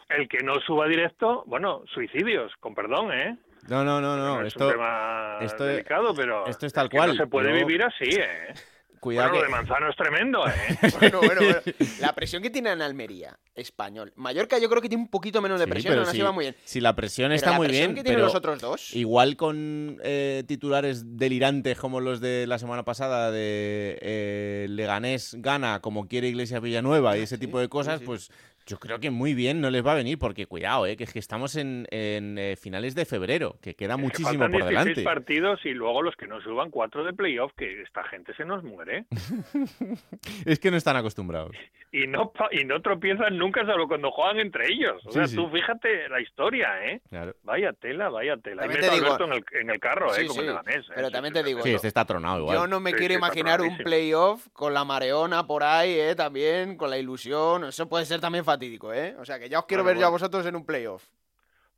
El 0.09 0.29
que 0.29 0.39
no 0.43 0.59
suba 0.67 0.89
directo, 0.89 1.45
bueno, 1.47 1.85
suicidios, 1.87 2.53
con 2.59 2.75
perdón, 2.75 3.13
¿eh? 3.13 3.39
No, 3.69 3.85
no, 3.85 4.01
no, 4.01 4.17
no. 4.17 4.41
es 4.43 4.49
esto, 4.49 4.67
un 4.67 4.73
tema 4.73 5.39
esto- 5.41 5.65
delicado, 5.65 6.15
pero 6.15 6.47
esto 6.47 6.67
es 6.67 6.73
tal 6.73 6.89
cual. 6.91 7.11
no 7.11 7.15
se 7.17 7.27
puede 7.27 7.53
vivir 7.53 7.83
así, 7.83 8.05
¿eh? 8.11 8.55
Cuidado 9.05 9.29
Bueno, 9.33 9.45
lo 9.45 9.47
que- 9.49 9.53
de 9.53 9.59
Manzano 9.67 9.91
es 9.91 9.97
tremendo, 9.97 10.47
¿eh? 10.49 10.53
Bueno, 10.99 11.19
bueno, 11.19 11.41
bueno. 11.43 11.61
La 12.01 12.15
presión 12.15 12.43
que 12.43 12.49
tiene 12.49 12.73
en 12.73 12.81
Almería, 12.81 13.39
español. 13.55 14.15
Mallorca 14.17 14.57
yo 14.59 14.71
creo 14.71 14.81
que 14.81 14.89
tiene 14.89 15.05
un 15.05 15.11
poquito 15.11 15.43
menos 15.43 15.59
de 15.59 15.67
Sí, 15.67 15.71
presión, 15.71 15.91
pero 15.93 16.01
aún 16.01 16.09
así 16.09 16.17
si, 16.17 16.23
va 16.23 16.33
muy 16.33 16.45
bien. 16.47 16.57
si 16.65 16.81
la 16.81 16.97
presión 16.97 17.27
Pero 17.29 17.35
está 17.37 17.51
la 17.51 17.57
muy 17.59 17.67
presión 17.67 17.89
bien, 17.89 17.97
que 17.97 18.03
tienen 18.03 18.17
pero 18.17 18.27
los 18.29 18.35
otros 18.35 18.61
dos. 18.63 18.95
igual 18.97 19.37
con 19.37 19.99
eh, 20.03 20.43
titulares 20.47 21.19
delirantes 21.19 21.79
como 21.79 22.01
los 22.01 22.21
de 22.23 22.47
la 22.47 22.59
semana 22.59 22.83
pasada 22.87 23.31
de 23.31 23.99
eh, 24.01 24.67
Leganés 24.71 25.37
gana 25.39 25.81
como 25.81 26.09
quiere 26.09 26.29
Iglesias 26.29 26.63
Villanueva 26.63 27.19
y 27.19 27.21
ese 27.21 27.37
tipo 27.37 27.59
de 27.61 27.69
cosas, 27.69 28.01
pues 28.01 28.31
yo 28.67 28.79
creo 28.79 28.99
que 29.01 29.11
muy 29.11 29.35
bien 29.35 29.61
no 29.61 29.71
les 29.71 29.85
va 29.85 29.93
a 29.93 29.97
venir 29.97 30.19
porque 30.19 30.47
cuidado, 30.47 30.87
eh, 30.87 30.97
que 30.97 31.05
es 31.05 31.13
que 31.13 31.19
estamos 31.19 31.57
en, 31.57 31.87
en, 31.91 32.39
eh, 32.39 32.57
finales 32.57 32.95
de 32.95 33.05
febrero, 33.05 33.57
que 33.61 33.75
queda 33.75 33.97
Que 33.97 34.03
muchísimo 34.03 34.29
faltan 34.31 34.53
por 34.53 34.61
16 34.69 34.97
delante. 34.97 35.03
partidos 35.03 35.61
y 35.65 35.71
luego 35.71 36.03
los 36.03 36.17
que 36.17 36.27
no 36.27 36.41
suban 36.41 36.71
cuatro 36.71 37.05
de 37.05 37.13
playoff, 37.13 37.53
que 37.57 37.83
esta 37.83 38.03
gente 38.05 38.35
se 38.35 38.45
nos 38.45 38.63
muere. 38.65 39.05
es 40.47 40.59
que 40.59 40.71
no 40.71 40.77
están 40.77 40.97
acostumbrados. 40.97 41.55
Y 41.93 42.09
no 42.09 42.33
pa- 42.33 42.49
y 42.51 42.65
no 42.65 42.83
tropiezan 42.83 43.39
nunca, 43.39 43.65
salvo 43.65 43.87
cuando 43.87 44.11
juegan 44.11 44.41
entre 44.41 44.67
ellos. 44.73 45.01
O 45.07 45.11
Sí, 45.11 45.19
sea, 45.19 45.27
sí. 45.29 45.37
tú 45.37 45.49
fíjate 45.49 46.09
la 46.09 46.21
historia, 46.21 46.69
¿eh? 46.85 47.01
Claro. 47.09 47.37
Vaya 47.45 47.73
tela, 47.73 48.09
vaya 48.09 48.37
tela. 48.37 48.67
Y 48.67 48.71
te 48.71 48.91
digo- 48.91 49.07
Alberto 49.15 49.25
en 49.27 49.33
el, 49.35 49.45
en 49.61 49.71
el 49.71 49.79
carro, 49.79 50.13
¿eh? 50.13 50.27
Como 50.27 50.35
sí, 50.35 50.41
en 50.41 50.47
Leganés, 50.47 50.79
¿eh? 50.89 50.93
Pero 50.97 51.11
también 51.13 51.35
sí, 51.35 51.41
te 51.41 51.47
digo, 51.47 51.63
Sí, 51.63 51.71
este 51.73 51.87
está 51.87 52.05
tronado 52.05 52.41
igual. 52.41 52.57
yo 52.57 52.67
no 52.67 52.81
me 52.81 52.91
Sí, 52.91 52.97
quiero 52.97 53.15
imaginar 53.15 53.61
un 53.61 53.77
playoff 53.79 54.49
con 54.53 54.75
la 54.75 54.85
mareona 54.85 55.47
por 55.47 55.63
ahí, 55.63 55.93
¿eh? 55.93 56.17
También, 56.17 56.77
con 56.77 56.91
la 56.91 56.99
ilusión. 56.99 57.65
Eso 57.67 57.89
puede 57.89 58.07
ser 58.07 58.21
también 58.21 58.45
fatídico, 58.55 58.93
¿eh? 58.93 59.15
O 59.19 59.25
sea, 59.25 59.39
que 59.39 59.49
ya 59.49 59.59
os 59.59 59.67
quiero 59.67 59.83
Bueno, 59.83 59.95
ver 59.97 60.01
yo 60.03 60.07
a 60.07 60.11
bueno. 60.11 60.21
vosotros 60.23 60.47
en 60.47 60.57
un 60.57 60.65
playoff. 60.65 61.05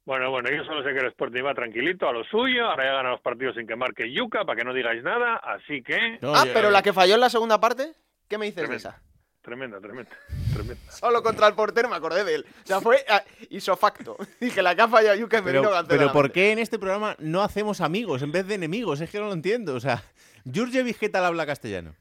Bueno, 0.05 0.31
bueno, 0.31 0.49
yo 0.51 0.63
solo 0.65 0.85
sé 0.85 0.93
que 0.93 1.01
el 1.01 1.07
Sporting 1.09 1.43
va 1.45 1.53
tranquilito 1.55 2.09
a 2.09 2.13
lo 2.13 2.23
suyo, 2.25 2.67
ahora 2.69 2.85
ya 2.85 2.93
gana 2.93 3.11
los 3.11 3.21
partidos 3.21 3.57
sin 3.57 3.67
que 3.67 3.75
marque 3.75 4.13
Yuca, 4.13 4.45
para 4.45 4.57
que 4.57 4.65
no 4.65 4.73
digáis 4.73 5.03
nada, 5.03 5.37
así 5.37 5.83
que... 5.83 6.19
No, 6.21 6.33
ah, 6.35 6.45
yo- 6.47 6.53
pero 6.53 6.71
la 6.71 6.83
que 6.83 6.93
falló 6.93 7.15
en 7.15 7.21
la 7.21 7.31
segunda 7.31 7.59
parte, 7.59 7.93
¿qué 8.29 8.39
me 8.39 8.45
dices 8.47 8.63
de 8.63 8.69
Tremendo. 8.69 8.89
esa? 8.89 9.03
Tremenda, 9.43 9.81
tremenda, 9.81 10.11
tremenda. 10.53 10.91
Solo 10.93 11.23
contra 11.23 11.47
el 11.49 11.55
portero 11.55 11.89
me 11.89 11.95
acordé 11.97 12.25
de 12.25 12.35
él. 12.37 12.47
O 12.65 12.67
sea, 12.67 12.81
fue 12.81 13.05
ah, 13.09 13.23
isofacto. 13.51 14.17
Dije, 14.41 14.61
la 14.63 14.75
que 14.75 14.83
ha 14.83 14.89
fallado 14.89 15.17
Yuka 15.17 15.39
es 15.39 15.43
Pero, 15.45 15.63
pero 15.89 16.03
a 16.03 16.07
la 16.07 16.13
¿por 16.13 16.31
qué 16.33 16.53
en 16.53 16.59
este 16.59 16.79
programa 16.81 17.15
no 17.21 17.43
hacemos 17.43 17.81
amigos 17.81 18.23
en 18.23 18.33
vez 18.33 18.47
de 18.47 18.55
enemigos? 18.57 19.01
Es 19.01 19.09
que 19.11 19.19
no 19.21 19.27
lo 19.27 19.33
entiendo. 19.33 19.75
O 19.75 19.81
sea, 19.81 20.03
Jurjevic, 20.53 20.99
¿qué 20.99 21.09
tal 21.09 21.25
habla 21.25 21.47
castellano? 21.47 21.95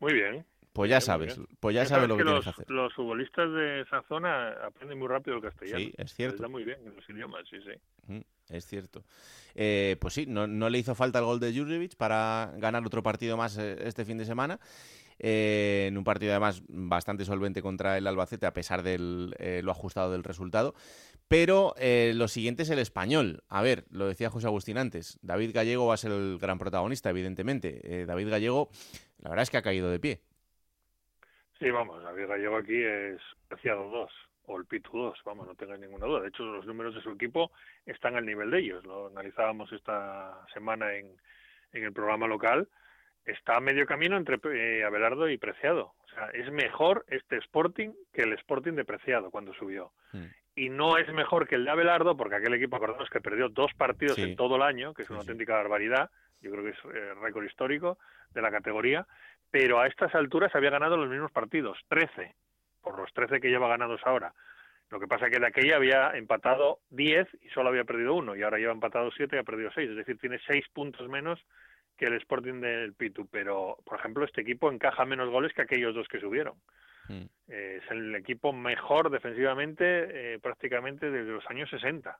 Muy 0.00 0.12
bien. 0.12 0.44
Pues 0.72 0.88
ya 0.88 1.02
sabes, 1.02 1.38
pues 1.60 1.74
ya 1.74 1.82
Ya 1.82 1.88
sabes 1.88 2.04
sabes 2.04 2.08
lo 2.08 2.16
que, 2.16 2.20
que 2.22 2.24
tienes 2.24 2.46
los, 2.46 2.54
que 2.56 2.62
hacer. 2.62 2.70
los 2.74 2.94
futbolistas 2.94 3.52
de 3.52 3.80
esa 3.82 4.02
zona 4.08 4.48
aprenden 4.66 4.98
muy 4.98 5.06
rápido 5.08 5.36
el 5.36 5.42
castellano. 5.42 5.78
Sí, 5.78 5.92
es 5.98 6.14
cierto. 6.14 6.42
da 6.42 6.48
muy 6.48 6.64
bien 6.64 6.78
en 6.86 6.96
los 6.96 7.06
idiomas, 7.10 7.42
sí, 7.50 7.58
sí. 7.62 8.12
Mm, 8.12 8.20
Es 8.48 8.66
cierto. 8.66 9.04
Eh, 9.54 9.96
pues 10.00 10.14
sí, 10.14 10.24
no, 10.26 10.46
no 10.46 10.70
le 10.70 10.78
hizo 10.78 10.94
falta 10.94 11.18
el 11.18 11.26
gol 11.26 11.40
de 11.40 11.52
Jurjevic 11.54 11.96
para 11.96 12.52
ganar 12.56 12.86
otro 12.86 13.02
partido 13.02 13.36
más 13.36 13.58
eh, 13.58 13.76
este 13.86 14.06
fin 14.06 14.16
de 14.16 14.24
semana. 14.24 14.58
eh, 15.18 15.84
en 15.88 15.98
un 15.98 16.04
partido 16.04 16.32
además 16.32 16.62
bastante 16.68 17.26
solvente 17.26 17.60
contra 17.60 17.98
el 17.98 18.06
Albacete, 18.06 18.46
a 18.46 18.54
pesar 18.54 18.82
de 18.82 18.98
lo 19.62 19.70
ajustado 19.70 20.10
del 20.10 20.24
resultado. 20.24 20.74
Pero 21.28 21.74
lo 21.78 22.28
siguiente 22.28 22.62
es 22.62 22.70
el 22.70 22.78
español. 22.78 23.42
A 23.48 23.60
ver, 23.62 23.84
lo 23.90 24.06
decía 24.06 24.30
José 24.30 24.46
Agustín 24.46 24.78
antes, 24.78 25.18
David 25.22 25.52
Gallego 25.54 25.86
va 25.86 25.94
a 25.94 25.98
ser 25.98 26.12
el 26.12 26.38
gran 26.38 26.58
protagonista, 26.58 27.10
evidentemente. 27.10 28.04
David 28.06 28.30
Gallego, 28.30 28.70
la 29.18 29.30
verdad 29.30 29.42
es 29.44 29.50
que 29.50 29.56
ha 29.58 29.62
caído 29.62 29.90
de 29.90 30.00
pie. 30.00 30.20
Sí, 31.62 31.70
vamos, 31.70 32.02
David 32.02 32.26
Gallego 32.26 32.56
aquí 32.56 32.82
es 32.82 33.20
preciado 33.48 33.88
2 33.88 34.10
o 34.46 34.58
el 34.58 34.66
Pitu 34.66 34.90
2, 34.98 35.20
vamos, 35.24 35.46
no 35.46 35.54
tengáis 35.54 35.80
ninguna 35.80 36.06
duda. 36.06 36.20
De 36.22 36.28
hecho, 36.28 36.42
los 36.42 36.66
números 36.66 36.94
de 36.96 37.00
su 37.02 37.10
equipo 37.10 37.52
están 37.86 38.16
al 38.16 38.26
nivel 38.26 38.50
de 38.50 38.58
ellos. 38.58 38.84
Lo 38.84 39.06
analizábamos 39.06 39.72
esta 39.72 40.44
semana 40.52 40.92
en, 40.94 41.06
en 41.72 41.84
el 41.84 41.92
programa 41.92 42.26
local. 42.26 42.66
Está 43.24 43.56
a 43.56 43.60
medio 43.60 43.86
camino 43.86 44.16
entre 44.16 44.40
eh, 44.52 44.82
Abelardo 44.82 45.28
y 45.28 45.38
Preciado. 45.38 45.94
O 46.04 46.08
sea, 46.08 46.26
es 46.34 46.50
mejor 46.50 47.04
este 47.08 47.36
Sporting 47.36 47.90
que 48.12 48.22
el 48.22 48.32
Sporting 48.32 48.72
de 48.72 48.84
Preciado 48.84 49.30
cuando 49.30 49.54
subió. 49.54 49.92
Mm. 50.12 50.24
Y 50.56 50.68
no 50.68 50.98
es 50.98 51.10
mejor 51.14 51.46
que 51.46 51.54
el 51.54 51.64
de 51.64 51.70
Abelardo, 51.70 52.16
porque 52.16 52.34
aquel 52.34 52.54
equipo, 52.54 52.74
acordamos 52.76 53.08
que 53.08 53.20
perdió 53.20 53.48
dos 53.48 53.72
partidos 53.74 54.16
Sí. 54.16 54.22
en 54.22 54.34
todo 54.36 54.56
el 54.56 54.62
año, 54.62 54.92
que 54.92 55.02
es 55.02 55.10
una 55.10 55.20
Sí, 55.20 55.26
sí. 55.26 55.30
auténtica 55.30 55.54
barbaridad. 55.54 56.10
Yo 56.40 56.50
creo 56.50 56.64
que 56.64 56.70
es 56.70 56.78
eh, 56.92 57.14
récord 57.22 57.44
histórico 57.44 57.98
de 58.34 58.42
la 58.42 58.50
categoría. 58.50 59.06
Pero 59.52 59.78
a 59.78 59.86
estas 59.86 60.12
alturas 60.16 60.52
había 60.56 60.70
ganado 60.70 60.96
los 60.96 61.08
mismos 61.08 61.30
partidos, 61.30 61.78
13, 61.88 62.34
por 62.80 62.98
los 62.98 63.12
13 63.12 63.40
que 63.40 63.50
lleva 63.50 63.68
ganados 63.68 64.00
ahora. 64.04 64.34
Lo 64.90 64.98
que 64.98 65.06
pasa 65.06 65.26
es 65.26 65.32
que 65.32 65.38
de 65.38 65.46
aquella 65.46 65.76
había 65.76 66.10
empatado 66.16 66.80
10 66.90 67.28
y 67.42 67.48
solo 67.50 67.68
había 67.68 67.84
perdido 67.84 68.14
uno, 68.14 68.34
y 68.34 68.42
ahora 68.42 68.58
lleva 68.58 68.72
empatado 68.72 69.10
7 69.10 69.36
y 69.36 69.38
ha 69.38 69.44
perdido 69.44 69.70
6. 69.74 69.90
Es 69.90 69.96
decir, 69.96 70.18
tiene 70.18 70.40
6 70.46 70.64
puntos 70.72 71.08
menos 71.08 71.38
que 71.96 72.06
el 72.06 72.14
Sporting 72.14 72.60
del 72.60 72.94
Pitu. 72.94 73.26
Pero, 73.28 73.78
por 73.84 73.98
ejemplo, 73.98 74.24
este 74.24 74.40
equipo 74.40 74.72
encaja 74.72 75.04
menos 75.04 75.30
goles 75.30 75.52
que 75.52 75.62
aquellos 75.62 75.94
dos 75.94 76.08
que 76.08 76.18
subieron. 76.18 76.54
Mm. 77.08 77.24
Eh, 77.48 77.80
es 77.82 77.90
el 77.90 78.14
equipo 78.14 78.52
mejor 78.52 79.10
defensivamente 79.10 80.34
eh, 80.34 80.38
prácticamente 80.38 81.10
desde 81.10 81.30
los 81.30 81.48
años 81.50 81.68
60 81.70 82.18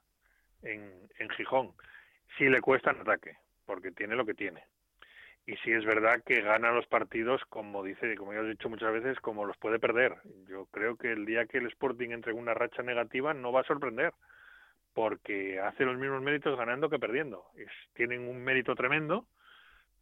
en, 0.62 0.92
en 1.18 1.30
Gijón. 1.30 1.72
Sí 2.36 2.44
le 2.44 2.60
cuesta 2.60 2.90
en 2.90 3.00
ataque, 3.00 3.36
porque 3.64 3.90
tiene 3.90 4.16
lo 4.16 4.26
que 4.26 4.34
tiene. 4.34 4.64
Y 5.44 5.56
sí 5.56 5.72
es 5.72 5.84
verdad 5.84 6.22
que 6.24 6.40
gana 6.40 6.70
los 6.70 6.86
partidos, 6.86 7.42
como 7.48 7.82
dice, 7.82 8.16
como 8.16 8.32
ya 8.32 8.40
he 8.40 8.48
dicho 8.48 8.68
muchas 8.68 8.92
veces, 8.92 9.18
como 9.20 9.44
los 9.44 9.56
puede 9.56 9.80
perder. 9.80 10.16
Yo 10.48 10.66
creo 10.66 10.96
que 10.96 11.10
el 11.10 11.26
día 11.26 11.46
que 11.46 11.58
el 11.58 11.66
Sporting 11.66 12.10
entre 12.10 12.32
en 12.32 12.38
una 12.38 12.54
racha 12.54 12.82
negativa 12.82 13.34
no 13.34 13.50
va 13.50 13.62
a 13.62 13.64
sorprender, 13.64 14.12
porque 14.94 15.58
hace 15.58 15.84
los 15.84 15.98
mismos 15.98 16.22
méritos 16.22 16.56
ganando 16.56 16.88
que 16.88 17.00
perdiendo. 17.00 17.46
Tienen 17.94 18.28
un 18.28 18.44
mérito 18.44 18.76
tremendo, 18.76 19.26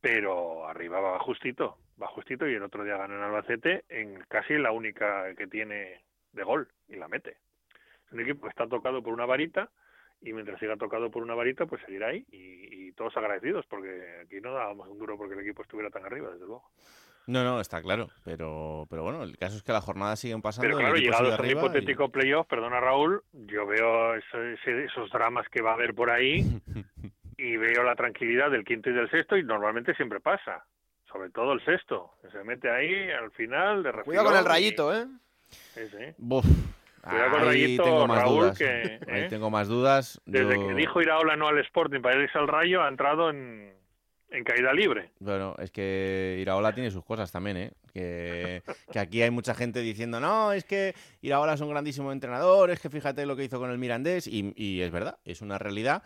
pero 0.00 0.66
arriba 0.68 1.00
va 1.00 1.18
justito, 1.20 1.78
va 2.00 2.06
justito 2.08 2.46
y 2.46 2.54
el 2.54 2.62
otro 2.62 2.84
día 2.84 2.98
ganó 2.98 3.16
en 3.16 3.22
Albacete 3.22 3.84
en 3.88 4.20
casi 4.28 4.54
la 4.58 4.72
única 4.72 5.34
que 5.36 5.46
tiene 5.46 6.02
de 6.32 6.42
gol 6.42 6.68
y 6.88 6.96
la 6.96 7.08
mete. 7.08 7.38
Es 8.06 8.12
un 8.12 8.20
equipo 8.20 8.42
que 8.42 8.50
está 8.50 8.66
tocado 8.66 9.02
por 9.02 9.14
una 9.14 9.26
varita 9.26 9.70
y 10.22 10.32
mientras 10.32 10.58
siga 10.60 10.76
tocado 10.76 11.10
por 11.10 11.22
una 11.22 11.34
varita 11.34 11.66
pues 11.66 11.82
seguirá 11.86 12.08
ahí 12.08 12.24
y, 12.30 12.88
y 12.88 12.92
todos 12.92 13.16
agradecidos 13.16 13.64
porque 13.66 13.88
aquí 14.24 14.40
no 14.40 14.52
dábamos 14.52 14.88
un 14.88 14.98
duro 14.98 15.16
porque 15.16 15.34
el 15.34 15.40
equipo 15.40 15.62
estuviera 15.62 15.90
tan 15.90 16.04
arriba, 16.04 16.30
desde 16.30 16.46
luego. 16.46 16.70
No, 17.26 17.44
no, 17.44 17.60
está 17.60 17.80
claro, 17.80 18.08
pero, 18.24 18.86
pero 18.90 19.02
bueno, 19.04 19.22
el 19.22 19.36
caso 19.38 19.56
es 19.56 19.62
que 19.62 19.72
las 19.72 19.84
jornadas 19.84 20.18
siguen 20.18 20.42
pasando. 20.42 20.66
Pero 20.66 20.78
claro, 20.78 20.96
sigue 20.96 21.06
llegados 21.10 21.38
a 21.38 21.46
y- 21.46 21.50
hipotético 21.52 22.08
playoff, 22.08 22.46
perdona 22.48 22.80
Raúl, 22.80 23.22
yo 23.32 23.66
veo 23.66 24.14
eso- 24.16 24.42
ese- 24.42 24.84
esos 24.86 25.10
dramas 25.10 25.46
que 25.48 25.62
va 25.62 25.70
a 25.70 25.74
haber 25.74 25.94
por 25.94 26.10
ahí 26.10 26.40
y 27.38 27.56
veo 27.56 27.82
la 27.84 27.94
tranquilidad 27.94 28.50
del 28.50 28.64
quinto 28.64 28.90
y 28.90 28.94
del 28.94 29.08
sexto 29.10 29.36
y 29.36 29.44
normalmente 29.44 29.94
siempre 29.94 30.18
pasa, 30.20 30.64
sobre 31.12 31.30
todo 31.30 31.52
el 31.52 31.64
sexto, 31.64 32.14
que 32.22 32.30
se 32.30 32.42
mete 32.42 32.68
ahí 32.70 33.10
al 33.10 33.30
final 33.32 33.82
de 33.82 33.92
Cuidado 34.02 34.26
con 34.28 34.36
el 34.36 34.44
y- 34.44 34.48
rayito, 34.48 34.94
¿eh? 34.96 35.06
Sí, 35.48 35.82
sí. 35.88 36.14
Buf, 36.18 36.44
Cuidado 37.02 37.30
con 37.30 37.40
ahí 37.42 37.46
Rayito, 37.46 37.82
tengo 37.84 38.06
más 38.06 38.18
Raúl, 38.22 38.40
dudas. 38.40 38.58
que, 38.58 39.00
Ahí 39.10 39.20
¿eh? 39.22 39.26
tengo 39.30 39.50
más 39.50 39.68
dudas. 39.68 40.20
Desde 40.26 40.54
Yo- 40.54 40.68
que 40.68 40.74
dijo 40.74 41.00
Iraola 41.00 41.36
no 41.36 41.48
al 41.48 41.58
Sporting 41.60 42.00
para 42.02 42.22
irse 42.22 42.38
al 42.38 42.46
Rayo, 42.48 42.82
ha 42.82 42.88
entrado 42.88 43.30
en, 43.30 43.72
en 44.30 44.44
caída 44.44 44.72
libre. 44.74 45.10
Bueno, 45.18 45.54
es 45.58 45.70
que 45.70 46.36
Iraola 46.40 46.72
tiene 46.74 46.90
sus 46.90 47.04
cosas 47.04 47.32
también, 47.32 47.56
¿eh? 47.56 47.72
Que, 47.92 48.62
que 48.92 48.98
aquí 48.98 49.22
hay 49.22 49.30
mucha 49.30 49.54
gente 49.54 49.80
diciendo, 49.80 50.20
no, 50.20 50.52
es 50.52 50.64
que 50.64 50.94
Iraola 51.22 51.54
es 51.54 51.60
un 51.60 51.70
grandísimo 51.70 52.12
entrenador, 52.12 52.70
es 52.70 52.80
que 52.80 52.90
fíjate 52.90 53.26
lo 53.26 53.34
que 53.34 53.44
hizo 53.44 53.58
con 53.58 53.70
el 53.70 53.78
Mirandés, 53.78 54.26
y, 54.26 54.52
y 54.54 54.82
es 54.82 54.90
verdad, 54.92 55.18
es 55.24 55.40
una 55.40 55.58
realidad. 55.58 56.02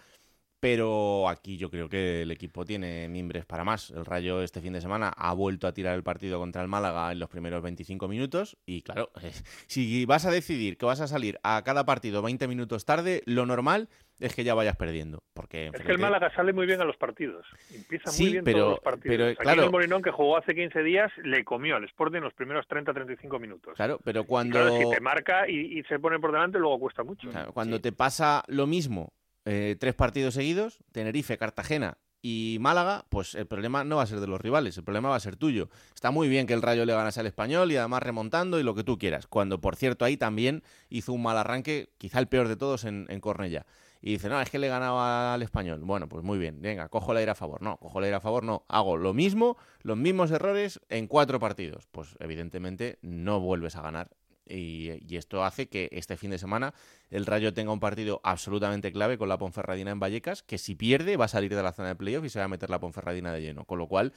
Pero 0.65 1.29
aquí 1.29 1.59
yo 1.59 1.69
creo 1.69 1.91
que 1.91 2.23
el 2.23 2.31
equipo 2.31 2.65
tiene 2.65 3.07
mimbres 3.07 3.45
para 3.45 3.65
más. 3.65 3.91
El 3.91 4.07
Rayo 4.07 4.41
este 4.41 4.63
fin 4.63 4.73
de 4.73 4.81
semana 4.81 5.13
ha 5.15 5.35
vuelto 5.35 5.67
a 5.67 5.75
tirar 5.75 5.95
el 5.95 6.03
partido 6.03 6.39
contra 6.39 6.63
el 6.63 6.69
Málaga 6.69 7.13
en 7.13 7.19
los 7.19 7.29
primeros 7.29 7.63
25 7.63 8.09
minutos. 8.09 8.57
Y 8.65 8.81
claro, 8.81 9.11
si 9.67 10.07
vas 10.07 10.25
a 10.25 10.31
decidir 10.31 10.79
que 10.79 10.87
vas 10.87 11.03
a 11.03 11.07
salir 11.07 11.39
a 11.43 11.61
cada 11.65 11.85
partido 11.85 12.23
20 12.23 12.49
minutos 12.49 12.87
tarde, 12.87 13.23
lo 13.27 13.45
normal 13.45 13.91
es 14.21 14.35
que 14.35 14.43
ya 14.43 14.55
vayas 14.55 14.77
perdiendo. 14.77 15.23
Porque 15.35 15.67
Es 15.67 15.83
que 15.83 15.93
el 15.93 15.99
Málaga 15.99 16.35
sale 16.35 16.55
muy 16.55 16.65
bien 16.65 16.81
a 16.81 16.85
los 16.87 16.97
partidos. 16.97 17.45
Empieza 17.71 18.11
Sí, 18.11 18.23
muy 18.23 18.33
bien 18.33 18.45
pero- 18.45 18.59
todos 18.61 18.71
los 18.71 18.81
partidos. 18.81 19.17
pero, 19.19 19.25
Aquí 19.33 19.37
claro- 19.43 19.65
el 19.65 19.71
Molinón, 19.71 20.01
que 20.01 20.13
jugó 20.13 20.39
hace 20.39 20.55
15 20.55 20.83
días, 20.83 21.13
le 21.25 21.45
comió 21.45 21.77
al 21.77 21.85
Sporting 21.85 22.21
los 22.23 22.33
primeros 22.33 22.67
30-35 22.69 23.39
minutos. 23.39 23.75
Claro, 23.77 24.01
pero 24.03 24.25
cuando... 24.25 24.59
Claro, 24.61 24.79
si 24.79 24.89
te 24.97 25.01
marca 25.03 25.47
y, 25.47 25.79
y 25.79 25.83
se 25.83 25.99
pone 25.99 26.19
por 26.19 26.33
delante, 26.33 26.59
luego 26.59 26.79
cuesta 26.81 27.03
mucho. 27.05 27.29
Claro, 27.29 27.53
cuando 27.53 27.83
te 27.83 27.93
pasa 27.93 28.43
lo 28.49 28.67
mismo 28.67 29.13
eh, 29.45 29.77
tres 29.79 29.95
partidos 29.95 30.35
seguidos, 30.35 30.79
Tenerife, 30.93 31.39
Cartagena 31.39 31.99
y 32.23 32.57
Málaga, 32.61 33.05
pues 33.11 33.35
el 33.35 33.47
problema 33.47 33.85
no 33.85 33.97
va 33.97 34.03
a 34.03 34.07
ser 34.07 34.21
de 34.21 34.27
los 34.27 34.41
rivales, 34.41 34.79
el 34.79 34.85
problema 34.85 35.11
va 35.11 35.17
a 35.17 35.21
ser 35.21 35.37
tuyo. 35.37 35.69
Está 35.95 36.11
muy 36.11 36.29
bien 36.29 36.47
que 36.47 36.55
el 36.55 36.63
Rayo 36.63 36.87
le 36.87 36.95
ganase 36.95 37.21
al 37.21 37.27
Español 37.27 37.71
y 37.71 37.77
además 37.77 38.03
remontando 38.03 38.59
y 38.59 38.63
lo 38.63 38.75
que 38.75 38.83
tú 38.83 38.97
quieras. 38.97 39.27
Cuando, 39.27 39.61
por 39.61 39.77
cierto, 39.77 40.07
ahí 40.07 40.17
también 40.17 40.63
hizo 40.89 41.13
un 41.13 41.23
mal 41.23 41.37
arranque, 41.37 41.91
quizá 41.99 42.19
el 42.21 42.29
peor 42.29 42.49
de 42.49 42.57
todos 42.57 42.85
en, 42.85 43.07
en 43.11 43.21
Cornella. 43.21 43.67
Y 44.01 44.13
dice, 44.13 44.29
no, 44.29 44.39
es 44.41 44.51
que 44.51 44.59
le 44.59 44.69
ganaba 44.69 45.33
al 45.33 45.43
Español. 45.43 45.81
Bueno, 45.83 46.09
pues 46.09 46.23
muy 46.23 46.39
bien, 46.39 46.61
venga, 46.61 46.91
cojo 46.91 47.15
la 47.15 47.23
ira 47.23 47.33
a 47.33 47.35
favor. 47.35 47.63
No, 47.63 47.79
cojo 47.79 48.03
la 48.03 48.09
ira 48.09 48.19
a 48.19 48.21
favor, 48.21 48.45
no. 48.45 48.65
Hago 48.69 48.99
lo 48.99 49.15
mismo, 49.15 49.57
los 49.83 49.97
mismos 49.97 50.31
errores 50.31 50.79
en 50.91 51.07
cuatro 51.07 51.39
partidos. 51.39 51.89
Pues 51.91 52.15
evidentemente 52.21 52.99
no 53.01 53.41
vuelves 53.41 53.77
a 53.77 53.83
ganar 53.83 54.11
y, 54.49 54.91
y 55.07 55.17
esto 55.17 55.45
hace 55.45 55.69
que 55.69 55.89
este 55.93 56.17
fin 56.17 56.31
de 56.31 56.39
semana 56.39 56.75
el 57.11 57.27
Rayo 57.27 57.55
tenga 57.55 57.73
un 57.73 57.81
partido 57.81 58.21
absolutamente 58.25 58.93
clave 58.93 59.19
con 59.19 59.29
la 59.29 59.39
Ponferradina 59.39 59.91
en 59.91 60.01
Vallecas, 60.01 60.43
que 60.43 60.59
si 60.59 60.75
pierde 60.75 61.17
va 61.17 61.27
a 61.27 61.29
salir 61.29 61.55
de 61.55 61.63
la 61.63 61.73
zona 61.73 61.89
de 61.89 61.97
playoff 61.97 62.25
y 62.25 62.29
se 62.29 62.39
va 62.39 62.47
a 62.47 62.49
meter 62.49 62.71
la 62.71 62.81
Ponferradina 62.81 63.33
de 63.33 63.41
lleno. 63.41 63.65
Con 63.65 63.79
lo 63.79 63.87
cual, 63.87 64.13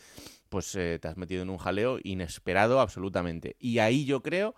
pues 0.49 0.75
eh, 0.75 0.99
te 1.01 1.07
has 1.07 1.17
metido 1.17 1.43
en 1.43 1.49
un 1.49 1.57
jaleo 1.57 1.99
inesperado 2.03 2.79
absolutamente. 2.79 3.55
Y 3.59 3.79
ahí 3.79 4.05
yo 4.05 4.21
creo 4.23 4.55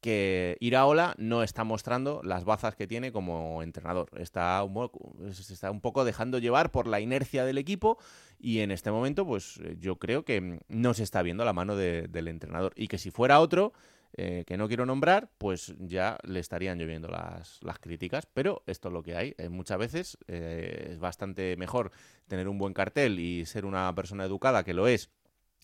que 0.00 0.56
Iraola 0.60 1.14
no 1.18 1.42
está 1.42 1.64
mostrando 1.64 2.20
las 2.22 2.44
bazas 2.44 2.76
que 2.76 2.86
tiene 2.86 3.12
como 3.12 3.62
entrenador. 3.62 4.10
Está 4.18 4.62
un, 4.62 4.74
poco, 4.74 5.16
se 5.32 5.52
está 5.52 5.70
un 5.70 5.80
poco 5.80 6.04
dejando 6.04 6.38
llevar 6.38 6.70
por 6.70 6.86
la 6.86 7.00
inercia 7.00 7.44
del 7.44 7.58
equipo 7.58 7.98
y 8.38 8.60
en 8.60 8.70
este 8.70 8.90
momento, 8.90 9.26
pues 9.26 9.58
eh, 9.64 9.76
yo 9.80 9.96
creo 9.98 10.24
que 10.24 10.60
no 10.68 10.94
se 10.94 11.02
está 11.02 11.22
viendo 11.22 11.44
la 11.44 11.52
mano 11.54 11.76
de- 11.76 12.06
del 12.08 12.28
entrenador. 12.28 12.72
Y 12.76 12.88
que 12.88 12.98
si 12.98 13.10
fuera 13.10 13.40
otro, 13.40 13.72
eh, 14.18 14.44
que 14.46 14.56
no 14.56 14.66
quiero 14.66 14.86
nombrar, 14.86 15.28
pues 15.36 15.74
ya 15.78 16.16
le 16.24 16.40
estarían 16.40 16.78
lloviendo 16.78 17.08
las, 17.08 17.62
las 17.62 17.78
críticas. 17.78 18.24
Pero 18.24 18.62
esto 18.66 18.88
es 18.88 18.94
lo 18.94 19.02
que 19.02 19.14
hay. 19.14 19.34
Eh, 19.36 19.50
muchas 19.50 19.76
veces 19.76 20.18
eh, 20.26 20.88
es 20.92 20.98
bastante 20.98 21.54
mejor 21.58 21.90
tener 22.26 22.48
un 22.48 22.56
buen 22.56 22.72
cartel 22.72 23.18
y 23.18 23.44
ser 23.44 23.66
una 23.66 23.94
persona 23.94 24.24
educada, 24.24 24.64
que 24.64 24.72
lo 24.72 24.88
es, 24.88 25.10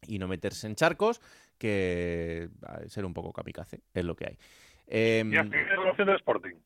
y 0.06 0.18
no 0.18 0.28
meterse 0.28 0.66
en 0.66 0.74
charcos, 0.74 1.22
que 1.56 2.50
ah, 2.66 2.80
ser 2.88 3.06
un 3.06 3.14
poco 3.14 3.32
kamikaze. 3.32 3.80
Es 3.94 4.04
lo 4.04 4.16
que 4.16 4.26
hay. 4.26 4.38
Em, 4.86 5.32
Y 5.32 6.04
del 6.04 6.16
Sporting. 6.16 6.56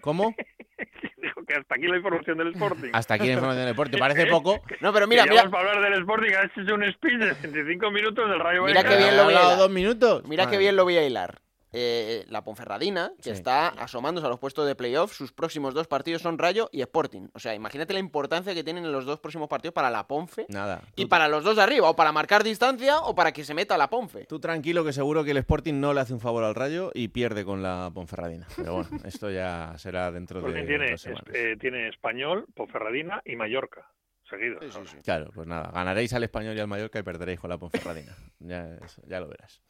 ¿Cómo? 0.00 0.34
Que 1.52 1.58
hasta 1.58 1.74
aquí 1.74 1.86
la 1.86 1.96
información 1.96 2.38
del 2.38 2.48
Sporting. 2.48 2.90
Hasta 2.94 3.14
aquí 3.14 3.26
la 3.26 3.32
información 3.34 3.64
del 3.66 3.74
deporte. 3.74 3.98
Parece 3.98 4.26
poco. 4.30 4.62
No, 4.80 4.92
pero 4.92 5.06
mira, 5.06 5.24
Que 5.24 5.30
mira, 5.30 5.42
llevamos 5.42 5.50
para 5.60 5.70
hablar 5.72 5.90
del 5.92 6.00
Sporting, 6.00 6.30
has 6.32 6.58
hecho 6.58 6.74
un 6.74 6.92
speech 6.92 7.18
de 7.18 7.34
65 7.34 7.90
minutos 7.90 8.28
del 8.30 8.40
Rayo 8.40 8.62
Mira 8.64 8.82
Vallecano. 8.82 8.88
qué 8.96 9.02
bien 9.02 9.16
lo 9.16 9.24
voy 9.24 9.34
a 9.34 9.40
hilar. 9.42 9.58
dos 9.58 9.70
minutos. 9.70 10.24
Mira 10.26 10.44
qué 10.44 10.46
Madre. 10.46 10.58
bien 10.58 10.76
lo 10.76 10.84
voy 10.84 10.96
a 10.96 11.06
hilar. 11.06 11.40
Eh, 11.74 12.26
la 12.28 12.44
Ponferradina, 12.44 13.12
que 13.16 13.22
Sí. 13.22 13.30
está 13.30 13.68
asomándose 13.68 14.26
a 14.26 14.30
los 14.30 14.38
puestos 14.38 14.66
de 14.66 14.74
playoff, 14.74 15.12
sus 15.14 15.32
próximos 15.32 15.72
dos 15.72 15.86
partidos 15.88 16.20
son 16.20 16.36
Rayo 16.38 16.68
y 16.70 16.82
Sporting. 16.82 17.28
O 17.32 17.38
sea, 17.38 17.54
imagínate 17.54 17.92
la 17.94 17.98
importancia 17.98 18.52
que 18.54 18.62
tienen 18.62 18.84
en 18.84 18.92
los 18.92 19.06
dos 19.06 19.20
próximos 19.20 19.48
partidos 19.48 19.72
para 19.72 19.88
la 19.90 20.06
Ponfe 20.06 20.44
Nada. 20.50 20.82
y 20.96 21.06
para 21.06 21.28
los 21.28 21.44
dos 21.44 21.56
de 21.56 21.62
arriba, 21.62 21.88
o 21.88 21.96
para 21.96 22.12
marcar 22.12 22.44
distancia 22.44 22.98
o 23.00 23.14
para 23.14 23.32
que 23.32 23.42
se 23.44 23.54
meta 23.54 23.78
la 23.78 23.88
Ponfe. 23.88 24.26
Tú 24.26 24.38
tranquilo 24.38 24.84
que 24.84 24.92
seguro 24.92 25.24
que 25.24 25.30
el 25.30 25.38
Sporting 25.38 25.74
no 25.80 25.94
le 25.94 26.00
hace 26.00 26.12
un 26.12 26.20
favor 26.20 26.44
al 26.44 26.54
Rayo 26.54 26.90
y 26.92 27.08
pierde 27.08 27.44
con 27.44 27.62
la 27.62 27.90
Ponferradina. 27.94 28.46
Pero 28.56 28.74
bueno, 28.74 28.90
esto 29.06 29.30
ya 29.30 29.72
será 29.78 30.12
dentro 30.12 30.40
de 30.42 30.48
Sporting 30.48 30.66
tiene, 30.68 30.90
dos 30.90 31.00
semanas. 31.00 31.24
eh, 31.34 31.56
tiene 31.58 31.88
Español, 31.88 32.46
Ponferradina 32.54 33.22
y 33.24 33.36
Mallorca. 33.36 33.90
Seguidos. 34.28 34.76
ahora. 34.76 34.90
Claro, 35.04 35.30
pues 35.34 35.46
nada, 35.46 35.70
ganaréis 35.72 36.12
al 36.14 36.24
Español 36.24 36.56
y 36.56 36.60
al 36.60 36.66
Mallorca 36.68 36.98
y 36.98 37.02
perderéis 37.02 37.40
con 37.40 37.50
la 37.50 37.58
Ponferradina. 37.58 38.14
ya, 38.40 38.76
eso- 38.84 39.02
ya 39.06 39.20
lo 39.20 39.28
verás. 39.28 39.62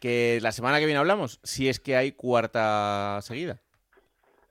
Que 0.00 0.38
la 0.42 0.50
semana 0.52 0.78
que 0.80 0.86
viene 0.86 0.98
hablamos, 0.98 1.38
si 1.44 1.68
es 1.68 1.78
que 1.78 1.94
hay 1.96 2.12
cuarta 2.12 3.18
seguida. 3.22 3.60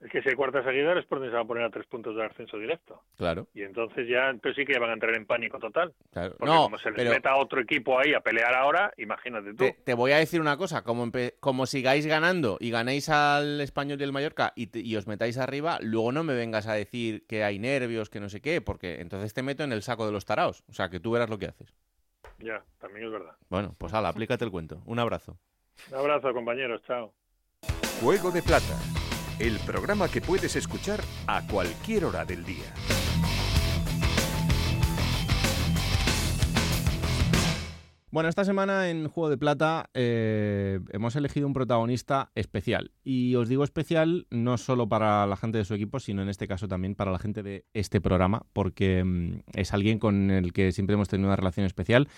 Es 0.00 0.10
que 0.10 0.22
si 0.22 0.30
hay 0.30 0.34
cuarta 0.34 0.64
seguida, 0.64 0.92
el 0.92 0.98
Sporting 1.00 1.26
se 1.28 1.34
va 1.34 1.40
a 1.42 1.44
poner 1.44 1.62
a 1.64 1.68
tres 1.70 1.84
puntos 1.86 2.16
del 2.16 2.24
ascenso 2.24 2.56
directo. 2.56 3.02
Claro, 3.18 3.48
Y 3.52 3.60
entonces 3.60 4.08
ya, 4.08 4.30
entonces 4.30 4.56
sí 4.56 4.64
que 4.64 4.78
van 4.78 4.88
a 4.88 4.92
entrar 4.94 5.14
en 5.14 5.26
pánico 5.26 5.58
total. 5.58 5.92
claro. 6.10 6.36
Porque 6.38 6.54
No, 6.54 6.62
como 6.62 6.78
se 6.78 6.88
les 6.90 6.96
pero 6.96 7.10
meta 7.10 7.36
otro 7.36 7.60
equipo 7.60 7.98
ahí 7.98 8.14
a 8.14 8.20
pelear 8.20 8.54
ahora, 8.54 8.94
imagínate 8.96 9.50
tú. 9.50 9.56
te, 9.58 9.72
te 9.84 9.92
voy 9.92 10.12
a 10.12 10.16
decir 10.16 10.40
una 10.40 10.56
cosa, 10.56 10.84
como, 10.84 11.10
como 11.40 11.66
sigáis 11.66 12.06
ganando 12.06 12.56
y 12.60 12.70
ganéis 12.70 13.10
al 13.10 13.60
Español 13.60 14.00
y 14.00 14.04
al 14.04 14.12
Mallorca 14.12 14.54
y, 14.56 14.68
te- 14.68 14.80
y 14.80 14.96
os 14.96 15.06
metáis 15.06 15.36
arriba, 15.36 15.78
luego 15.82 16.12
no 16.12 16.24
me 16.24 16.32
vengas 16.32 16.66
a 16.66 16.72
decir 16.72 17.26
que 17.26 17.44
hay 17.44 17.58
nervios, 17.58 18.08
que 18.08 18.20
no 18.20 18.30
sé 18.30 18.40
qué, 18.40 18.62
porque 18.62 19.02
entonces 19.02 19.34
te 19.34 19.42
meto 19.42 19.64
en 19.64 19.72
el 19.72 19.82
saco 19.82 20.06
de 20.06 20.12
los 20.12 20.24
taraos. 20.24 20.64
O 20.70 20.72
sea, 20.72 20.88
que 20.88 21.00
tú 21.00 21.10
verás 21.10 21.28
lo 21.28 21.38
que 21.38 21.48
haces. 21.48 21.74
Ya, 22.40 22.64
también 22.78 23.06
es 23.06 23.12
verdad. 23.12 23.36
Bueno, 23.48 23.74
pues 23.78 23.92
hala, 23.92 24.08
aplícate 24.08 24.44
el 24.44 24.50
cuento. 24.50 24.82
Un 24.86 24.98
abrazo. 24.98 25.38
Un 25.90 25.98
abrazo, 25.98 26.32
compañeros. 26.32 26.82
Chao. 26.86 27.12
Juego 28.00 28.30
de 28.30 28.42
Plata, 28.42 28.78
el 29.38 29.58
programa 29.60 30.08
que 30.08 30.20
puedes 30.20 30.56
escuchar 30.56 31.00
a 31.26 31.46
cualquier 31.46 32.06
hora 32.06 32.24
del 32.24 32.44
día. 32.44 32.72
Bueno, 38.12 38.28
esta 38.28 38.44
semana 38.44 38.90
en 38.90 39.06
Juego 39.06 39.30
de 39.30 39.38
Plata 39.38 39.88
eh, 39.94 40.80
hemos 40.90 41.14
elegido 41.14 41.46
un 41.46 41.52
protagonista 41.52 42.32
especial. 42.34 42.90
Y 43.04 43.36
os 43.36 43.48
digo 43.48 43.62
especial 43.62 44.26
no 44.30 44.58
solo 44.58 44.88
para 44.88 45.28
la 45.28 45.36
gente 45.36 45.58
de 45.58 45.64
su 45.64 45.74
equipo, 45.74 46.00
sino 46.00 46.20
en 46.20 46.28
este 46.28 46.48
caso 46.48 46.66
también 46.66 46.96
para 46.96 47.12
la 47.12 47.20
gente 47.20 47.44
de 47.44 47.66
este 47.72 48.00
programa, 48.00 48.46
porque 48.52 49.04
mm, 49.04 49.42
es 49.54 49.72
alguien 49.72 50.00
con 50.00 50.32
el 50.32 50.52
que 50.52 50.72
siempre 50.72 50.94
hemos 50.94 51.06
tenido 51.06 51.28
una 51.28 51.36
relación 51.36 51.66
especial 51.66 52.08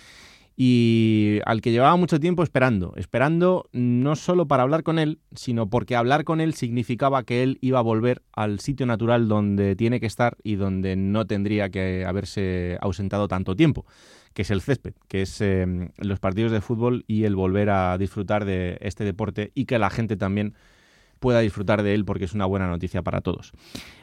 y 0.57 1.41
al 1.47 1.61
que 1.61 1.71
llevaba 1.71 1.97
mucho 1.97 2.21
tiempo 2.21 2.43
esperando, 2.43 2.93
esperando 2.97 3.69
no 3.73 4.17
solo 4.17 4.47
para 4.47 4.63
hablar 4.63 4.83
con 4.83 4.99
él, 4.99 5.21
sino 5.35 5.69
porque 5.69 5.97
hablar 5.97 6.25
con 6.25 6.41
él 6.41 6.55
significaba 6.55 7.23
que 7.23 7.43
él 7.43 7.59
iba 7.61 7.79
a 7.79 7.83
volver 7.83 8.23
al 8.33 8.61
sitio 8.61 8.87
natural 8.87 9.29
donde 9.29 9.77
tiene 9.77 10.01
que 10.01 10.07
estar 10.07 10.37
y 10.43 10.57
donde 10.57 10.97
no 10.97 11.27
tendría 11.27 11.71
que 11.71 12.05
haberse 12.07 12.77
ausentado 12.81 13.29
tanto 13.29 13.57
tiempo, 13.57 13.87
que 14.35 14.43
es 14.43 14.51
el 14.51 14.61
césped, 14.61 14.95
que 15.09 15.23
es 15.23 15.41
eh, 15.41 15.91
los 15.99 16.21
partidos 16.21 16.53
de 16.53 16.61
fútbol 16.61 17.05
y 17.07 17.25
el 17.25 17.35
volver 17.35 17.71
a 17.71 17.97
disfrutar 17.97 18.45
de 18.45 18.79
este 18.81 19.05
deporte 19.05 19.53
y 19.55 19.65
que 19.65 19.79
la 19.79 19.91
gente 19.91 20.17
también 20.17 20.55
pueda 21.23 21.41
disfrutar 21.41 21.83
de 21.83 21.95
él 21.95 22.05
porque 22.05 22.27
es 22.27 22.35
una 22.35 22.45
buena 22.45 22.69
noticia 22.69 23.01
para 23.01 23.23
todos. 23.23 23.53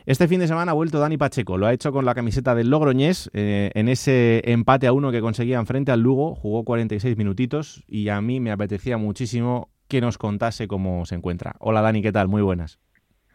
Este 0.08 0.28
fin 0.28 0.40
de 0.40 0.48
semana 0.48 0.72
ha 0.72 0.74
vuelto 0.74 1.00
Dani 1.00 1.18
Pacheco, 1.18 1.60
lo 1.60 1.68
ha 1.68 1.74
hecho 1.74 1.92
con 1.92 2.06
la 2.06 2.16
camiseta 2.16 2.56
del 2.56 2.72
Logroñés 2.72 3.30
eh, 3.34 3.70
en 3.76 3.90
ese 3.90 4.42
empate 4.52 4.88
a 4.88 4.94
uno 4.94 5.12
que 5.12 5.22
conseguían 5.22 5.68
frente 5.68 5.92
al 5.92 6.02
Lugo, 6.02 6.34
jugó 6.34 6.64
46 6.64 7.16
minutitos 7.16 7.84
y 7.88 8.10
a 8.10 8.20
mí 8.22 8.40
me 8.40 8.52
apetecía 8.52 8.98
muchísimo 8.98 9.70
que 9.88 10.02
nos 10.02 10.18
contase 10.18 10.68
cómo 10.68 11.06
se 11.06 11.14
encuentra. 11.14 11.56
Hola 11.60 11.82
Dani, 11.82 12.02
¿qué 12.02 12.12
tal? 12.12 12.28
Muy 12.28 12.42
buenas. 12.42 12.80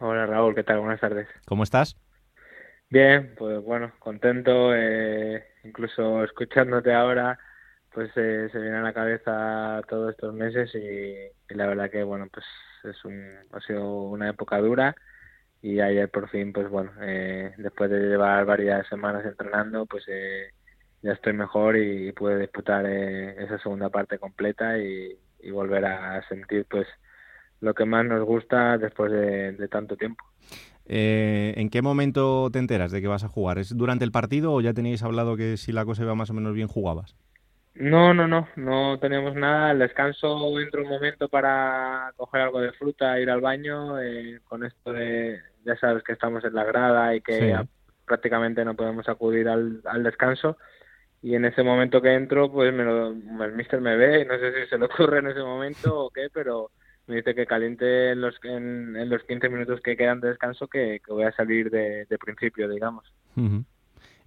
Hola 0.01 0.27
Raúl, 0.27 0.55
¿qué 0.57 0.65
tal? 0.65 0.81
Buenas 0.81 1.01
tardes. 1.01 1.29
¿Cómo 1.47 1.63
estás? 1.63 1.97
Bien, 2.91 3.35
pues 3.39 3.63
bueno, 3.63 3.93
contento. 4.01 4.75
eh, 4.75 5.45
incluso 5.65 6.25
escuchándote 6.25 6.93
ahora, 6.93 7.39
pues 7.93 8.11
eh, 8.17 8.49
se 8.53 8.59
viene 8.59 8.77
a 8.77 8.83
la 8.83 8.93
cabeza 8.93 9.81
todos 9.89 10.11
estos 10.11 10.35
meses 10.35 10.71
y, 10.75 11.34
la 11.49 11.67
verdad 11.67 11.91
que, 11.91 12.03
bueno, 12.03 12.29
pues 12.33 12.45
es 12.85 13.05
un, 13.05 13.23
ha 13.53 13.61
sido 13.61 14.03
una 14.03 14.31
época 14.31 14.59
dura 14.59 14.95
y 15.63 15.81
ayer 15.81 16.11
por 16.11 16.29
fin, 16.29 16.53
pues 16.53 16.69
bueno, 16.69 16.93
eh, 17.03 17.55
después 17.59 17.91
de 17.91 18.01
llevar 18.01 18.45
varias 18.45 18.87
semanas 18.89 19.25
entrenando, 19.25 19.87
pues 19.87 20.05
eh, 20.09 20.51
ya 21.03 21.13
estoy 21.13 21.33
mejor 21.33 21.77
y, 21.77 22.13
pude 22.13 22.39
disputar 22.39 22.87
esa 22.87 23.59
segunda 23.59 23.89
parte 23.89 24.19
completa 24.19 24.79
y, 24.79 25.19
y 25.41 25.51
volver 25.51 25.87
a 25.87 26.27
sentir, 26.29 26.67
pues, 26.69 26.87
lo 27.61 27.75
que 27.75 27.87
más 27.87 28.05
nos 28.05 28.25
gusta 28.25 28.77
después 28.77 29.11
de 29.11 29.69
tanto 29.69 29.97
tiempo. 29.97 30.25
Eh, 30.87 31.55
¿En 31.57 31.71
qué 31.71 31.81
momento 31.81 32.51
te 32.51 32.59
enteras 32.59 32.93
de 32.93 33.01
que 33.01 33.09
vas 33.09 33.25
a 33.25 33.29
jugar? 33.29 33.59
¿Es 33.59 33.77
durante 33.77 34.05
el 34.05 34.13
partido 34.13 34.53
o 34.53 34.61
ya 34.61 34.75
teníais 34.75 35.03
hablado 35.03 35.37
que 35.37 35.57
si 35.57 35.73
la 35.73 35.85
cosa 35.85 36.03
iba 36.03 36.15
más 36.15 36.31
o 36.31 36.35
menos 36.35 36.55
bien 36.55 36.69
jugabas? 36.69 37.17
No, 37.75 38.15
no, 38.15 38.29
no, 38.29 38.49
no 38.57 38.99
teníamos 39.01 39.35
nada. 39.35 39.73
El 39.73 39.81
descanso 39.81 40.61
entra 40.61 40.83
un 40.83 40.89
momento 40.89 41.29
para 41.29 42.13
coger 42.17 42.43
algo 42.43 42.61
de 42.61 42.73
fruta, 42.73 43.19
ir 43.19 43.31
al 43.31 43.41
baño. 43.41 44.01
Eh, 44.01 44.41
con 44.45 44.65
esto 44.65 44.93
de, 44.93 45.41
ya 45.65 45.77
sabes 45.77 46.05
que 46.05 46.13
estamos 46.13 46.45
en 46.45 46.55
la 46.55 46.65
grada 46.65 47.15
y 47.17 47.21
que 47.21 47.57
prácticamente 48.05 48.65
no 48.65 48.75
podemos 48.75 49.09
acudir 49.09 49.49
al, 49.49 49.81
al 49.87 50.03
descanso. 50.05 50.57
Y 51.21 51.35
en 51.35 51.47
ese 51.47 51.63
momento 51.63 52.03
que 52.03 52.15
entro, 52.15 52.53
pues 52.53 52.73
me 52.73 52.85
lo, 52.85 53.09
el 53.09 53.53
mister 53.55 53.81
me 53.81 53.97
ve 53.97 54.21
y 54.21 54.25
no 54.27 54.39
sé 54.39 54.53
si 54.53 54.69
se 54.69 54.79
le 54.79 54.85
ocurre 54.85 55.19
en 55.19 55.29
ese 55.29 55.41
momento 55.41 56.05
o 56.05 56.11
qué, 56.11 56.29
pero 56.33 56.71
me 57.07 57.17
dice 57.17 57.35
que 57.35 57.47
caliente 57.47 58.11
en 58.11 58.21
los, 58.21 58.37
en, 58.45 59.09
los 59.09 59.23
15 59.25 59.49
minutos 59.49 59.81
que 59.81 59.97
quedan 59.97 60.21
de 60.21 60.29
descanso 60.29 60.69
que, 60.69 61.01
voy 61.09 61.25
a 61.25 61.33
salir 61.33 61.71
de, 61.71 62.07
principio, 62.19 62.69
digamos. 62.69 63.11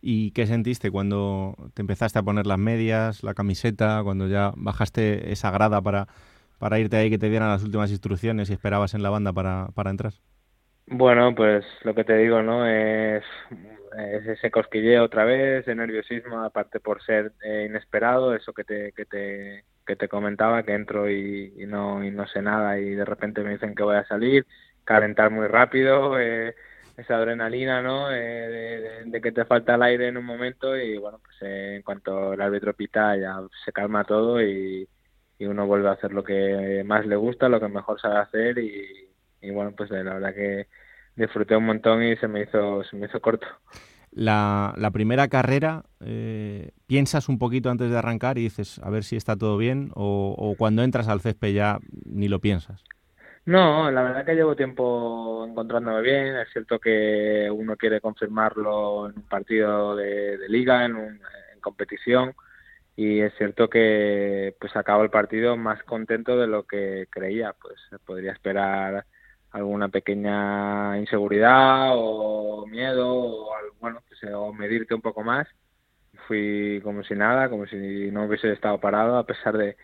¿Y 0.01 0.31
qué 0.31 0.45
sentiste 0.45 0.91
cuando 0.91 1.55
te 1.73 1.81
empezaste 1.81 2.19
a 2.19 2.23
poner 2.23 2.45
las 2.45 2.59
medias, 2.59 3.23
la 3.23 3.33
camiseta, 3.33 4.01
cuando 4.03 4.27
ya 4.27 4.53
bajaste 4.55 5.31
esa 5.31 5.51
grada 5.51 5.81
para, 5.81 6.07
para 6.59 6.79
irte 6.79 6.97
ahí 6.97 7.09
que 7.09 7.17
te 7.17 7.29
dieran 7.29 7.49
las 7.49 7.63
últimas 7.63 7.91
instrucciones 7.91 8.49
y 8.49 8.53
esperabas 8.53 8.93
en 8.93 9.03
la 9.03 9.09
banda 9.09 9.33
para, 9.33 9.67
para 9.73 9.89
entrar? 9.89 10.13
Bueno, 10.85 11.35
pues 11.35 11.65
lo 11.83 11.93
que 11.93 12.03
te 12.03 12.15
digo, 12.17 12.41
¿no? 12.41 12.65
Es, 12.65 13.23
ese 14.25 14.51
cosquilleo 14.51 15.03
otra 15.03 15.25
vez, 15.25 15.61
ese 15.61 15.75
nerviosismo, 15.75 16.43
aparte 16.43 16.79
por 16.79 17.01
ser 17.03 17.33
eh, 17.43 17.65
inesperado, 17.67 18.35
eso 18.35 18.53
que 18.53 18.63
te, 18.63 18.91
que 18.93 19.05
te 19.05 19.65
que 19.87 19.95
te 19.95 20.09
comentaba 20.09 20.63
que 20.63 20.73
entro 20.73 21.09
y, 21.09 21.65
no 21.65 22.03
y 22.03 22.11
no 22.11 22.27
sé 22.27 22.41
nada 22.41 22.77
y 22.77 22.91
de 22.91 23.05
repente 23.05 23.41
me 23.41 23.51
dicen 23.51 23.73
que 23.73 23.83
voy 23.83 23.95
a 23.95 24.05
salir 24.05 24.45
calentar 24.83 25.31
muy 25.31 25.47
rápido 25.47 26.19
eh, 26.19 26.53
esa 26.97 27.15
adrenalina 27.15 27.81
no 27.81 28.11
eh, 28.11 29.03
de, 29.05 29.21
que 29.21 29.31
te 29.31 29.45
falta 29.45 29.75
el 29.75 29.83
aire 29.83 30.07
en 30.07 30.17
un 30.17 30.25
momento 30.25 30.75
y 30.75 30.97
bueno 30.97 31.19
pues 31.23 31.37
eh, 31.41 31.75
en 31.77 31.81
cuanto 31.83 32.33
el 32.33 32.41
árbitro 32.41 32.73
pita 32.73 33.15
ya 33.15 33.39
se 33.63 33.71
calma 33.71 34.03
todo 34.03 34.41
y, 34.41 34.87
y, 35.39 35.45
uno 35.45 35.67
vuelve 35.67 35.89
a 35.89 35.93
hacer 35.93 36.11
lo 36.11 36.23
que 36.23 36.83
más 36.85 37.05
le 37.05 37.15
gusta 37.15 37.49
lo 37.49 37.59
que 37.59 37.67
mejor 37.67 38.01
sabe 38.01 38.17
hacer 38.17 38.57
y, 38.57 39.09
y 39.41 39.51
bueno 39.51 39.73
pues 39.77 39.89
la 39.91 40.15
verdad 40.15 40.33
que 40.33 40.67
disfruté 41.15 41.55
un 41.55 41.65
montón 41.65 42.03
y 42.03 42.17
se 42.17 42.27
me 42.27 42.41
hizo 42.41 42.83
se 42.83 42.95
me 42.95 43.05
hizo 43.05 43.21
corto 43.21 43.47
la, 44.17 44.73
la 44.77 44.89
primera 44.89 45.27
carrera, 45.27 45.83
eh, 45.99 46.71
¿piensas 46.87 47.29
un 47.29 47.37
poquito 47.37 47.69
antes 47.69 47.91
de 47.91 47.97
arrancar 47.97 48.39
y 48.39 48.43
dices 48.43 48.79
a 48.81 48.89
ver 48.89 49.03
si 49.03 49.15
está 49.15 49.35
todo 49.35 49.57
bien? 49.57 49.91
O, 49.93 50.55
cuando 50.57 50.81
entras 50.81 51.07
al 51.07 51.21
césped 51.21 51.53
ya 51.53 51.79
ni 52.05 52.27
lo 52.27 52.39
piensas? 52.39 52.83
No, 53.47 53.89
la 53.89 54.03
verdad 54.03 54.25
que 54.25 54.35
llevo 54.35 54.57
tiempo 54.57 55.45
encontrándome 55.47 56.01
bien. 56.01 56.35
Es 56.35 56.49
cierto 56.51 56.79
que 56.79 57.49
uno 57.49 57.77
quiere 57.77 58.01
confirmarlo 58.01 59.09
en 59.09 59.15
un 59.15 59.23
partido 59.23 59.95
de, 59.95 60.37
liga, 60.49 60.83
en, 60.83 60.95
un, 60.97 61.21
competición, 61.61 62.35
y 62.95 63.21
es 63.21 63.33
cierto 63.37 63.69
que 63.69 64.55
pues 64.59 64.75
acabo 64.75 65.03
el 65.03 65.09
partido 65.09 65.55
más 65.57 65.81
contento 65.83 66.37
de 66.37 66.47
lo 66.47 66.63
que 66.67 67.07
creía. 67.09 67.53
Pues 67.53 67.75
podría 68.05 68.33
esperar 68.33 69.05
alguna 69.51 69.87
pequeña 69.89 70.97
inseguridad 70.99 71.91
o 71.93 72.65
miedo 72.67 73.07
o 73.09 73.49
bueno 73.79 74.01
pues, 74.09 74.19
o 74.33 74.51
medirte 74.53 74.93
un 74.93 75.01
poco 75.01 75.23
más 75.23 75.47
fui 76.27 76.81
como 76.83 77.03
si 77.03 77.15
nada 77.15 77.49
como 77.49 77.65
si 77.65 78.11
no 78.11 78.25
hubiese 78.25 78.51
estado 78.51 78.79
parado 78.79 79.17
a 79.17 79.25
pesar 79.25 79.57
de, 79.57 79.77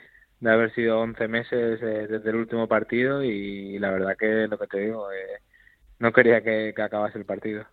de 0.44 0.52
haber 0.52 0.74
sido 0.76 1.00
11 1.00 1.28
meses 1.30 1.82
eh, 1.82 2.08
desde 2.10 2.30
el 2.30 2.36
último 2.36 2.68
partido 2.68 3.24
y, 3.24 3.80
la 3.80 3.92
verdad 3.92 4.18
que 4.20 4.48
lo 4.50 4.58
que 4.58 4.68
te 4.68 4.80
digo 4.82 5.10
eh, 5.12 5.40
no 6.00 6.12
quería 6.12 6.42
que, 6.42 6.74
acabase 6.78 7.18
el 7.18 7.26
partido. 7.26 7.66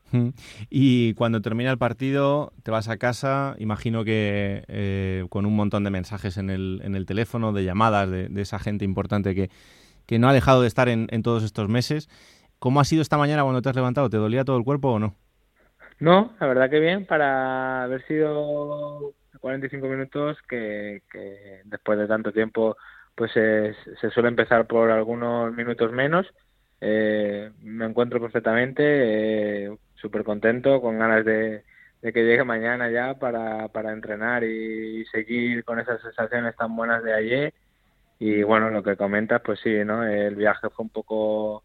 Y 0.70 1.14
cuando 1.14 1.42
termina 1.42 1.72
el 1.72 1.78
partido, 1.78 2.52
te 2.62 2.70
vas 2.70 2.88
a 2.88 2.96
casa, 2.96 3.56
imagino 3.58 4.04
que 4.04 4.62
eh, 4.68 5.26
con 5.30 5.46
un 5.46 5.56
montón 5.56 5.82
de 5.82 5.90
mensajes 5.90 6.36
en 6.36 6.48
el, 6.48 6.80
en 6.84 6.94
el 6.94 7.06
teléfono, 7.06 7.52
de 7.52 7.64
llamadas 7.64 8.08
de, 8.08 8.28
de 8.28 8.42
esa 8.42 8.60
gente 8.60 8.84
importante 8.84 9.34
que, 9.34 9.50
que 10.06 10.20
no 10.20 10.28
ha 10.28 10.32
dejado 10.32 10.62
de 10.62 10.68
estar 10.68 10.88
en, 10.88 11.08
todos 11.22 11.42
estos 11.42 11.68
meses. 11.68 12.08
¿Cómo 12.60 12.80
ha 12.80 12.84
sido 12.84 13.02
esta 13.02 13.18
mañana 13.18 13.42
cuando 13.42 13.62
te 13.62 13.68
has 13.68 13.74
levantado? 13.74 14.08
¿Te 14.10 14.16
dolía 14.16 14.44
todo 14.44 14.58
el 14.58 14.64
cuerpo 14.64 14.92
o 14.92 14.98
no? 15.00 15.16
No, 15.98 16.32
la 16.38 16.46
verdad 16.46 16.70
que 16.70 16.78
bien, 16.78 17.04
para 17.04 17.82
haber 17.82 18.06
sido 18.06 19.12
45 19.38 19.86
minutos 19.88 20.38
que, 20.48 21.02
después 21.64 21.98
de 21.98 22.06
tanto 22.06 22.32
tiempo 22.32 22.76
pues 23.14 23.32
se, 23.32 23.74
suele 24.12 24.28
empezar 24.28 24.66
por 24.66 24.90
algunos 24.90 25.52
minutos 25.54 25.92
menos. 25.92 26.26
Eh, 26.80 27.50
me 27.62 27.84
encuentro 27.84 28.20
perfectamente, 28.20 28.82
eh, 29.66 29.76
súper 29.94 30.24
contento, 30.24 30.80
con 30.80 30.98
ganas 30.98 31.24
de, 31.24 31.62
que 32.02 32.24
llegue 32.24 32.44
mañana 32.44 32.90
ya 32.90 33.14
para, 33.18 33.68
para 33.68 33.92
entrenar 33.92 34.44
y 34.44 35.04
seguir 35.06 35.64
con 35.64 35.78
esas 35.80 36.00
sensaciones 36.00 36.56
tan 36.56 36.74
buenas 36.74 37.02
de 37.04 37.12
ayer 37.12 37.54
y 38.20 38.42
bueno, 38.42 38.70
lo 38.70 38.82
que 38.82 38.96
comentas, 38.96 39.40
pues 39.42 39.60
sí, 39.60 39.82
¿no? 39.84 40.04
El 40.04 40.36
viaje 40.36 40.68
fue 40.70 40.84
un 40.84 40.90
poco... 40.90 41.64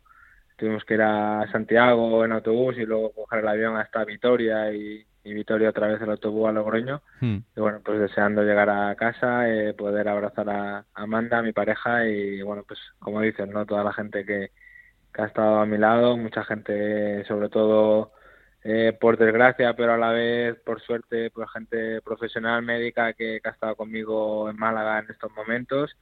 Tuvimos 0.58 0.86
que 0.86 0.94
ir 0.96 1.02
a 1.02 1.46
Santiago 1.52 2.24
en 2.24 2.32
autobús 2.32 2.78
y 2.78 2.86
luego 2.86 3.12
coger 3.12 3.40
el 3.40 3.48
avión 3.50 3.76
hasta 3.76 4.06
Vitoria 4.06 4.72
y, 4.74 5.06
Vitoria 5.34 5.70
otra 5.70 5.88
vez 5.88 6.02
el 6.02 6.10
autobús 6.10 6.48
a 6.48 6.52
Logroño. 6.52 7.02
Hmm. 7.20 7.38
Y 7.56 7.60
bueno, 7.60 7.82
pues 7.84 8.00
deseando 8.00 8.44
llegar 8.44 8.70
a 8.70 8.96
casa, 8.96 9.50
eh, 9.50 9.74
poder 9.74 10.08
abrazar 10.08 10.50
a 10.50 10.86
Amanda, 10.94 11.40
a 11.40 11.44
mi 11.44 11.54
pareja 11.54 12.08
y 12.08 12.42
bueno, 12.42 12.64
pues 12.68 12.80
como 13.00 13.22
dices, 13.22 13.48
¿no? 13.48 13.66
Toda 13.66 13.84
la 13.84 13.94
gente 13.94 14.26
que, 14.26 14.52
que 15.14 15.22
ha 15.22 15.26
estado 15.26 15.60
a 15.60 15.66
mi 15.66 15.78
lado, 15.78 16.18
mucha 16.18 16.44
gente, 16.44 17.26
sobre 17.26 17.50
todo 17.50 18.12
eh, 18.64 18.98
por 19.00 19.18
desgracia, 19.18 19.76
pero 19.76 19.94
a 19.94 19.98
la 19.98 20.12
vez, 20.12 20.56
por 20.66 20.82
suerte, 20.82 21.32
pues 21.32 21.50
gente 21.52 22.02
profesional 22.02 22.62
médica 22.64 23.14
que, 23.14 23.40
que 23.42 23.50
ha 23.50 23.52
estado 23.52 23.76
conmigo 23.76 24.50
en 24.50 24.58
Málaga 24.58 25.00
en 25.00 25.12
estos 25.12 25.32
momentos 25.34 25.96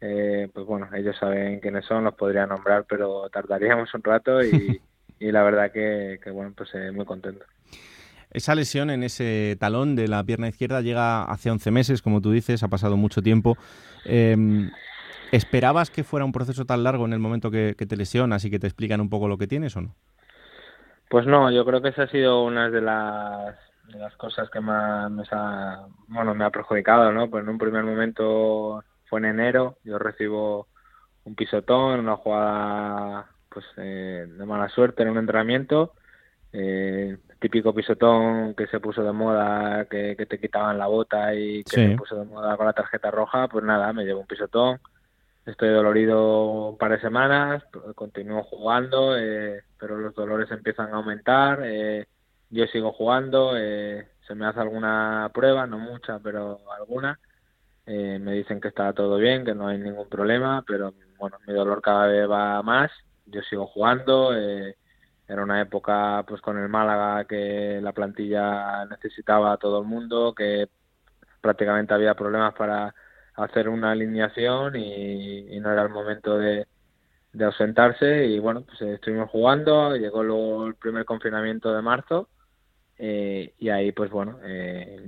eh, 0.00 0.48
pues 0.52 0.66
bueno, 0.66 0.88
ellos 0.94 1.16
saben 1.18 1.60
quiénes 1.60 1.84
son, 1.84 2.04
los 2.04 2.14
podría 2.14 2.46
nombrar, 2.46 2.86
pero 2.88 3.28
tardaríamos 3.28 3.92
un 3.94 4.02
rato 4.02 4.42
y, 4.42 4.80
la 5.20 5.42
verdad 5.42 5.70
que, 5.70 6.18
bueno, 6.32 6.52
pues 6.56 6.74
eh, 6.74 6.90
muy 6.90 7.04
contento. 7.04 7.44
Esa 8.32 8.54
lesión 8.54 8.90
en 8.90 9.02
ese 9.02 9.56
talón 9.58 9.96
de 9.96 10.06
la 10.06 10.22
pierna 10.22 10.48
izquierda 10.48 10.80
llega 10.80 11.24
hace 11.24 11.50
11 11.50 11.70
meses, 11.70 12.02
como 12.02 12.20
tú 12.20 12.30
dices, 12.30 12.62
ha 12.62 12.68
pasado 12.68 12.96
mucho 12.96 13.22
tiempo. 13.22 13.56
Em, 14.04 14.70
¿Esperabas 15.32 15.90
que 15.90 16.04
fuera 16.04 16.24
un 16.24 16.32
proceso 16.32 16.64
tan 16.64 16.82
largo 16.82 17.06
en 17.06 17.12
el 17.12 17.18
momento 17.18 17.50
que, 17.50 17.74
te 17.74 17.96
lesionas 17.96 18.44
y 18.44 18.50
que 18.50 18.58
te 18.58 18.66
explican 18.66 19.00
un 19.00 19.10
poco 19.10 19.28
lo 19.28 19.38
que 19.38 19.46
tienes 19.46 19.76
o 19.76 19.80
no? 19.80 19.94
Pues 21.08 21.26
no, 21.26 21.50
yo 21.50 21.64
creo 21.64 21.82
que 21.82 21.88
esa 21.88 22.04
ha 22.04 22.08
sido 22.08 22.44
una 22.44 22.70
de 22.70 22.80
las, 22.80 23.56
de 23.92 23.98
las 23.98 24.14
cosas 24.16 24.48
que 24.50 24.60
más 24.60 25.10
me 25.10 25.24
ha, 25.30 25.86
bueno, 26.08 26.34
me 26.34 26.44
ha 26.44 26.50
perjudicado, 26.50 27.12
¿no? 27.12 27.28
Pues 27.30 27.42
en 27.42 27.50
un 27.50 27.58
primer 27.58 27.84
momento 27.84 28.84
fue 29.08 29.20
en 29.20 29.26
enero, 29.26 29.76
yo 29.84 29.98
recibo 29.98 30.68
un 31.24 31.34
pisotón, 31.34 32.00
una 32.00 32.16
jugada 32.16 33.26
pues 33.48 33.64
eh, 33.76 34.26
de 34.28 34.46
mala 34.46 34.68
suerte 34.68 35.02
en 35.02 35.10
un 35.10 35.18
entrenamiento, 35.18 35.94
eh, 36.52 37.18
típico 37.40 37.74
pisotón 37.74 38.54
que 38.54 38.66
se 38.68 38.78
puso 38.80 39.02
de 39.02 39.12
moda, 39.12 39.86
que, 39.86 40.14
te 40.14 40.38
quitaban 40.38 40.78
la 40.78 40.86
bota 40.86 41.34
y 41.34 41.64
que 41.64 41.76
se 41.76 41.96
puso 41.96 42.16
de 42.16 42.26
moda 42.26 42.56
con 42.56 42.66
la 42.66 42.72
tarjeta 42.72 43.10
roja, 43.10 43.48
pues 43.48 43.64
nada, 43.64 43.92
me 43.92 44.04
llevo 44.04 44.20
un 44.20 44.26
pisotón, 44.26 44.78
estoy 45.46 45.70
dolorido 45.70 46.68
un 46.68 46.78
par 46.78 46.92
de 46.92 47.00
semanas, 47.00 47.64
continúo 47.94 48.42
jugando, 48.44 49.16
eh, 49.16 49.62
pero 49.78 49.96
los 49.96 50.14
dolores 50.14 50.50
empiezan 50.50 50.92
a 50.92 50.98
aumentar, 50.98 51.60
eh, 51.64 52.06
yo 52.50 52.66
sigo 52.66 52.92
jugando, 52.92 53.54
se 53.54 54.34
me 54.34 54.46
hace 54.46 54.60
alguna 54.60 55.30
prueba, 55.32 55.66
no 55.66 55.78
mucha, 55.78 56.18
pero 56.18 56.60
alguna, 56.78 57.18
eh, 57.92 58.20
me 58.20 58.34
dicen 58.34 58.60
que 58.60 58.68
está 58.68 58.92
todo 58.92 59.16
bien, 59.16 59.44
que 59.44 59.52
no 59.52 59.66
hay 59.66 59.76
ningún 59.76 60.08
problema, 60.08 60.62
pero 60.64 60.94
bueno, 61.18 61.38
mi 61.44 61.52
dolor 61.52 61.82
cada 61.82 62.06
vez 62.06 62.30
va 62.30 62.62
más. 62.62 62.90
Yo 63.26 63.42
sigo 63.42 63.66
jugando. 63.66 64.32
Eh, 64.32 64.76
era 65.30 65.44
una 65.44 65.60
época 65.62 66.24
pues 66.26 66.40
con 66.40 66.58
el 66.58 66.68
Málaga 66.68 67.24
que 67.24 67.80
la 67.80 67.92
plantilla 67.92 68.84
necesitaba 68.86 69.52
a 69.52 69.56
todo 69.58 69.80
el 69.80 69.86
mundo, 69.86 70.34
que 70.34 70.68
prácticamente 71.40 71.94
había 71.94 72.14
problemas 72.14 72.54
para 72.54 72.94
hacer 73.36 73.68
una 73.68 73.92
alineación 73.92 74.74
y, 74.76 75.58
no 75.60 75.72
era 75.72 75.82
el 75.82 75.90
momento 75.90 76.36
de, 76.36 76.66
ausentarse 77.40 78.26
y 78.26 78.40
bueno, 78.40 78.62
pues 78.62 78.80
estuvimos 78.82 79.30
jugando, 79.30 79.96
llegó 79.96 80.24
luego 80.24 80.66
el 80.66 80.74
primer 80.74 81.04
confinamiento 81.04 81.72
de 81.74 81.82
marzo 81.82 82.28
Eh, 82.98 83.54
y 83.58 83.70
ahí, 83.70 83.92
pues 83.92 84.10
bueno, 84.10 84.38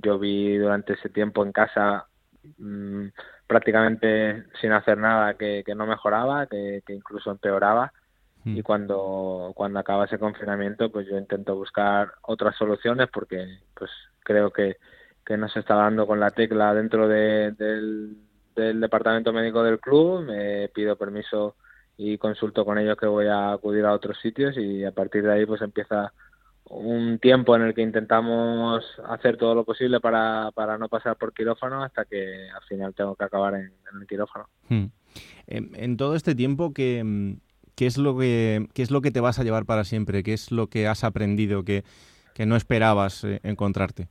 yo 0.02 0.18
vi 0.18 0.56
durante 0.56 0.94
ese 0.94 1.10
tiempo 1.10 1.44
en 1.44 1.52
casa 1.52 2.06
mm, 2.58 3.08
prácticamente 3.46 4.44
sin 4.60 4.72
hacer 4.72 4.98
nada 4.98 5.34
que, 5.34 5.64
no 5.76 5.86
mejoraba, 5.86 6.46
que, 6.46 6.82
incluso 6.88 7.30
empeoraba. 7.30 7.92
Y 8.45 8.61
mm. 8.61 8.62
cuando, 8.62 9.53
cuando 9.55 9.78
acaba 9.78 10.07
ese 10.07 10.18
confinamiento, 10.18 10.90
pues 10.90 11.07
yo 11.09 11.16
intento 11.16 11.55
buscar 11.55 12.12
otras 12.22 12.57
soluciones 12.57 13.09
porque 13.12 13.59
pues 13.74 13.90
creo 14.20 14.51
que, 14.51 14.76
que 15.24 15.36
no 15.36 15.49
se 15.49 15.61
está 15.61 15.76
dando 15.76 16.07
con 16.07 16.18
la 16.18 16.30
tecla 16.30 16.74
dentro 16.74 17.07
del, 17.07 17.57
del 18.57 18.80
departamento 18.80 19.32
médico 19.32 19.62
del 19.62 19.78
club. 19.78 20.24
Me 20.24 20.68
pido 20.68 20.97
permiso 20.97 21.57
y 21.97 22.18
consulto 22.18 22.64
con 22.64 22.78
ellos 22.78 22.97
que 22.97 23.07
voy 23.07 23.26
a 23.26 23.53
acudir 23.53 23.84
a 23.84 23.93
otros 23.93 24.18
sitios 24.20 24.57
y 24.57 24.84
a 24.84 24.93
partir 24.93 25.22
de 25.22 25.32
ahí 25.32 25.47
pues 25.47 25.62
empieza 25.62 26.12
un 26.64 27.18
tiempo 27.18 27.55
en 27.55 27.62
el 27.62 27.74
que 27.74 27.82
intentamos 27.82 28.84
hacer 29.09 29.36
todo 29.36 29.55
lo 29.55 29.64
posible 29.64 30.01
para, 30.01 30.51
para 30.55 30.78
no 30.78 30.88
pasar 30.88 31.16
por 31.16 31.34
quirófano 31.34 31.82
hasta 31.82 32.05
que 32.05 32.49
al 32.49 32.62
final 32.62 32.95
tengo 32.95 33.14
que 33.14 33.24
acabar 33.24 33.55
en, 33.55 33.72
el 34.01 34.07
quirófano. 34.07 34.49
Hmm. 34.68 34.86
En, 35.47 35.97
todo 35.97 36.16
este 36.16 36.34
tiempo, 36.34 36.72
¿qué, 36.72 37.03
qué, 37.74 37.86
es 37.86 37.98
lo 37.98 38.16
que, 38.16 38.66
¿qué 38.74 38.82
es 38.82 38.90
lo 38.90 39.00
que 39.00 39.10
te 39.10 39.20
vas 39.20 39.38
a 39.38 39.44
llevar 39.44 39.64
para 39.64 39.84
siempre? 39.84 40.22
¿Qué 40.22 40.32
es 40.32 40.50
lo 40.50 40.68
que 40.68 40.86
has 40.86 41.04
aprendido 41.04 41.64
que, 41.64 41.84
que 42.34 42.46
no 42.46 42.56
esperabas 42.56 43.24
eh, 43.24 43.40
encontrarte? 43.42 44.08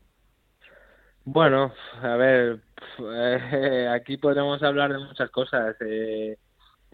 Bueno, 1.23 1.71
a 2.01 2.15
ver, 2.15 2.61
aquí 3.91 4.17
podemos 4.17 4.61
hablar 4.63 4.91
de 4.93 4.99
muchas 4.99 5.29
cosas. 5.29 5.75
Eh, 5.81 6.37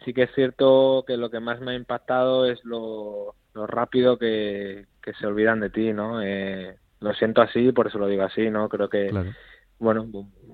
sí 0.04 0.14
que 0.14 0.24
es 0.24 0.32
cierto 0.36 1.04
que 1.08 1.18
lo 1.18 1.30
que 1.30 1.40
más 1.40 1.60
me 1.62 1.72
ha 1.72 1.76
impactado 1.76 2.46
es 2.46 2.64
lo, 2.64 3.36
rápido 3.54 4.18
que, 4.18 4.86
se 5.20 5.26
olvidan 5.26 5.62
de 5.62 5.70
ti, 5.70 5.94
¿no? 5.94 6.22
Eh, 6.22 6.78
lo 7.00 7.14
siento 7.14 7.42
así, 7.42 7.72
por 7.72 7.88
eso 7.88 7.98
lo 7.98 8.08
digo 8.08 8.24
así, 8.24 8.50
¿no? 8.50 8.68
Creo 8.68 8.90
que, 8.90 9.10
bueno, 9.80 10.06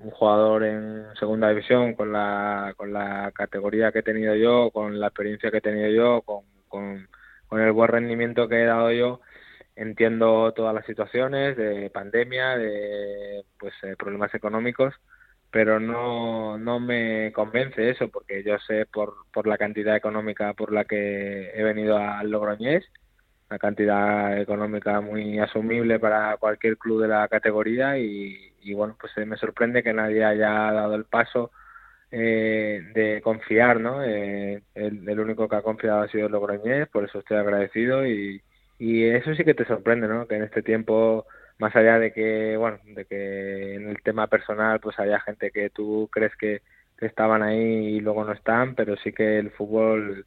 un 0.04 0.10
jugador 0.10 0.64
en 0.64 1.06
segunda 1.18 1.48
división 1.48 1.94
con 1.94 2.12
la, 2.12 2.74
con 2.76 2.92
la 2.92 3.32
categoría 3.34 3.90
que 3.92 4.00
he 4.00 4.02
tenido 4.02 4.34
yo, 4.34 4.70
con 4.70 5.00
la 5.00 5.08
experiencia 5.08 5.50
que 5.50 5.58
he 5.58 5.60
tenido 5.62 5.88
yo, 5.88 6.22
con, 6.22 6.44
con, 6.68 7.08
el 7.60 7.72
buen 7.72 7.88
rendimiento 7.88 8.48
que 8.48 8.62
he 8.62 8.66
dado 8.66 8.90
yo, 8.90 9.20
entiendo 9.76 10.52
todas 10.54 10.74
las 10.74 10.84
situaciones 10.86 11.56
de 11.56 11.88
pandemia, 11.90 12.58
de 12.58 13.44
pues 13.58 13.72
eh, 13.84 13.94
problemas 13.96 14.34
económicos, 14.34 14.94
pero 15.50 15.78
no, 15.78 16.58
no 16.58 16.80
me 16.80 17.32
convence 17.32 17.90
eso 17.90 18.08
porque 18.08 18.42
yo 18.42 18.58
sé 18.66 18.86
por, 18.86 19.14
por 19.32 19.46
la 19.46 19.56
cantidad 19.56 19.96
económica 19.96 20.52
por 20.54 20.72
la 20.72 20.84
que 20.84 21.50
he 21.54 21.62
venido 21.62 21.96
al 21.96 22.28
Logroñés, 22.30 22.84
una 23.48 23.58
cantidad 23.58 24.40
económica 24.40 25.00
muy 25.00 25.38
asumible 25.38 26.00
para 26.00 26.36
cualquier 26.38 26.76
club 26.76 27.02
de 27.02 27.08
la 27.08 27.28
categoría 27.28 27.98
y, 27.98 28.53
bueno, 28.72 28.96
pues 28.98 29.12
eh, 29.18 29.26
me 29.26 29.36
sorprende 29.36 29.82
que 29.82 29.92
nadie 29.92 30.24
haya 30.24 30.48
dado 30.72 30.94
el 30.94 31.04
paso 31.04 31.50
eh, 32.10 32.80
de 32.94 33.20
confiar, 33.22 33.80
¿no? 33.80 34.02
Eh, 34.04 34.62
el, 34.74 35.20
único 35.20 35.48
que 35.48 35.56
ha 35.56 35.62
confiado 35.62 36.02
ha 36.02 36.08
sido 36.08 36.26
el 36.26 36.32
Logroñés, 36.32 36.88
por 36.88 37.04
eso 37.04 37.18
estoy 37.18 37.36
agradecido 37.36 38.06
y, 38.06 38.40
y 38.78 39.04
eso 39.04 39.34
sí 39.34 39.44
que 39.44 39.54
te 39.54 39.66
sorprende, 39.66 40.08
¿no? 40.08 40.26
Que 40.26 40.36
en 40.36 40.44
este 40.44 40.62
tiempo 40.62 41.26
más 41.58 41.74
allá 41.76 41.98
de 41.98 42.12
que, 42.12 42.56
bueno, 42.56 42.78
de 42.84 43.04
que 43.04 43.74
en 43.74 43.88
el 43.88 44.02
tema 44.02 44.26
personal 44.26 44.80
pues 44.80 44.98
haya 44.98 45.20
gente 45.20 45.50
que 45.50 45.70
tú 45.70 46.08
crees 46.12 46.34
que, 46.36 46.62
estaban 47.00 47.42
ahí 47.42 47.96
y 47.96 48.00
luego 48.00 48.24
no 48.24 48.32
están, 48.32 48.74
pero 48.74 48.96
sí 48.96 49.12
que 49.12 49.38
el 49.38 49.50
fútbol 49.50 50.24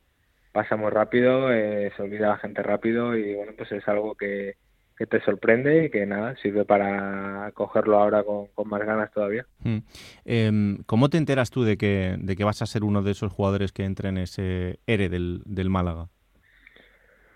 pasa 0.52 0.76
muy 0.76 0.92
rápido, 0.92 1.52
eh, 1.52 1.92
se 1.98 2.04
olvida 2.04 2.28
la 2.30 2.38
gente 2.38 2.62
rápido 2.62 3.18
y 3.18 3.34
bueno, 3.34 3.54
pues 3.58 3.72
es 3.72 3.88
algo 3.88 4.14
que, 4.14 4.58
que 4.98 5.06
te 5.06 5.22
sorprende 5.22 5.86
y 5.86 5.90
que 5.90 6.06
nada, 6.06 6.36
sirve 6.38 6.66
para 6.66 7.52
cogerlo 7.54 8.00
ahora 8.00 8.24
con, 8.24 8.48
más 8.66 8.84
ganas 8.84 9.12
todavía. 9.12 9.46
Mm. 9.60 9.78
Em, 10.26 10.78
¿Cómo 10.86 11.10
te 11.10 11.18
enteras 11.18 11.52
tú 11.52 11.64
de 11.64 11.78
que, 11.78 12.16
de 12.20 12.36
que 12.36 12.44
vas 12.44 12.62
a 12.62 12.66
ser 12.66 12.84
uno 12.84 13.04
de 13.04 13.12
esos 13.12 13.32
jugadores 13.32 13.72
que 13.72 13.84
entre 13.84 14.10
en 14.10 14.18
ese 14.18 14.80
ERE 14.88 15.10
del, 15.10 15.42
del 15.46 15.70
Málaga? 15.70 16.08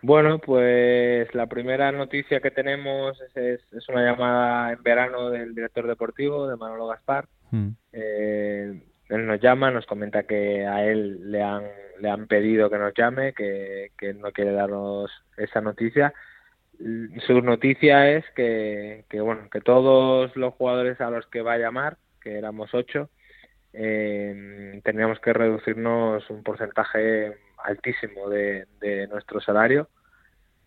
Bueno, 0.02 0.40
pues 0.40 1.34
la 1.36 1.46
primera 1.46 1.92
noticia 1.92 2.40
que 2.40 2.50
tenemos 2.50 3.22
es, 3.36 3.62
es, 3.72 3.90
una 3.90 4.04
llamada 4.04 4.74
en 4.74 4.82
verano 4.82 5.30
del 5.30 5.54
director 5.54 5.86
deportivo, 5.86 6.48
de 6.48 6.58
Manolo 6.58 6.88
Gaspar. 6.88 7.28
Hmm. 7.52 7.70
Eh, 7.94 8.82
él 9.10 9.28
nos 9.28 9.40
llama, 9.40 9.70
nos 9.70 9.86
comenta 9.86 10.24
que 10.24 10.66
a 10.66 10.84
él 10.86 11.32
le 11.32 11.44
han, 11.44 11.64
le 12.00 12.10
han 12.10 12.26
pedido 12.26 12.72
que 12.72 12.80
nos 12.80 12.94
llame, 12.96 13.34
que, 13.34 13.92
que 13.96 14.16
no 14.16 14.32
quiere 14.32 14.54
darnos 14.54 15.12
esa 15.38 15.62
noticia. 15.62 16.14
Su 17.28 17.42
noticia 17.42 18.10
es 18.12 18.26
que, 18.36 19.06
que, 19.10 19.22
bueno, 19.22 19.50
que 19.52 19.62
todos 19.62 20.36
los 20.36 20.54
jugadores 20.56 21.00
a 21.02 21.10
los 21.10 21.28
que 21.28 21.42
va 21.42 21.54
a 21.54 21.58
llamar, 21.58 21.98
que 22.22 22.38
éramos 22.38 22.74
ocho, 22.74 23.10
eh, 23.74 24.82
teníamos 24.84 25.20
que 25.20 25.34
reducirnos 25.34 26.30
un 26.30 26.44
porcentaje 26.44 27.38
altísimo 27.64 28.30
de, 28.30 28.68
nuestro 29.10 29.40
salario, 29.42 29.90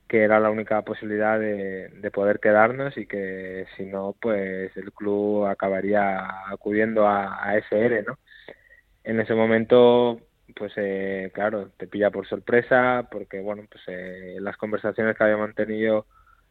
que 0.09 0.23
era 0.23 0.41
la 0.41 0.51
única 0.51 0.83
posibilidad 0.83 1.39
de, 1.39 1.89
de, 1.89 2.11
poder 2.11 2.39
quedarnos 2.41 2.97
y 2.97 3.07
que 3.07 3.67
si 3.77 3.85
no, 3.87 4.15
pues 4.21 4.77
el 4.77 4.93
club 4.93 5.47
acabaría 5.47 6.49
acudiendo 6.49 7.07
a, 7.09 7.43
a 7.43 7.57
SR, 7.59 8.05
¿no? 8.05 8.19
En 9.03 9.21
ese 9.21 9.35
momento, 9.35 10.21
pues 10.55 10.73
eh, 10.77 11.31
claro, 11.35 11.71
te 11.77 11.87
pilla 11.87 12.11
por 12.11 12.27
sorpresa 12.27 13.09
porque, 13.11 13.41
bueno, 13.41 13.65
pues 13.71 13.83
eh, 13.89 14.37
las 14.41 14.57
conversaciones 14.57 15.17
que 15.17 15.25
había 15.25 15.37
mantenido 15.37 16.07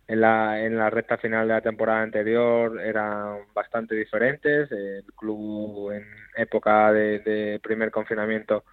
en 0.07 0.21
la, 0.21 0.63
en 0.63 0.77
la 0.77 0.89
recta 0.89 1.17
final 1.17 1.47
de 1.47 1.53
la 1.53 1.61
temporada 1.61 2.01
anterior 2.01 2.79
eran 2.81 3.39
bastante 3.53 3.95
diferentes. 3.95 4.71
El 4.71 5.05
club 5.15 5.91
en 5.91 6.05
época 6.35 6.91
de, 6.91 7.59
primer 7.63 7.91
confinamiento 7.91 8.63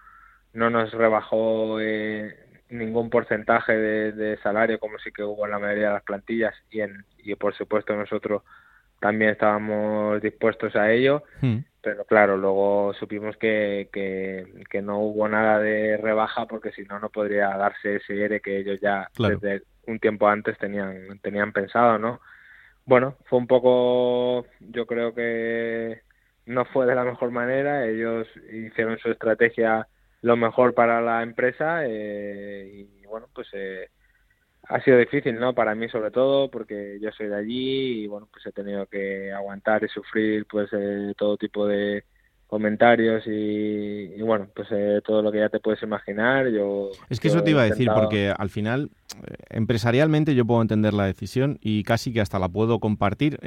no 0.53 0.69
nos 0.69 0.91
rebajó 0.91 1.79
eh, 1.79 2.35
ningún 2.69 3.09
porcentaje 3.09 3.73
de, 3.73 4.37
salario 4.37 4.79
como 4.79 4.99
sí 4.99 5.11
que 5.11 5.23
hubo 5.23 5.45
en 5.45 5.51
la 5.51 5.59
mayoría 5.59 5.87
de 5.87 5.93
las 5.93 6.03
plantillas 6.03 6.53
y, 6.69 6.81
en, 6.81 7.05
y 7.19 7.35
por 7.35 7.55
supuesto 7.55 7.95
nosotros 7.95 8.43
también 8.99 9.31
estábamos 9.31 10.21
dispuestos 10.21 10.75
a 10.75 10.91
ello. 10.91 11.23
Hmm. 11.41 11.59
Pero 11.81 12.05
claro, 12.05 12.37
luego 12.37 12.93
supimos 12.93 13.35
que, 13.37 13.89
que, 13.91 14.81
no 14.81 14.99
hubo 14.99 15.27
nada 15.27 15.59
de 15.59 15.97
rebaja 15.97 16.45
porque 16.45 16.71
si 16.71 16.83
no, 16.83 16.99
no 16.99 17.09
podría 17.09 17.49
darse 17.57 17.95
ese 17.95 18.23
ERE 18.23 18.39
que 18.39 18.59
ellos 18.59 18.79
ya 18.79 19.09
desde 19.17 19.63
un 19.87 19.99
tiempo 19.99 20.27
antes 20.27 20.57
tenían, 20.59 21.19
tenían 21.21 21.51
pensado, 21.51 21.97
¿no? 21.97 22.21
Bueno, 22.85 23.15
fue 23.25 23.39
un 23.39 23.47
poco, 23.47 24.45
yo 24.59 24.85
creo 24.85 25.13
que 25.15 26.01
no 26.45 26.65
fue 26.65 26.85
de 26.85 26.95
la 26.95 27.03
mejor 27.03 27.31
manera, 27.31 27.87
ellos 27.87 28.27
hicieron 28.51 28.99
su 28.99 29.09
estrategia 29.09 29.87
lo 30.21 30.37
mejor 30.37 30.73
para 30.73 31.01
la 31.01 31.23
empresa 31.23 31.85
eh, 31.85 32.85
y 33.01 33.05
bueno, 33.07 33.27
pues 33.33 33.47
eh, 33.53 33.89
ha 34.71 34.81
sido 34.81 34.97
difícil, 34.97 35.37
¿no? 35.39 35.53
Para 35.53 35.75
mí 35.75 35.89
sobre 35.89 36.11
todo 36.11 36.49
porque 36.49 36.97
yo 37.01 37.11
soy 37.11 37.27
de 37.27 37.35
allí 37.35 38.03
y 38.03 38.07
bueno, 38.07 38.27
pues 38.31 38.45
he 38.45 38.51
tenido 38.51 38.85
que 38.85 39.31
aguantar 39.33 39.83
y 39.83 39.89
sufrir 39.89 40.45
pues 40.49 40.69
eh, 40.71 41.13
todo 41.17 41.35
tipo 41.37 41.67
de 41.67 42.05
comentarios 42.47 43.23
y, 43.27 44.21
bueno, 44.21 44.49
pues 44.53 44.67
todo 45.05 45.21
lo 45.21 45.31
que 45.31 45.39
ya 45.39 45.47
te 45.47 45.61
puedes 45.61 45.81
imaginar. 45.83 46.49
Yo 46.49 46.89
es 47.09 47.21
que 47.21 47.29
eso 47.29 47.43
te 47.43 47.51
iba 47.51 47.61
a 47.61 47.65
decir 47.65 47.87
porque 47.95 48.33
al 48.37 48.49
final 48.49 48.89
empresarialmente 49.49 50.35
yo 50.35 50.43
puedo 50.43 50.61
entender 50.61 50.93
la 50.93 51.05
decisión 51.05 51.59
y 51.61 51.83
casi 51.83 52.11
que 52.11 52.19
hasta 52.19 52.39
la 52.39 52.49
puedo 52.49 52.79
compartir 52.79 53.39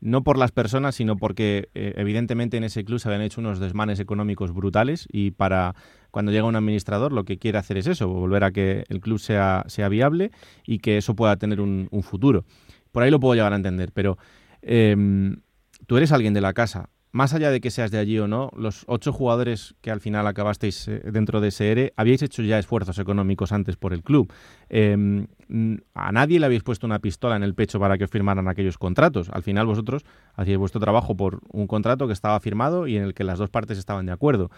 no 0.00 0.24
por 0.24 0.38
las 0.38 0.50
personas, 0.50 0.96
sino 0.96 1.16
porque 1.16 1.68
evidentemente 1.74 2.56
en 2.56 2.64
ese 2.64 2.84
club 2.84 2.98
se 2.98 3.08
habían 3.08 3.22
hecho 3.22 3.40
unos 3.40 3.60
desmanes 3.60 4.00
económicos 4.00 4.52
brutales 4.52 5.06
y 5.12 5.30
para 5.30 5.76
cuando 6.12 6.30
llega 6.30 6.44
un 6.44 6.54
administrador 6.54 7.10
lo 7.10 7.24
que 7.24 7.38
quiere 7.38 7.58
hacer 7.58 7.78
es 7.78 7.88
eso, 7.88 8.06
volver 8.06 8.44
a 8.44 8.52
que 8.52 8.84
el 8.88 9.00
club 9.00 9.18
sea, 9.18 9.64
sea 9.66 9.88
viable 9.88 10.30
y 10.64 10.78
que 10.78 10.98
eso 10.98 11.16
pueda 11.16 11.36
tener 11.36 11.60
un, 11.60 11.88
futuro. 12.02 12.44
Por 12.92 13.02
ahí 13.02 13.10
lo 13.10 13.18
puedo 13.18 13.34
llegar 13.34 13.52
a 13.52 13.56
entender, 13.56 13.90
pero 13.92 14.18
em, 14.60 15.40
tú 15.86 15.96
eres 15.96 16.12
alguien 16.12 16.34
de 16.34 16.42
la 16.42 16.52
casa. 16.52 16.90
Más 17.12 17.34
allá 17.34 17.50
de 17.50 17.60
que 17.60 17.70
seas 17.70 17.90
de 17.90 17.98
allí 17.98 18.18
o 18.18 18.26
no, 18.26 18.50
los 18.56 18.84
ocho 18.88 19.12
jugadores 19.12 19.74
que 19.80 19.90
al 19.90 20.00
final 20.00 20.26
acabasteis 20.26 20.88
eh, 20.88 21.02
dentro 21.12 21.40
de 21.40 21.48
ese 21.48 21.70
ERE, 21.70 21.92
habíais 21.96 22.22
hecho 22.22 22.42
ya 22.42 22.58
esfuerzos 22.58 22.98
económicos 22.98 23.52
antes 23.52 23.76
por 23.76 23.94
el 23.94 24.02
club. 24.02 24.32
Em, 24.68 25.26
a 25.94 26.12
nadie 26.12 26.40
le 26.40 26.46
habéis 26.46 26.62
puesto 26.62 26.86
una 26.86 26.98
pistola 26.98 27.36
en 27.36 27.42
el 27.42 27.54
pecho 27.54 27.78
para 27.78 27.96
que 27.96 28.08
firmaran 28.08 28.48
aquellos 28.48 28.76
contratos. 28.76 29.30
Al 29.30 29.42
final 29.42 29.66
vosotros 29.66 30.04
hacíais 30.34 30.58
vuestro 30.58 30.80
trabajo 30.80 31.14
por 31.14 31.40
un 31.50 31.66
contrato 31.66 32.06
que 32.06 32.14
estaba 32.14 32.38
firmado 32.40 32.86
y 32.86 32.96
en 32.96 33.04
el 33.04 33.14
que 33.14 33.24
las 33.24 33.38
dos 33.38 33.50
partes 33.50 33.78
estaban 33.78 34.04
de 34.06 34.12
acuerdo. 34.12 34.50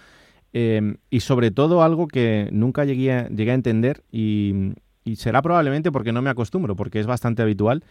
Em, 0.57 0.99
y 1.11 1.19
sobre 1.19 1.51
todo 1.51 1.83
algo 1.83 2.07
que 2.07 2.49
nunca 2.53 2.85
llegué 2.85 3.13
a, 3.13 3.29
llegué 3.29 3.51
a 3.51 3.55
entender 3.55 4.05
y, 4.13 4.73
será 5.17 5.43
probablemente 5.43 5.91
porque 5.91 6.13
no 6.13 6.23
me 6.23 6.31
acostumbro, 6.31 6.77
porque 6.77 7.01
es 7.01 7.07
bastante 7.07 7.43
habitual, 7.43 7.83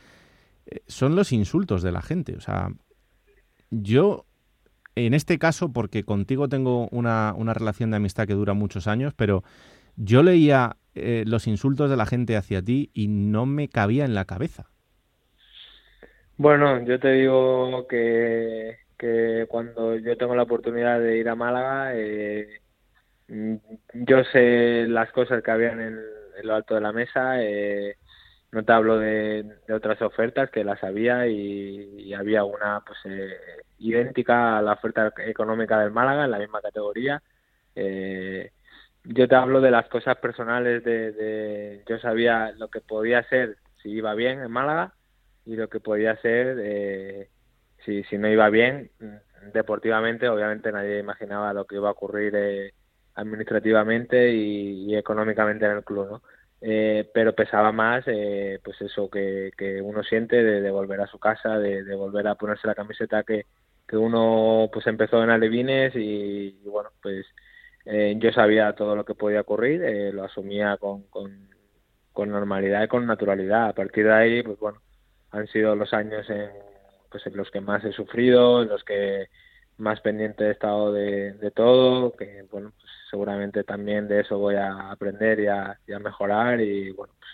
eh, 0.68 0.80
son 0.88 1.18
los 1.18 1.34
insultos 1.34 1.84
de 1.84 1.91
la 1.91 2.01
gente. 2.01 2.38
O 2.38 2.39
sea, 2.39 2.70
yo 3.70 4.26
en 4.95 5.14
este 5.14 5.38
caso, 5.39 5.74
porque 5.74 6.05
contigo 6.05 6.47
tengo 6.47 6.88
una, 6.88 7.34
relación 7.53 7.91
de 7.91 7.97
amistad 7.97 8.28
que 8.28 8.34
dura 8.34 8.53
muchos 8.53 8.88
años, 8.88 9.14
pero 9.14 9.43
yo 9.97 10.24
leía 10.24 10.78
eh, 10.95 11.26
los 11.28 11.47
insultos 11.47 11.89
de 11.89 11.97
la 11.97 12.05
gente 12.05 12.38
hacia 12.38 12.61
ti 12.61 12.91
y 12.93 13.09
no 13.09 13.45
me 13.45 13.68
cabía 13.68 14.05
en 14.05 14.16
la 14.16 14.24
cabeza. 14.24 14.70
Bueno, 16.38 16.82
yo 16.86 16.97
te 16.97 17.11
digo 17.11 17.88
que, 17.89 18.78
que 19.03 19.47
cuando 19.49 19.97
yo 19.97 20.15
tengo 20.15 20.33
la 20.33 20.43
oportunidad 20.43 20.97
de 21.01 21.17
ir 21.17 21.27
a 21.27 21.35
Málaga, 21.35 21.91
eh, 21.93 22.61
yo 23.27 24.23
sé 24.31 24.85
las 24.87 25.11
cosas 25.11 25.43
que 25.43 25.51
habían 25.51 25.81
en, 25.81 25.99
lo 26.43 26.55
alto 26.55 26.75
de 26.75 26.81
la 26.81 26.93
mesa. 26.93 27.43
Eh, 27.43 27.97
no 28.53 28.63
te 28.63 28.71
hablo 28.71 28.99
de, 28.99 29.57
otras 29.73 30.01
ofertas 30.01 30.49
que 30.51 30.63
las 30.63 30.81
había 30.85 31.27
y, 31.27 31.95
y 31.99 32.13
había 32.13 32.45
una 32.45 32.81
pues 32.85 32.97
eh, 33.03 33.35
idéntica 33.79 34.57
a 34.57 34.61
la 34.61 34.73
oferta 34.73 35.11
económica 35.25 35.79
del 35.79 35.91
Málaga 35.91 36.23
en 36.23 36.31
la 36.31 36.39
misma 36.39 36.61
categoría. 36.61 37.21
Eh, 37.75 38.51
yo 39.03 39.27
te 39.27 39.35
hablo 39.35 39.59
de 39.59 39.71
las 39.71 39.89
cosas 39.89 40.15
personales 40.17 40.81
de, 40.85 41.11
de, 41.11 41.83
yo 41.89 41.99
sabía 41.99 42.53
lo 42.53 42.69
que 42.69 42.79
podía 42.79 43.21
ser 43.27 43.57
si 43.81 43.89
iba 43.89 44.13
bien 44.13 44.39
en 44.39 44.51
Málaga 44.51 44.93
y 45.45 45.57
lo 45.57 45.67
que 45.67 45.81
podía 45.81 46.15
ser 46.21 46.57
eh, 46.61 47.29
si, 47.86 48.03
si 48.03 48.17
no 48.17 48.27
iba 48.29 48.49
bien 48.49 48.89
deportivamente 49.51 50.29
obviamente 50.29 50.71
nadie 50.71 50.99
imaginaba 50.99 51.53
lo 51.53 51.65
que 51.65 51.75
iba 51.75 51.89
a 51.89 51.93
ocurrir 51.93 52.34
eh, 52.36 52.73
administrativamente 53.15 54.31
y, 54.34 54.95
económicamente 54.95 55.65
en 55.65 55.71
el 55.71 55.84
club 55.84 56.07
no 56.09 56.21
eh, 56.61 57.09
pero 57.13 57.36
pesaba 57.36 57.71
más 57.73 58.05
eh, 58.07 58.59
pues 58.63 58.79
eso 58.81 59.09
que, 59.09 59.51
que 59.57 59.81
uno 59.81 60.01
siente 60.03 60.41
de, 60.41 60.71
volver 60.71 61.01
a 61.01 61.07
su 61.07 61.19
casa 61.19 61.59
de, 61.59 61.95
volver 61.95 62.27
a 62.27 62.36
ponerse 62.36 62.67
la 62.67 62.75
camiseta 62.75 63.23
que, 63.23 63.45
que 63.88 63.97
uno 63.97 64.69
pues 64.71 64.88
empezó 64.88 65.21
en 65.23 65.29
Alevines 65.29 65.93
y, 65.95 66.61
y 66.63 66.69
bueno 66.69 66.91
pues 67.01 67.25
eh, 67.86 68.15
yo 68.17 68.31
sabía 68.31 68.73
todo 68.73 68.95
lo 68.95 69.03
que 69.03 69.15
podía 69.15 69.41
ocurrir 69.41 69.84
eh, 69.84 70.13
lo 70.13 70.23
asumía 70.23 70.77
con, 70.77 71.03
con, 71.09 71.49
con 72.13 72.29
normalidad 72.29 72.84
y 72.84 72.88
con 72.88 73.05
naturalidad. 73.05 73.67
A 73.67 73.73
partir 73.73 74.05
de 74.05 74.13
ahí 74.13 74.43
pues 74.43 74.57
bueno 74.59 74.79
han 75.31 75.47
sido 75.47 75.75
los 75.75 75.93
años 75.93 76.29
en, 76.29 76.49
pues 77.14 77.26
en 77.28 77.38
los 77.38 77.51
que 77.51 77.61
más 77.61 77.86
he 77.86 77.93
sufrido 77.93 78.64
en 78.64 78.70
los 78.70 78.84
que 78.84 79.30
más 79.78 80.01
pendiente 80.01 80.45
he 80.45 80.51
estado 80.51 80.91
de, 80.91 81.34
de 81.34 81.51
todo 81.51 82.11
que 82.14 82.43
bueno 82.51 82.74
pues 82.76 82.91
seguramente 83.11 83.64
también 83.64 84.07
de 84.07 84.22
eso 84.22 84.39
voy 84.39 84.55
a 84.55 84.89
aprender 84.89 85.39
y 85.39 85.47
a, 85.47 85.78
mejorar 85.99 86.59
y 86.59 86.91
bueno 86.91 87.14
pues 87.20 87.32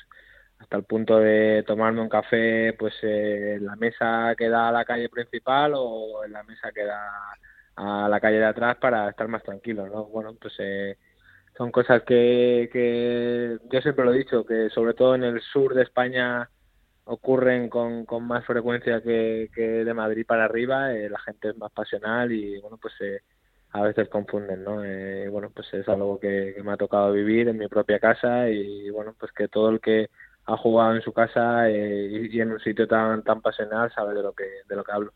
hasta 0.59 0.75
el 0.75 0.83
punto 0.83 1.17
de 1.17 1.63
tomarme 1.65 2.01
un 2.01 2.09
café 2.09 2.73
pues 2.77 2.93
eh, 3.03 3.55
en 3.55 3.65
la 3.65 3.77
mesa 3.77 4.35
que 4.37 4.49
da 4.49 4.67
a 4.67 4.73
la 4.73 4.83
calle 4.83 5.07
principal 5.07 5.71
o 5.75 6.25
en 6.25 6.33
la 6.33 6.43
mesa 6.43 6.73
que 6.73 6.83
da 6.83 7.09
a 7.77 8.09
la 8.09 8.19
calle 8.19 8.39
de 8.39 8.45
atrás 8.45 8.75
para 8.81 9.09
estar 9.09 9.29
más 9.29 9.43
tranquilo 9.43 9.87
no 9.87 10.05
bueno 10.07 10.35
pues 10.35 10.55
eh, 10.59 10.97
son 11.57 11.71
cosas 11.71 12.03
que, 12.03 12.69
que 12.73 13.57
yo 13.71 13.81
siempre 13.81 14.03
lo 14.03 14.13
he 14.13 14.17
dicho 14.17 14.45
que 14.45 14.69
sobre 14.71 14.93
todo 14.93 15.15
en 15.15 15.23
el 15.23 15.39
sur 15.41 15.73
de 15.73 15.83
España 15.83 16.49
ocurren 17.09 17.69
con, 17.69 18.05
con 18.05 18.25
más 18.25 18.45
frecuencia 18.45 19.01
que, 19.01 19.49
que 19.53 19.83
de 19.83 19.93
Madrid 19.93 20.25
para 20.27 20.45
arriba 20.45 20.93
eh, 20.93 21.09
la 21.09 21.19
gente 21.19 21.49
es 21.49 21.57
más 21.57 21.71
pasional 21.71 22.31
y 22.31 22.59
bueno 22.59 22.77
pues 22.77 22.93
eh, 23.01 23.21
a 23.71 23.81
veces 23.81 24.09
confunden, 24.09 24.63
¿no? 24.63 24.83
Eh, 24.83 25.27
bueno, 25.29 25.51
pues 25.53 25.71
es 25.73 25.87
algo 25.87 26.19
que, 26.19 26.53
que, 26.55 26.63
me 26.63 26.71
ha 26.71 26.77
tocado 26.77 27.11
vivir 27.11 27.47
en 27.47 27.57
mi 27.57 27.67
propia 27.67 27.99
casa 27.99 28.49
y 28.49 28.89
bueno, 28.89 29.13
pues 29.19 29.31
que 29.31 29.47
todo 29.47 29.69
el 29.69 29.79
que 29.79 30.09
ha 30.45 30.57
jugado 30.57 30.95
en 30.95 31.01
su 31.03 31.13
casa 31.13 31.69
eh, 31.69 32.07
y, 32.31 32.37
y, 32.37 32.41
en 32.41 32.51
un 32.51 32.59
sitio 32.59 32.87
tan 32.87 33.23
tan 33.23 33.41
pasional 33.41 33.91
sabe 33.93 34.15
de 34.15 34.23
lo 34.23 34.33
que 34.33 34.45
de 34.67 34.75
lo 34.75 34.83
que 34.83 34.91
hablo. 34.91 35.13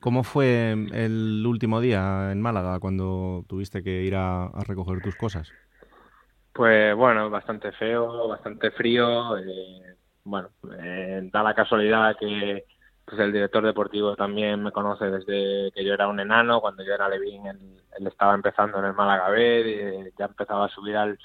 ¿Cómo 0.00 0.22
fue 0.22 0.72
el 0.72 1.44
último 1.46 1.80
día 1.80 2.30
en 2.30 2.42
Málaga 2.42 2.78
cuando 2.78 3.44
tuviste 3.48 3.82
que 3.82 4.02
ir 4.02 4.14
a, 4.14 4.44
a 4.44 4.64
recoger 4.64 5.00
tus 5.00 5.16
cosas? 5.16 5.50
Pues 6.52 6.94
bueno, 6.94 7.30
bastante 7.30 7.72
feo, 7.72 8.28
bastante 8.28 8.70
frío. 8.70 9.38
Eh, 9.38 9.95
bueno, 10.26 10.50
eh, 10.78 11.28
da 11.32 11.42
la 11.42 11.54
casualidad 11.54 12.16
que 12.18 12.64
pues 13.04 13.20
el 13.20 13.32
director 13.32 13.64
deportivo 13.64 14.16
también 14.16 14.62
me 14.62 14.72
conoce 14.72 15.06
desde 15.06 15.70
que 15.72 15.84
yo 15.84 15.94
era 15.94 16.08
un 16.08 16.18
enano, 16.18 16.60
cuando 16.60 16.84
yo 16.84 16.92
era 16.92 17.08
Levín, 17.08 17.46
él, 17.46 18.06
estaba 18.06 18.34
empezando 18.34 18.78
en 18.78 18.86
el 18.86 18.94
Málaga 18.94 19.30
B, 19.30 20.12
ya 20.18 20.24
empezaba 20.26 20.66
a 20.66 20.68
subir 20.68 20.96
al, 20.96 21.16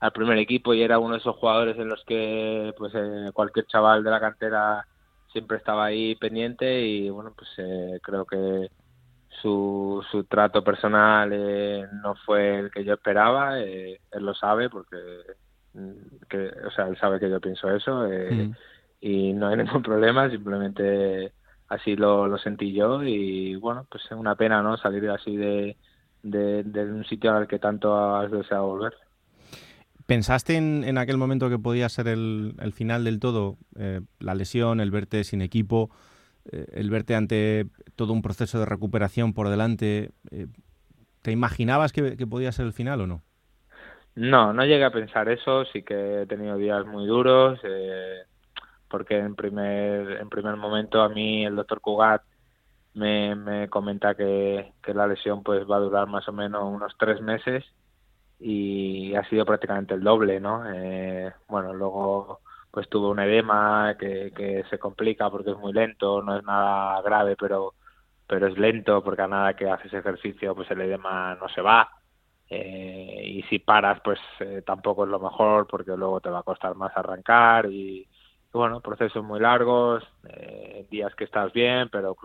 al, 0.00 0.12
primer 0.12 0.36
equipo 0.38 0.74
y 0.74 0.82
era 0.82 0.98
uno 0.98 1.14
de 1.14 1.20
esos 1.20 1.36
jugadores 1.36 1.78
en 1.78 1.88
los 1.88 2.04
que 2.04 2.74
pues 2.76 2.92
eh, 2.94 3.30
cualquier 3.32 3.66
chaval 3.66 4.04
de 4.04 4.10
la 4.10 4.20
cantera 4.20 4.86
siempre 5.32 5.56
estaba 5.56 5.86
ahí 5.86 6.14
pendiente 6.16 6.82
y 6.82 7.08
bueno, 7.08 7.32
pues 7.34 7.48
eh, 7.56 7.98
creo 8.02 8.26
que 8.26 8.68
su, 9.40 10.04
su 10.10 10.24
trato 10.24 10.62
personal 10.62 11.30
eh, 11.32 11.86
no 12.02 12.14
fue 12.26 12.58
el 12.58 12.70
que 12.70 12.84
yo 12.84 12.94
esperaba, 12.94 13.60
eh, 13.60 14.00
él 14.10 14.24
lo 14.24 14.34
sabe 14.34 14.68
porque 14.68 14.96
que, 16.28 16.50
o 16.66 16.70
sea, 16.70 16.88
él 16.88 16.98
sabe 16.98 17.20
que 17.20 17.30
yo 17.30 17.40
pienso 17.40 17.70
eso. 17.70 18.08
Mm 18.08 18.52
y 19.00 19.32
no 19.32 19.48
hay 19.48 19.56
ningún 19.64 19.82
problema, 19.82 20.30
simplemente 20.30 21.32
así 21.68 21.96
lo, 21.96 22.26
lo 22.26 22.38
sentí 22.38 22.72
yo 22.72 23.02
y 23.02 23.56
bueno, 23.56 23.86
pues 23.90 24.04
es 24.04 24.12
una 24.12 24.34
pena 24.34 24.62
no 24.62 24.76
salir 24.76 25.08
así 25.08 25.36
de, 25.36 25.76
de, 26.22 26.64
de 26.64 26.84
un 26.84 27.04
sitio 27.04 27.32
al 27.32 27.48
que 27.48 27.58
tanto 27.58 27.96
has 28.16 28.30
deseado 28.30 28.66
volver. 28.66 28.94
¿Pensaste 30.06 30.56
en, 30.56 30.82
en 30.82 30.98
aquel 30.98 31.16
momento 31.16 31.48
que 31.48 31.58
podía 31.58 31.88
ser 31.88 32.08
el, 32.08 32.56
el 32.58 32.72
final 32.72 33.04
del 33.04 33.20
todo? 33.20 33.58
Eh, 33.76 34.00
la 34.18 34.34
lesión, 34.34 34.80
el 34.80 34.90
verte 34.90 35.22
sin 35.22 35.40
equipo, 35.40 35.90
eh, 36.50 36.66
el 36.72 36.90
verte 36.90 37.14
ante 37.14 37.68
todo 37.94 38.12
un 38.12 38.20
proceso 38.20 38.58
de 38.58 38.66
recuperación 38.66 39.32
por 39.32 39.48
delante. 39.48 40.10
Eh, 40.32 40.48
¿Te 41.22 41.30
imaginabas 41.30 41.92
que, 41.92 42.16
que, 42.16 42.26
podía 42.26 42.50
ser 42.50 42.66
el 42.66 42.72
final 42.72 43.02
o 43.02 43.06
no? 43.06 43.22
No, 44.14 44.52
no 44.52 44.64
llegué 44.64 44.84
a 44.84 44.90
pensar 44.90 45.28
eso. 45.28 45.64
Sí 45.66 45.82
que 45.82 46.22
he 46.22 46.26
tenido 46.26 46.56
días 46.56 46.84
muy 46.86 47.06
duros. 47.06 47.58
Eh, 47.64 48.22
porque 48.88 49.18
en 49.18 49.36
primer, 49.36 50.20
en 50.20 50.28
primer 50.28 50.56
momento 50.56 51.02
a 51.02 51.08
mí 51.08 51.46
el 51.46 51.56
doctor 51.56 51.80
Cugat 51.80 52.22
me, 52.94 53.36
me 53.36 53.68
comenta 53.70 54.14
que, 54.16 54.74
que 54.82 54.94
la 54.94 55.06
lesión 55.06 55.42
pues 55.44 55.64
va 55.70 55.76
a 55.76 55.80
durar 55.80 56.08
más 56.08 56.28
o 56.28 56.32
menos 56.32 56.64
unos 56.64 56.94
tres 56.98 57.20
meses 57.22 57.64
y 58.40 59.14
ha 59.16 59.24
sido 59.28 59.44
prácticamente 59.46 59.94
el 59.94 60.02
doble, 60.02 60.40
¿no? 60.40 60.64
Eh, 60.72 61.32
bueno, 61.48 61.74
luego 61.74 62.40
pues 62.70 62.88
tuve 62.88 63.08
un 63.08 63.20
edema 63.20 63.96
que, 63.98 64.32
que 64.36 64.64
se 64.70 64.78
complica 64.78 65.30
porque 65.30 65.50
es 65.52 65.58
muy 65.58 65.72
lento, 65.72 66.22
no 66.22 66.36
es 66.38 66.44
nada 66.44 67.02
grave, 67.02 67.36
pero 67.38 67.74
pero 68.26 68.46
es 68.48 68.58
lento 68.58 69.02
porque 69.04 69.22
a 69.22 69.28
nada 69.28 69.54
que 69.56 69.68
haces 69.70 69.92
ejercicio 69.92 70.54
pues 70.54 70.70
el 70.70 70.80
edema 70.82 71.34
no 71.36 71.48
se 71.48 71.60
va 71.62 71.88
eh, 72.50 73.22
y 73.24 73.42
si 73.44 73.60
paras 73.60 74.00
pues 74.02 74.18
eh, 74.40 74.62
tampoco 74.66 75.04
es 75.04 75.10
lo 75.10 75.20
mejor 75.20 75.68
porque 75.68 75.96
luego 75.96 76.20
te 76.20 76.30
va 76.30 76.40
a 76.40 76.42
costar 76.42 76.74
más 76.74 76.92
arrancar 76.96 77.66
y, 77.66 78.08
bueno, 78.52 78.80
procesos 78.80 79.24
muy 79.24 79.38
largos, 79.38 80.02
eh, 80.28 80.84
días 80.90 81.14
que 81.14 81.24
estás 81.24 81.52
bien, 81.52 81.88
pero 81.90 82.16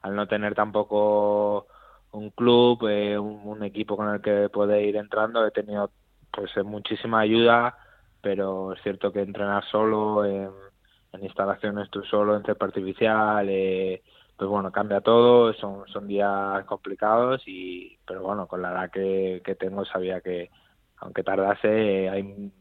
al 0.00 0.16
no 0.16 0.26
tener 0.26 0.54
tampoco 0.54 1.66
un 2.12 2.30
club, 2.30 2.88
eh, 2.88 3.18
un, 3.18 3.42
un, 3.44 3.62
equipo 3.62 3.96
con 3.96 4.08
el 4.14 4.22
que 4.22 4.48
puede 4.48 4.82
ir 4.84 4.96
entrando, 4.96 5.46
he 5.46 5.50
tenido 5.50 5.90
pues 6.30 6.50
muchísima 6.64 7.20
ayuda, 7.20 7.76
pero 8.22 8.72
es 8.72 8.82
cierto 8.82 9.12
que 9.12 9.20
entrenar 9.20 9.64
solo 9.66 10.24
en 10.24 10.50
instalaciones 11.20 11.90
tú 11.90 12.02
solo 12.04 12.36
en 12.36 12.44
cepa 12.44 12.66
artificial, 12.66 13.46
eh, 13.50 14.02
pues 14.36 14.48
bueno, 14.48 14.72
cambia 14.72 15.00
todo, 15.00 15.52
son, 15.54 15.86
son 15.88 16.08
días 16.08 16.64
complicados 16.64 17.42
y 17.46 17.98
pero 18.06 18.22
bueno, 18.22 18.46
con 18.46 18.62
la 18.62 18.72
edad 18.72 18.90
que, 18.90 19.40
que 19.44 19.54
tengo 19.54 19.84
sabía 19.84 20.20
que 20.20 20.50
aunque 20.96 21.22
tardase 21.22 22.08
hay 22.08 22.52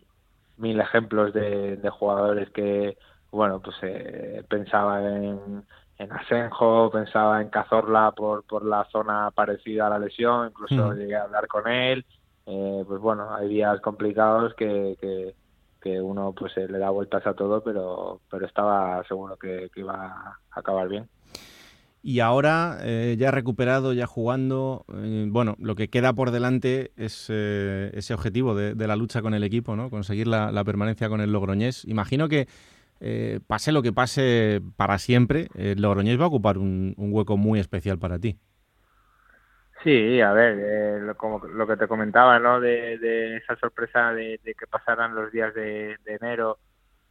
mil 0.58 0.80
ejemplos 0.80 1.34
de, 1.34 1.78
de 1.78 1.90
jugadores 1.90 2.50
que, 2.52 2.98
bueno, 3.32 3.62
pues 3.62 3.76
eh, 3.82 4.44
pensaba 4.48 5.02
en, 5.02 5.66
en 5.98 6.12
Asenjo, 6.12 6.90
pensaba 6.92 7.42
en 7.42 7.50
Cazorla 7.50 8.12
por, 8.12 8.44
por 8.46 8.66
la 8.66 8.86
zona 8.86 9.32
parecida 9.32 9.88
a 9.88 9.92
la 9.92 10.00
lesión, 10.00 10.48
incluso 10.48 10.90
mm. 10.90 10.94
llegué 10.96 11.16
a 11.16 11.24
hablar 11.24 11.48
con 11.48 11.68
él. 11.68 12.06
Eh, 12.46 12.84
pues 12.88 13.00
bueno, 13.00 13.34
hay 13.34 13.48
días 13.48 13.80
complicados 13.82 14.54
que, 14.56 14.98
que, 15.00 15.36
que 15.82 16.02
uno 16.02 16.34
pues 16.34 16.56
eh, 16.58 16.68
le 16.68 16.80
da 16.80 16.90
vueltas 16.90 17.26
a 17.26 17.34
todo, 17.34 17.64
pero, 17.64 18.22
pero 18.30 18.46
estaba 18.46 19.04
seguro 19.06 19.38
que, 19.38 19.70
que 19.74 19.82
iba 19.82 19.96
a 19.96 20.38
acabar 20.52 20.88
bien. 20.88 21.08
Y 22.04 22.20
ahora, 22.20 22.80
eh, 22.82 23.16
ya 23.20 23.30
recuperado, 23.30 23.94
ya 23.94 24.08
jugando, 24.08 24.86
eh, 24.92 25.26
bueno, 25.28 25.56
lo 25.60 25.76
que 25.76 25.90
queda 25.90 26.14
por 26.14 26.32
delante 26.32 26.92
es 26.98 27.28
eh, 27.30 27.92
ese 27.94 28.16
objetivo 28.16 28.56
de, 28.56 28.88
la 28.88 28.96
lucha 28.96 29.22
con 29.22 29.36
el 29.36 29.44
equipo, 29.44 29.76
¿no? 29.76 29.92
Conseguir 29.92 30.26
la, 30.26 30.64
permanencia 30.64 31.10
con 31.10 31.22
el 31.22 31.32
Logroñés. 31.32 31.86
Imagino 31.86 32.28
que, 32.28 32.48
eh, 33.02 33.40
pase 33.46 33.72
lo 33.72 33.84
que 33.84 33.94
pase 33.94 34.62
para 34.78 34.98
siempre, 34.98 35.48
el 35.54 35.80
Logroñés 35.80 36.20
va 36.20 36.24
a 36.24 36.30
ocupar 36.30 36.58
un, 36.58 36.96
hueco 36.98 37.38
muy 37.38 37.60
especial 37.60 38.00
para 38.00 38.18
ti. 38.18 38.40
Sí, 39.84 40.22
a 40.22 40.34
ver, 40.34 41.02
lo, 41.04 41.16
como 41.16 41.40
lo 41.46 41.68
que 41.68 41.78
te 41.78 41.88
comentaba, 41.88 42.40
¿no? 42.40 42.60
De, 42.60 42.98
de 42.98 43.38
esa 43.38 43.56
sorpresa 43.58 44.12
de, 44.14 44.40
de, 44.44 44.56
que 44.56 44.66
pasaran 44.66 45.14
los 45.14 45.32
días 45.32 45.54
de, 45.54 45.98
de 46.04 46.16
enero 46.16 46.58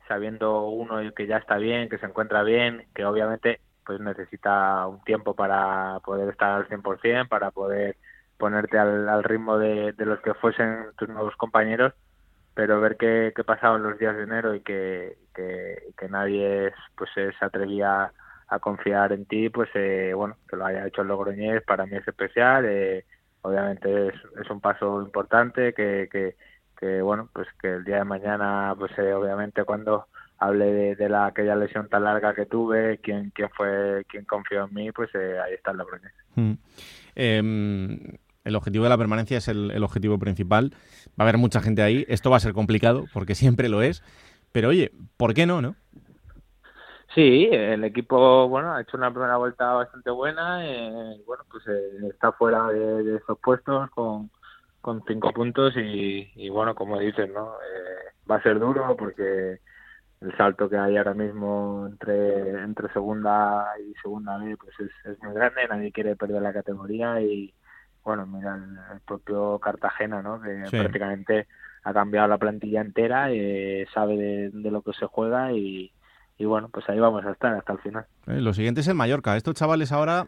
sabiendo 0.09 0.66
uno 0.66 0.99
que 1.14 1.28
ya 1.28 1.36
está 1.36 1.59
bien, 1.59 1.88
que 1.88 1.99
se 1.99 2.07
encuentra 2.07 2.43
bien, 2.43 2.86
que 2.93 3.05
obviamente 3.05 3.61
pues 3.85 4.01
necesita 4.01 4.87
un 4.87 5.03
tiempo 5.05 5.35
para 5.35 6.01
poder 6.05 6.28
estar 6.31 6.53
al 6.53 6.68
100%, 6.68 7.28
para 7.28 7.51
poder 7.51 7.97
ponerte 8.39 8.78
al, 8.78 9.09
al 9.09 9.24
ritmo 9.24 9.59
de, 9.59 9.93
de, 9.93 10.07
los 10.07 10.20
que 10.20 10.35
fuesen 10.35 10.87
tus 10.97 11.09
nuevos 11.09 11.37
compañeros, 11.37 11.93
pero 12.55 12.81
ver 12.81 12.97
que, 12.97 13.33
que 13.35 13.45
pasaban 13.45 13.83
los 13.83 13.99
días 13.99 14.16
de 14.16 14.22
enero 14.22 14.55
y 14.55 14.61
que, 14.61 15.18
que, 15.35 16.09
nadie 16.09 16.72
pues 16.97 17.11
se 17.14 17.33
atrevía 17.45 18.12
a 18.51 18.59
confiar 18.59 19.12
en 19.12 19.26
ti, 19.26 19.49
pues 19.49 19.70
eh, 19.74 20.12
bueno, 20.14 20.37
que 20.49 20.57
lo 20.57 20.66
haya 20.66 20.87
hecho 20.87 21.03
el 21.03 21.09
Logroñés 21.09 21.62
para 21.62 21.87
mí 21.87 21.97
es 21.97 22.07
especial. 22.07 22.64
Eh, 22.66 23.05
obviamente 23.43 24.09
es, 24.09 24.14
es, 24.43 24.51
un 24.51 24.61
paso 24.61 25.01
importante 25.01 25.72
que, 25.72 26.09
que, 26.11 26.37
que, 26.76 27.01
bueno, 27.01 27.28
pues 27.33 27.47
que 27.61 27.74
el 27.74 27.85
día 27.85 27.99
de 27.99 28.05
mañana, 28.05 28.74
pues 28.76 28.91
eh, 28.99 29.14
obviamente 29.14 29.64
cuando 29.64 30.09
hable 30.41 30.97
de, 30.97 31.09
la 31.09 31.26
aquella 31.26 31.55
lesión 31.55 31.88
tan 31.88 32.05
larga 32.05 32.34
que 32.34 32.47
tuve, 32.47 32.99
quién, 32.99 33.30
quién 33.34 33.51
fue, 33.51 34.05
quién 34.09 34.24
confió 34.24 34.64
en 34.64 34.74
mí, 34.74 34.91
pues 34.91 35.11
eh, 35.14 35.38
ahí 35.38 35.55
está 35.55 35.70
el 35.70 35.76
Logroñés. 35.76 36.12
Mm. 36.34 36.53
Eh, 37.14 38.18
el 38.45 38.57
objetivo 38.57 38.84
de 38.84 38.91
la 38.91 38.99
permanencia 38.99 39.38
es 39.38 39.49
el, 39.49 39.70
el 39.70 39.84
objetivo 39.84 40.18
principal. 40.18 40.72
Va 41.11 41.18
a 41.18 41.22
haber 41.22 41.38
mucha 41.38 41.61
gente 41.61 41.82
ahí. 41.82 42.05
Esto 42.09 42.30
va 42.30 42.38
a 42.38 42.41
ser 42.41 42.55
complicado, 42.55 43.05
porque 43.12 43.34
siempre 43.34 43.68
lo 43.68 43.82
es. 43.82 44.03
Pero 44.53 44.68
oye, 44.70 44.93
¿por 45.16 45.34
qué 45.34 45.47
no, 45.47 45.61
no? 45.61 45.76
Sí, 47.14 47.49
el 47.51 47.82
equipo, 47.84 48.49
bueno, 48.49 48.72
ha 48.72 48.82
hecho 48.82 48.97
una 48.97 49.11
primera 49.11 49.36
vuelta 49.36 49.72
bastante 49.72 50.11
buena. 50.11 50.64
Eh, 50.64 51.20
bueno, 51.26 51.45
pues 51.51 51.66
eh, 51.66 52.09
está 52.09 52.32
fuera 52.32 52.68
de, 52.68 53.03
de, 53.03 53.16
esos 53.16 53.38
puestos 53.41 53.91
con, 53.91 54.30
con 54.80 55.03
cinco 55.07 55.32
puntos 55.32 55.76
y, 55.76 56.30
y 56.36 56.49
bueno, 56.51 56.74
como 56.74 56.99
dices, 56.99 57.28
¿no? 57.32 57.55
Eh, 57.55 58.14
va 58.30 58.36
a 58.36 58.43
ser 58.43 58.61
duro 58.61 58.97
porque 58.97 59.61
el 60.20 60.36
salto 60.36 60.68
que 60.68 60.76
hay 60.76 60.96
ahora 60.96 61.14
mismo 61.14 61.86
entre 61.90 62.62
entre 62.62 62.92
segunda 62.92 63.66
y 63.80 63.94
segunda 64.00 64.36
B 64.38 64.56
pues 64.56 64.74
es, 64.80 65.12
es 65.12 65.22
muy 65.22 65.34
grande. 65.34 65.66
Nadie 65.68 65.92
quiere 65.92 66.16
perder 66.16 66.42
la 66.42 66.52
categoría 66.52 67.20
y 67.20 67.52
bueno, 68.04 68.26
mira 68.26 68.54
el, 68.56 68.78
el 68.94 69.00
propio 69.00 69.58
Cartagena, 69.58 70.22
¿no? 70.22 70.40
Que 70.40 70.66
sí. 70.66 70.78
prácticamente 70.78 71.46
ha 71.84 71.92
cambiado 71.92 72.28
la 72.28 72.38
plantilla 72.38 72.80
entera, 72.80 73.30
eh, 73.30 73.86
sabe 73.94 74.16
de, 74.16 74.50
de 74.50 74.70
lo 74.70 74.82
que 74.82 74.92
se 74.92 75.06
juega 75.06 75.52
y 75.52 75.92
y 76.40 76.46
bueno, 76.46 76.70
pues 76.72 76.88
ahí 76.88 76.98
vamos 76.98 77.22
a 77.26 77.32
estar 77.32 77.54
hasta 77.54 77.74
el 77.74 77.80
final. 77.80 78.06
Eh, 78.26 78.40
lo 78.40 78.54
siguiente 78.54 78.80
es 78.80 78.88
el 78.88 78.94
Mallorca. 78.94 79.36
Estos 79.36 79.54
chavales 79.54 79.92
ahora, 79.92 80.26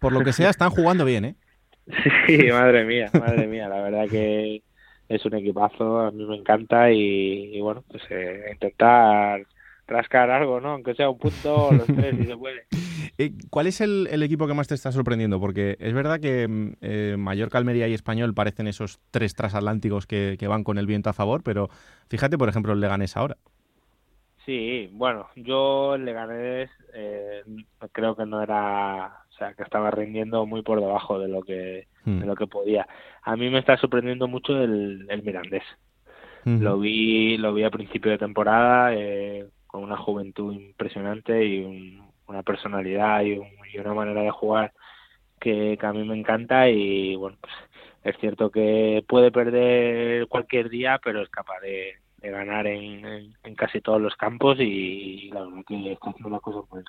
por 0.00 0.10
lo 0.14 0.20
que 0.20 0.32
sea, 0.32 0.48
están 0.50 0.70
jugando 0.70 1.04
bien, 1.04 1.26
¿eh? 1.26 1.36
Sí, 2.26 2.48
madre 2.50 2.86
mía, 2.86 3.10
madre 3.12 3.46
mía. 3.46 3.68
La 3.68 3.82
verdad 3.82 4.06
que 4.10 4.62
es 5.14 5.24
un 5.26 5.34
equipazo, 5.34 6.00
a 6.00 6.10
mí 6.10 6.24
me 6.24 6.36
encanta 6.36 6.90
y, 6.90 7.56
y 7.56 7.60
bueno, 7.60 7.84
pues 7.88 8.02
eh, 8.10 8.50
intentar 8.52 9.46
rascar 9.86 10.30
algo, 10.30 10.60
¿no? 10.60 10.70
Aunque 10.70 10.94
sea 10.94 11.10
un 11.10 11.18
punto, 11.18 11.70
los 11.72 11.86
tres, 11.86 12.16
si 12.16 12.24
se 12.24 12.36
puede. 12.36 12.66
¿Cuál 13.50 13.66
es 13.66 13.80
el, 13.80 14.08
el, 14.10 14.22
equipo 14.22 14.46
que 14.46 14.54
más 14.54 14.68
te 14.68 14.74
está 14.74 14.90
sorprendiendo? 14.90 15.38
Porque 15.38 15.76
es 15.78 15.92
verdad 15.92 16.18
que 16.18 16.74
eh, 16.80 17.16
Mallorca, 17.18 17.58
Almería 17.58 17.88
y 17.88 17.94
Español 17.94 18.34
parecen 18.34 18.66
esos 18.66 19.00
tres 19.10 19.34
transatlánticos 19.34 20.06
que, 20.06 20.36
que 20.38 20.48
van 20.48 20.64
con 20.64 20.78
el 20.78 20.86
viento 20.86 21.10
a 21.10 21.12
favor, 21.12 21.42
pero 21.42 21.68
fíjate, 22.08 22.38
por 22.38 22.48
ejemplo, 22.48 22.72
el 22.72 22.80
Leganés 22.80 23.16
ahora. 23.16 23.36
Sí, 24.46 24.88
bueno, 24.92 25.28
yo 25.36 25.94
el 25.94 26.04
Leganés 26.04 26.70
eh, 26.94 27.44
creo 27.92 28.16
que 28.16 28.26
no 28.26 28.42
era, 28.42 29.21
o 29.32 29.38
sea, 29.38 29.54
que 29.54 29.62
estaba 29.62 29.90
rindiendo 29.90 30.46
muy 30.46 30.62
por 30.62 30.80
debajo 30.80 31.18
de 31.18 31.28
lo 31.28 31.42
que 31.42 31.86
Hmm. 32.04 32.16
mm. 32.16 32.20
de 32.20 32.26
lo 32.26 32.34
que 32.34 32.46
podía. 32.46 32.86
A 33.22 33.36
mí 33.36 33.50
me 33.50 33.58
está 33.58 33.76
sorprendiendo 33.76 34.28
mucho 34.28 34.60
el, 34.62 35.06
el 35.08 35.22
Mirandés. 35.22 35.64
Hmm. 36.44 36.56
Mm. 36.56 36.62
Lo 36.62 36.78
vi, 36.78 37.36
lo 37.38 37.54
vi 37.54 37.64
a 37.64 37.70
principio 37.70 38.10
de 38.10 38.18
temporada 38.18 38.94
eh, 38.94 39.46
con 39.66 39.82
una 39.82 39.96
juventud 39.96 40.52
impresionante 40.52 41.44
y 41.44 41.60
un, 41.64 42.10
una 42.26 42.42
personalidad 42.42 43.22
y, 43.22 43.38
un, 43.38 43.48
y, 43.72 43.78
una 43.78 43.94
manera 43.94 44.22
de 44.22 44.30
jugar 44.30 44.72
que, 45.40 45.76
que 45.78 45.86
a 45.86 45.92
mí 45.92 46.04
me 46.04 46.18
encanta 46.18 46.68
y 46.68 47.16
bueno, 47.16 47.36
pues 47.40 47.52
es 48.04 48.16
cierto 48.20 48.50
que 48.50 49.04
puede 49.08 49.30
perder 49.30 50.26
cualquier 50.28 50.68
día, 50.68 51.00
pero 51.02 51.22
es 51.22 51.28
capaz 51.30 51.60
de, 51.60 51.94
de 52.18 52.30
ganar 52.30 52.66
en, 52.66 53.04
en, 53.04 53.34
en, 53.44 53.54
casi 53.54 53.80
todos 53.80 54.00
los 54.00 54.16
campos 54.16 54.58
y, 54.58 54.64
y 54.64 55.30
la 55.30 55.44
verdad 55.44 55.62
que 55.66 55.92
está 55.92 56.10
haciendo 56.10 56.30
las 56.30 56.40
cosas 56.40 56.64
muy 56.70 56.82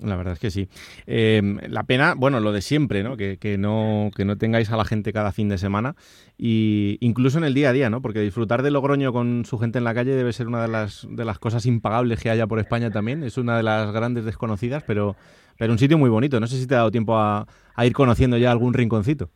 la 0.00 0.16
verdad 0.16 0.34
es 0.34 0.40
que 0.40 0.50
sí. 0.50 0.68
Eh, 1.06 1.40
la 1.68 1.84
pena, 1.84 2.14
bueno, 2.16 2.40
lo 2.40 2.52
de 2.52 2.62
siempre, 2.62 3.02
¿no? 3.02 3.16
Que, 3.16 3.38
que, 3.38 3.58
¿no? 3.58 4.10
que 4.14 4.24
no 4.24 4.36
tengáis 4.36 4.70
a 4.70 4.76
la 4.76 4.84
gente 4.84 5.12
cada 5.12 5.32
fin 5.32 5.48
de 5.48 5.58
semana 5.58 5.94
y 6.36 6.98
incluso 7.00 7.38
en 7.38 7.44
el 7.44 7.54
día 7.54 7.70
a 7.70 7.72
día, 7.72 7.90
¿no? 7.90 8.02
Porque 8.02 8.20
disfrutar 8.20 8.62
de 8.62 8.70
Logroño 8.70 9.12
con 9.12 9.44
su 9.44 9.58
gente 9.58 9.78
en 9.78 9.84
la 9.84 9.94
calle 9.94 10.14
debe 10.14 10.32
ser 10.32 10.48
una 10.48 10.62
de 10.62 10.68
las, 10.68 11.06
de 11.08 11.24
las 11.24 11.38
cosas 11.38 11.66
impagables 11.66 12.20
que 12.22 12.30
haya 12.30 12.46
por 12.46 12.58
España 12.58 12.90
también. 12.90 13.22
Es 13.22 13.38
una 13.38 13.56
de 13.56 13.62
las 13.62 13.92
grandes 13.92 14.24
desconocidas, 14.24 14.82
pero, 14.84 15.16
pero 15.58 15.72
un 15.72 15.78
sitio 15.78 15.96
muy 15.96 16.10
bonito. 16.10 16.40
No 16.40 16.46
sé 16.46 16.56
si 16.56 16.66
te 16.66 16.74
ha 16.74 16.78
dado 16.78 16.90
tiempo 16.90 17.16
a, 17.16 17.46
a 17.74 17.86
ir 17.86 17.92
conociendo 17.92 18.36
ya 18.36 18.50
algún 18.50 18.74
rinconcito. 18.74 19.30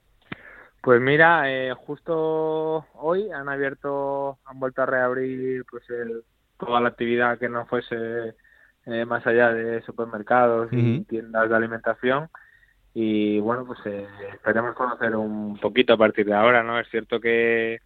Pues 0.83 1.01
mira, 1.01 1.53
eh, 1.53 1.73
justo 1.75 2.87
hoy 2.95 3.31
han 3.31 3.49
abierto, 3.49 4.39
han 4.45 4.59
vuelto 4.61 4.83
a 4.83 4.87
reabrir 4.87 5.65
pues 5.71 5.89
el, 5.91 6.25
toda 6.59 6.81
la 6.81 6.89
actividad 6.89 7.39
que 7.39 7.49
no 7.49 7.67
fuese 7.67 8.35
eh, 8.89 9.05
más 9.05 9.27
allá 9.27 9.53
de 9.53 9.83
supermercados 9.83 10.73
uh 10.73 10.75
-huh. 10.75 11.01
y 11.01 11.05
tiendas 11.05 11.49
de 11.49 11.57
alimentación. 11.57 12.29
Y 12.95 13.39
bueno 13.41 13.65
pues 13.67 13.79
eh, 13.85 14.07
esperemos 14.33 14.75
conocer 14.75 15.15
un 15.15 15.59
poquito 15.59 15.93
a 15.93 15.99
partir 15.99 16.27
de 16.27 16.35
ahora 16.35 16.63
no 16.63 16.79
es 16.81 16.89
cierto 16.91 17.21
que 17.21 17.81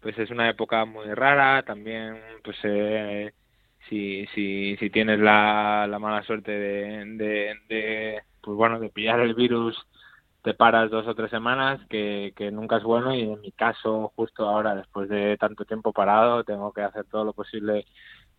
pues 0.00 0.18
es 0.18 0.30
una 0.30 0.48
época 0.50 0.84
muy 0.84 1.06
rara 1.14 1.62
también 1.62 2.18
pues 2.44 2.56
eh, 2.64 3.32
si 3.88 4.26
si 4.34 4.76
si 4.78 4.90
tienes 4.90 5.20
la, 5.20 5.86
la 5.88 5.98
mala 5.98 6.22
suerte 6.24 6.50
de, 6.50 7.04
de, 7.16 7.54
de 7.68 8.22
pues 8.42 8.56
bueno 8.56 8.78
de 8.80 8.90
pillar 8.90 9.20
el 9.20 9.34
virus 9.34 9.76
te 10.42 10.54
paras 10.54 10.90
dos 10.90 11.06
o 11.06 11.14
tres 11.14 11.30
semanas 11.30 11.80
que, 11.88 12.32
que 12.36 12.50
nunca 12.50 12.76
es 12.76 12.82
bueno. 12.82 13.14
Y 13.14 13.22
en 13.22 13.40
mi 13.40 13.52
caso 13.52 14.12
justo 14.16 14.48
ahora 14.48 14.74
después 14.74 15.08
de 15.08 15.36
tanto 15.38 15.64
tiempo 15.64 15.92
parado 15.92 16.44
tengo 16.44 16.72
que 16.72 16.82
hacer 16.82 17.04
todo 17.04 17.24
lo 17.24 17.32
posible 17.32 17.86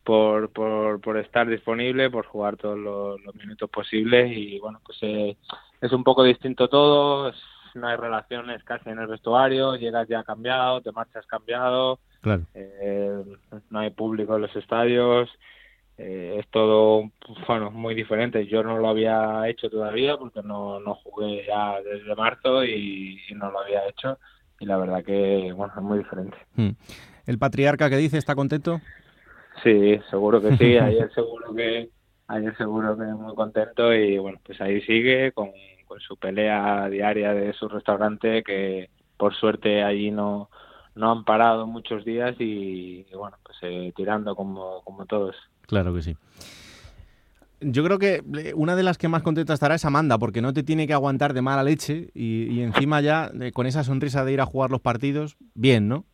por, 0.04 0.50
por, 0.52 1.00
por 1.02 1.18
estar 1.18 1.48
disponible, 1.48 2.10
por 2.10 2.26
jugar 2.26 2.58
todos 2.58 2.78
los, 2.78 3.22
los 3.22 3.36
minutos 3.36 3.70
posibles 3.70 4.32
y 4.36 4.60
bueno, 4.60 4.82
pues 4.86 4.98
eh, 5.02 5.38
es 5.82 5.92
un 5.92 6.04
poco 6.04 6.24
distinto 6.24 6.68
todo, 6.68 7.32
no 7.76 7.88
hay 7.88 7.98
relaciones 7.98 8.64
casi 8.64 8.90
en 8.90 9.00
el 9.00 9.08
vestuario, 9.08 9.76
llegas 9.76 10.08
ya 10.08 10.24
cambiado, 10.24 10.82
te 10.82 10.92
marchas 10.92 11.26
cambiado, 11.26 12.00
claro. 12.22 12.44
eh, 12.54 13.24
no 13.70 13.80
hay 13.80 13.90
público 13.92 14.36
en 14.36 14.44
los 14.44 14.56
estadios, 14.56 15.30
eh, 15.98 16.38
es 16.40 16.48
todo 16.50 17.12
bueno 17.48 17.72
muy 17.72 17.96
diferente. 17.96 18.48
Yo 18.48 18.64
no 18.64 18.78
lo 18.78 18.90
había 18.90 19.48
hecho 19.48 19.70
todavía 19.70 20.18
porque 20.18 20.42
no, 20.42 20.80
no 20.80 20.96
jugué 20.96 21.46
ya 21.46 21.80
desde 21.82 22.16
marzo 22.16 22.64
y, 22.64 23.22
y 23.30 23.36
no 23.36 23.52
lo 23.52 23.60
había 23.60 23.88
hecho 23.88 24.18
y 24.60 24.66
la 24.66 24.78
verdad 24.78 25.04
que 25.04 25.52
bueno 25.54 25.74
es 25.76 25.84
muy 25.84 26.00
diferente. 26.00 26.38
Hmm. 26.56 26.72
¿El 27.26 27.38
patriarca 27.38 27.90
que 27.90 27.98
dice 27.98 28.18
está 28.18 28.36
contento? 28.36 28.82
Sí, 29.62 30.00
seguro 30.10 30.42
que 30.42 30.56
sí. 30.58 30.78
Ayer 30.78 31.12
seguro 31.16 31.54
que 31.54 31.90
ayer 32.28 32.56
seguro 32.58 32.98
que 32.98 33.04
muy 33.04 33.36
contento 33.36 33.94
y 33.94 34.18
bueno, 34.18 34.40
pues 34.44 34.60
ahí 34.62 34.82
sigue 34.82 35.32
con, 35.34 35.52
con 35.86 36.00
su 36.00 36.18
pelea 36.18 36.90
diaria 36.90 37.34
de 37.34 37.54
su 37.54 37.68
restaurante 37.68 38.44
que 38.44 38.90
por 39.18 39.36
suerte 39.36 39.84
allí 39.84 40.10
no 40.10 40.50
no 40.96 41.12
han 41.12 41.24
parado 41.24 41.66
muchos 41.68 42.06
días 42.06 42.36
y, 42.40 43.06
y 43.12 43.16
bueno, 43.16 43.38
pues 43.44 43.58
eh, 43.64 43.92
tirando 43.96 44.36
como, 44.36 44.82
como 44.84 45.06
todos. 45.06 45.36
Claro 45.66 45.94
que 45.94 46.02
sí. 46.02 46.16
Yo 47.62 47.84
creo 47.84 47.98
que 47.98 48.22
una 48.56 48.76
de 48.76 48.84
las 48.84 48.98
que 48.98 49.08
más 49.08 49.24
contenta 49.24 49.54
estará 49.54 49.76
es 49.76 49.86
Amanda, 49.86 50.18
porque 50.18 50.42
no 50.42 50.54
te 50.54 50.64
tiene 50.64 50.86
que 50.86 50.94
aguantar 50.94 51.34
de 51.34 51.42
mala 51.42 51.64
leche 51.64 52.10
y, 52.14 52.44
y 52.52 52.62
encima 52.62 53.00
ya 53.00 53.32
eh, 53.40 53.52
con 53.54 53.66
esa 53.66 53.84
sonrisa 53.84 54.26
de 54.26 54.34
ir 54.34 54.42
a 54.42 54.46
jugar 54.46 54.70
los 54.70 54.82
partidos, 54.82 55.38
bien, 55.56 55.88
¿no? 55.88 56.06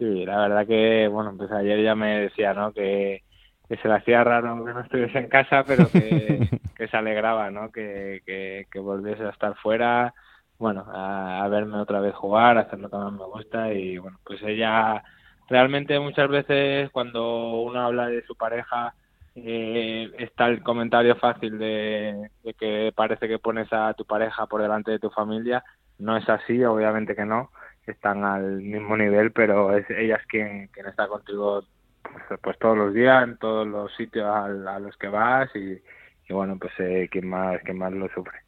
Sí, 0.00 0.24
la 0.24 0.38
verdad 0.38 0.66
que, 0.66 1.08
bueno, 1.08 1.34
pues 1.36 1.52
ayer 1.52 1.82
ya 1.82 1.94
me 1.94 2.20
decía, 2.20 2.54
¿no? 2.54 2.72
Que, 2.72 3.22
que 3.68 3.76
se 3.76 3.86
le 3.86 3.96
hacía 3.96 4.24
raro 4.24 4.64
que 4.64 4.72
no 4.72 4.80
estuviese 4.80 5.18
en 5.18 5.28
casa, 5.28 5.62
pero 5.66 5.90
que, 5.90 6.48
que 6.74 6.88
se 6.88 6.96
alegraba, 6.96 7.50
¿no? 7.50 7.70
Que, 7.70 8.22
que, 8.24 8.66
que, 8.72 8.78
volviese 8.78 9.24
a 9.24 9.28
estar 9.28 9.54
fuera, 9.56 10.14
bueno, 10.58 10.86
a, 10.90 11.44
a, 11.44 11.48
verme 11.48 11.76
otra 11.76 12.00
vez 12.00 12.14
jugar, 12.14 12.56
a 12.56 12.62
hacer 12.62 12.78
lo 12.78 12.88
que 12.88 12.96
más 12.96 13.12
me 13.12 13.26
gusta 13.26 13.74
y, 13.74 13.98
bueno, 13.98 14.18
pues 14.24 14.42
ella 14.42 15.02
realmente 15.50 16.00
muchas 16.00 16.30
veces 16.30 16.88
cuando 16.92 17.60
uno 17.60 17.82
habla 17.82 18.06
de 18.06 18.24
su 18.24 18.34
pareja 18.36 18.94
eh, 19.34 20.10
está 20.18 20.46
el 20.46 20.62
comentario 20.62 21.14
fácil 21.16 21.58
de, 21.58 22.30
de 22.42 22.54
que 22.54 22.90
parece 22.96 23.28
que 23.28 23.38
pones 23.38 23.70
a 23.70 23.92
tu 23.92 24.06
pareja 24.06 24.46
por 24.46 24.62
delante 24.62 24.92
de 24.92 24.98
tu 24.98 25.10
familia, 25.10 25.62
no 25.98 26.16
es 26.16 26.26
así, 26.26 26.64
obviamente 26.64 27.14
que 27.14 27.26
no, 27.26 27.50
están 27.90 28.24
al 28.24 28.60
mismo 28.60 28.96
nivel, 28.96 29.32
pero 29.32 29.76
es 29.76 29.88
ella 29.90 30.16
es 30.16 30.26
quien, 30.26 30.68
quien 30.68 30.86
está 30.86 31.06
contigo 31.08 31.64
pues, 32.02 32.40
pues, 32.40 32.58
todos 32.58 32.76
los 32.76 32.94
días, 32.94 33.24
en 33.24 33.36
todos 33.38 33.66
los 33.66 33.94
sitios 33.96 34.26
a, 34.26 34.44
a 34.44 34.78
los 34.78 34.96
que 34.96 35.08
vas 35.08 35.48
y, 35.54 35.80
bueno, 36.32 36.56
pues 36.58 36.72
eh, 36.78 37.08
quien 37.10 37.28
más 37.28 37.60
quien 37.62 37.78
más 37.78 37.92
lo 37.92 38.08
sufre. 38.08 38.38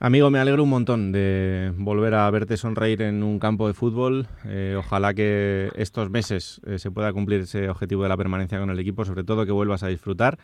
Amigo, 0.00 0.30
me 0.30 0.38
alegro 0.38 0.62
un 0.62 0.70
montón 0.70 1.10
de 1.10 1.72
volver 1.76 2.14
a 2.14 2.30
verte 2.30 2.56
sonreír 2.56 3.02
en 3.02 3.24
un 3.24 3.40
campo 3.40 3.66
de 3.66 3.74
fútbol. 3.74 4.28
Eh, 4.46 4.76
ojalá 4.78 5.12
que 5.12 5.70
estos 5.74 6.08
meses 6.08 6.60
eh, 6.64 6.78
se 6.78 6.92
pueda 6.92 7.12
cumplir 7.12 7.40
ese 7.40 7.68
objetivo 7.68 8.04
de 8.04 8.08
la 8.08 8.16
permanencia 8.16 8.60
con 8.60 8.70
el 8.70 8.78
equipo, 8.78 9.04
sobre 9.04 9.24
todo 9.24 9.44
que 9.44 9.50
vuelvas 9.50 9.82
a 9.82 9.88
disfrutar. 9.88 10.38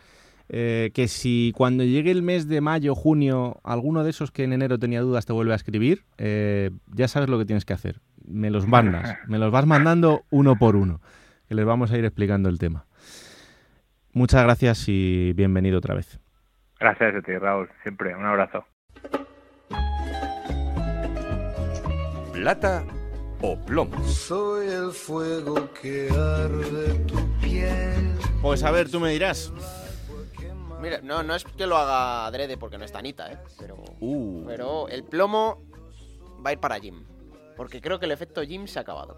Eh, 0.49 0.91
que 0.93 1.07
si 1.07 1.53
cuando 1.55 1.83
llegue 1.83 2.11
el 2.11 2.21
mes 2.21 2.47
de 2.47 2.61
mayo, 2.61 2.93
junio, 2.93 3.59
alguno 3.63 4.03
de 4.03 4.11
esos 4.11 4.31
que 4.31 4.43
en 4.43 4.53
enero 4.53 4.77
tenía 4.77 5.01
dudas 5.01 5.25
te 5.25 5.33
vuelve 5.33 5.53
a 5.53 5.55
escribir, 5.55 6.03
eh, 6.17 6.71
ya 6.93 7.07
sabes 7.07 7.29
lo 7.29 7.37
que 7.39 7.45
tienes 7.45 7.65
que 7.65 7.73
hacer. 7.73 7.99
Me 8.27 8.49
los 8.49 8.67
mandas, 8.67 9.17
me 9.27 9.39
los 9.39 9.51
vas 9.51 9.65
mandando 9.65 10.23
uno 10.29 10.55
por 10.57 10.75
uno, 10.75 11.01
que 11.47 11.55
les 11.55 11.65
vamos 11.65 11.91
a 11.91 11.97
ir 11.97 12.05
explicando 12.05 12.49
el 12.49 12.59
tema. 12.59 12.85
Muchas 14.13 14.43
gracias 14.43 14.85
y 14.87 15.33
bienvenido 15.33 15.79
otra 15.79 15.95
vez. 15.95 16.19
Gracias 16.79 17.15
a 17.15 17.21
ti, 17.21 17.37
Raúl. 17.37 17.69
Siempre. 17.83 18.15
Un 18.15 18.25
abrazo. 18.25 18.65
Plata 22.31 22.83
o 23.41 23.57
plomo. 23.65 24.01
Soy 24.05 24.67
el 24.67 24.91
fuego 24.91 25.69
que 25.81 26.09
arde 26.11 26.93
tu 27.07 27.27
piel. 27.41 28.15
Pues 28.41 28.63
a 28.63 28.71
ver, 28.71 28.89
tú 28.89 28.99
me 28.99 29.11
dirás. 29.11 29.51
Mira, 30.81 30.99
no, 31.01 31.23
no 31.23 31.35
es 31.35 31.43
que 31.43 31.65
lo 31.65 31.77
haga 31.77 32.25
adrede 32.25 32.57
porque 32.57 32.77
no 32.77 32.85
está 32.85 32.99
Anita, 32.99 33.31
¿eh? 33.31 33.37
Pero, 33.57 33.77
Uh. 33.99 34.43
pero 34.45 34.87
el 34.89 35.03
plomo 35.03 35.61
va 36.45 36.49
a 36.49 36.53
ir 36.53 36.59
para 36.59 36.79
Jim. 36.79 37.05
Porque 37.55 37.81
creo 37.81 37.99
que 37.99 38.05
el 38.05 38.11
efecto 38.11 38.41
Jim 38.43 38.67
se 38.67 38.79
ha 38.79 38.81
acabado. 38.81 39.15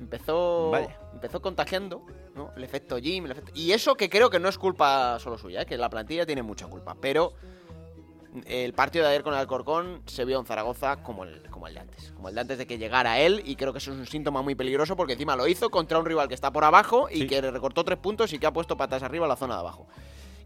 Empezó, 0.00 0.70
Vaya. 0.70 0.98
empezó 1.12 1.40
contagiando, 1.40 2.02
¿no? 2.34 2.50
El 2.56 2.64
efecto 2.64 2.98
Jim, 2.98 3.24
el 3.26 3.32
efecto... 3.32 3.52
Y 3.54 3.72
eso 3.72 3.94
que 3.96 4.08
creo 4.10 4.30
que 4.30 4.38
no 4.38 4.48
es 4.48 4.58
culpa 4.58 5.18
solo 5.18 5.38
suya, 5.38 5.62
¿eh? 5.62 5.66
que 5.66 5.76
la 5.76 5.88
plantilla 5.90 6.24
tiene 6.26 6.42
mucha 6.42 6.66
culpa. 6.66 6.96
Pero 7.00 7.32
el 8.46 8.72
partido 8.74 9.04
de 9.04 9.10
ayer 9.10 9.22
con 9.22 9.32
el 9.32 9.40
Alcorcón 9.40 10.02
se 10.06 10.24
vio 10.24 10.38
en 10.38 10.44
Zaragoza 10.46 11.02
como 11.02 11.24
el, 11.24 11.42
como 11.50 11.66
el 11.66 11.74
de 11.74 11.80
antes. 11.80 12.12
Como 12.14 12.28
el 12.28 12.34
de 12.34 12.40
antes 12.42 12.58
de 12.58 12.66
que 12.66 12.78
llegara 12.78 13.18
él. 13.18 13.42
Y 13.44 13.56
creo 13.56 13.72
que 13.72 13.78
eso 13.78 13.92
es 13.92 13.98
un 13.98 14.06
síntoma 14.06 14.42
muy 14.42 14.54
peligroso 14.54 14.94
porque 14.96 15.14
encima 15.14 15.34
lo 15.36 15.46
hizo 15.48 15.70
contra 15.70 15.98
un 15.98 16.04
rival 16.06 16.28
que 16.28 16.34
está 16.34 16.52
por 16.52 16.64
abajo 16.64 17.08
y 17.10 17.26
que 17.26 17.40
recortó 17.40 17.84
tres 17.84 17.98
puntos 17.98 18.32
y 18.32 18.38
que 18.38 18.46
ha 18.46 18.52
puesto 18.52 18.76
patas 18.76 19.02
arriba 19.02 19.24
a 19.26 19.28
la 19.28 19.36
zona 19.36 19.54
de 19.54 19.60
abajo. 19.60 19.86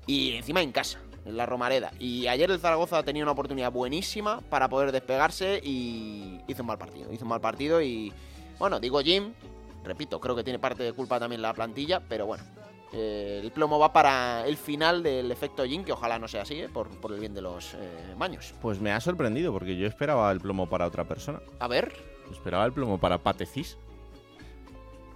Y 0.07 0.33
encima 0.33 0.63
en 0.63 0.73
casa, 0.73 0.99
en 1.25 1.37
la 1.37 1.47
Romareda. 1.47 1.93
Y 1.99 2.27
ayer 2.27 2.51
el 2.51 2.59
Zaragoza 2.59 3.03
tenía 3.03 3.23
una 3.23 3.33
oportunidad 3.33 3.71
buenísima 3.71 4.41
para 4.41 4.69
poder 4.69 4.93
despegarse 4.93 5.61
y 5.63 6.41
hizo 6.49 6.63
un 6.63 6.67
mal 6.67 6.79
partido. 6.79 7.13
Hizo 7.13 7.25
un 7.25 7.29
mal 7.31 7.41
partido 7.41 7.81
y, 7.81 8.13
bueno, 8.59 8.81
digo 8.81 9.01
Jim, 9.01 9.33
repito, 9.85 10.21
creo 10.21 10.35
que 10.35 10.43
tiene 10.45 10.59
parte 10.59 10.83
de 10.83 10.93
culpa 10.93 11.21
también 11.21 11.41
la 11.43 11.55
plantilla, 11.55 12.01
pero 12.09 12.27
bueno. 12.27 12.43
eh, 12.93 13.41
el 13.43 13.51
plomo 13.53 13.79
va 13.79 13.93
para 13.93 14.47
el 14.47 14.57
final 14.57 15.03
del 15.03 15.31
efecto 15.33 15.65
Jim, 15.65 15.85
que 15.85 15.93
ojalá 15.93 16.19
no 16.19 16.29
sea 16.29 16.43
así, 16.43 16.61
eh, 16.61 16.69
por, 16.69 16.89
por 17.01 17.13
el 17.13 17.21
bien 17.21 17.35
de 17.35 17.41
los 17.41 17.75
eh, 17.75 18.15
baños. 18.19 18.55
Pues 18.61 18.81
me 18.81 18.93
ha 18.93 19.01
sorprendido 19.01 19.53
porque 19.53 19.77
yo 19.77 19.87
esperaba 19.87 20.31
el 20.31 20.41
plomo 20.41 20.69
para 20.69 20.87
otra 20.87 21.05
persona. 21.05 21.41
A 21.59 21.69
ver. 21.69 21.93
Esperaba 22.31 22.65
el 22.67 22.73
plomo 22.73 22.99
para 22.99 23.19
Patecis. 23.19 23.79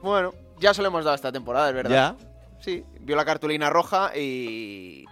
Bueno, 0.03 0.32
ya 0.59 0.72
se 0.72 0.82
lo 0.82 0.89
hemos 0.89 1.05
dado 1.05 1.14
esta 1.14 1.32
temporada, 1.32 1.68
es 1.68 1.74
verdad. 1.74 2.16
Ya. 2.18 2.26
Sí, 2.67 2.83
vio 3.01 3.14
la 3.14 3.25
cartulina 3.25 3.71
roja 3.71 4.11
y 4.19 5.05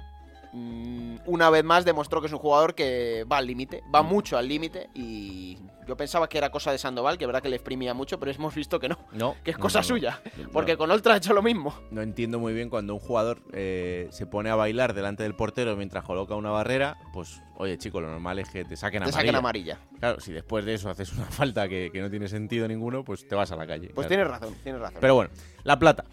mm, 0.52 1.18
una 1.26 1.50
vez 1.50 1.62
más 1.62 1.84
demostró 1.84 2.20
que 2.20 2.26
es 2.26 2.32
un 2.32 2.40
jugador 2.40 2.74
que 2.74 3.24
va 3.30 3.36
al 3.38 3.46
límite, 3.46 3.82
va 3.94 4.02
mucho 4.02 4.36
al 4.36 4.48
límite 4.48 4.90
y 4.92 5.56
yo 5.86 5.96
pensaba 5.96 6.28
que 6.28 6.36
era 6.38 6.50
cosa 6.50 6.72
de 6.72 6.78
Sandoval, 6.78 7.16
que 7.16 7.26
verdad 7.26 7.42
que 7.42 7.48
le 7.50 7.56
exprimía 7.56 7.94
mucho, 7.94 8.18
pero 8.18 8.32
hemos 8.32 8.54
visto 8.56 8.80
que 8.80 8.88
no, 8.88 8.98
No. 9.12 9.36
que 9.44 9.52
es 9.52 9.56
cosa 9.58 9.78
no, 9.78 9.82
no. 9.82 9.88
suya, 9.88 10.20
No. 10.42 10.48
porque 10.50 10.76
con 10.76 10.90
Oltra 10.90 11.14
ha 11.14 11.16
hecho 11.18 11.32
lo 11.32 11.42
mismo. 11.42 11.72
No 11.92 12.02
entiendo 12.02 12.40
muy 12.40 12.54
bien 12.54 12.70
cuando 12.70 12.92
un 12.94 12.98
jugador 13.00 13.42
eh, 13.52 14.08
se 14.10 14.26
pone 14.26 14.50
a 14.50 14.56
bailar 14.56 14.94
delante 14.94 15.22
del 15.22 15.36
portero 15.36 15.76
mientras 15.76 16.02
coloca 16.02 16.34
una 16.34 16.50
barrera, 16.50 16.96
pues 17.12 17.40
oye 17.56 17.78
chico, 17.78 18.00
lo 18.00 18.08
normal 18.08 18.40
es 18.40 18.48
que 18.48 18.64
te 18.64 18.74
saquen 18.76 19.00
Te 19.04 19.10
amarilla. 19.10 19.18
saquen 19.20 19.34
amarilla. 19.36 19.78
Claro, 20.00 20.18
si 20.18 20.32
después 20.32 20.64
de 20.64 20.74
eso 20.74 20.90
haces 20.90 21.12
una 21.12 21.26
falta 21.30 21.68
que, 21.68 21.90
que 21.92 22.00
no 22.00 22.10
tiene 22.10 22.26
sentido 22.26 22.66
ninguno, 22.66 23.04
pues 23.04 23.28
te 23.28 23.34
vas 23.36 23.52
a 23.52 23.56
la 23.56 23.66
calle. 23.66 23.90
Pues 23.94 24.06
claro. 24.06 24.08
tienes 24.08 24.26
razón, 24.28 24.54
tienes 24.64 24.80
razón. 24.80 24.98
Pero 25.00 25.14
bueno, 25.14 25.30
la 25.62 25.78
plata. 25.78 26.04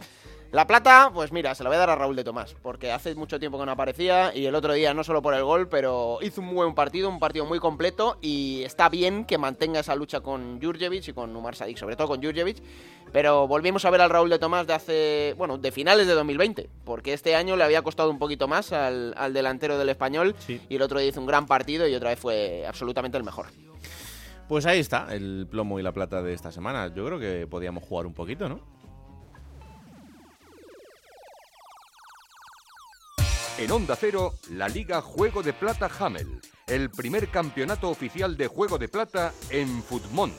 La 0.51 0.67
plata, 0.67 1.11
pues 1.13 1.31
mira, 1.31 1.55
se 1.55 1.63
la 1.63 1.69
voy 1.69 1.77
a 1.77 1.79
dar 1.79 1.91
a 1.91 1.95
Raúl 1.95 2.13
de 2.13 2.25
Tomás, 2.25 2.57
porque 2.61 2.91
hace 2.91 3.15
mucho 3.15 3.39
tiempo 3.39 3.57
que 3.57 3.65
no 3.65 3.71
aparecía 3.71 4.35
y 4.35 4.45
el 4.45 4.53
otro 4.53 4.73
día 4.73 4.93
no 4.93 5.01
solo 5.01 5.21
por 5.21 5.33
el 5.33 5.45
gol, 5.45 5.69
pero 5.69 6.19
hizo 6.21 6.41
un 6.41 6.53
buen 6.53 6.75
partido, 6.75 7.07
un 7.07 7.19
partido 7.19 7.45
muy 7.45 7.59
completo 7.59 8.17
y 8.19 8.61
está 8.63 8.89
bien 8.89 9.23
que 9.23 9.37
mantenga 9.37 9.79
esa 9.79 9.95
lucha 9.95 10.19
con 10.19 10.61
Jurjevic 10.61 11.07
y 11.07 11.13
con 11.13 11.33
Umar 11.33 11.55
Sadik, 11.55 11.77
sobre 11.77 11.95
todo 11.95 12.09
con 12.09 12.21
Jurjevic, 12.21 12.57
pero 13.13 13.47
volvimos 13.47 13.85
a 13.85 13.91
ver 13.91 14.01
al 14.01 14.09
Raúl 14.09 14.29
de 14.29 14.39
Tomás 14.39 14.67
de 14.67 14.73
hace, 14.73 15.35
bueno, 15.37 15.57
de 15.57 15.71
finales 15.71 16.05
de 16.05 16.15
2020, 16.15 16.69
porque 16.83 17.13
este 17.13 17.33
año 17.33 17.55
le 17.55 17.63
había 17.63 17.81
costado 17.81 18.09
un 18.09 18.19
poquito 18.19 18.49
más 18.49 18.73
al, 18.73 19.13
al 19.15 19.31
delantero 19.31 19.77
del 19.77 19.87
español 19.87 20.35
y 20.49 20.75
el 20.75 20.81
otro 20.81 20.99
día 20.99 21.07
hizo 21.07 21.21
un 21.21 21.27
gran 21.27 21.45
partido 21.45 21.87
y 21.87 21.95
otra 21.95 22.09
vez 22.09 22.19
fue 22.19 22.65
absolutamente 22.67 23.17
el 23.17 23.23
mejor. 23.23 23.45
Pues 24.49 24.65
ahí 24.65 24.79
está, 24.81 25.15
el 25.15 25.47
plomo 25.49 25.79
y 25.79 25.81
la 25.81 25.93
plata 25.93 26.21
de 26.21 26.33
esta 26.33 26.51
semana. 26.51 26.93
Yo 26.93 27.05
creo 27.05 27.19
que 27.19 27.47
podíamos 27.47 27.85
jugar 27.85 28.05
un 28.05 28.13
poquito, 28.13 28.49
¿no? 28.49 28.80
En 33.61 33.69
Onda 33.69 33.95
Cero, 33.95 34.33
la 34.49 34.67
Liga 34.67 35.01
Juego 35.01 35.43
de 35.43 35.53
Plata 35.53 35.87
Hamel, 35.99 36.41
el 36.65 36.89
primer 36.89 37.27
campeonato 37.27 37.91
oficial 37.91 38.35
de 38.35 38.47
Juego 38.47 38.79
de 38.79 38.87
Plata 38.87 39.33
en 39.51 39.83
Futmundo. 39.83 40.35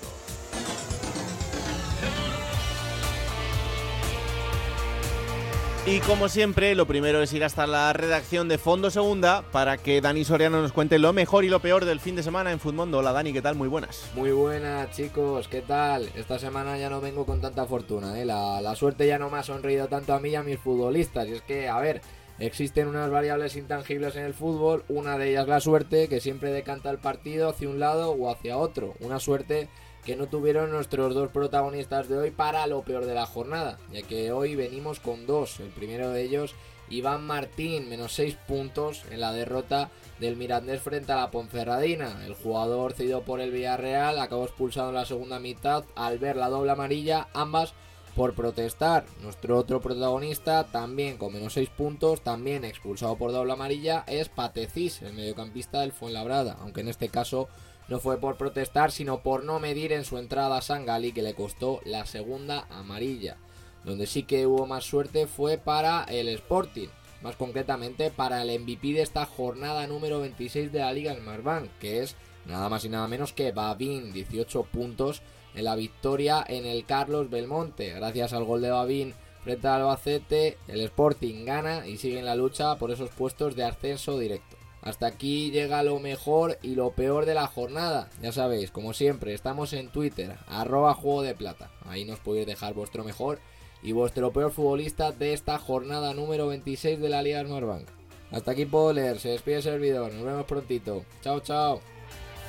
Y 5.86 6.00
como 6.00 6.28
siempre, 6.28 6.74
lo 6.74 6.88
primero 6.88 7.22
es 7.22 7.32
ir 7.32 7.44
hasta 7.44 7.68
la 7.68 7.92
redacción 7.92 8.48
de 8.48 8.58
Fondo 8.58 8.90
Segunda 8.90 9.44
para 9.52 9.78
que 9.78 10.00
Dani 10.00 10.24
Soriano 10.24 10.60
nos 10.60 10.72
cuente 10.72 10.98
lo 10.98 11.12
mejor 11.12 11.44
y 11.44 11.48
lo 11.48 11.60
peor 11.60 11.84
del 11.84 12.00
fin 12.00 12.16
de 12.16 12.24
semana 12.24 12.50
en 12.50 12.58
Futmundo. 12.58 12.98
Hola 12.98 13.12
Dani, 13.12 13.32
¿qué 13.32 13.42
tal? 13.42 13.54
Muy 13.54 13.68
buenas. 13.68 14.10
Muy 14.16 14.32
buenas 14.32 14.90
chicos, 14.90 15.46
¿qué 15.46 15.60
tal? 15.60 16.08
Esta 16.16 16.40
semana 16.40 16.76
ya 16.76 16.90
no 16.90 17.00
vengo 17.00 17.24
con 17.24 17.40
tanta 17.40 17.66
fortuna, 17.66 18.20
¿eh? 18.20 18.24
la, 18.24 18.60
la 18.60 18.74
suerte 18.74 19.06
ya 19.06 19.20
no 19.20 19.30
me 19.30 19.38
ha 19.38 19.44
sonreído 19.44 19.86
tanto 19.86 20.12
a 20.12 20.18
mí 20.18 20.30
y 20.30 20.34
a 20.34 20.42
mis 20.42 20.58
futbolistas. 20.58 21.28
Y 21.28 21.34
es 21.34 21.42
que, 21.42 21.68
a 21.68 21.78
ver, 21.78 22.00
existen 22.46 22.88
unas 22.88 23.10
variables 23.10 23.56
intangibles 23.56 24.16
en 24.16 24.24
el 24.24 24.34
fútbol, 24.34 24.84
una 24.88 25.16
de 25.16 25.30
ellas 25.30 25.46
la 25.46 25.60
suerte, 25.60 26.08
que 26.08 26.20
siempre 26.20 26.50
decanta 26.50 26.90
el 26.90 26.98
partido 26.98 27.48
hacia 27.48 27.68
un 27.68 27.78
lado 27.78 28.10
o 28.10 28.30
hacia 28.30 28.58
otro. 28.58 28.94
Una 29.00 29.20
suerte 29.20 29.68
que 30.04 30.16
no 30.16 30.26
tuvieron 30.26 30.70
nuestros 30.70 31.14
dos 31.14 31.30
protagonistas 31.30 32.08
de 32.08 32.18
hoy 32.18 32.30
para 32.32 32.66
lo 32.66 32.82
peor 32.82 33.06
de 33.06 33.14
la 33.14 33.26
jornada, 33.26 33.78
ya 33.92 34.02
que 34.02 34.32
hoy 34.32 34.56
venimos 34.56 34.98
con 34.98 35.26
dos. 35.26 35.60
El 35.60 35.68
primero 35.68 36.10
de 36.10 36.22
ellos, 36.22 36.54
Iván 36.90 37.24
Martín, 37.24 37.88
menos 37.88 38.12
6 38.14 38.36
puntos 38.48 39.04
en 39.10 39.20
la 39.20 39.32
derrota 39.32 39.90
del 40.18 40.36
Mirandés 40.36 40.82
frente 40.82 41.12
a 41.12 41.16
la 41.16 41.30
Ponferradina. 41.30 42.26
El 42.26 42.34
jugador 42.34 42.92
cedido 42.92 43.22
por 43.22 43.40
el 43.40 43.52
Villarreal 43.52 44.18
acabó 44.18 44.44
expulsado 44.44 44.88
en 44.88 44.96
la 44.96 45.06
segunda 45.06 45.38
mitad 45.38 45.84
al 45.94 46.18
ver 46.18 46.36
la 46.36 46.48
doble 46.48 46.72
amarilla, 46.72 47.28
ambas 47.32 47.74
por 48.14 48.34
protestar. 48.34 49.04
Nuestro 49.22 49.56
otro 49.56 49.80
protagonista, 49.80 50.64
también 50.64 51.16
con 51.16 51.32
menos 51.32 51.54
6 51.54 51.70
puntos, 51.70 52.20
también 52.22 52.64
expulsado 52.64 53.16
por 53.16 53.32
doble 53.32 53.52
amarilla, 53.52 54.04
es 54.06 54.28
Patecís, 54.28 55.02
el 55.02 55.14
mediocampista 55.14 55.80
del 55.80 55.92
Fuenlabrada, 55.92 56.58
aunque 56.60 56.82
en 56.82 56.88
este 56.88 57.08
caso 57.08 57.48
no 57.88 57.98
fue 57.98 58.18
por 58.18 58.36
protestar, 58.36 58.92
sino 58.92 59.22
por 59.22 59.44
no 59.44 59.58
medir 59.58 59.92
en 59.92 60.04
su 60.04 60.18
entrada 60.18 60.58
a 60.58 60.62
Sangali, 60.62 61.12
que 61.12 61.22
le 61.22 61.34
costó 61.34 61.80
la 61.84 62.06
segunda 62.06 62.66
amarilla. 62.70 63.36
Donde 63.84 64.06
sí 64.06 64.22
que 64.22 64.46
hubo 64.46 64.66
más 64.66 64.84
suerte 64.84 65.26
fue 65.26 65.58
para 65.58 66.04
el 66.04 66.28
Sporting, 66.28 66.88
más 67.22 67.36
concretamente 67.36 68.10
para 68.10 68.42
el 68.42 68.60
MVP 68.60 68.92
de 68.92 69.02
esta 69.02 69.26
jornada 69.26 69.86
número 69.86 70.20
26 70.20 70.72
de 70.72 70.80
la 70.80 70.92
Liga 70.92 71.14
Smartbank, 71.14 71.70
que 71.78 72.02
es 72.02 72.16
nada 72.46 72.68
más 72.68 72.84
y 72.84 72.88
nada 72.88 73.08
menos 73.08 73.32
que 73.32 73.52
Babín, 73.52 74.12
18 74.12 74.64
puntos 74.64 75.22
en 75.54 75.64
la 75.64 75.76
victoria 75.76 76.44
en 76.46 76.66
el 76.66 76.84
Carlos 76.84 77.30
Belmonte. 77.30 77.90
Gracias 77.90 78.32
al 78.32 78.44
gol 78.44 78.62
de 78.62 78.70
Babín 78.70 79.14
frente 79.42 79.68
al 79.68 79.82
Albacete, 79.82 80.58
el 80.68 80.80
Sporting 80.82 81.44
gana 81.44 81.86
y 81.86 81.96
sigue 81.96 82.18
en 82.18 82.26
la 82.26 82.36
lucha 82.36 82.76
por 82.76 82.90
esos 82.90 83.10
puestos 83.10 83.56
de 83.56 83.64
ascenso 83.64 84.18
directo. 84.18 84.56
Hasta 84.82 85.06
aquí 85.06 85.50
llega 85.50 85.82
lo 85.84 86.00
mejor 86.00 86.58
y 86.60 86.74
lo 86.74 86.90
peor 86.90 87.24
de 87.24 87.34
la 87.34 87.46
jornada. 87.46 88.10
Ya 88.20 88.32
sabéis, 88.32 88.70
como 88.70 88.92
siempre, 88.92 89.32
estamos 89.32 89.72
en 89.72 89.88
Twitter, 89.88 90.36
arroba 90.48 90.94
juego 90.94 91.22
de 91.22 91.34
plata. 91.34 91.70
Ahí 91.86 92.04
nos 92.04 92.18
podéis 92.18 92.46
dejar 92.46 92.74
vuestro 92.74 93.04
mejor 93.04 93.38
y 93.82 93.92
vuestro 93.92 94.32
peor 94.32 94.50
futbolista 94.50 95.12
de 95.12 95.34
esta 95.34 95.58
jornada 95.58 96.14
número 96.14 96.48
26 96.48 97.00
de 97.00 97.08
la 97.08 97.22
Liga 97.22 97.44
Smartbank. 97.44 97.86
Hasta 98.32 98.52
aquí 98.52 98.64
puedo 98.64 98.92
leer, 98.92 99.20
se 99.20 99.28
despide 99.28 99.56
el 99.56 99.62
servidor, 99.62 100.12
nos 100.12 100.24
vemos 100.24 100.46
prontito. 100.46 101.04
Chao, 101.20 101.40
chao. 101.40 101.80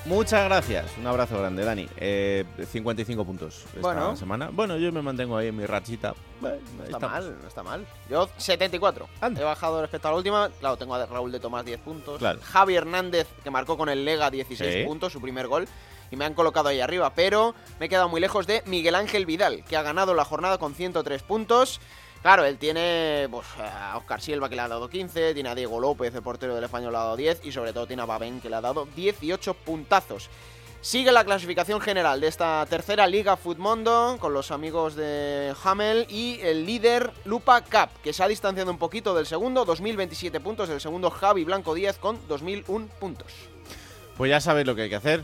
Muchas 0.06 0.44
gracias. 0.46 0.92
Un 0.98 1.08
abrazo 1.08 1.38
grande, 1.40 1.64
Dani. 1.64 1.88
Eh, 1.96 2.44
55 2.72 3.24
puntos 3.24 3.64
esta 3.68 3.80
Bueno. 3.80 4.18
semana. 4.18 4.50
Bueno, 4.52 4.76
yo 4.78 4.92
me 4.92 5.02
mantengo 5.02 5.38
ahí 5.38 5.48
en 5.48 5.56
mi 5.56 5.66
rachita. 5.66 6.14
Bueno, 6.42 6.58
No 6.78 6.84
está 6.84 6.98
estamos. 6.98 7.12
mal, 7.12 7.38
no 7.42 7.48
está 7.48 7.64
mal. 7.64 7.88
Yo 8.10 8.30
74. 8.36 9.08
He 9.22 9.44
bajado 9.44 9.80
respecto 9.82 10.10
a 10.10 10.12
la 10.12 10.18
última. 10.18 10.50
Claro, 10.60 10.76
tengo 10.76 10.94
a 10.96 11.06
Raúl 11.06 11.32
de 11.32 11.40
Tomás 11.40 11.64
10 11.64 11.80
puntos. 11.80 12.20
Claro. 12.20 12.40
Javi 12.44 12.76
Hernández, 12.76 13.28
que 13.46 13.50
marcó 13.50 13.78
con 13.78 13.88
el 13.88 14.04
Lega 14.04 14.30
16 14.30 14.74
Sí. 14.74 14.84
puntos, 14.84 15.14
su 15.14 15.22
primer 15.22 15.48
gol. 15.48 15.68
Y 16.12 16.18
me 16.18 16.26
han 16.26 16.34
colocado 16.34 16.68
ahí 16.68 16.82
arriba. 16.82 17.14
Pero 17.16 17.56
me 17.80 17.86
he 17.86 17.90
quedado 17.90 18.10
muy 18.10 18.20
lejos 18.20 18.46
de 18.46 18.62
Miguel 18.66 18.96
Ángel 18.96 19.26
Vidal, 19.26 19.64
que 19.64 19.78
ha 19.78 19.82
ganado 19.84 20.14
la 20.14 20.26
jornada 20.26 20.58
con 20.58 20.76
103 20.76 21.24
puntos. 21.24 21.80
Claro, 22.24 22.46
él 22.46 22.58
tiene 22.58 23.28
pues, 23.30 23.46
a 23.60 23.98
Oscar 23.98 24.22
Silva, 24.22 24.48
que 24.48 24.56
le 24.56 24.62
ha 24.62 24.68
dado 24.70 24.90
15. 24.90 25.34
Tiene 25.34 25.50
a 25.50 25.56
Diego 25.56 25.78
López, 25.82 26.16
el 26.16 26.22
portero 26.22 26.56
del 26.56 26.64
español, 26.64 26.94
le 26.94 26.98
ha 26.98 27.02
dado 27.02 27.18
10. 27.18 27.42
Y 27.44 27.52
sobre 27.52 27.74
todo 27.74 27.86
tiene 27.86 28.02
a 28.02 28.06
Babén, 28.06 28.40
que 28.40 28.50
le 28.50 28.56
ha 28.56 28.62
dado 28.62 28.88
18 28.96 29.54
puntazos. 29.54 30.30
Sigue 30.80 31.12
la 31.12 31.26
clasificación 31.26 31.82
general 31.82 32.22
de 32.22 32.28
esta 32.28 32.66
tercera 32.70 33.08
Liga 33.08 33.36
Futmundo 33.36 34.18
con 34.20 34.34
los 34.34 34.52
amigos 34.52 34.96
de 34.96 35.54
Hamel 35.64 36.06
y 36.10 36.40
el 36.42 36.66
líder 36.66 37.12
Lupa 37.26 37.62
Cup, 37.62 37.90
que 38.02 38.14
se 38.14 38.24
ha 38.24 38.28
distanciado 38.28 38.72
un 38.72 38.78
poquito 38.78 39.14
del 39.16 39.26
segundo, 39.26 39.64
2027 39.64 40.40
puntos, 40.42 40.70
el 40.70 40.82
segundo 40.82 41.10
Javi 41.10 41.46
Blanco 41.46 41.74
Díaz 41.74 41.98
con 41.98 42.20
2001 42.28 42.88
puntos. 43.00 43.34
Pues 44.18 44.30
ya 44.30 44.42
sabéis 44.42 44.68
lo 44.68 44.76
que 44.76 44.84
hay 44.84 44.90
que 44.90 44.98
hacer. 44.98 45.24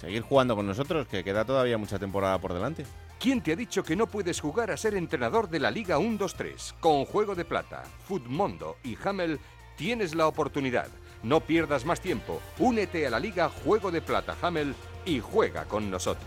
Seguir 0.00 0.22
jugando 0.22 0.54
con 0.54 0.66
nosotros, 0.66 1.06
que 1.08 1.22
queda 1.24 1.44
todavía 1.44 1.78
mucha 1.78 1.98
temporada 1.98 2.38
por 2.38 2.52
delante. 2.54 2.84
¿Quién 3.22 3.40
te 3.40 3.52
ha 3.52 3.56
dicho 3.56 3.84
que 3.84 3.94
no 3.94 4.08
puedes 4.08 4.40
jugar 4.40 4.72
a 4.72 4.76
ser 4.76 4.96
entrenador 4.96 5.48
de 5.48 5.60
la 5.60 5.70
Liga 5.70 5.96
1-2-3? 5.96 6.74
Con 6.80 7.04
Juego 7.04 7.36
de 7.36 7.44
Plata, 7.44 7.84
Futmundo 8.08 8.78
y 8.82 8.98
Hamel 9.04 9.38
tienes 9.76 10.16
la 10.16 10.26
oportunidad. 10.26 10.88
No 11.22 11.38
pierdas 11.38 11.84
más 11.84 12.00
tiempo. 12.00 12.42
Únete 12.58 13.06
a 13.06 13.10
la 13.10 13.20
Liga 13.20 13.48
Juego 13.48 13.92
de 13.92 14.02
Plata 14.02 14.36
Hamel 14.42 14.74
y 15.06 15.20
juega 15.20 15.66
con 15.66 15.88
nosotros. 15.88 16.26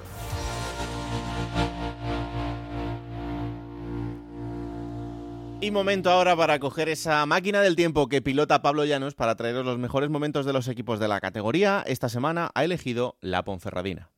Y 5.60 5.72
momento 5.72 6.10
ahora 6.12 6.38
para 6.38 6.60
coger 6.60 6.88
esa 6.88 7.26
máquina 7.26 7.60
del 7.60 7.76
tiempo 7.76 8.08
que 8.08 8.22
pilota 8.22 8.62
Pablo 8.62 8.86
Llanos 8.86 9.16
para 9.16 9.36
traeros 9.36 9.66
los 9.66 9.78
mejores 9.78 10.10
momentos 10.10 10.46
de 10.46 10.54
los 10.54 10.70
equipos 10.70 11.02
de 11.02 11.10
la 11.10 11.20
categoría. 11.20 11.84
Esta 11.86 12.08
semana 12.08 12.52
ha 12.56 12.64
elegido 12.64 13.18
la 13.20 13.44
Ponferradina. 13.44 14.15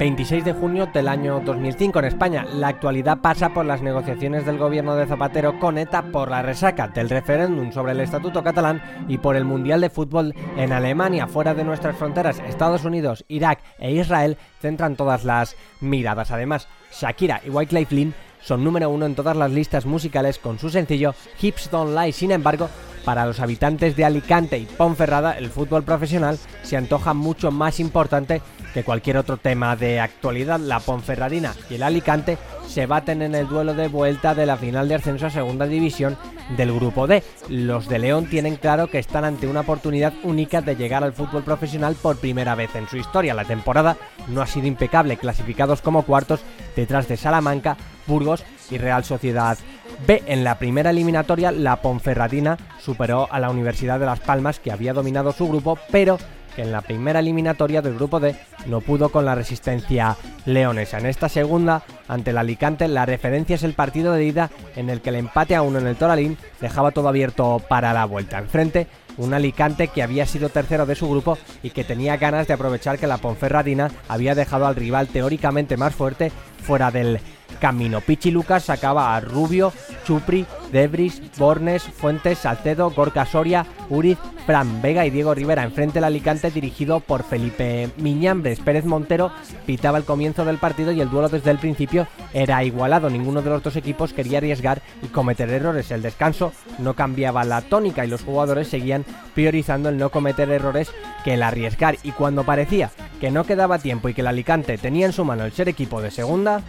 26 0.00 0.46
de 0.46 0.54
junio 0.54 0.86
del 0.86 1.08
año 1.08 1.42
2005 1.44 1.98
en 1.98 2.04
España. 2.06 2.46
La 2.54 2.68
actualidad 2.68 3.18
pasa 3.18 3.50
por 3.50 3.66
las 3.66 3.82
negociaciones 3.82 4.46
del 4.46 4.56
gobierno 4.56 4.96
de 4.96 5.06
Zapatero 5.06 5.58
con 5.58 5.76
ETA 5.76 6.04
por 6.04 6.30
la 6.30 6.40
resaca 6.40 6.88
del 6.88 7.10
referéndum 7.10 7.70
sobre 7.70 7.92
el 7.92 8.00
Estatuto 8.00 8.42
catalán 8.42 9.04
y 9.08 9.18
por 9.18 9.36
el 9.36 9.44
Mundial 9.44 9.82
de 9.82 9.90
Fútbol 9.90 10.34
en 10.56 10.72
Alemania. 10.72 11.26
Fuera 11.26 11.52
de 11.52 11.64
nuestras 11.64 11.98
fronteras, 11.98 12.38
Estados 12.48 12.86
Unidos, 12.86 13.26
Irak 13.28 13.60
e 13.78 13.92
Israel 13.92 14.38
centran 14.62 14.96
todas 14.96 15.24
las 15.24 15.54
miradas. 15.82 16.30
Además, 16.30 16.66
Shakira 16.98 17.42
y 17.44 17.50
White 17.50 17.86
Lynn 17.90 18.14
son 18.40 18.64
número 18.64 18.88
uno 18.88 19.04
en 19.04 19.14
todas 19.14 19.36
las 19.36 19.50
listas 19.50 19.84
musicales 19.84 20.38
con 20.38 20.58
su 20.58 20.70
sencillo 20.70 21.14
Hips 21.42 21.70
Don't 21.70 21.94
Lie. 21.94 22.12
Sin 22.12 22.30
embargo, 22.30 22.70
para 23.04 23.26
los 23.26 23.40
habitantes 23.40 23.96
de 23.96 24.04
Alicante 24.04 24.58
y 24.58 24.66
Ponferrada, 24.66 25.32
el 25.32 25.50
fútbol 25.50 25.82
profesional 25.82 26.38
se 26.62 26.76
antoja 26.76 27.14
mucho 27.14 27.50
más 27.50 27.80
importante 27.80 28.42
que 28.74 28.84
cualquier 28.84 29.16
otro 29.16 29.36
tema 29.36 29.76
de 29.76 30.00
actualidad. 30.00 30.60
La 30.60 30.80
Ponferradina 30.80 31.54
y 31.68 31.74
el 31.74 31.82
Alicante 31.82 32.38
se 32.68 32.86
baten 32.86 33.22
en 33.22 33.34
el 33.34 33.48
duelo 33.48 33.74
de 33.74 33.88
vuelta 33.88 34.34
de 34.34 34.46
la 34.46 34.56
final 34.56 34.88
de 34.88 34.94
ascenso 34.94 35.26
a 35.26 35.30
Segunda 35.30 35.66
División 35.66 36.16
del 36.56 36.72
Grupo 36.72 37.06
D. 37.06 37.22
Los 37.48 37.88
de 37.88 37.98
León 37.98 38.26
tienen 38.26 38.56
claro 38.56 38.88
que 38.88 38.98
están 38.98 39.24
ante 39.24 39.46
una 39.46 39.60
oportunidad 39.60 40.12
única 40.22 40.60
de 40.60 40.76
llegar 40.76 41.02
al 41.02 41.12
fútbol 41.12 41.42
profesional 41.42 41.96
por 42.00 42.18
primera 42.18 42.54
vez 42.54 42.74
en 42.76 42.88
su 42.88 42.96
historia. 42.96 43.34
La 43.34 43.44
temporada 43.44 43.96
no 44.28 44.42
ha 44.42 44.46
sido 44.46 44.66
impecable, 44.66 45.16
clasificados 45.16 45.82
como 45.82 46.02
cuartos 46.02 46.40
detrás 46.76 47.08
de 47.08 47.16
Salamanca, 47.16 47.76
Burgos 48.06 48.44
y 48.70 48.78
Real 48.78 49.04
Sociedad 49.04 49.58
B. 50.06 50.22
En 50.26 50.44
la 50.44 50.58
primera 50.58 50.90
eliminatoria, 50.90 51.52
la 51.52 51.82
Ponferradina 51.82 52.58
superó 52.80 53.28
a 53.30 53.40
la 53.40 53.50
Universidad 53.50 54.00
de 54.00 54.06
Las 54.06 54.20
Palmas, 54.20 54.58
que 54.58 54.72
había 54.72 54.92
dominado 54.92 55.32
su 55.32 55.48
grupo, 55.48 55.78
pero 55.90 56.18
que 56.54 56.62
en 56.62 56.72
la 56.72 56.80
primera 56.80 57.20
eliminatoria 57.20 57.82
del 57.82 57.94
grupo 57.94 58.20
D 58.20 58.34
no 58.66 58.80
pudo 58.80 59.10
con 59.10 59.24
la 59.24 59.34
resistencia 59.34 60.16
leonesa. 60.46 60.98
En 60.98 61.06
esta 61.06 61.28
segunda, 61.28 61.82
ante 62.08 62.30
el 62.30 62.38
Alicante, 62.38 62.88
la 62.88 63.06
referencia 63.06 63.54
es 63.54 63.62
el 63.62 63.74
partido 63.74 64.12
de 64.12 64.24
ida 64.24 64.50
en 64.76 64.90
el 64.90 65.00
que 65.00 65.10
el 65.10 65.16
empate 65.16 65.54
a 65.54 65.62
uno 65.62 65.78
en 65.78 65.86
el 65.86 65.96
Toralín 65.96 66.36
dejaba 66.60 66.90
todo 66.90 67.08
abierto 67.08 67.62
para 67.68 67.92
la 67.92 68.04
vuelta. 68.04 68.38
Enfrente, 68.38 68.88
un 69.16 69.34
Alicante 69.34 69.88
que 69.88 70.02
había 70.02 70.26
sido 70.26 70.48
tercero 70.48 70.86
de 70.86 70.94
su 70.94 71.08
grupo 71.08 71.38
y 71.62 71.70
que 71.70 71.84
tenía 71.84 72.16
ganas 72.16 72.46
de 72.46 72.54
aprovechar 72.54 72.98
que 72.98 73.06
la 73.06 73.18
Ponferradina 73.18 73.90
había 74.08 74.34
dejado 74.34 74.66
al 74.66 74.76
rival 74.76 75.08
teóricamente 75.08 75.76
más 75.76 75.94
fuerte 75.94 76.32
fuera 76.62 76.90
del 76.90 77.20
camino. 77.60 78.00
Pichi 78.00 78.30
Lucas 78.30 78.64
sacaba 78.64 79.14
a 79.14 79.20
Rubio, 79.20 79.72
Chupri, 80.04 80.46
Debris, 80.72 81.22
Bornes, 81.38 81.82
Fuentes, 81.82 82.38
Salcedo, 82.38 82.90
Gorka 82.90 83.26
Soria, 83.26 83.66
Uriz, 83.88 84.18
Fran 84.46 84.82
Vega 84.82 85.06
y 85.06 85.10
Diego 85.10 85.34
Rivera. 85.34 85.62
Enfrente 85.62 85.98
el 85.98 86.04
Alicante 86.04 86.50
dirigido 86.50 87.00
por 87.00 87.22
Felipe 87.22 87.90
Miñambres. 87.98 88.60
Pérez 88.60 88.84
Montero 88.84 89.30
pitaba 89.66 89.98
el 89.98 90.04
comienzo 90.04 90.44
del 90.44 90.58
partido 90.58 90.90
y 90.90 91.00
el 91.00 91.10
duelo 91.10 91.28
desde 91.28 91.50
el 91.50 91.58
principio 91.58 92.08
era 92.32 92.64
igualado. 92.64 93.10
Ninguno 93.10 93.42
de 93.42 93.50
los 93.50 93.62
dos 93.62 93.76
equipos 93.76 94.12
quería 94.12 94.38
arriesgar 94.38 94.82
y 95.02 95.08
cometer 95.08 95.50
errores. 95.50 95.90
El 95.90 96.02
descanso 96.02 96.52
no 96.78 96.94
cambiaba 96.94 97.44
la 97.44 97.60
tónica 97.62 98.04
y 98.04 98.08
los 98.08 98.22
jugadores 98.22 98.68
seguían 98.68 99.04
priorizando 99.34 99.88
el 99.88 99.98
no 99.98 100.10
cometer 100.10 100.50
errores 100.50 100.90
que 101.24 101.34
el 101.34 101.42
arriesgar. 101.42 101.98
Y 102.02 102.12
cuando 102.12 102.44
parecía 102.44 102.90
que 103.20 103.30
no 103.30 103.44
quedaba 103.44 103.78
tiempo 103.78 104.08
y 104.08 104.14
que 104.14 104.22
el 104.22 104.28
Alicante 104.28 104.78
tenía 104.78 105.06
en 105.06 105.12
su 105.12 105.24
mano 105.24 105.44
el 105.44 105.52
ser 105.52 105.68
equipo 105.68 106.00
de 106.00 106.10
segunda, 106.10 106.62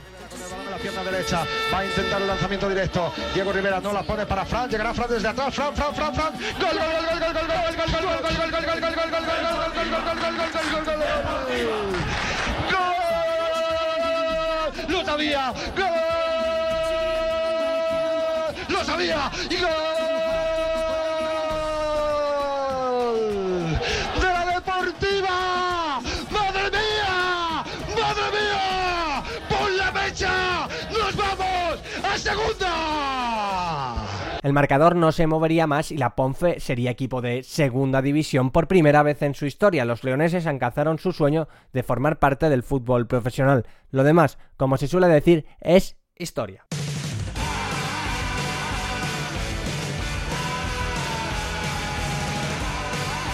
pierna 0.82 1.03
derecha, 1.03 1.45
va 1.71 1.79
a 1.79 1.86
intentar 1.86 2.21
el 2.21 2.27
lanzamiento 2.27 2.67
directo. 2.67 3.13
Diego 3.34 3.53
Rivera 3.53 3.79
no 3.79 3.93
la 3.93 4.03
pone 4.03 4.25
para 4.25 4.45
Fran, 4.45 4.69
llegará 4.69 4.93
Fran 4.93 5.09
desde 5.09 5.27
atrás, 5.27 5.53
Fran, 5.53 5.75
Fran, 5.75 5.93
Fran, 5.95 6.15
Fran. 6.15 6.34
Gol, 6.34 6.41
gol, 6.59 6.79
gol, 6.79 7.19
gol, 7.19 7.19
gol, 7.19 7.34
gol, 7.34 7.61
gol, 7.77 7.88
gol, 7.88 8.11
gol, 8.11 8.32
gol, 8.32 8.51
gol, 8.51 8.51
gol, 8.51 8.71
gol, 8.71 9.11
gol, 9.11 9.32
gol, 9.32 9.61
gol, 9.61 9.91
gol, 9.91 10.17
gol, 10.32 10.86
gol, 10.86 10.95
gol, 10.95 11.32
¡Lo 14.89 15.05
sabía! 15.05 15.53
¡Gol! 15.77 15.88
¡Lo 18.69 18.84
sabía! 18.84 19.32
¡Y 19.49 19.57
El 34.43 34.54
marcador 34.54 34.95
no 34.95 35.12
se 35.12 35.28
movería 35.28 35.68
más 35.68 35.91
y 35.91 35.97
la 35.97 36.16
Ponfe 36.16 36.60
sería 36.60 36.89
equipo 36.89 37.22
de 37.22 37.43
segunda 37.43 38.02
división 38.02 38.49
por 38.49 38.68
primera 38.68 39.04
vez 39.04 39.22
en 39.22 39.36
su 39.36 39.45
historia. 39.45 39.86
Los 39.86 40.04
leoneses 40.04 40.47
alcanzaron 40.47 40.97
su 40.97 41.12
sueño 41.12 41.47
de 41.74 41.84
formar 41.84 42.18
parte 42.18 42.49
del 42.49 42.64
fútbol 42.64 43.06
profesional. 43.06 43.68
Lo 43.91 44.04
demás, 44.04 44.39
como 44.58 44.78
se 44.78 44.88
suele 44.88 45.08
decir, 45.08 45.45
es 45.60 45.95
historia. 46.16 46.66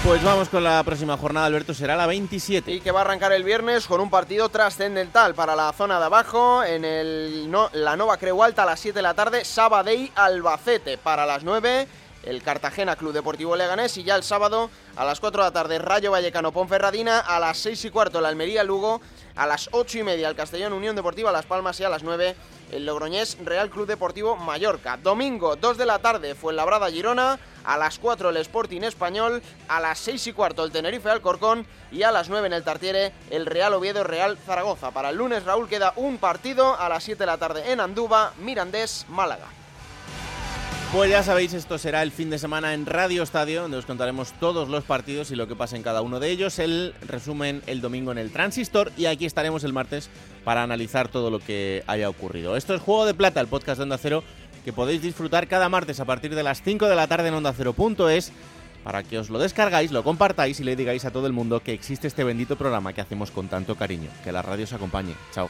Pues 0.08 0.24
vamos 0.24 0.48
con 0.48 0.64
la 0.64 0.82
próxima 0.84 1.18
jornada, 1.18 1.48
Alberto, 1.48 1.74
será 1.74 1.98
la 1.98 2.08
27. 2.08 2.72
Y 2.72 2.80
que 2.80 2.92
va 2.92 3.00
a 3.00 3.02
arrancar 3.02 3.34
el 3.34 3.44
viernes 3.44 3.88
con 3.88 4.00
un 4.00 4.10
partido 4.10 4.48
trascendental 4.48 5.36
para 5.36 5.54
la 5.54 5.74
zona 5.74 6.00
de 6.00 6.06
abajo, 6.06 6.64
en 6.64 6.86
el, 6.86 7.52
la 7.74 7.98
Nova 7.98 8.16
Creu 8.16 8.42
Alta 8.42 8.64
a 8.64 8.66
las 8.66 8.80
7 8.80 9.00
de 9.00 9.02
la 9.02 9.16
tarde, 9.16 9.44
Sabadell 9.44 10.10
Albacete 10.16 10.98
para 10.98 11.26
las 11.26 11.44
9 11.44 11.90
el 12.24 12.42
Cartagena 12.42 12.96
Club 12.96 13.14
Deportivo 13.14 13.56
Leganés 13.56 13.98
y 13.98 14.04
ya 14.04 14.16
el 14.16 14.24
sábado 14.24 14.70
a 14.96 15.04
las 15.04 15.20
4 15.20 15.44
de 15.44 15.48
la 15.50 15.54
tarde 15.54 15.80
Rayo 15.80 16.12
Vallecano 16.12 16.54
Ponferradina, 16.54 17.20
a 17.20 17.40
las 17.40 17.58
6 17.58 17.86
y 17.86 17.90
cuarto 17.90 18.22
la 18.22 18.30
Almería 18.30 18.64
Lugo, 18.64 19.02
a 19.38 19.46
las 19.46 19.70
8 19.72 20.00
y 20.00 20.04
media 20.04 20.30
el 20.30 20.36
Castellón 20.36 20.74
Unión 20.74 20.96
Deportiva 20.96 21.32
Las 21.32 21.46
Palmas 21.46 21.80
y 21.80 21.84
a 21.84 21.90
las 21.90 22.04
9 22.04 22.36
el 22.72 22.86
Logroñés 22.86 23.38
Real 23.46 23.70
Club 23.70 23.88
Deportivo 23.88 24.36
Mallorca. 24.36 24.98
Domingo 24.98 25.56
2 25.56 25.78
de 25.78 25.86
la 25.86 26.00
tarde 26.00 26.36
fue 26.36 26.52
el 26.52 26.58
Labrada 26.58 26.90
Girona, 26.90 27.40
a 27.64 27.78
las 27.78 28.00
4 28.00 28.30
el 28.30 28.38
Sporting 28.38 28.82
Español, 28.82 29.42
a 29.68 29.80
las 29.80 30.00
6 30.00 30.28
y 30.28 30.34
cuarto 30.34 30.64
el 30.64 30.72
Tenerife 30.72 31.10
Alcorcón 31.10 31.66
y 31.92 32.04
a 32.04 32.12
las 32.12 32.30
9 32.30 32.48
en 32.48 32.54
el 32.54 32.64
Tartiere 32.64 33.14
el 33.30 33.46
Real 33.46 33.74
Oviedo 33.74 34.04
Real 34.04 34.38
Zaragoza. 34.38 34.92
Para 34.92 35.12
el 35.12 35.18
lunes 35.18 35.44
Raúl 35.44 35.70
queda 35.70 35.94
un 35.96 36.18
partido 36.18 36.78
a 36.78 36.90
las 36.90 37.04
7 37.04 37.20
de 37.20 37.26
la 37.28 37.38
tarde 37.38 37.72
en 37.72 37.80
Andúba, 37.80 38.34
Mirandés, 38.40 39.06
Málaga. 39.08 39.48
Pues 40.94 41.12
ya 41.12 41.22
sabéis, 41.22 41.54
esto 41.54 41.78
será 41.78 42.02
el 42.02 42.12
fin 42.12 42.30
de 42.30 42.40
semana 42.40 42.74
en 42.74 42.86
Radio 42.86 43.22
Estadio, 43.22 43.64
donde 43.64 43.78
os 43.78 43.86
contaremos 43.86 44.32
todos 44.40 44.70
los 44.70 44.86
partidos 44.86 45.32
y 45.32 45.36
lo 45.36 45.48
que 45.48 45.56
pasa 45.56 45.76
en 45.76 45.84
cada 45.84 46.02
uno 46.02 46.20
de 46.20 46.30
ellos. 46.30 46.60
El 46.60 46.96
resumen 47.02 47.62
el 47.68 47.82
domingo 47.82 48.14
en 48.14 48.18
el 48.18 48.32
Transistor 48.32 48.92
y 48.98 49.06
aquí 49.06 49.26
estaremos 49.26 49.66
el 49.66 49.74
martes 49.74 50.10
para 50.46 50.64
analizar 50.64 51.10
todo 51.10 51.30
lo 51.30 51.40
que 51.40 51.84
haya 51.88 52.10
ocurrido. 52.10 52.56
Esto 52.56 52.74
es 52.74 52.82
Juego 52.82 53.06
de 53.06 53.14
Plata, 53.14 53.42
el 53.42 53.48
podcast 53.48 53.78
de 53.78 53.84
Onda 53.84 53.98
Cero, 53.98 54.24
que 54.64 54.72
podéis 54.72 55.02
disfrutar 55.02 55.48
cada 55.48 55.68
martes 55.68 56.00
a 56.00 56.06
partir 56.06 56.34
de 56.34 56.44
las 56.44 56.62
5 56.62 56.88
de 56.88 56.96
la 56.96 57.08
tarde 57.08 57.28
en 57.28 57.34
Onda 57.34 57.54
Cero.es 57.56 58.32
para 58.86 59.04
que 59.04 59.20
os 59.20 59.30
lo 59.30 59.40
descargáis, 59.40 59.92
lo 59.92 60.06
compartáis 60.06 60.62
y 60.62 60.64
le 60.64 60.78
digáis 60.78 61.04
a 61.04 61.12
todo 61.12 61.28
el 61.28 61.34
mundo 61.34 61.60
que 61.60 61.74
existe 61.74 62.08
este 62.08 62.24
bendito 62.24 62.56
programa 62.56 62.94
que 62.94 63.02
hacemos 63.02 63.30
con 63.32 63.50
tanto 63.50 63.76
cariño. 63.76 64.10
Que 64.24 64.32
la 64.32 64.42
radio 64.42 64.64
os 64.64 64.72
acompañe. 64.72 65.14
Chao. 65.34 65.50